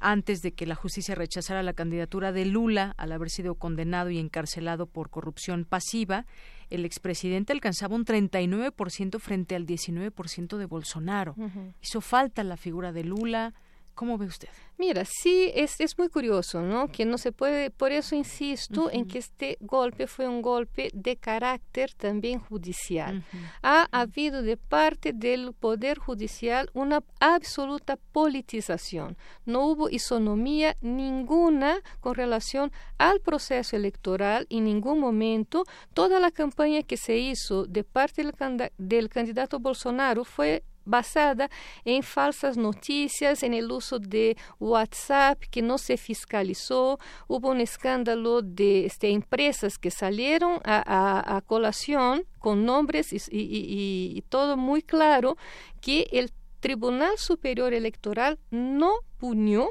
antes 0.04 0.42
de 0.42 0.52
que 0.52 0.66
la 0.66 0.76
justicia 0.76 1.16
rechazara 1.16 1.64
la 1.64 1.74
candidatura 1.74 2.32
de 2.32 2.46
Lula 2.46 2.94
al 2.98 3.12
haber 3.12 3.30
sido 3.30 3.56
condenado 3.56 4.10
y 4.10 4.20
encarcelado 4.20 4.86
por 4.86 5.10
corrupción 5.10 5.66
pasiva, 5.66 6.26
el 6.70 6.86
expresidente 6.86 7.54
alcanzaba 7.54 7.96
un 7.96 8.06
39% 8.06 9.20
frente 9.20 9.56
al 9.56 9.66
19% 9.66 10.58
de 10.58 10.66
Bolsonaro. 10.66 11.36
Hizo 11.82 12.02
falta 12.02 12.44
la 12.44 12.58
figura 12.58 12.92
de 12.92 13.04
Lula. 13.04 13.54
¿Cómo 13.96 14.18
ve 14.18 14.26
usted? 14.26 14.50
Mira, 14.80 15.06
sí, 15.06 15.52
es, 15.54 15.80
es 15.80 15.98
muy 16.00 16.10
curioso, 16.10 16.62
¿no? 16.62 16.88
Que 16.88 17.06
no 17.06 17.20
se 17.20 17.32
puede, 17.32 17.70
por 17.70 17.92
eso 17.92 18.16
insisto 18.16 18.90
en 18.92 19.08
que 19.08 19.20
este 19.20 19.58
golpe 19.62 20.08
fue 20.08 20.28
un 20.28 20.42
golpe 20.42 20.90
de 20.94 21.16
carácter 21.16 21.94
también 21.94 22.40
judicial. 22.40 23.24
Ha 23.62 23.88
habido 23.92 24.42
de 24.42 24.58
parte 24.58 25.14
del 25.14 25.54
Poder 25.54 26.00
Judicial 26.00 26.72
una 26.74 27.04
absoluta 27.20 27.98
politización. 28.12 29.16
No 29.46 29.68
hubo 29.68 29.90
isonomía 29.90 30.76
ninguna 30.82 31.80
con 32.00 32.16
relación 32.16 32.72
al 32.98 33.20
proceso 33.22 33.76
electoral 33.76 34.48
en 34.50 34.64
ningún 34.64 35.00
momento. 35.00 35.66
Toda 35.94 36.20
la 36.20 36.32
campaña 36.32 36.82
que 36.82 36.98
se 36.98 37.18
hizo 37.18 37.66
de 37.66 37.84
parte 37.84 38.24
del, 38.24 38.72
del 38.80 39.10
candidato 39.10 39.60
Bolsonaro 39.60 40.26
fue 40.26 40.64
basada 40.86 41.50
en 41.86 42.04
falsas 42.04 42.58
noticias, 42.58 43.44
en 43.44 43.54
el 43.54 43.72
uso 43.72 44.00
de 44.00 44.38
WhatsApp 44.60 45.40
que 45.52 45.62
no 45.62 45.78
se 45.78 45.98
fiscalizó. 45.98 47.00
Hubo 47.28 47.50
un 47.50 47.62
escándalo 47.62 48.42
de 48.42 48.86
este, 48.86 49.10
empresas 49.10 49.78
que 49.78 49.92
salieron 49.92 50.60
a, 50.66 51.42
colación 51.46 52.26
con 52.40 52.66
nombres 52.66 53.10
y, 53.12 54.24
todo 54.30 54.58
muy 54.58 54.82
claro 54.82 55.38
que 55.82 56.08
el 56.12 56.32
Tribunal 56.60 57.18
Superior 57.18 57.74
Electoral 57.74 58.40
no 58.50 58.94
punió 59.18 59.70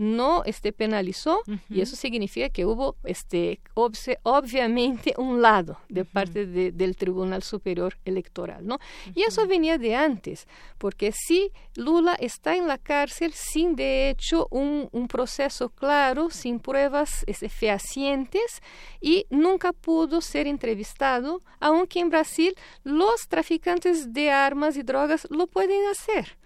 no 0.00 0.44
este, 0.46 0.72
penalizó 0.72 1.42
y 1.68 1.82
eso 1.82 1.94
significa 1.94 2.48
que 2.48 2.64
hubo 2.64 2.96
este, 3.04 3.60
obviamente 3.74 5.12
un 5.18 5.42
lado 5.42 5.76
de 5.90 6.06
parte 6.06 6.46
del 6.46 6.96
Tribunal 6.96 7.42
Superior 7.42 7.98
Electoral. 8.06 8.66
¿no? 8.66 8.78
Y 9.14 9.24
eso 9.24 9.46
venía 9.46 9.76
de 9.76 9.94
antes, 9.94 10.48
porque 10.78 11.12
si 11.12 11.52
Lula 11.76 12.14
está 12.14 12.56
en 12.56 12.66
la 12.66 12.78
cárcel 12.78 13.34
sin 13.34 13.76
de 13.76 14.08
hecho 14.08 14.48
un, 14.50 14.88
proceso 15.06 15.68
claro, 15.68 16.30
sin 16.30 16.60
pruebas 16.60 17.22
este, 17.26 17.50
fehacientes 17.50 18.62
y 19.02 19.26
nunca 19.28 19.74
pudo 19.74 20.22
ser 20.22 20.46
entrevistado, 20.46 21.42
aunque 21.58 22.00
en 22.00 22.08
Brasil 22.08 22.54
los 22.84 23.28
traficantes 23.28 24.14
de 24.14 24.30
armas 24.30 24.78
y 24.78 24.82
drogas 24.82 25.26
lo 25.30 25.46
pueden 25.46 25.86
hacer. 25.90 26.39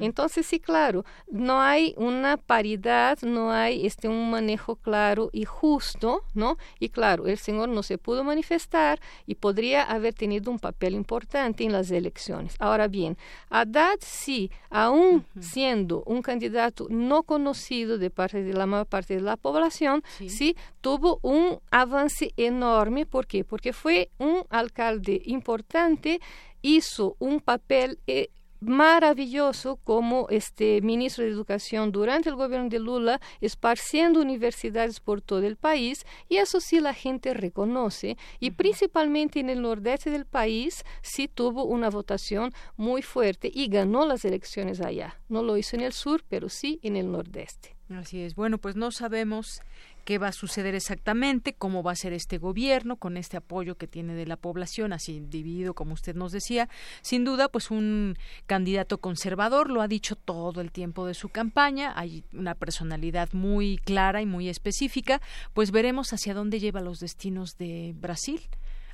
Entonces, 0.00 0.46
sí, 0.46 0.60
claro, 0.60 1.04
no 1.30 1.60
hay 1.60 1.94
una 1.96 2.36
paridad, 2.36 3.18
no 3.22 3.52
hay 3.52 3.86
este, 3.86 4.08
un 4.08 4.30
manejo 4.30 4.76
claro 4.76 5.30
y 5.32 5.44
justo, 5.44 6.22
¿no? 6.34 6.56
Y 6.78 6.88
claro, 6.88 7.26
el 7.26 7.38
señor 7.38 7.68
no 7.68 7.82
se 7.82 7.98
pudo 7.98 8.24
manifestar 8.24 9.00
y 9.26 9.34
podría 9.34 9.82
haber 9.82 10.14
tenido 10.14 10.50
un 10.50 10.58
papel 10.58 10.94
importante 10.94 11.64
en 11.64 11.72
las 11.72 11.90
elecciones. 11.90 12.54
Ahora 12.58 12.88
bien, 12.88 13.16
Haddad 13.50 13.98
sí, 14.00 14.50
aún 14.70 15.24
siendo 15.40 16.02
un 16.04 16.22
candidato 16.22 16.86
no 16.90 17.22
conocido 17.22 17.98
de 17.98 18.10
parte 18.10 18.42
de 18.42 18.52
la 18.52 18.66
mayor 18.66 18.86
parte 18.86 19.14
de 19.14 19.20
la 19.22 19.36
población, 19.36 20.02
sí, 20.26 20.56
tuvo 20.80 21.18
un 21.22 21.58
avance 21.70 22.32
enorme. 22.36 23.06
¿Por 23.06 23.26
qué? 23.26 23.44
Porque 23.44 23.72
fue 23.72 24.10
un 24.18 24.44
alcalde 24.50 25.22
importante 25.26 26.20
hizo 26.62 27.16
un 27.18 27.40
papel 27.40 27.98
eh, 28.06 28.30
maravilloso 28.60 29.76
como 29.76 30.26
este 30.30 30.80
ministro 30.82 31.24
de 31.24 31.30
Educación 31.30 31.92
durante 31.92 32.28
el 32.28 32.36
gobierno 32.36 32.68
de 32.68 32.78
Lula, 32.78 33.20
esparciendo 33.40 34.20
universidades 34.20 35.00
por 35.00 35.20
todo 35.20 35.42
el 35.42 35.56
país, 35.56 36.04
y 36.28 36.36
eso 36.36 36.60
sí 36.60 36.80
la 36.80 36.94
gente 36.94 37.34
reconoce, 37.34 38.16
y 38.40 38.52
principalmente 38.52 39.40
en 39.40 39.50
el 39.50 39.62
nordeste 39.62 40.10
del 40.10 40.26
país 40.26 40.84
sí 41.02 41.28
tuvo 41.28 41.64
una 41.64 41.90
votación 41.90 42.52
muy 42.76 43.02
fuerte 43.02 43.50
y 43.52 43.68
ganó 43.68 44.06
las 44.06 44.24
elecciones 44.24 44.80
allá. 44.80 45.20
No 45.28 45.42
lo 45.42 45.56
hizo 45.56 45.76
en 45.76 45.82
el 45.82 45.92
sur, 45.92 46.24
pero 46.28 46.48
sí 46.48 46.80
en 46.82 46.96
el 46.96 47.10
nordeste. 47.10 47.76
Así 47.90 48.20
es. 48.20 48.34
Bueno, 48.34 48.58
pues 48.58 48.76
no 48.76 48.90
sabemos 48.90 49.62
qué 50.08 50.16
va 50.16 50.28
a 50.28 50.32
suceder 50.32 50.74
exactamente, 50.74 51.52
cómo 51.52 51.82
va 51.82 51.92
a 51.92 51.94
ser 51.94 52.14
este 52.14 52.38
gobierno 52.38 52.96
con 52.96 53.18
este 53.18 53.36
apoyo 53.36 53.74
que 53.74 53.86
tiene 53.86 54.14
de 54.14 54.24
la 54.24 54.38
población, 54.38 54.94
así 54.94 55.20
dividido 55.20 55.74
como 55.74 55.92
usted 55.92 56.16
nos 56.16 56.32
decía. 56.32 56.70
Sin 57.02 57.24
duda, 57.26 57.50
pues 57.50 57.70
un 57.70 58.16
candidato 58.46 58.96
conservador 59.02 59.68
lo 59.68 59.82
ha 59.82 59.86
dicho 59.86 60.16
todo 60.16 60.62
el 60.62 60.72
tiempo 60.72 61.06
de 61.06 61.12
su 61.12 61.28
campaña, 61.28 61.92
hay 61.94 62.24
una 62.32 62.54
personalidad 62.54 63.34
muy 63.34 63.76
clara 63.84 64.22
y 64.22 64.24
muy 64.24 64.48
específica, 64.48 65.20
pues 65.52 65.72
veremos 65.72 66.14
hacia 66.14 66.32
dónde 66.32 66.58
lleva 66.58 66.80
los 66.80 67.00
destinos 67.00 67.58
de 67.58 67.92
Brasil. 67.94 68.40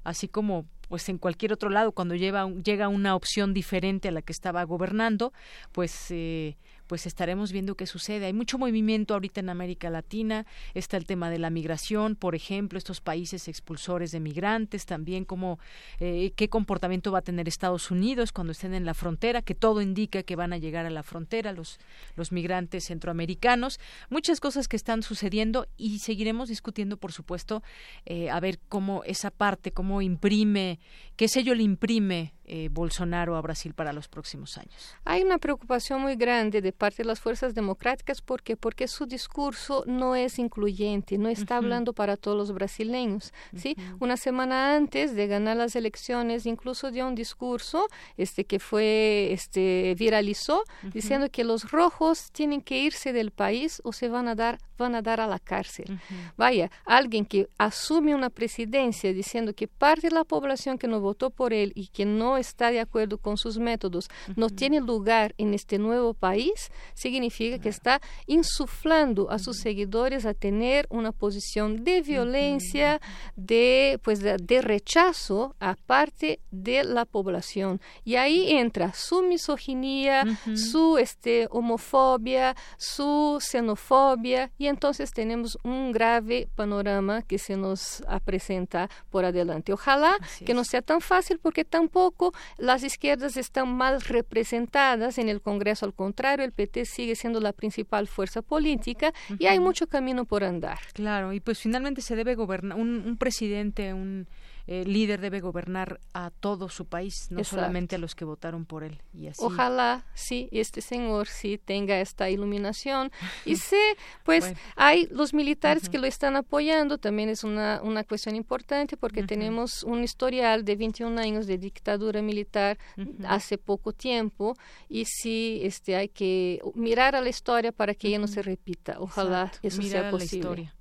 Así 0.03 0.27
como 0.27 0.66
pues 0.89 1.09
en 1.09 1.19
cualquier 1.19 1.53
otro 1.53 1.70
lado 1.70 1.93
cuando 1.93 2.15
lleva, 2.15 2.51
llega 2.51 2.89
una 2.89 3.15
opción 3.15 3.55
diferente 3.55 4.09
a 4.09 4.11
la 4.11 4.20
que 4.20 4.32
estaba 4.32 4.62
gobernando 4.65 5.32
pues 5.73 6.11
eh, 6.11 6.57
pues 6.86 7.06
estaremos 7.06 7.52
viendo 7.52 7.77
qué 7.77 7.86
sucede. 7.86 8.27
Hay 8.27 8.32
mucho 8.32 8.59
movimiento 8.59 9.15
ahorita 9.15 9.40
en 9.40 9.48
América 9.48 9.90
Latina, 9.90 10.47
está 10.74 10.97
el 10.97 11.06
tema 11.06 11.31
de 11.31 11.39
la 11.39 11.51
migración, 11.51 12.16
por 12.16 12.35
ejemplo, 12.35 12.78
estos 12.78 13.01
países 13.01 13.48
expulsores 13.48 14.11
de 14.11 14.20
migrantes, 14.20 14.86
también 14.86 15.24
cómo, 15.24 15.59
eh, 16.01 16.32
qué 16.36 16.48
comportamiento 16.48 17.12
va 17.12 17.20
a 17.20 17.23
tener 17.23 17.48
Estados 17.48 17.90
Unidos 17.90 18.32
cuando 18.32 18.52
estén 18.52 18.74
en 18.74 18.85
la 18.85 18.94
frontera, 18.94 19.43
que 19.43 19.55
todo 19.55 19.81
indica 19.81 20.23
que 20.23 20.36
van 20.36 20.52
a 20.52 20.59
llegar 20.59 20.86
a 20.86 20.90
la 20.90 21.02
frontera 21.02 21.52
los, 21.52 21.78
los 22.16 22.32
migrantes 22.32 22.85
centroamericanos, 22.86 23.81
muchas 24.11 24.40
cosas 24.40 24.69
que 24.69 24.77
están 24.77 25.02
sucediendo 25.02 25.66
y 25.77 25.98
seguiremos 26.01 26.48
discutiendo, 26.48 26.97
por 26.97 27.12
supuesto, 27.12 27.62
eh, 28.05 28.31
a 28.31 28.40
ver 28.40 28.59
cómo 28.69 29.02
esa 29.05 29.31
parte, 29.31 29.73
cómo 29.73 30.02
imprime, 30.02 30.78
qué 31.16 31.28
sello 31.28 31.55
le 31.55 31.62
imprime 31.62 32.35
eh, 32.47 32.69
Bolsonaro 32.70 33.36
a 33.36 33.40
Brasil 33.40 33.73
para 33.73 33.94
los 33.94 34.09
próximos 34.09 34.59
años. 34.59 34.94
Hay 35.06 35.23
una 35.23 35.39
preocupación 35.39 36.02
muy 36.02 36.15
grande 36.15 36.61
de 36.61 36.73
parte 36.74 37.02
de 37.02 37.06
las 37.06 37.20
fuerzas 37.20 37.55
democráticas 37.55 38.20
porque 38.20 38.56
porque 38.56 38.88
su 38.88 39.06
discurso 39.06 39.84
no 39.86 40.14
es 40.14 40.38
incluyente, 40.38 41.18
no 41.18 41.28
está 41.28 41.56
hablando 41.56 41.92
para 41.92 42.16
todos 42.16 42.36
los 42.36 42.52
brasileños, 42.52 43.32
¿sí? 43.56 43.76
Una 44.01 44.16
semana 44.16 44.74
antes 44.74 45.14
de 45.14 45.26
ganar 45.26 45.56
las 45.56 45.76
elecciones 45.76 46.46
incluso 46.46 46.90
dio 46.90 47.06
un 47.06 47.14
discurso 47.14 47.86
este 48.16 48.44
que 48.44 48.59
fue 48.59 49.32
este 49.32 49.94
viralizó 49.98 50.64
diciendo 50.82 51.30
que 51.30 51.44
los 51.44 51.70
rojos 51.70 52.30
tienen 52.32 52.60
que 52.60 52.78
irse 52.78 53.12
del 53.12 53.30
país 53.30 53.80
o 53.84 53.92
se 53.92 54.09
van 54.09 54.28
a 54.28 54.34
dar 54.34 54.59
van 54.76 54.94
a 54.94 55.02
dar 55.02 55.20
a 55.20 55.26
la 55.26 55.38
cárcel. 55.38 56.01
Vaya, 56.36 56.70
alguien 56.84 57.24
que 57.24 57.48
asume 57.59 58.14
una 58.14 58.30
presidencia 58.30 59.12
diciendo 59.12 59.55
que 59.55 59.68
parte 59.68 60.09
de 60.09 60.14
la 60.14 60.24
población 60.24 60.78
que 60.78 60.88
no 60.88 61.01
votó 61.01 61.30
por 61.30 61.52
él 61.52 61.72
y 61.74 61.88
que 61.88 62.05
no 62.05 62.36
está 62.36 62.70
de 62.70 62.80
acuerdo 62.80 63.18
con 63.18 63.36
sus 63.36 63.59
métodos 63.59 64.09
no 64.36 64.51
tiene 64.51 64.80
lugar 64.80 65.34
en 65.38 65.55
este 65.55 65.78
nuevo 65.78 66.14
país, 66.14 66.64
seguidores. 66.65 67.15
Significa 67.15 67.59
que 67.59 67.69
está 67.69 68.01
insuflando 68.27 69.31
a 69.31 69.39
sus 69.39 69.59
seguidores 69.59 70.27
a 70.27 70.35
tener 70.35 70.86
una 70.91 71.12
posición 71.12 71.85
de 71.85 72.03
violencia, 72.03 73.01
de, 73.36 74.01
pues, 74.03 74.20
de, 74.20 74.62
rechazo 74.62 75.55
a 75.61 75.74
parte 75.74 76.41
de 76.51 76.85
la 76.85 77.05
población. 77.05 77.81
Y 78.05 78.16
ahí 78.16 78.51
entra 78.51 78.93
su 78.95 79.23
misoginia, 79.23 80.24
su 80.55 80.99
este, 80.99 81.47
homofobia, 81.51 82.57
su 82.78 83.39
xenofobia, 83.41 84.51
y 84.59 84.66
entonces 84.66 85.12
tenemos 85.12 85.59
un 85.62 85.93
grave 85.93 86.49
panorama 86.55 87.23
que 87.23 87.39
se 87.39 87.57
nos 87.57 88.03
presenta 88.24 88.89
por 89.11 89.24
adelante. 89.24 89.73
Ojalá 89.73 90.16
que 90.45 90.55
no 90.55 90.65
sea 90.65 90.82
tan 90.82 91.01
fácil 91.01 91.39
porque 91.39 91.65
tampoco 91.65 92.32
las 92.57 92.82
izquierdas 92.82 93.36
están 93.36 93.74
mal 93.77 94.01
representadas 94.01 95.19
en 95.19 95.28
el 95.28 95.41
Congreso. 95.41 95.86
Al 95.86 95.95
contrario, 95.95 96.45
el 96.45 96.53
PT 96.55 96.85
sigue 96.86 97.16
siendo 97.16 97.40
la 97.40 97.52
principal 97.52 98.09
fuerza 98.09 98.43
política 98.43 99.12
y 99.39 99.47
hay 99.47 99.59
mucho 99.59 99.86
camino 99.86 100.24
por 100.24 100.44
andar. 100.44 100.78
Claro, 100.93 101.32
y 101.32 101.40
pues 101.40 101.59
finalmente 101.59 102.01
se 102.01 102.16
debe 102.16 102.35
gobernar 102.35 102.78
un 102.78 103.16
presidente, 103.18 103.93
un 103.93 104.26
el 104.66 104.93
líder 104.93 105.20
debe 105.20 105.41
gobernar 105.41 106.01
a 106.12 106.31
todo 106.31 106.69
su 106.69 106.86
país, 106.86 107.28
no 107.31 107.45
solamente 107.45 107.97
a 107.97 107.99
los 107.99 108.15
que 108.15 108.24
votaron 108.24 108.65
por 108.65 108.82
él. 108.82 109.03
Y 109.12 109.28
así. 109.28 109.43
Ojalá, 109.45 110.07
sí, 110.15 110.49
este 110.53 110.81
señor 110.81 111.27
sí 111.28 111.59
tenga 111.59 112.01
esta 112.01 112.31
iluminación. 112.31 113.11
Y 113.45 113.57
sé, 113.57 113.97
pues 114.24 114.55
hay 114.74 115.07
los 115.11 115.35
militares 115.35 115.89
que 115.89 115.99
lo 115.99 116.07
están 116.07 116.36
apoyando, 116.36 116.99
también 116.99 117.28
es 117.28 117.45
una, 117.45 117.81
una 117.82 118.05
cuestión 118.05 118.36
importante 118.36 118.97
porque 118.97 119.23
tenemos 119.23 119.82
un 119.85 120.03
historial 120.03 120.65
de 120.65 120.77
21 120.77 121.20
años 121.20 121.47
de 121.47 121.59
dictadura 121.59 122.23
militar 122.23 122.78
hace 123.27 123.59
poco 123.59 123.93
tiempo 123.93 124.57
y 124.89 125.05
sí 125.05 125.61
este, 125.62 125.97
hay 125.97 126.09
que 126.09 126.61
mirar 126.74 127.16
a 127.16 127.20
la 127.20 127.28
historia 127.28 127.73
para 127.73 127.95
que 127.95 128.09
ella 128.09 128.19
no 128.19 128.28
se 128.28 128.43
repita. 128.43 128.97
Ojalá 128.99 129.53
eso 129.62 129.82
sea 129.82 130.11
posible. 130.11 130.73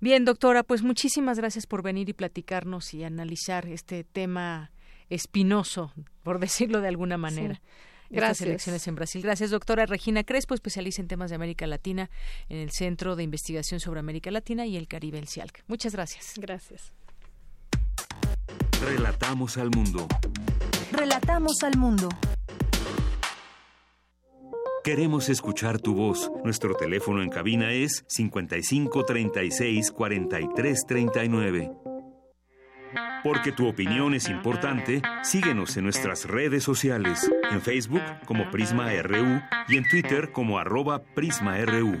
Bien, 0.00 0.24
doctora, 0.24 0.62
pues 0.62 0.82
muchísimas 0.82 1.38
gracias 1.38 1.66
por 1.66 1.82
venir 1.82 2.08
y 2.08 2.12
platicarnos 2.12 2.94
y 2.94 3.04
analizar 3.04 3.66
este 3.66 4.04
tema 4.04 4.70
espinoso, 5.10 5.92
por 6.22 6.38
decirlo 6.40 6.80
de 6.80 6.88
alguna 6.88 7.16
manera. 7.16 7.60
Gracias. 8.10 8.40
Estas 8.40 8.46
elecciones 8.46 8.88
en 8.88 8.94
Brasil. 8.94 9.22
Gracias, 9.22 9.50
doctora 9.50 9.84
Regina 9.84 10.24
Crespo, 10.24 10.54
especialista 10.54 11.02
en 11.02 11.08
temas 11.08 11.28
de 11.28 11.36
América 11.36 11.66
Latina 11.66 12.08
en 12.48 12.56
el 12.56 12.70
Centro 12.70 13.16
de 13.16 13.22
Investigación 13.22 13.80
sobre 13.80 14.00
América 14.00 14.30
Latina 14.30 14.64
y 14.64 14.76
el 14.76 14.88
Caribe, 14.88 15.18
el 15.18 15.28
CIALC. 15.28 15.62
Muchas 15.66 15.92
gracias. 15.92 16.34
Gracias. 16.36 16.92
Relatamos 18.82 19.58
al 19.58 19.70
mundo. 19.70 20.06
Relatamos 20.92 21.62
al 21.62 21.76
mundo. 21.76 22.08
Queremos 24.88 25.28
escuchar 25.28 25.78
tu 25.78 25.94
voz. 25.94 26.32
Nuestro 26.44 26.74
teléfono 26.74 27.20
en 27.20 27.28
cabina 27.28 27.72
es 27.72 28.06
55 28.08 29.04
36 29.04 29.92
43 29.92 30.86
39. 30.86 31.72
Porque 33.22 33.52
tu 33.52 33.68
opinión 33.68 34.14
es 34.14 34.30
importante, 34.30 35.02
síguenos 35.22 35.76
en 35.76 35.84
nuestras 35.84 36.24
redes 36.24 36.64
sociales, 36.64 37.30
en 37.50 37.60
Facebook 37.60 38.00
como 38.24 38.50
Prisma 38.50 38.90
RU 39.02 39.42
y 39.68 39.76
en 39.76 39.86
Twitter 39.90 40.32
como 40.32 40.58
arroba 40.58 41.02
PrismaRU. 41.14 41.98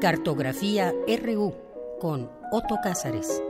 Cartografía 0.00 0.94
RU 1.06 1.54
con 2.00 2.30
Otto 2.50 2.78
Cázares. 2.82 3.42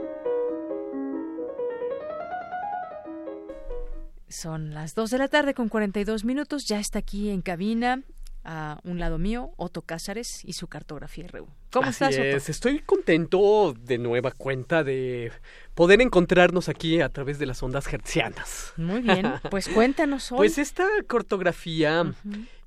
Son 4.29 4.73
las 4.73 4.93
2 4.93 5.09
de 5.11 5.17
la 5.17 5.27
tarde 5.27 5.53
con 5.53 5.69
42 5.69 6.25
minutos. 6.25 6.65
Ya 6.65 6.79
está 6.79 6.99
aquí 6.99 7.29
en 7.29 7.41
cabina 7.41 8.03
a 8.43 8.79
un 8.83 8.97
lado 8.97 9.17
mío, 9.17 9.51
Otto 9.57 9.81
Cázares 9.81 10.43
y 10.43 10.53
su 10.53 10.67
cartografía 10.67 11.27
RU. 11.27 11.47
¿Cómo 11.71 11.89
estás, 11.89 12.15
Otto? 12.17 12.51
Estoy 12.51 12.79
contento 12.79 13.73
de 13.77 13.97
nueva 13.97 14.31
cuenta 14.31 14.83
de 14.85 15.31
poder 15.75 16.01
encontrarnos 16.01 16.69
aquí 16.69 17.01
a 17.01 17.09
través 17.09 17.39
de 17.39 17.45
las 17.45 17.61
ondas 17.61 17.91
hertzianas. 17.91 18.73
Muy 18.77 19.01
bien, 19.01 19.33
pues 19.51 19.67
cuéntanos 19.67 20.31
hoy. 20.31 20.37
Pues 20.37 20.57
esta 20.57 20.87
cartografía 21.07 22.13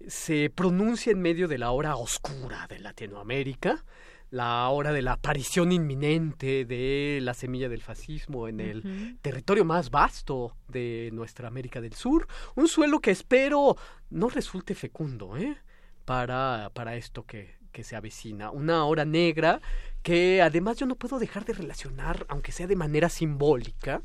se 0.07 0.51
pronuncia 0.51 1.13
en 1.13 1.21
medio 1.21 1.49
de 1.49 1.59
la 1.59 1.71
hora 1.71 1.97
oscura 1.97 2.67
de 2.69 2.79
Latinoamérica 2.79 3.85
la 4.31 4.69
hora 4.69 4.93
de 4.93 5.03
la 5.03 5.13
aparición 5.13 5.73
inminente 5.73 6.65
de 6.65 7.19
la 7.23 7.35
semilla 7.35 7.69
del 7.69 7.83
fascismo 7.83 8.49
en 8.49 8.61
el 8.61 9.19
territorio 9.23 9.65
más 9.65 9.91
vasto 9.91 10.57
de 10.69 11.11
nuestra 11.13 11.49
América 11.49 11.81
del 11.81 11.95
Sur, 11.95 12.29
un 12.55 12.69
suelo 12.69 13.01
que 13.01 13.11
espero 13.11 13.77
no 14.11 14.29
resulte 14.29 14.75
fecundo 14.75 15.37
¿eh? 15.37 15.57
para, 16.05 16.71
para 16.75 16.97
esto 16.97 17.25
que, 17.25 17.57
que 17.73 17.83
se 17.83 17.97
avecina, 17.97 18.51
una 18.51 18.85
hora 18.85 19.05
negra 19.05 19.61
que 20.03 20.41
además 20.41 20.79
yo 20.79 20.87
no 20.87 20.95
puedo 20.95 21.19
dejar 21.19 21.45
de 21.45 21.53
relacionar, 21.53 22.25
aunque 22.29 22.53
sea 22.53 22.67
de 22.67 22.77
manera 22.77 23.09
simbólica, 23.09 24.01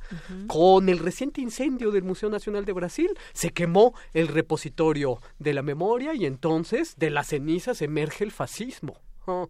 con 0.47 0.89
el 0.89 0.99
reciente 0.99 1.39
incendio 1.39 1.91
del 1.91 2.03
Museo 2.03 2.29
Nacional 2.29 2.65
de 2.65 2.73
Brasil. 2.73 3.17
Se 3.33 3.51
quemó 3.51 3.93
el 4.13 4.27
repositorio 4.27 5.21
de 5.39 5.53
la 5.53 5.61
memoria 5.61 6.13
y 6.13 6.25
entonces 6.25 6.95
de 6.97 7.11
las 7.11 7.27
cenizas 7.27 7.81
emerge 7.81 8.25
el 8.25 8.31
fascismo. 8.31 8.99
Ah, 9.25 9.47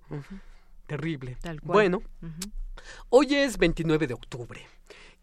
terrible. 0.85 1.37
Bueno, 1.63 2.01
hoy 3.09 3.35
es 3.35 3.57
29 3.57 4.07
de 4.07 4.13
octubre 4.13 4.65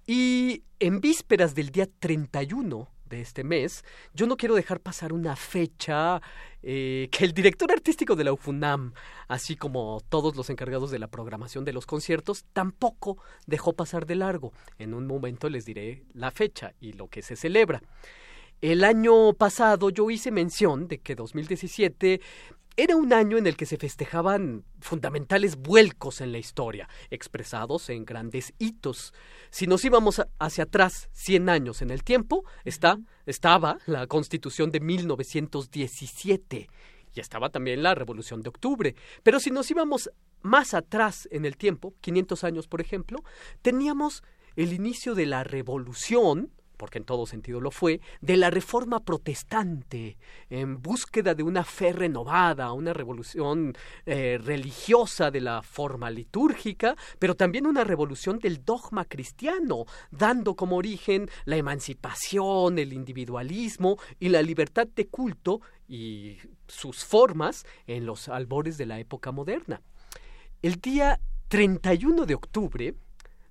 y 0.06 0.64
en 0.80 1.01
vísperas 1.01 1.55
del 1.55 1.70
día 1.70 1.89
31 1.98 2.89
de 3.12 3.20
este 3.20 3.44
mes, 3.44 3.84
yo 4.14 4.26
no 4.26 4.36
quiero 4.36 4.55
dejar 4.55 4.80
pasar 4.80 5.12
una 5.12 5.36
fecha 5.36 6.20
eh, 6.62 7.09
que 7.12 7.24
el 7.24 7.34
director 7.34 7.70
artístico 7.70 8.16
de 8.16 8.24
la 8.24 8.32
UFUNAM, 8.32 8.94
así 9.28 9.55
como 9.55 10.01
todos 10.09 10.34
los 10.34 10.48
encargados 10.51 10.90
de 10.90 10.98
la 10.98 11.09
programación 11.09 11.64
de 11.64 11.74
los 11.74 11.86
conciertos, 11.86 12.47
tampoco 12.52 13.18
dejó 13.47 13.74
pasar 13.74 14.06
de 14.06 14.16
largo. 14.16 14.52
En 14.78 14.94
un 14.94 15.06
momento 15.06 15.51
les 15.51 15.66
diré 15.66 16.05
la 16.14 16.30
fecha 16.30 16.72
y 16.80 16.94
lo 16.94 17.09
que 17.09 17.22
se 17.22 17.36
celebra. 17.36 17.82
El 18.62 18.84
año 18.84 19.32
pasado 19.34 19.90
yo 19.90 20.09
hice 20.09 20.30
mención 20.30 20.86
de 20.86 20.98
que 20.98 21.16
2017 21.16 22.20
era 22.77 22.97
un 22.97 23.12
año 23.12 23.36
en 23.36 23.47
el 23.47 23.57
que 23.57 23.66
se 23.66 23.77
festejaban 23.77 24.65
fundamentales 24.81 25.57
vuelcos 25.57 26.20
en 26.20 26.32
la 26.32 26.39
historia, 26.39 26.89
expresados 27.11 27.90
en 27.90 28.05
grandes 28.05 28.55
hitos. 28.59 29.12
Si 29.51 29.66
nos 29.66 29.85
íbamos 29.85 30.23
hacia 30.39 30.65
atrás 30.65 31.11
100 31.12 31.49
años 31.49 31.82
en 31.82 31.90
el 31.90 32.03
tiempo, 32.03 32.44
está, 32.65 32.99
estaba 33.27 33.78
la 33.86 34.07
Constitución 34.07 34.70
de 34.70 34.81
1917 34.81 36.69
y 37.15 37.20
estaba 37.20 37.51
también 37.51 37.82
la 37.82 37.94
Revolución 37.94 38.40
de 38.43 38.49
Octubre. 38.49 38.94
Pero 39.23 39.39
si 39.39 39.51
nos 39.51 39.70
íbamos 39.70 40.11
más 40.40 40.74
atrás 40.74 41.28
en 41.31 41.44
el 41.44 41.57
tiempo, 41.57 41.94
500 42.01 42.44
años 42.44 42.69
por 42.69 42.81
ejemplo, 42.81 43.19
teníamos 43.61 44.23
el 44.57 44.73
inicio 44.73 45.15
de 45.15 45.27
la 45.27 45.44
Revolución, 45.44 46.53
porque 46.77 46.99
en 46.99 47.05
todo 47.05 47.27
sentido 47.27 47.61
lo 47.61 47.70
fue, 47.70 48.01
de 48.20 48.36
la 48.36 48.51
reforma 48.51 49.01
protestante, 49.01 50.16
en 50.51 50.82
búsqueda 50.82 51.35
de 51.35 51.43
una 51.43 51.65
fe 51.65 51.93
renovada, 51.93 52.73
una 52.73 52.93
revolución 52.93 53.74
eh, 54.07 54.39
religiosa 54.43 55.31
de 55.31 55.40
la 55.40 55.62
forma 55.62 56.11
litúrgica, 56.11 56.97
pero 57.19 57.35
también 57.35 57.66
una 57.66 57.85
revolución 57.85 58.39
del 58.39 58.65
dogma 58.65 59.05
cristiano, 59.05 59.85
dando 60.11 60.55
como 60.55 60.77
origen 60.77 61.28
la 61.44 61.57
emancipación, 61.57 62.78
el 62.78 62.93
individualismo 62.93 63.99
y 64.19 64.28
la 64.28 64.43
libertad 64.43 64.86
de 64.86 65.07
culto 65.07 65.61
y 65.89 66.39
sus 66.69 67.05
formas 67.05 67.65
en 67.86 68.07
los 68.07 68.28
albores 68.28 68.78
de 68.78 68.86
la 68.86 68.99
época 68.99 69.31
moderna. 69.31 69.82
El 70.62 70.77
día 70.77 71.20
31 71.49 72.24
de 72.24 72.35
octubre 72.35 72.94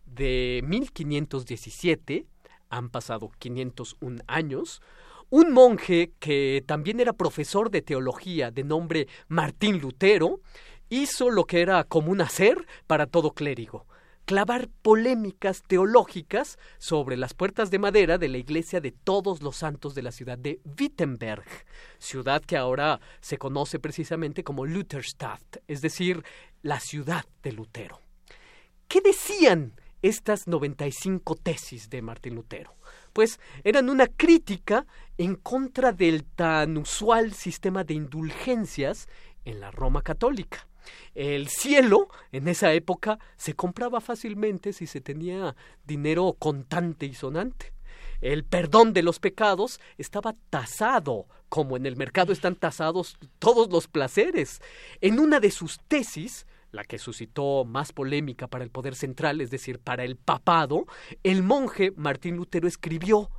de 0.06 0.61
1517, 0.65 2.26
han 2.72 2.89
pasado 2.89 3.30
501 3.38 4.23
años, 4.26 4.81
un 5.30 5.52
monje 5.53 6.11
que 6.19 6.64
también 6.65 6.99
era 6.99 7.14
profesor 7.14 7.69
de 7.69 7.81
teología 7.81 8.49
de 8.49 8.64
nombre 8.64 9.07
Martín 9.27 9.80
Lutero, 9.80 10.39
hizo 10.89 11.30
lo 11.30 11.45
que 11.45 11.61
era 11.61 11.84
común 11.84 12.22
hacer 12.22 12.68
para 12.88 13.06
todo 13.06 13.31
clérigo, 13.31 13.85
clavar 14.26 14.68
polémicas 14.81 15.64
teológicas 15.64 16.57
sobre 16.77 17.15
las 17.18 17.34
puertas 17.34 17.72
de 17.72 17.80
madera 17.80 18.18
de 18.18 18.27
la 18.27 18.39
iglesia 18.39 18.81
de 18.81 18.91
todos 18.91 19.41
los 19.41 19.56
santos 19.56 19.95
de 19.95 20.02
la 20.02 20.11
ciudad 20.11 20.38
de 20.38 20.60
Wittenberg, 20.80 21.45
ciudad 21.98 22.41
que 22.41 22.57
ahora 22.57 22.99
se 23.22 23.38
conoce 23.38 23.80
precisamente 23.80 24.43
como 24.43 24.65
Lutherstadt, 24.65 25.57
es 25.68 25.81
decir, 25.81 26.23
la 26.61 26.80
ciudad 26.80 27.26
de 27.41 27.53
Lutero. 27.53 28.02
¿Qué 28.88 28.99
decían 28.99 29.73
estas 30.01 30.47
95 30.47 31.35
tesis 31.35 31.89
de 31.89 32.01
Martín 32.01 32.35
Lutero? 32.35 32.75
Pues 33.13 33.39
eran 33.63 33.89
una 33.89 34.07
crítica 34.07 34.85
en 35.17 35.35
contra 35.35 35.91
del 35.91 36.23
tan 36.23 36.77
usual 36.77 37.33
sistema 37.33 37.83
de 37.83 37.93
indulgencias 37.93 39.07
en 39.45 39.59
la 39.59 39.71
Roma 39.71 40.01
católica. 40.01 40.67
El 41.13 41.47
cielo, 41.47 42.09
en 42.31 42.47
esa 42.47 42.73
época, 42.73 43.19
se 43.37 43.53
compraba 43.53 44.01
fácilmente 44.01 44.73
si 44.73 44.87
se 44.87 45.01
tenía 45.01 45.55
dinero 45.85 46.35
contante 46.39 47.05
y 47.05 47.13
sonante. 47.13 47.73
El 48.21 48.43
perdón 48.43 48.93
de 48.93 49.01
los 49.01 49.19
pecados 49.19 49.79
estaba 49.97 50.35
tasado, 50.49 51.25
como 51.49 51.75
en 51.75 51.85
el 51.85 51.97
mercado 51.97 52.31
están 52.31 52.55
tasados 52.55 53.17
todos 53.39 53.69
los 53.71 53.87
placeres. 53.87 54.61
En 55.01 55.19
una 55.19 55.39
de 55.39 55.51
sus 55.51 55.79
tesis, 55.87 56.45
la 56.72 56.84
que 56.84 56.98
suscitó 56.98 57.65
más 57.65 57.91
polémica 57.91 58.48
para 58.48 58.64
el 58.64 58.72
poder 58.72 58.95
central, 58.95 59.41
es 59.41 59.52
decir, 59.52 59.80
para 59.80 60.03
el 60.03 60.15
papado, 60.15 60.85
el 61.23 61.43
monje 61.43 61.91
Martín 61.95 62.35
Lutero 62.35 62.68
escribió 62.68 63.30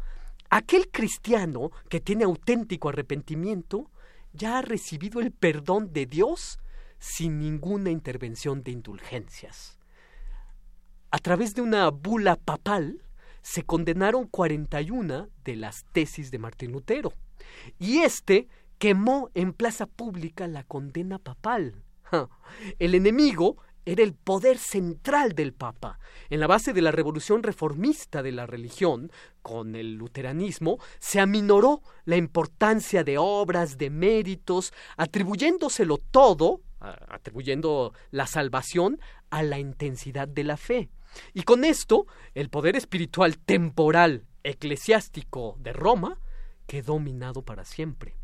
Aquel 0.51 0.91
cristiano 0.91 1.71
que 1.89 2.01
tiene 2.01 2.25
auténtico 2.25 2.91
arrepentimiento 2.91 3.91
ya 4.35 4.59
ha 4.59 4.63
recibido 4.63 5.21
el 5.21 5.33
perdón 5.33 5.93
de 5.93 6.07
Dios 6.07 6.59
sin 6.99 7.39
ninguna 7.39 7.91
intervención 7.91 8.63
de 8.63 8.73
indulgencias. 8.73 9.79
A 11.11 11.19
través 11.19 11.55
de 11.55 11.63
una 11.63 11.89
bula 11.91 12.37
papal 12.37 13.03
se 13.43 13.65
condenaron 13.65 14.27
41 14.27 15.29
de 15.45 15.57
las 15.57 15.85
tesis 15.93 16.31
de 16.31 16.39
Martín 16.39 16.73
Lutero 16.73 17.13
y 17.79 17.99
éste 17.99 18.49
quemó 18.79 19.31
en 19.35 19.53
plaza 19.53 19.87
pública 19.87 20.47
la 20.47 20.65
condena 20.65 21.19
papal. 21.19 21.83
El 22.78 22.94
enemigo 22.94 23.56
era 23.84 24.02
el 24.02 24.14
poder 24.14 24.59
central 24.59 25.32
del 25.32 25.52
Papa. 25.52 25.98
En 26.30 26.40
la 26.40 26.47
base 26.47 26.72
de 26.72 26.82
la 26.82 26.93
revolución 26.93 27.43
reformista 27.43 28.22
de 28.22 28.32
la 28.32 28.47
religión, 28.47 29.10
con 29.43 29.74
el 29.74 29.94
luteranismo, 29.94 30.78
se 31.01 31.18
aminoró 31.18 31.82
la 32.05 32.16
importancia 32.16 33.02
de 33.02 33.18
obras, 33.18 33.78
de 33.78 33.90
méritos, 33.90 34.72
atribuyéndoselo 34.97 35.98
todo, 35.98 36.60
atribuyendo 36.78 37.93
la 38.10 38.26
salvación 38.26 39.01
a 39.30 39.43
la 39.43 39.59
intensidad 39.59 40.28
de 40.28 40.44
la 40.44 40.56
fe. 40.56 40.90
Y 41.34 41.43
con 41.43 41.64
esto, 41.64 42.06
el 42.34 42.51
poder 42.51 42.76
espiritual 42.76 43.39
temporal 43.39 44.26
eclesiástico 44.44 45.56
de 45.59 45.72
Roma 45.72 46.18
quedó 46.66 46.98
minado 46.98 47.43
para 47.43 47.64
siempre. 47.64 48.22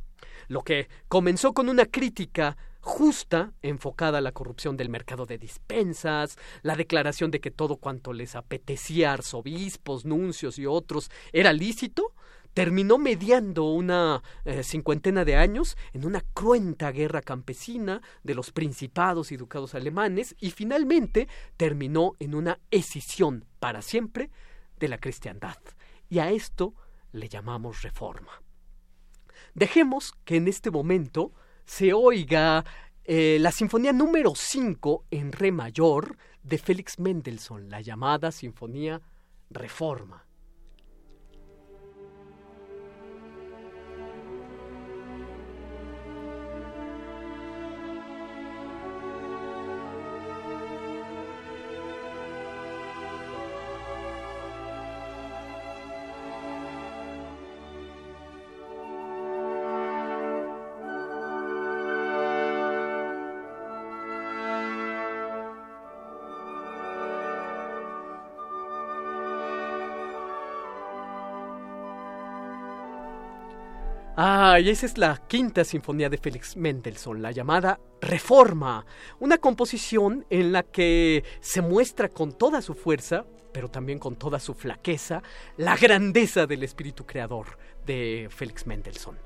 Lo 0.49 0.63
que 0.63 0.89
comenzó 1.09 1.53
con 1.53 1.69
una 1.69 1.87
crítica 1.87 2.57
justa 2.81 3.53
enfocada 3.61 4.19
a 4.19 4.23
la 4.23 4.33
corrupción 4.33 4.77
del 4.77 4.89
mercado 4.89 5.27
de 5.27 5.39
dispensas, 5.39 6.39
la 6.63 6.75
declaración 6.75 7.31
de 7.31 7.41
que 7.41 7.51
todo 7.51 7.77
cuanto 7.77 8.13
les 8.13 8.35
apetecía 8.35 9.13
arzobispos, 9.13 10.05
nuncios 10.05 10.59
y 10.59 10.67
otros 10.67 11.11
era 11.33 11.53
lícito, 11.53 12.15
terminó 12.55 12.99
mediando 12.99 13.65
una 13.65 14.23
eh, 14.45 14.63
cincuentena 14.63 15.25
de 15.25 15.37
años 15.37 15.77
en 15.93 16.07
una 16.07 16.23
cruenta 16.33 16.91
guerra 16.91 17.21
campesina 17.21 18.01
de 18.25 18.35
los 18.35 18.51
principados 18.51 19.33
y 19.33 19.37
ducados 19.37 19.75
alemanes 19.75 20.35
y 20.41 20.51
finalmente 20.51 21.29
terminó 21.57 22.15
en 22.19 22.35
una 22.35 22.59
escisión 22.71 23.45
para 23.61 23.83
siempre 23.83 24.31
de 24.79 24.89
la 24.89 24.99
cristiandad. 24.99 25.59
Y 26.09 26.21
a 26.21 26.31
esto 26.31 26.75
le 27.13 27.29
llamamos 27.29 27.83
reforma. 27.83 28.43
Dejemos 29.59 30.13
que 30.25 30.37
en 30.37 30.47
este 30.47 30.71
momento 30.71 31.33
se 31.65 31.93
oiga 31.93 32.65
eh, 33.03 33.39
la 33.41 33.51
sinfonía 33.51 33.93
número 33.93 34.35
5 34.37 35.07
en 35.11 35.33
re 35.33 35.51
mayor 35.51 36.17
de 36.45 36.59
Félix 36.59 37.01
Mendelssohn, 37.01 37.69
la 37.69 37.81
llamada 37.81 38.31
Sinfonía 38.31 39.03
Reforma. 39.51 40.28
Y 74.61 74.71
esa 74.71 74.87
es 74.87 74.99
la 74.99 75.17
quinta 75.29 75.63
sinfonía 75.63 76.09
de 76.09 76.19
Félix 76.19 76.57
Mendelssohn, 76.57 77.23
la 77.23 77.31
llamada 77.31 77.79
Reforma, 78.01 78.85
una 79.21 79.39
composición 79.39 80.27
en 80.31 80.51
la 80.51 80.65
que 80.65 81.23
se 81.41 81.63
muestra 81.63 82.09
con 82.09 82.33
toda 82.33 82.61
su 82.61 82.75
fuerza, 82.75 83.25
pero 83.53 83.71
también 83.71 84.01
con 84.01 84.17
toda 84.17 84.41
su 84.41 84.55
flaqueza, 84.55 85.23
la 85.59 85.77
grandeza 85.77 86.49
del 86.49 86.65
espíritu 86.65 87.07
creador 87.07 87.57
de 87.87 88.27
Félix 88.31 88.67
Mendelssohn. 88.67 89.17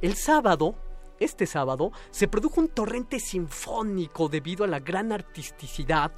El 0.00 0.14
sábado, 0.14 0.74
este 1.20 1.44
sábado, 1.44 1.92
se 2.10 2.26
produjo 2.26 2.58
un 2.58 2.68
torrente 2.68 3.20
sinfónico 3.20 4.30
debido 4.30 4.64
a 4.64 4.68
la 4.68 4.80
gran 4.80 5.12
artisticidad 5.12 6.12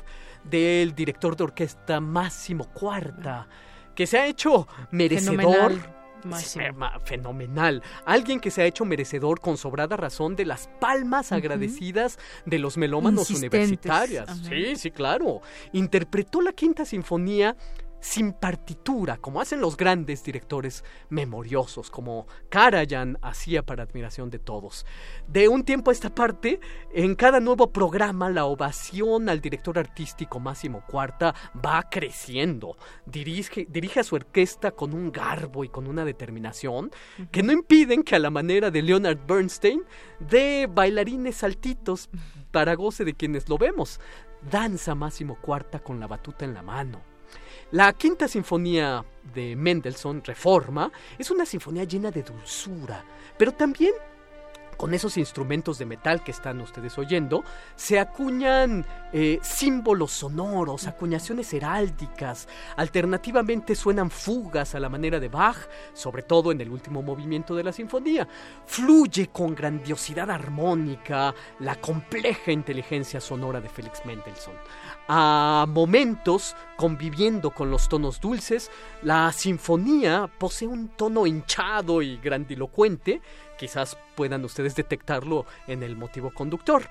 del 0.45 0.95
director 0.95 1.37
de 1.37 1.43
orquesta 1.43 1.99
Máximo 2.01 2.73
Cuarta, 2.73 3.49
que 3.97 4.07
se 4.07 4.19
ha 4.19 4.27
hecho 4.29 4.69
merecedor. 4.93 5.99
Alguien 8.05 8.41
que 8.41 8.51
se 8.51 8.63
ha 8.63 8.67
hecho 8.67 8.85
merecedor 8.85 9.41
con 9.41 9.57
sobrada 9.57 9.97
razón 9.97 10.37
de 10.37 10.45
las 10.45 10.69
palmas 10.81 11.33
agradecidas 11.33 12.19
de 12.47 12.59
los 12.59 12.77
melómanos 12.77 13.31
universitarias. 13.31 14.29
Sí, 14.49 14.77
sí, 14.77 14.91
claro. 14.91 15.41
Interpretó 15.73 16.41
la 16.41 16.53
quinta 16.53 16.85
sinfonía 16.85 17.57
sin 18.01 18.32
partitura, 18.32 19.18
como 19.18 19.40
hacen 19.40 19.60
los 19.60 19.77
grandes 19.77 20.24
directores 20.24 20.85
memoriosos, 21.09 21.90
como 21.90 22.27
Karajan 22.48 23.18
hacía 23.22 23.62
para 23.62 23.82
admiración 23.82 24.31
de 24.31 24.39
todos. 24.39 24.86
De 25.28 25.48
un 25.48 25.64
tiempo 25.64 25.90
a 25.90 25.93
esta 25.93 26.14
parte, 26.14 26.60
en 26.93 27.14
cada 27.14 27.40
nuevo 27.40 27.72
programa, 27.72 28.31
la 28.31 28.47
ovación 28.47 29.28
al 29.28 29.40
director 29.40 29.78
artístico 29.78 30.40
Máximo 30.40 30.82
Cuarta 30.86 31.35
va 31.64 31.89
creciendo. 31.90 32.77
Dirige, 33.06 33.66
dirige 33.68 34.01
a 34.01 34.05
su 34.05 34.14
orquesta 34.14 34.72
con 34.72 34.94
un 34.94 35.12
garbo 35.12 35.64
y 35.64 35.68
con 35.68 35.86
una 35.86 36.05
determinación 36.05 36.90
que 37.31 37.43
no 37.43 37.52
impiden 37.52 38.02
que, 38.02 38.16
a 38.16 38.18
la 38.18 38.31
manera 38.31 38.70
de 38.70 38.82
Leonard 38.82 39.18
Bernstein, 39.27 39.82
dé 40.18 40.68
bailarines 40.70 41.36
saltitos 41.36 42.09
para 42.51 42.74
goce 42.74 43.05
de 43.05 43.14
quienes 43.14 43.48
lo 43.48 43.59
vemos. 43.59 44.01
Danza 44.51 44.94
Máximo 44.94 45.39
Cuarta 45.40 45.81
con 45.81 46.01
la 46.01 46.06
batuta 46.06 46.44
en 46.44 46.55
la 46.55 46.62
mano 46.62 47.10
la 47.73 47.93
quinta 47.93 48.27
sinfonía 48.27 49.05
de 49.35 49.55
Mendelssohn, 49.55 50.25
Reforma, 50.25 50.91
es 51.19 51.31
una 51.31 51.47
sinfonía 51.47 51.85
llena 51.85 52.11
de 52.11 52.23
dulzura, 52.23 53.05
pero 53.39 53.53
también 53.53 53.93
con 54.81 54.94
esos 54.94 55.19
instrumentos 55.19 55.78
de 55.78 55.85
metal 55.85 56.24
que 56.24 56.31
están 56.31 56.59
ustedes 56.62 56.97
oyendo, 56.97 57.44
se 57.77 58.01
acuñan 58.01 58.86
eh, 59.12 59.39
símbolos 59.43 60.11
sonoros, 60.11 60.86
acuñaciones 60.86 61.52
heráldicas, 61.52 62.48
alternativamente 62.78 63.74
suenan 63.74 64.11
fugas 64.11 64.74
a 64.74 64.81
la 64.81 64.89
manera 64.89 65.20
de 65.20 65.28
Bach, 65.28 65.69
sobre 65.93 66.23
todo 66.23 66.51
en 66.51 66.62
el 66.62 66.70
último 66.70 67.02
movimiento 67.02 67.55
de 67.55 67.65
la 67.65 67.74
sinfonía. 67.74 68.27
Fluye 68.65 69.27
con 69.27 69.55
grandiosidad 69.55 70.31
armónica 70.31 71.35
la 71.59 71.74
compleja 71.74 72.51
inteligencia 72.51 73.20
sonora 73.20 73.61
de 73.61 73.69
Félix 73.69 74.07
Mendelssohn 74.07 74.57
a 75.12 75.66
momentos 75.69 76.55
conviviendo 76.77 77.51
con 77.51 77.69
los 77.69 77.89
tonos 77.89 78.20
dulces, 78.20 78.70
la 79.02 79.32
sinfonía 79.32 80.31
posee 80.39 80.69
un 80.69 80.86
tono 80.90 81.27
hinchado 81.27 82.01
y 82.01 82.16
grandilocuente, 82.19 83.20
quizás 83.61 83.99
puedan 84.15 84.43
ustedes 84.47 84.74
detectarlo 84.74 85.45
en 85.66 85.82
el 85.82 85.95
motivo 85.95 86.32
conductor. 86.32 86.89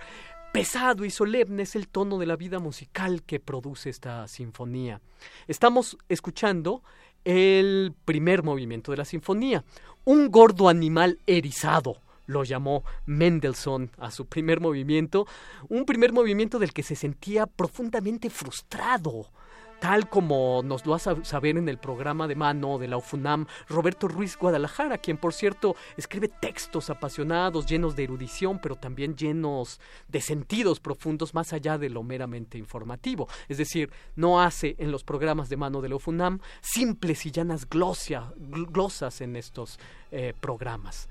Pesado 0.53 1.03
y 1.03 1.09
solemne 1.09 1.63
es 1.63 1.75
el 1.75 1.87
tono 1.87 2.19
de 2.19 2.27
la 2.27 2.35
vida 2.35 2.59
musical 2.59 3.23
que 3.23 3.39
produce 3.39 3.89
esta 3.89 4.27
sinfonía. 4.27 5.01
Estamos 5.47 5.97
escuchando 6.09 6.83
el 7.25 7.95
primer 8.05 8.43
movimiento 8.43 8.91
de 8.91 8.97
la 8.97 9.05
sinfonía, 9.05 9.65
un 10.05 10.29
gordo 10.29 10.69
animal 10.69 11.17
erizado 11.25 11.97
lo 12.27 12.43
llamó 12.43 12.83
Mendelssohn 13.07 13.89
a 13.97 14.11
su 14.11 14.27
primer 14.27 14.61
movimiento, 14.61 15.25
un 15.67 15.83
primer 15.83 16.13
movimiento 16.13 16.59
del 16.59 16.73
que 16.73 16.83
se 16.83 16.95
sentía 16.95 17.47
profundamente 17.47 18.29
frustrado 18.29 19.31
tal 19.79 20.09
como 20.09 20.61
nos 20.63 20.85
lo 20.85 20.93
hace 20.93 21.23
saber 21.23 21.57
en 21.57 21.69
el 21.69 21.77
programa 21.77 22.27
de 22.27 22.35
mano 22.35 22.77
de 22.77 22.87
la 22.87 22.97
UFUNAM 22.97 23.47
Roberto 23.67 24.07
Ruiz 24.07 24.37
Guadalajara, 24.37 24.97
quien 24.97 25.17
por 25.17 25.33
cierto 25.33 25.75
escribe 25.97 26.27
textos 26.27 26.89
apasionados, 26.89 27.65
llenos 27.65 27.95
de 27.95 28.03
erudición, 28.03 28.59
pero 28.59 28.75
también 28.75 29.15
llenos 29.15 29.79
de 30.07 30.21
sentidos 30.21 30.79
profundos 30.79 31.33
más 31.33 31.53
allá 31.53 31.77
de 31.77 31.89
lo 31.89 32.03
meramente 32.03 32.57
informativo. 32.57 33.27
Es 33.47 33.57
decir, 33.57 33.91
no 34.15 34.41
hace 34.41 34.75
en 34.79 34.91
los 34.91 35.03
programas 35.03 35.49
de 35.49 35.57
mano 35.57 35.81
de 35.81 35.89
la 35.89 35.95
UFUNAM 35.95 36.39
simples 36.61 37.25
y 37.25 37.31
llanas 37.31 37.67
glosas 37.69 39.21
en 39.21 39.35
estos 39.35 39.79
eh, 40.11 40.33
programas. 40.39 41.09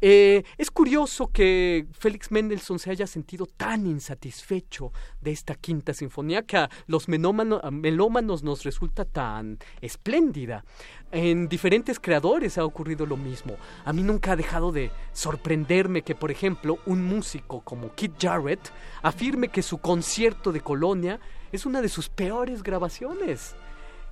Eh, 0.00 0.44
es 0.56 0.70
curioso 0.70 1.28
que 1.28 1.86
Félix 1.92 2.30
Mendelssohn 2.30 2.78
se 2.78 2.90
haya 2.90 3.06
sentido 3.06 3.46
tan 3.46 3.86
insatisfecho 3.86 4.92
de 5.20 5.32
esta 5.32 5.54
quinta 5.54 5.92
sinfonía 5.92 6.42
que 6.42 6.56
a 6.56 6.70
los 6.86 7.06
melómanos 7.08 8.42
nos 8.42 8.64
resulta 8.64 9.04
tan 9.04 9.58
espléndida. 9.80 10.64
En 11.12 11.48
diferentes 11.48 12.00
creadores 12.00 12.56
ha 12.56 12.64
ocurrido 12.64 13.04
lo 13.04 13.16
mismo. 13.16 13.56
A 13.84 13.92
mí 13.92 14.02
nunca 14.02 14.32
ha 14.32 14.36
dejado 14.36 14.72
de 14.72 14.90
sorprenderme 15.12 16.02
que, 16.02 16.14
por 16.14 16.30
ejemplo, 16.30 16.78
un 16.86 17.04
músico 17.04 17.60
como 17.60 17.94
Kit 17.94 18.12
Jarrett 18.18 18.72
afirme 19.02 19.48
que 19.48 19.62
su 19.62 19.78
concierto 19.78 20.52
de 20.52 20.60
Colonia 20.60 21.20
es 21.52 21.66
una 21.66 21.82
de 21.82 21.88
sus 21.88 22.08
peores 22.08 22.62
grabaciones 22.62 23.54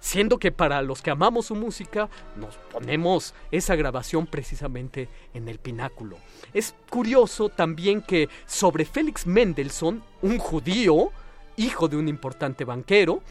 siendo 0.01 0.39
que 0.39 0.53
para 0.53 0.83
los 0.83 1.03
que 1.03 1.11
amamos 1.11 1.47
su 1.47 1.55
música 1.55 2.09
nos 2.37 2.57
ponemos 2.73 3.35
esa 3.51 3.77
grabación 3.77 4.27
precisamente 4.27 5.09
en 5.35 5.49
el 5.49 5.59
pináculo. 5.59 6.19
Es 6.53 6.75
curioso 6.91 7.49
también 7.49 8.03
que 8.03 8.29
sobre 8.47 8.85
Félix 8.85 9.27
Mendelssohn, 9.27 10.03
un 10.23 10.39
judío, 10.39 11.11
hijo 11.57 11.89
de 11.89 11.97
un 11.97 12.09
importante 12.09 12.65
banquero, 12.65 13.23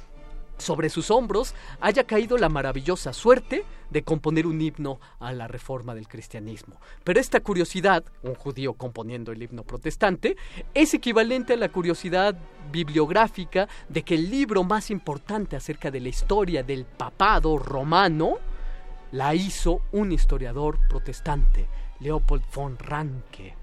sobre 0.57 0.89
sus 0.89 1.11
hombros 1.11 1.53
haya 1.79 2.05
caído 2.05 2.37
la 2.37 2.49
maravillosa 2.49 3.13
suerte 3.13 3.63
de 3.89 4.03
componer 4.03 4.47
un 4.47 4.61
himno 4.61 4.99
a 5.19 5.31
la 5.33 5.47
reforma 5.47 5.95
del 5.95 6.07
cristianismo. 6.07 6.79
Pero 7.03 7.19
esta 7.19 7.39
curiosidad, 7.39 8.03
un 8.23 8.35
judío 8.35 8.73
componiendo 8.73 9.31
el 9.31 9.41
himno 9.41 9.63
protestante, 9.63 10.37
es 10.73 10.93
equivalente 10.93 11.53
a 11.53 11.57
la 11.57 11.69
curiosidad 11.69 12.37
bibliográfica 12.71 13.67
de 13.89 14.03
que 14.03 14.15
el 14.15 14.29
libro 14.29 14.63
más 14.63 14.91
importante 14.91 15.55
acerca 15.55 15.91
de 15.91 16.01
la 16.01 16.09
historia 16.09 16.63
del 16.63 16.85
papado 16.85 17.57
romano 17.57 18.37
la 19.11 19.33
hizo 19.33 19.81
un 19.91 20.11
historiador 20.11 20.79
protestante, 20.89 21.67
Leopold 21.99 22.43
von 22.53 22.77
Ranke. 22.77 23.56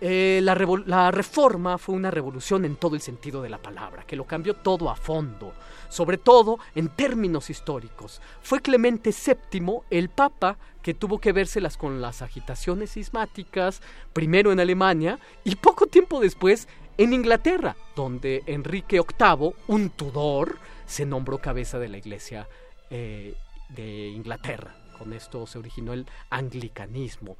Eh, 0.00 0.40
la, 0.42 1.10
reforma 1.10 1.78
fue 1.78 1.94
una 1.94 2.10
revolución 2.10 2.64
en 2.64 2.76
todo 2.76 2.94
el 2.94 3.00
sentido 3.00 3.40
de 3.42 3.48
la 3.48 3.58
palabra, 3.58 4.04
que 4.06 4.16
lo 4.16 4.24
cambió 4.24 4.54
todo 4.54 4.90
a 4.90 4.96
fondo, 4.96 5.52
sobre 5.88 6.18
todo 6.18 6.58
en 6.74 6.88
términos 6.88 7.48
históricos. 7.48 8.20
Fue 8.42 8.60
Clemente 8.60 9.10
VII 9.10 9.80
el 9.90 10.08
papa 10.08 10.58
que 10.82 10.94
tuvo 10.94 11.18
que 11.20 11.32
vérselas 11.32 11.76
con 11.76 12.02
las 12.02 12.22
agitaciones 12.22 12.90
sismáticas, 12.90 13.80
primero 14.12 14.52
en 14.52 14.60
Alemania 14.60 15.18
y 15.44 15.56
poco 15.56 15.86
tiempo 15.86 16.20
después 16.20 16.68
en 16.98 17.12
Inglaterra, 17.12 17.76
donde 17.96 18.42
Enrique 18.46 19.00
VIII, 19.00 19.54
un 19.68 19.90
Tudor, 19.90 20.58
se 20.86 21.06
nombró 21.06 21.38
cabeza 21.38 21.78
de 21.78 21.88
la 21.88 21.98
Iglesia 21.98 22.48
eh, 22.90 23.34
de 23.70 24.08
Inglaterra. 24.08 24.76
Con 24.98 25.12
esto 25.12 25.46
se 25.46 25.58
originó 25.58 25.92
el 25.92 26.06
anglicanismo. 26.30 27.36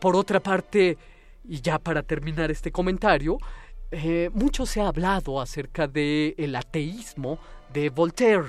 Por 0.00 0.16
otra 0.16 0.40
parte, 0.40 0.98
y 1.48 1.60
ya 1.60 1.78
para 1.78 2.02
terminar 2.02 2.50
este 2.50 2.70
comentario, 2.70 3.38
eh, 3.90 4.30
mucho 4.34 4.66
se 4.66 4.80
ha 4.80 4.88
hablado 4.88 5.40
acerca 5.40 5.88
del 5.88 6.34
el 6.36 6.54
ateísmo 6.54 7.38
de 7.72 7.88
Voltaire, 7.88 8.48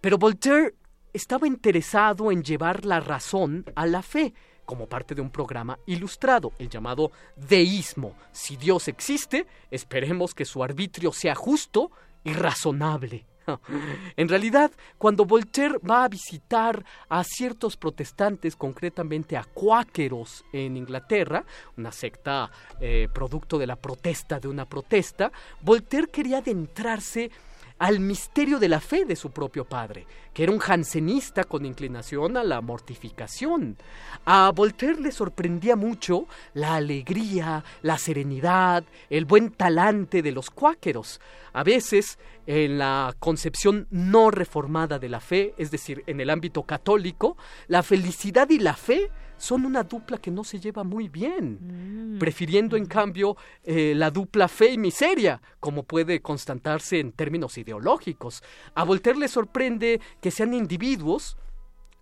pero 0.00 0.18
Voltaire 0.18 0.74
estaba 1.12 1.46
interesado 1.46 2.30
en 2.30 2.42
llevar 2.42 2.84
la 2.84 3.00
razón 3.00 3.64
a 3.74 3.86
la 3.86 4.02
fe 4.02 4.34
como 4.64 4.86
parte 4.86 5.16
de 5.16 5.20
un 5.20 5.30
programa 5.30 5.80
ilustrado, 5.86 6.52
el 6.60 6.68
llamado 6.68 7.10
deísmo. 7.34 8.14
Si 8.30 8.56
Dios 8.56 8.86
existe, 8.86 9.48
esperemos 9.68 10.32
que 10.32 10.44
su 10.44 10.62
arbitrio 10.62 11.12
sea 11.12 11.34
justo 11.34 11.90
y 12.22 12.34
razonable. 12.34 13.26
En 14.16 14.28
realidad, 14.28 14.70
cuando 14.98 15.24
Voltaire 15.24 15.78
va 15.78 16.04
a 16.04 16.08
visitar 16.08 16.84
a 17.08 17.24
ciertos 17.24 17.76
protestantes, 17.76 18.54
concretamente 18.54 19.36
a 19.36 19.44
cuáqueros 19.44 20.44
en 20.52 20.76
Inglaterra, 20.76 21.44
una 21.76 21.90
secta 21.90 22.50
eh, 22.80 23.08
producto 23.12 23.58
de 23.58 23.66
la 23.66 23.76
protesta 23.76 24.38
de 24.38 24.48
una 24.48 24.66
protesta, 24.66 25.32
Voltaire 25.62 26.08
quería 26.08 26.38
adentrarse 26.38 27.30
al 27.80 27.98
misterio 27.98 28.58
de 28.58 28.68
la 28.68 28.78
fe 28.78 29.06
de 29.06 29.16
su 29.16 29.30
propio 29.30 29.64
padre, 29.64 30.06
que 30.34 30.42
era 30.42 30.52
un 30.52 30.58
jansenista 30.58 31.44
con 31.44 31.64
inclinación 31.64 32.36
a 32.36 32.44
la 32.44 32.60
mortificación. 32.60 33.78
A 34.26 34.52
Voltaire 34.54 35.00
le 35.00 35.10
sorprendía 35.10 35.76
mucho 35.76 36.26
la 36.52 36.74
alegría, 36.74 37.64
la 37.80 37.96
serenidad, 37.96 38.84
el 39.08 39.24
buen 39.24 39.50
talante 39.50 40.20
de 40.20 40.30
los 40.30 40.50
cuáqueros. 40.50 41.22
A 41.54 41.64
veces, 41.64 42.18
en 42.46 42.76
la 42.76 43.14
concepción 43.18 43.86
no 43.90 44.30
reformada 44.30 44.98
de 44.98 45.08
la 45.08 45.20
fe, 45.20 45.54
es 45.56 45.70
decir, 45.70 46.04
en 46.06 46.20
el 46.20 46.28
ámbito 46.28 46.64
católico, 46.64 47.38
la 47.66 47.82
felicidad 47.82 48.50
y 48.50 48.58
la 48.58 48.74
fe 48.74 49.10
son 49.40 49.64
una 49.64 49.82
dupla 49.84 50.18
que 50.18 50.30
no 50.30 50.44
se 50.44 50.60
lleva 50.60 50.84
muy 50.84 51.08
bien, 51.08 52.14
mm. 52.14 52.18
prefiriendo 52.18 52.76
en 52.76 52.84
cambio 52.84 53.36
eh, 53.64 53.94
la 53.96 54.10
dupla 54.10 54.48
fe 54.48 54.72
y 54.72 54.78
miseria, 54.78 55.40
como 55.58 55.82
puede 55.82 56.20
constatarse 56.20 57.00
en 57.00 57.12
términos 57.12 57.56
ideológicos. 57.56 58.42
A 58.74 58.84
Voltaire 58.84 59.18
le 59.18 59.28
sorprende 59.28 60.00
que 60.20 60.30
sean 60.30 60.52
individuos 60.52 61.38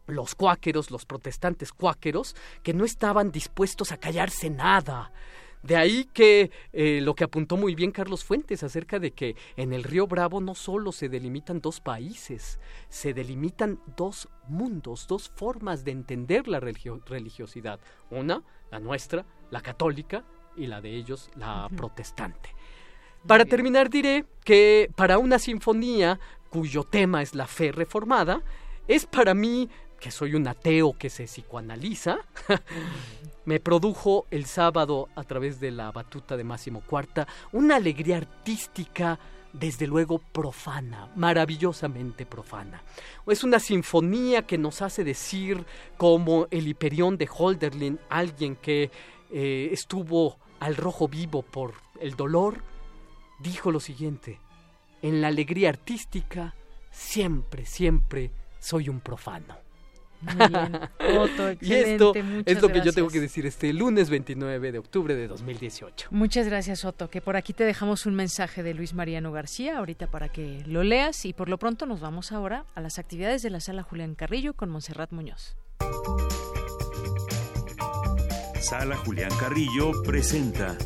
los 0.08 0.34
cuáqueros, 0.34 0.90
los 0.90 1.06
protestantes 1.06 1.70
cuáqueros, 1.72 2.34
que 2.62 2.74
no 2.74 2.84
estaban 2.84 3.30
dispuestos 3.30 3.92
a 3.92 3.98
callarse 3.98 4.50
nada, 4.50 5.12
de 5.62 5.76
ahí 5.76 6.08
que 6.12 6.50
eh, 6.72 7.00
lo 7.02 7.14
que 7.14 7.24
apuntó 7.24 7.56
muy 7.56 7.74
bien 7.74 7.90
Carlos 7.90 8.24
Fuentes 8.24 8.62
acerca 8.62 8.98
de 8.98 9.10
que 9.12 9.34
en 9.56 9.72
el 9.72 9.82
río 9.82 10.06
Bravo 10.06 10.40
no 10.40 10.54
solo 10.54 10.92
se 10.92 11.08
delimitan 11.08 11.60
dos 11.60 11.80
países, 11.80 12.60
se 12.88 13.12
delimitan 13.12 13.80
dos 13.96 14.28
mundos, 14.48 15.06
dos 15.06 15.28
formas 15.28 15.84
de 15.84 15.92
entender 15.92 16.48
la 16.48 16.60
religiosidad. 16.60 17.80
Una, 18.10 18.42
la 18.70 18.80
nuestra, 18.80 19.24
la 19.50 19.60
católica, 19.60 20.24
y 20.58 20.66
la 20.66 20.80
de 20.80 20.94
ellos, 20.94 21.30
la 21.36 21.68
protestante. 21.74 22.54
Para 23.26 23.44
terminar 23.44 23.88
diré 23.90 24.24
que 24.44 24.90
para 24.94 25.18
una 25.18 25.38
sinfonía 25.38 26.18
cuyo 26.50 26.84
tema 26.84 27.22
es 27.22 27.34
la 27.34 27.46
fe 27.46 27.72
reformada, 27.72 28.42
es 28.86 29.06
para 29.06 29.34
mí 29.34 29.68
que 30.00 30.10
soy 30.10 30.34
un 30.34 30.46
ateo 30.46 30.96
que 30.96 31.10
se 31.10 31.24
psicoanaliza, 31.24 32.18
me 33.44 33.60
produjo 33.60 34.26
el 34.30 34.46
sábado 34.46 35.08
a 35.16 35.24
través 35.24 35.58
de 35.60 35.70
la 35.70 35.90
batuta 35.90 36.36
de 36.36 36.44
Máximo 36.44 36.82
Cuarta 36.82 37.26
una 37.52 37.76
alegría 37.76 38.18
artística 38.18 39.18
desde 39.52 39.86
luego 39.86 40.18
profana, 40.18 41.10
maravillosamente 41.16 42.26
profana. 42.26 42.82
Es 43.26 43.44
una 43.44 43.58
sinfonía 43.58 44.46
que 44.46 44.58
nos 44.58 44.82
hace 44.82 45.04
decir 45.04 45.64
como 45.96 46.46
el 46.50 46.68
Hiperión 46.68 47.16
de 47.16 47.28
Holderlin, 47.34 47.98
alguien 48.08 48.56
que 48.56 48.90
eh, 49.30 49.68
estuvo 49.72 50.38
al 50.60 50.76
rojo 50.76 51.08
vivo 51.08 51.42
por 51.42 51.74
el 52.00 52.14
dolor, 52.14 52.62
dijo 53.40 53.70
lo 53.70 53.80
siguiente, 53.80 54.38
en 55.02 55.20
la 55.20 55.28
alegría 55.28 55.68
artística 55.68 56.54
siempre, 56.90 57.64
siempre 57.66 58.30
soy 58.58 58.88
un 58.88 59.00
profano. 59.00 59.67
y 61.60 61.72
esto 61.72 62.12
es 62.44 62.62
lo 62.62 62.68
que 62.68 62.80
yo 62.82 62.92
tengo 62.92 63.08
que 63.08 63.20
decir 63.20 63.46
este 63.46 63.72
lunes 63.72 64.10
29 64.10 64.72
de 64.72 64.78
octubre 64.78 65.14
de 65.14 65.28
2018. 65.28 66.08
Muchas 66.10 66.46
gracias, 66.46 66.84
Otto. 66.84 67.08
Que 67.08 67.20
por 67.20 67.36
aquí 67.36 67.52
te 67.52 67.64
dejamos 67.64 68.06
un 68.06 68.14
mensaje 68.14 68.62
de 68.62 68.74
Luis 68.74 68.94
Mariano 68.94 69.32
García, 69.32 69.78
ahorita 69.78 70.08
para 70.08 70.28
que 70.28 70.62
lo 70.66 70.82
leas. 70.82 71.24
Y 71.24 71.32
por 71.32 71.48
lo 71.48 71.58
pronto 71.58 71.86
nos 71.86 72.00
vamos 72.00 72.32
ahora 72.32 72.64
a 72.74 72.80
las 72.80 72.98
actividades 72.98 73.42
de 73.42 73.50
la 73.50 73.60
sala 73.60 73.82
Julián 73.82 74.14
Carrillo 74.14 74.54
con 74.54 74.70
Monserrat 74.70 75.12
Muñoz. 75.12 75.56
Sala 78.60 78.96
Julián 78.96 79.30
Carrillo 79.38 79.92
presenta. 80.02 80.76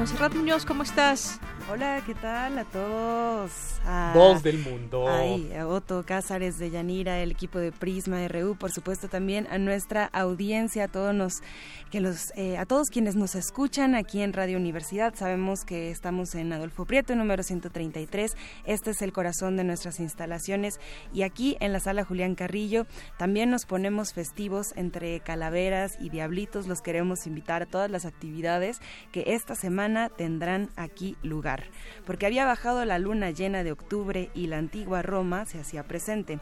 Monserrat 0.00 0.34
Muñoz, 0.34 0.64
¿cómo 0.64 0.82
estás? 0.82 1.38
Hola, 1.70 2.02
¿qué 2.06 2.14
tal 2.14 2.58
a 2.58 2.64
todos? 2.64 3.69
A, 3.84 4.12
Voz 4.14 4.42
del 4.42 4.58
mundo. 4.58 5.08
Ay, 5.08 5.52
a 5.54 5.66
Otto 5.66 6.04
Cázares 6.04 6.58
de 6.58 6.70
Yanira, 6.70 7.20
el 7.20 7.30
equipo 7.30 7.58
de 7.58 7.72
Prisma 7.72 8.26
RU, 8.28 8.56
por 8.56 8.70
supuesto 8.70 9.08
también 9.08 9.46
a 9.50 9.58
nuestra 9.58 10.06
audiencia, 10.06 10.84
a 10.84 10.88
todos 10.88 11.14
nos 11.14 11.42
que 11.90 12.00
los, 12.00 12.32
eh, 12.36 12.56
a 12.56 12.66
todos 12.66 12.88
quienes 12.88 13.16
nos 13.16 13.34
escuchan 13.34 13.94
aquí 13.94 14.22
en 14.22 14.32
Radio 14.32 14.56
Universidad. 14.58 15.14
Sabemos 15.16 15.64
que 15.64 15.90
estamos 15.90 16.34
en 16.36 16.52
Adolfo 16.52 16.84
Prieto, 16.84 17.16
número 17.16 17.42
133. 17.42 18.36
Este 18.64 18.90
es 18.90 19.02
el 19.02 19.12
corazón 19.12 19.56
de 19.56 19.64
nuestras 19.64 19.98
instalaciones. 19.98 20.78
Y 21.12 21.22
aquí 21.22 21.56
en 21.58 21.72
la 21.72 21.80
sala 21.80 22.04
Julián 22.04 22.36
Carrillo 22.36 22.86
también 23.18 23.50
nos 23.50 23.66
ponemos 23.66 24.12
festivos 24.12 24.72
entre 24.76 25.18
calaveras 25.20 25.96
y 26.00 26.10
diablitos. 26.10 26.68
Los 26.68 26.80
queremos 26.80 27.26
invitar 27.26 27.62
a 27.62 27.66
todas 27.66 27.90
las 27.90 28.04
actividades 28.04 28.80
que 29.10 29.24
esta 29.26 29.56
semana 29.56 30.10
tendrán 30.10 30.70
aquí 30.76 31.16
lugar. 31.22 31.64
Porque 32.06 32.26
había 32.26 32.44
bajado 32.44 32.84
la 32.84 33.00
luna 33.00 33.30
llena 33.30 33.64
de 33.64 33.69
octubre 33.72 34.30
y 34.34 34.46
la 34.46 34.58
antigua 34.58 35.02
Roma 35.02 35.44
se 35.46 35.58
hacía 35.58 35.84
presente. 35.84 36.38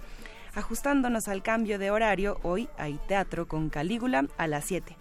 Ajustándonos 0.55 1.29
al 1.29 1.43
cambio 1.43 1.79
de 1.79 1.91
horario, 1.91 2.41
hoy 2.43 2.69
hay 2.79 2.99
teatro 3.07 3.47
con 3.47 3.69
Calígula 3.69 4.27
a 4.39 4.47
las 4.47 4.65
7 4.65 4.97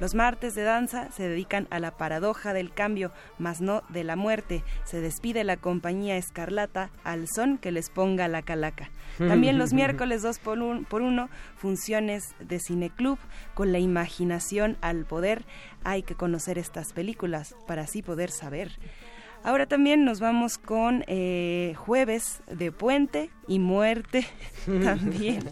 Los 0.00 0.14
martes 0.14 0.54
de 0.54 0.62
danza 0.62 1.10
se 1.10 1.28
dedican 1.28 1.66
a 1.70 1.80
la 1.80 1.96
paradoja 1.96 2.54
del 2.54 2.72
cambio, 2.72 3.12
mas 3.38 3.60
no 3.60 3.82
de 3.88 4.04
la 4.04 4.16
muerte. 4.16 4.64
Se 4.84 5.00
despide 5.00 5.44
la 5.44 5.56
compañía 5.56 6.16
Escarlata 6.16 6.90
al 7.04 7.26
son 7.28 7.58
que 7.58 7.72
les 7.72 7.90
ponga 7.90 8.28
la 8.28 8.42
calaca. 8.42 8.90
También 9.18 9.58
los 9.58 9.72
miércoles 9.74 10.22
2 10.22 10.38
por 10.38 10.58
1 10.58 10.86
por 10.88 11.02
uno, 11.02 11.28
funciones 11.56 12.34
de 12.40 12.58
cineclub 12.58 13.18
con 13.54 13.72
la 13.72 13.80
imaginación 13.80 14.78
al 14.80 15.04
poder. 15.04 15.44
Hay 15.84 16.04
que 16.04 16.14
conocer 16.14 16.58
estas 16.58 16.92
películas 16.92 17.54
para 17.66 17.82
así 17.82 18.02
poder 18.02 18.30
saber. 18.30 18.70
Ahora 19.44 19.66
también 19.66 20.04
nos 20.04 20.20
vamos 20.20 20.58
con 20.58 21.04
eh, 21.08 21.74
jueves 21.76 22.42
de 22.46 22.70
puente 22.70 23.30
y 23.48 23.58
muerte 23.58 24.24
también, 24.84 25.42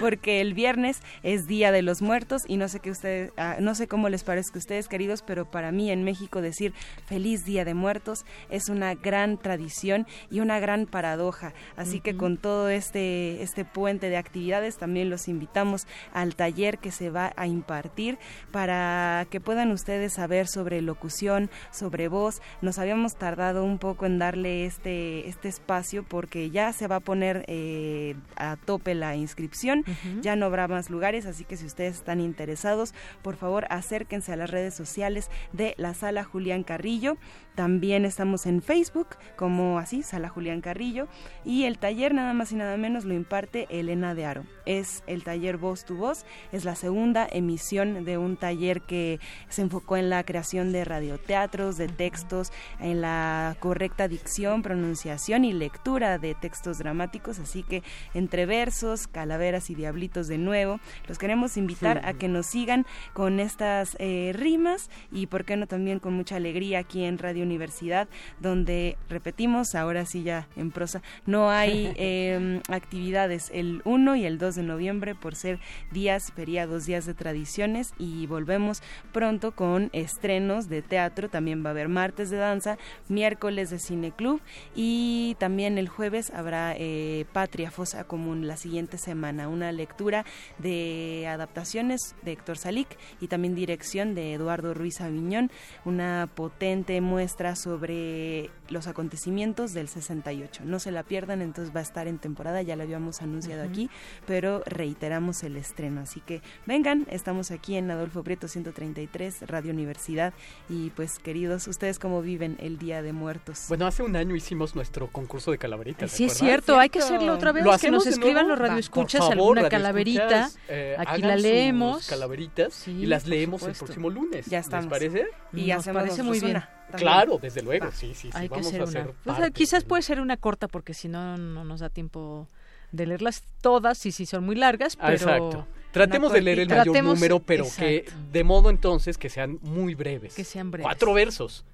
porque 0.00 0.40
el 0.40 0.54
viernes 0.54 1.00
es 1.22 1.46
Día 1.46 1.70
de 1.70 1.82
los 1.82 2.00
Muertos 2.00 2.42
y 2.48 2.56
no 2.56 2.68
sé 2.68 2.80
qué 2.80 2.90
ustedes, 2.90 3.32
ah, 3.36 3.56
no 3.60 3.74
sé 3.74 3.88
cómo 3.88 4.08
les 4.08 4.24
parezca 4.24 4.54
a 4.54 4.58
ustedes 4.58 4.88
queridos, 4.88 5.22
pero 5.22 5.50
para 5.50 5.70
mí 5.70 5.90
en 5.90 6.02
México 6.02 6.40
decir 6.40 6.72
Feliz 7.04 7.44
Día 7.44 7.64
de 7.64 7.74
Muertos 7.74 8.24
es 8.48 8.68
una 8.68 8.94
gran 8.94 9.36
tradición 9.36 10.06
y 10.30 10.40
una 10.40 10.58
gran 10.58 10.86
paradoja. 10.86 11.52
Así 11.76 12.00
que 12.00 12.16
con 12.16 12.38
todo 12.38 12.70
este 12.70 13.42
este 13.42 13.64
puente 13.64 14.08
de 14.08 14.16
actividades 14.16 14.78
también 14.78 15.10
los 15.10 15.28
invitamos 15.28 15.86
al 16.12 16.36
taller 16.36 16.78
que 16.78 16.90
se 16.90 17.10
va 17.10 17.32
a 17.36 17.46
impartir 17.46 18.18
para 18.50 19.26
que 19.30 19.40
puedan 19.40 19.72
ustedes 19.72 20.14
saber 20.14 20.48
sobre 20.48 20.80
locución, 20.80 21.50
sobre 21.70 22.08
voz. 22.08 22.40
Nos 22.62 22.78
habíamos 22.78 23.16
tardado 23.26 23.64
un 23.64 23.78
poco 23.78 24.06
en 24.06 24.20
darle 24.20 24.66
este, 24.66 25.28
este 25.28 25.48
espacio 25.48 26.04
porque 26.04 26.48
ya 26.50 26.72
se 26.72 26.86
va 26.86 26.96
a 26.96 27.00
poner 27.00 27.44
eh, 27.48 28.14
a 28.36 28.54
tope 28.54 28.94
la 28.94 29.16
inscripción, 29.16 29.84
ya 30.20 30.36
no 30.36 30.46
habrá 30.46 30.68
más 30.68 30.90
lugares, 30.90 31.26
así 31.26 31.42
que 31.42 31.56
si 31.56 31.66
ustedes 31.66 31.96
están 31.96 32.20
interesados, 32.20 32.94
por 33.22 33.34
favor 33.34 33.66
acérquense 33.68 34.32
a 34.32 34.36
las 34.36 34.48
redes 34.48 34.74
sociales 34.74 35.28
de 35.52 35.74
la 35.76 35.92
sala 35.92 36.22
Julián 36.22 36.62
Carrillo. 36.62 37.16
También 37.56 38.04
estamos 38.04 38.44
en 38.44 38.60
Facebook 38.60 39.16
como 39.34 39.78
así, 39.78 40.02
Sala 40.02 40.28
Julián 40.28 40.60
Carrillo. 40.60 41.08
Y 41.42 41.64
el 41.64 41.78
taller 41.78 42.12
nada 42.12 42.34
más 42.34 42.52
y 42.52 42.54
nada 42.54 42.76
menos 42.76 43.06
lo 43.06 43.14
imparte 43.14 43.66
Elena 43.70 44.14
de 44.14 44.26
Aro. 44.26 44.44
Es 44.66 45.02
el 45.06 45.24
taller 45.24 45.56
Voz 45.56 45.86
tu 45.86 45.96
Voz. 45.96 46.26
Es 46.52 46.66
la 46.66 46.74
segunda 46.74 47.26
emisión 47.32 48.04
de 48.04 48.18
un 48.18 48.36
taller 48.36 48.82
que 48.82 49.20
se 49.48 49.62
enfocó 49.62 49.96
en 49.96 50.10
la 50.10 50.22
creación 50.24 50.70
de 50.70 50.84
radioteatros, 50.84 51.78
de 51.78 51.88
textos, 51.88 52.52
en 52.78 53.00
la 53.00 53.15
correcta 53.60 54.08
dicción, 54.08 54.62
pronunciación 54.62 55.44
y 55.44 55.52
lectura 55.52 56.18
de 56.18 56.34
textos 56.34 56.78
dramáticos. 56.78 57.38
Así 57.38 57.62
que 57.62 57.82
entre 58.14 58.46
versos, 58.46 59.06
calaveras 59.06 59.70
y 59.70 59.74
diablitos 59.74 60.28
de 60.28 60.38
nuevo, 60.38 60.80
los 61.08 61.18
queremos 61.18 61.56
invitar 61.56 62.02
a 62.04 62.14
que 62.14 62.28
nos 62.28 62.46
sigan 62.46 62.86
con 63.12 63.40
estas 63.40 63.96
eh, 63.98 64.32
rimas 64.34 64.90
y, 65.12 65.26
por 65.26 65.44
qué 65.44 65.56
no, 65.56 65.66
también 65.66 65.98
con 65.98 66.14
mucha 66.14 66.36
alegría 66.36 66.80
aquí 66.80 67.04
en 67.04 67.18
Radio 67.18 67.42
Universidad, 67.42 68.08
donde 68.40 68.96
repetimos, 69.08 69.74
ahora 69.74 70.06
sí 70.06 70.22
ya 70.22 70.48
en 70.56 70.70
prosa, 70.70 71.02
no 71.26 71.50
hay 71.50 71.92
eh, 71.96 72.60
actividades 72.68 73.50
el 73.52 73.82
1 73.84 74.16
y 74.16 74.26
el 74.26 74.38
2 74.38 74.54
de 74.56 74.62
noviembre 74.62 75.14
por 75.14 75.34
ser 75.34 75.58
días, 75.92 76.32
feriados, 76.34 76.86
días 76.86 77.06
de 77.06 77.14
tradiciones 77.14 77.92
y 77.98 78.26
volvemos 78.26 78.82
pronto 79.12 79.52
con 79.52 79.90
estrenos 79.92 80.68
de 80.68 80.82
teatro, 80.82 81.28
también 81.28 81.64
va 81.64 81.70
a 81.70 81.72
haber 81.72 81.88
martes 81.88 82.30
de 82.30 82.36
danza, 82.36 82.78
miércoles 83.08 83.70
de 83.70 83.78
cineclub 83.78 84.40
y 84.74 85.36
también 85.38 85.78
el 85.78 85.88
jueves 85.88 86.30
habrá 86.30 86.74
eh, 86.76 87.26
Patria 87.32 87.70
Fosa 87.70 88.04
Común 88.04 88.46
la 88.46 88.56
siguiente 88.56 88.98
semana, 88.98 89.48
una 89.48 89.72
lectura 89.72 90.24
de 90.58 91.26
adaptaciones 91.28 92.14
de 92.22 92.32
Héctor 92.32 92.58
Salic 92.58 92.88
y 93.20 93.28
también 93.28 93.54
dirección 93.54 94.14
de 94.14 94.34
Eduardo 94.34 94.74
Ruiz 94.74 95.00
Aviñón, 95.00 95.50
una 95.84 96.28
potente 96.34 97.00
muestra 97.00 97.56
sobre 97.56 98.50
los 98.68 98.86
acontecimientos 98.86 99.72
del 99.72 99.88
68. 99.88 100.62
No 100.64 100.78
se 100.78 100.90
la 100.90 101.02
pierdan, 101.02 101.42
entonces 101.42 101.74
va 101.74 101.80
a 101.80 101.82
estar 101.82 102.08
en 102.08 102.18
temporada, 102.18 102.62
ya 102.62 102.76
la 102.76 102.84
habíamos 102.84 103.22
anunciado 103.22 103.62
aquí, 103.62 103.90
pero 104.26 104.62
reiteramos 104.66 105.42
el 105.42 105.56
estreno. 105.56 106.00
Así 106.00 106.20
que 106.20 106.42
vengan, 106.66 107.06
estamos 107.10 107.50
aquí 107.50 107.76
en 107.76 107.90
Adolfo 107.90 108.22
Prieto 108.22 108.48
133, 108.48 109.42
Radio 109.46 109.72
Universidad. 109.72 110.34
Y 110.68 110.90
pues, 110.90 111.18
queridos, 111.18 111.66
¿ustedes 111.68 111.98
cómo 111.98 112.22
viven 112.22 112.56
el 112.60 112.78
Día 112.78 112.95
de 113.02 113.12
Muertos? 113.12 113.64
Bueno, 113.68 113.86
hace 113.86 114.02
un 114.02 114.16
año 114.16 114.34
hicimos 114.36 114.74
nuestro 114.74 115.08
concurso 115.08 115.50
de 115.50 115.58
calaveritas. 115.58 116.10
Sí, 116.10 116.24
es 116.26 116.34
cierto, 116.34 116.78
hay 116.78 116.88
que 116.88 116.98
hacerlo 117.00 117.34
otra 117.34 117.52
vez. 117.52 117.64
que 117.80 117.90
nos 117.90 118.06
escriban 118.06 118.48
los 118.48 118.58
radioescuchas 118.58 119.20
favor, 119.20 119.32
alguna 119.58 119.68
calaverita. 119.68 120.50
eh, 120.68 120.94
aquí 120.98 121.22
hagan 121.22 121.28
la 121.28 121.34
sus 121.34 121.42
leemos. 121.42 122.06
calaveritas 122.08 122.88
y 122.88 123.06
las 123.06 123.26
leemos 123.26 123.62
el 123.62 123.74
próximo 123.74 124.10
lunes. 124.10 124.46
Ya 124.46 124.58
estamos. 124.58 124.84
¿Les 124.86 124.90
parece? 124.90 125.26
Y 125.52 125.68
Nos 125.68 125.78
hacemos 125.80 126.02
parece 126.02 126.22
muy 126.22 126.40
bien. 126.40 126.50
una 126.56 126.60
también. 126.90 126.98
Claro, 126.98 127.38
desde 127.40 127.62
luego, 127.62 127.86
Va. 127.86 127.92
sí, 127.92 128.08
sí, 128.14 128.28
sí. 128.28 128.30
Hay 128.32 128.48
que 128.48 128.54
vamos 128.54 128.66
hacer 128.68 128.80
a 128.80 128.84
una. 128.84 129.00
hacer 129.00 129.14
Pues, 129.24 129.50
quizás 129.52 129.84
puede 129.84 130.02
ser 130.02 130.20
una 130.20 130.36
corta 130.36 130.68
porque 130.68 130.94
si 130.94 131.08
no, 131.08 131.36
no 131.36 131.64
nos 131.64 131.80
da 131.80 131.88
tiempo 131.88 132.48
de 132.92 133.06
leerlas 133.06 133.42
todas 133.60 134.04
y 134.06 134.12
si 134.12 134.26
son 134.26 134.44
muy 134.44 134.54
largas, 134.56 134.96
Ah, 135.00 135.06
pero... 135.08 135.14
Exacto. 135.14 135.66
Tratemos 135.92 136.30
de 136.30 136.42
leer 136.42 136.58
el 136.60 136.68
mayor 136.68 136.84
Tratemos- 136.88 137.14
número, 137.14 137.40
pero 137.40 137.64
que 137.78 138.04
de 138.30 138.44
modo 138.44 138.68
entonces 138.68 139.16
que 139.16 139.30
sean 139.30 139.58
muy 139.62 139.94
breves. 139.94 140.34
Que 140.34 140.44
sean 140.44 140.70
breves. 140.70 140.84
Cuatro 140.84 141.14
versos. 141.14 141.64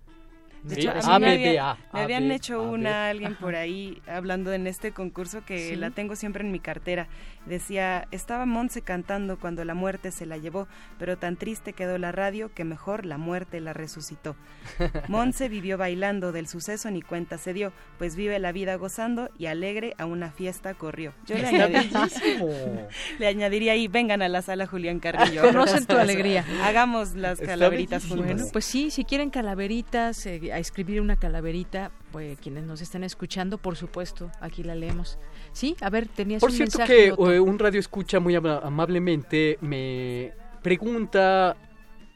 De 0.62 0.74
hecho, 0.80 0.90
a 0.90 0.94
mí 1.18 1.24
me, 1.26 1.32
había- 1.32 1.76
me 1.93 2.01
habían 2.01 2.22
hecho 2.30 2.62
una 2.70 3.09
alguien 3.10 3.34
por 3.36 3.56
ahí 3.56 4.01
hablando 4.06 4.52
en 4.52 4.66
este 4.66 4.93
concurso 4.93 5.44
que 5.44 5.76
la 5.76 5.90
tengo 5.90 6.14
siempre 6.16 6.44
en 6.44 6.52
mi 6.52 6.60
cartera. 6.60 7.09
Decía, 7.47 8.06
estaba 8.12 8.47
Monse 8.47 8.82
cantando 8.82 9.39
cuando 9.39 9.64
la 9.64 9.74
muerte 9.74 10.12
se 10.12 10.27
la 10.27 10.36
llevó, 10.36 10.69
pero 10.98 11.19
tan 11.19 11.36
triste 11.36 11.73
quedó 11.73 11.98
la 11.98 12.12
radio 12.12 12.52
que 12.55 12.64
mejor 12.64 13.05
la 13.05 13.19
muerte 13.19 13.60
la 13.60 13.73
resucitó. 13.73 14.36
Monse 15.09 15.48
vivió 15.48 15.77
bailando, 15.77 16.32
del 16.32 16.47
suceso 16.47 16.90
ni 16.90 17.02
cuenta 17.02 17.39
se 17.39 17.52
dio, 17.52 17.73
pues 17.98 18.14
vive 18.14 18.39
la 18.39 18.52
vida 18.52 18.77
gozando 18.77 19.28
y 19.39 19.47
alegre 19.47 19.94
a 19.98 20.06
una 20.06 20.31
fiesta 20.31 20.74
corrió. 20.74 21.12
Yo 21.27 21.36
le, 21.36 21.66
bellísimo. 21.69 22.48
le 23.19 23.27
añadiría 23.27 23.73
ahí, 23.73 23.89
vengan 23.89 24.23
a 24.23 24.28
la 24.28 24.43
sala 24.43 24.66
Julián 24.66 25.01
Carrillo. 25.01 25.43
Conocen 25.43 25.86
tu 25.86 25.97
alegría. 25.97 26.44
Hagamos 26.62 27.14
las 27.14 27.40
Está 27.40 27.52
calaveritas 27.52 28.02
bellísimo. 28.02 28.23
juntos. 28.23 28.36
Bueno, 28.36 28.52
pues 28.52 28.64
sí, 28.64 28.90
si 28.90 29.05
quieren 29.05 29.31
calaveritas, 29.31 30.27
eh, 30.27 30.52
a 30.52 30.59
escribir 30.59 31.01
una 31.01 31.16
calaverita, 31.16 31.90
pues 32.12 32.39
quienes 32.39 32.64
nos 32.64 32.81
estén 32.81 33.05
escuchando, 33.05 33.59
por 33.59 33.77
supuesto, 33.77 34.31
aquí 34.40 34.62
la 34.62 34.74
leemos. 34.74 35.19
Sí, 35.53 35.77
a 35.81 35.91
ver, 35.91 36.09
tenías 36.09 36.41
Por 36.41 36.51
un 36.51 36.57
cierto 36.57 36.79
mensaje, 36.79 37.12
que 37.16 37.35
eh, 37.37 37.41
un 37.41 37.59
radio 37.59 37.79
escucha 37.81 38.20
muy 38.20 38.35
ama- 38.35 38.61
amablemente 38.62 39.59
me 39.61 40.33
pregunta 40.62 41.57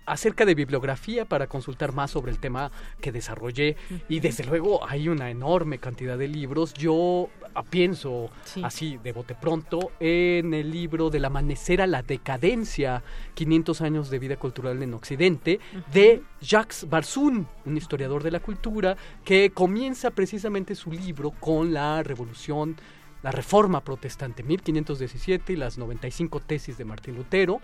acerca 0.08 0.44
de 0.44 0.54
bibliografía 0.54 1.24
para 1.24 1.48
consultar 1.48 1.92
más 1.92 2.12
sobre 2.12 2.30
el 2.30 2.38
tema 2.38 2.70
que 3.00 3.10
desarrollé 3.10 3.76
y 4.08 4.20
desde 4.20 4.44
luego 4.44 4.86
hay 4.88 5.08
una 5.08 5.30
enorme 5.30 5.78
cantidad 5.78 6.16
de 6.16 6.28
libros. 6.28 6.74
Yo 6.74 7.28
ah, 7.56 7.64
pienso 7.64 8.30
Sí. 8.44 8.62
así 8.64 8.98
de 9.02 9.10
bote 9.12 9.34
pronto 9.34 9.90
en 9.98 10.54
el 10.54 10.70
libro 10.70 11.10
Del 11.10 11.24
amanecer 11.24 11.82
a 11.82 11.88
la 11.88 12.02
decadencia, 12.02 13.02
500 13.34 13.80
años 13.80 14.08
de 14.08 14.20
vida 14.20 14.36
cultural 14.36 14.80
en 14.80 14.94
Occidente, 14.94 15.58
de 15.92 16.22
Jacques 16.40 16.86
Barzoun, 16.88 17.48
un 17.64 17.76
historiador 17.76 18.22
de 18.22 18.30
la 18.30 18.38
cultura 18.38 18.96
que 19.24 19.50
comienza 19.50 20.12
precisamente 20.12 20.76
su 20.76 20.92
libro 20.92 21.32
con 21.32 21.74
la 21.74 22.04
revolución 22.04 22.76
la 23.22 23.30
Reforma 23.30 23.82
Protestante 23.82 24.42
1517 24.42 25.52
y 25.52 25.56
las 25.56 25.78
95 25.78 26.40
tesis 26.40 26.78
de 26.78 26.84
Martín 26.84 27.16
Lutero. 27.16 27.60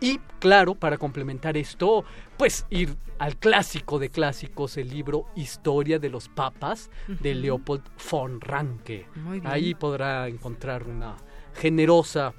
Y 0.00 0.18
claro, 0.40 0.74
para 0.74 0.98
complementar 0.98 1.56
esto, 1.56 2.04
pues 2.36 2.66
ir 2.68 2.96
al 3.18 3.36
clásico 3.36 3.98
de 3.98 4.10
clásicos, 4.10 4.76
el 4.76 4.90
libro 4.90 5.26
Historia 5.34 5.98
de 5.98 6.10
los 6.10 6.28
Papas 6.28 6.90
de. 7.06 7.34
Leopold 7.34 7.82
von 8.10 8.40
Ranke. 8.40 9.06
Ahí 9.44 9.74
podrá 9.74 10.28
encontrar 10.28 10.84
una 10.84 11.16
generosa, 11.54 12.34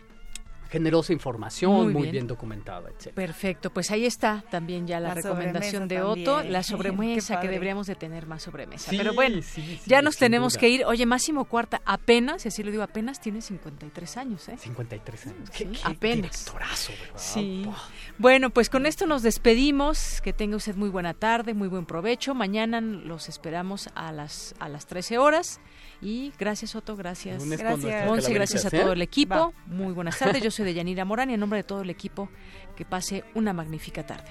generosa 0.70 1.14
información, 1.14 1.72
Muy 1.74 1.94
muy, 1.94 2.02
bien. 2.04 2.12
bien. 2.12 2.28
documentada, 2.28 2.90
etc. 2.90 3.14
Perfecto, 3.14 3.70
pues 3.72 3.92
ahí 3.92 4.06
está 4.06 4.44
también 4.52 4.88
ya 4.88 5.00
la, 5.00 5.10
La 5.10 5.14
recomendación 5.16 5.88
de 5.88 6.02
Otto, 6.02 6.36
también. 6.36 6.54
la 6.54 6.64
sobremesa 6.64 7.40
que 7.40 7.48
deberíamos 7.48 7.88
de 7.88 7.96
tener 7.96 8.28
más 8.28 8.44
sobremesa. 8.44 8.90
Sí, 8.92 8.98
Pero 8.98 9.14
bueno, 9.14 9.42
sí, 9.42 9.62
sí, 9.62 9.82
ya 9.86 10.02
nos 10.02 10.18
tenemos 10.18 10.54
duda. 10.54 10.60
que 10.62 10.70
ir. 10.70 10.86
Oye, 10.86 11.06
Máximo 11.06 11.46
Cuarta 11.46 11.82
apenas, 11.86 12.46
y 12.46 12.50
así 12.50 12.64
lo 12.64 12.72
digo, 12.72 12.84
apenas 12.84 13.20
tiene 13.22 13.42
53 13.42 14.18
años, 14.18 14.48
¿eh? 14.50 14.58
53 14.58 15.28
años. 15.28 15.50
Sí, 15.52 15.66
Qué, 15.66 15.72
qué 15.72 15.80
apenas. 15.84 16.32
directorazo, 16.46 16.92
¿verdad? 17.02 17.18
Sí. 17.18 17.62
Buah. 17.66 17.78
Bueno, 18.18 18.50
pues 18.50 18.70
con 18.70 18.86
esto 18.86 19.06
nos 19.06 19.22
despedimos. 19.24 20.22
Que 20.22 20.34
tenga 20.34 20.56
usted 20.58 20.76
muy 20.76 20.90
buena 20.90 21.14
tarde, 21.14 21.54
muy 21.54 21.68
buen 21.68 21.86
provecho. 21.86 22.34
Mañana 22.36 22.82
los 22.82 23.30
esperamos 23.30 23.90
a 23.96 24.12
las 24.12 24.56
a 24.60 24.70
las 24.70 24.86
13 24.88 25.18
horas. 25.18 25.60
Y 26.02 26.34
gracias, 26.38 26.76
Otto, 26.76 26.96
gracias. 26.96 27.44
Gracias. 27.48 28.06
Monse, 28.06 28.34
gracias 28.34 28.66
a 28.66 28.70
todo 28.70 28.94
el 28.94 29.02
equipo. 29.02 29.36
Va. 29.36 29.52
Muy 29.66 29.94
buenas 29.94 30.18
tardes. 30.18 30.44
Yo 30.44 30.52
soy 30.52 30.66
de 30.66 30.74
Yanira 30.74 31.06
Morán 31.06 31.30
y 31.30 31.34
en 31.34 31.40
nombre 31.40 31.58
de 31.58 31.64
todo 31.64 31.82
el 31.82 31.90
equipo, 31.90 32.30
que 32.76 32.86
pase 32.86 33.24
una 33.34 33.54
magnífica 33.54 34.06
tarde. 34.06 34.30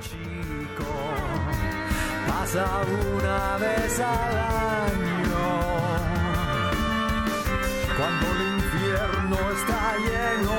chico 0.00 0.84
pasa 2.26 2.66
una 3.16 3.56
vez 3.58 4.00
al 4.00 4.36
año 4.36 5.44
cuando 7.96 8.32
el 8.32 8.40
infierno 8.56 9.36
está 9.52 9.96
lleno 9.98 10.58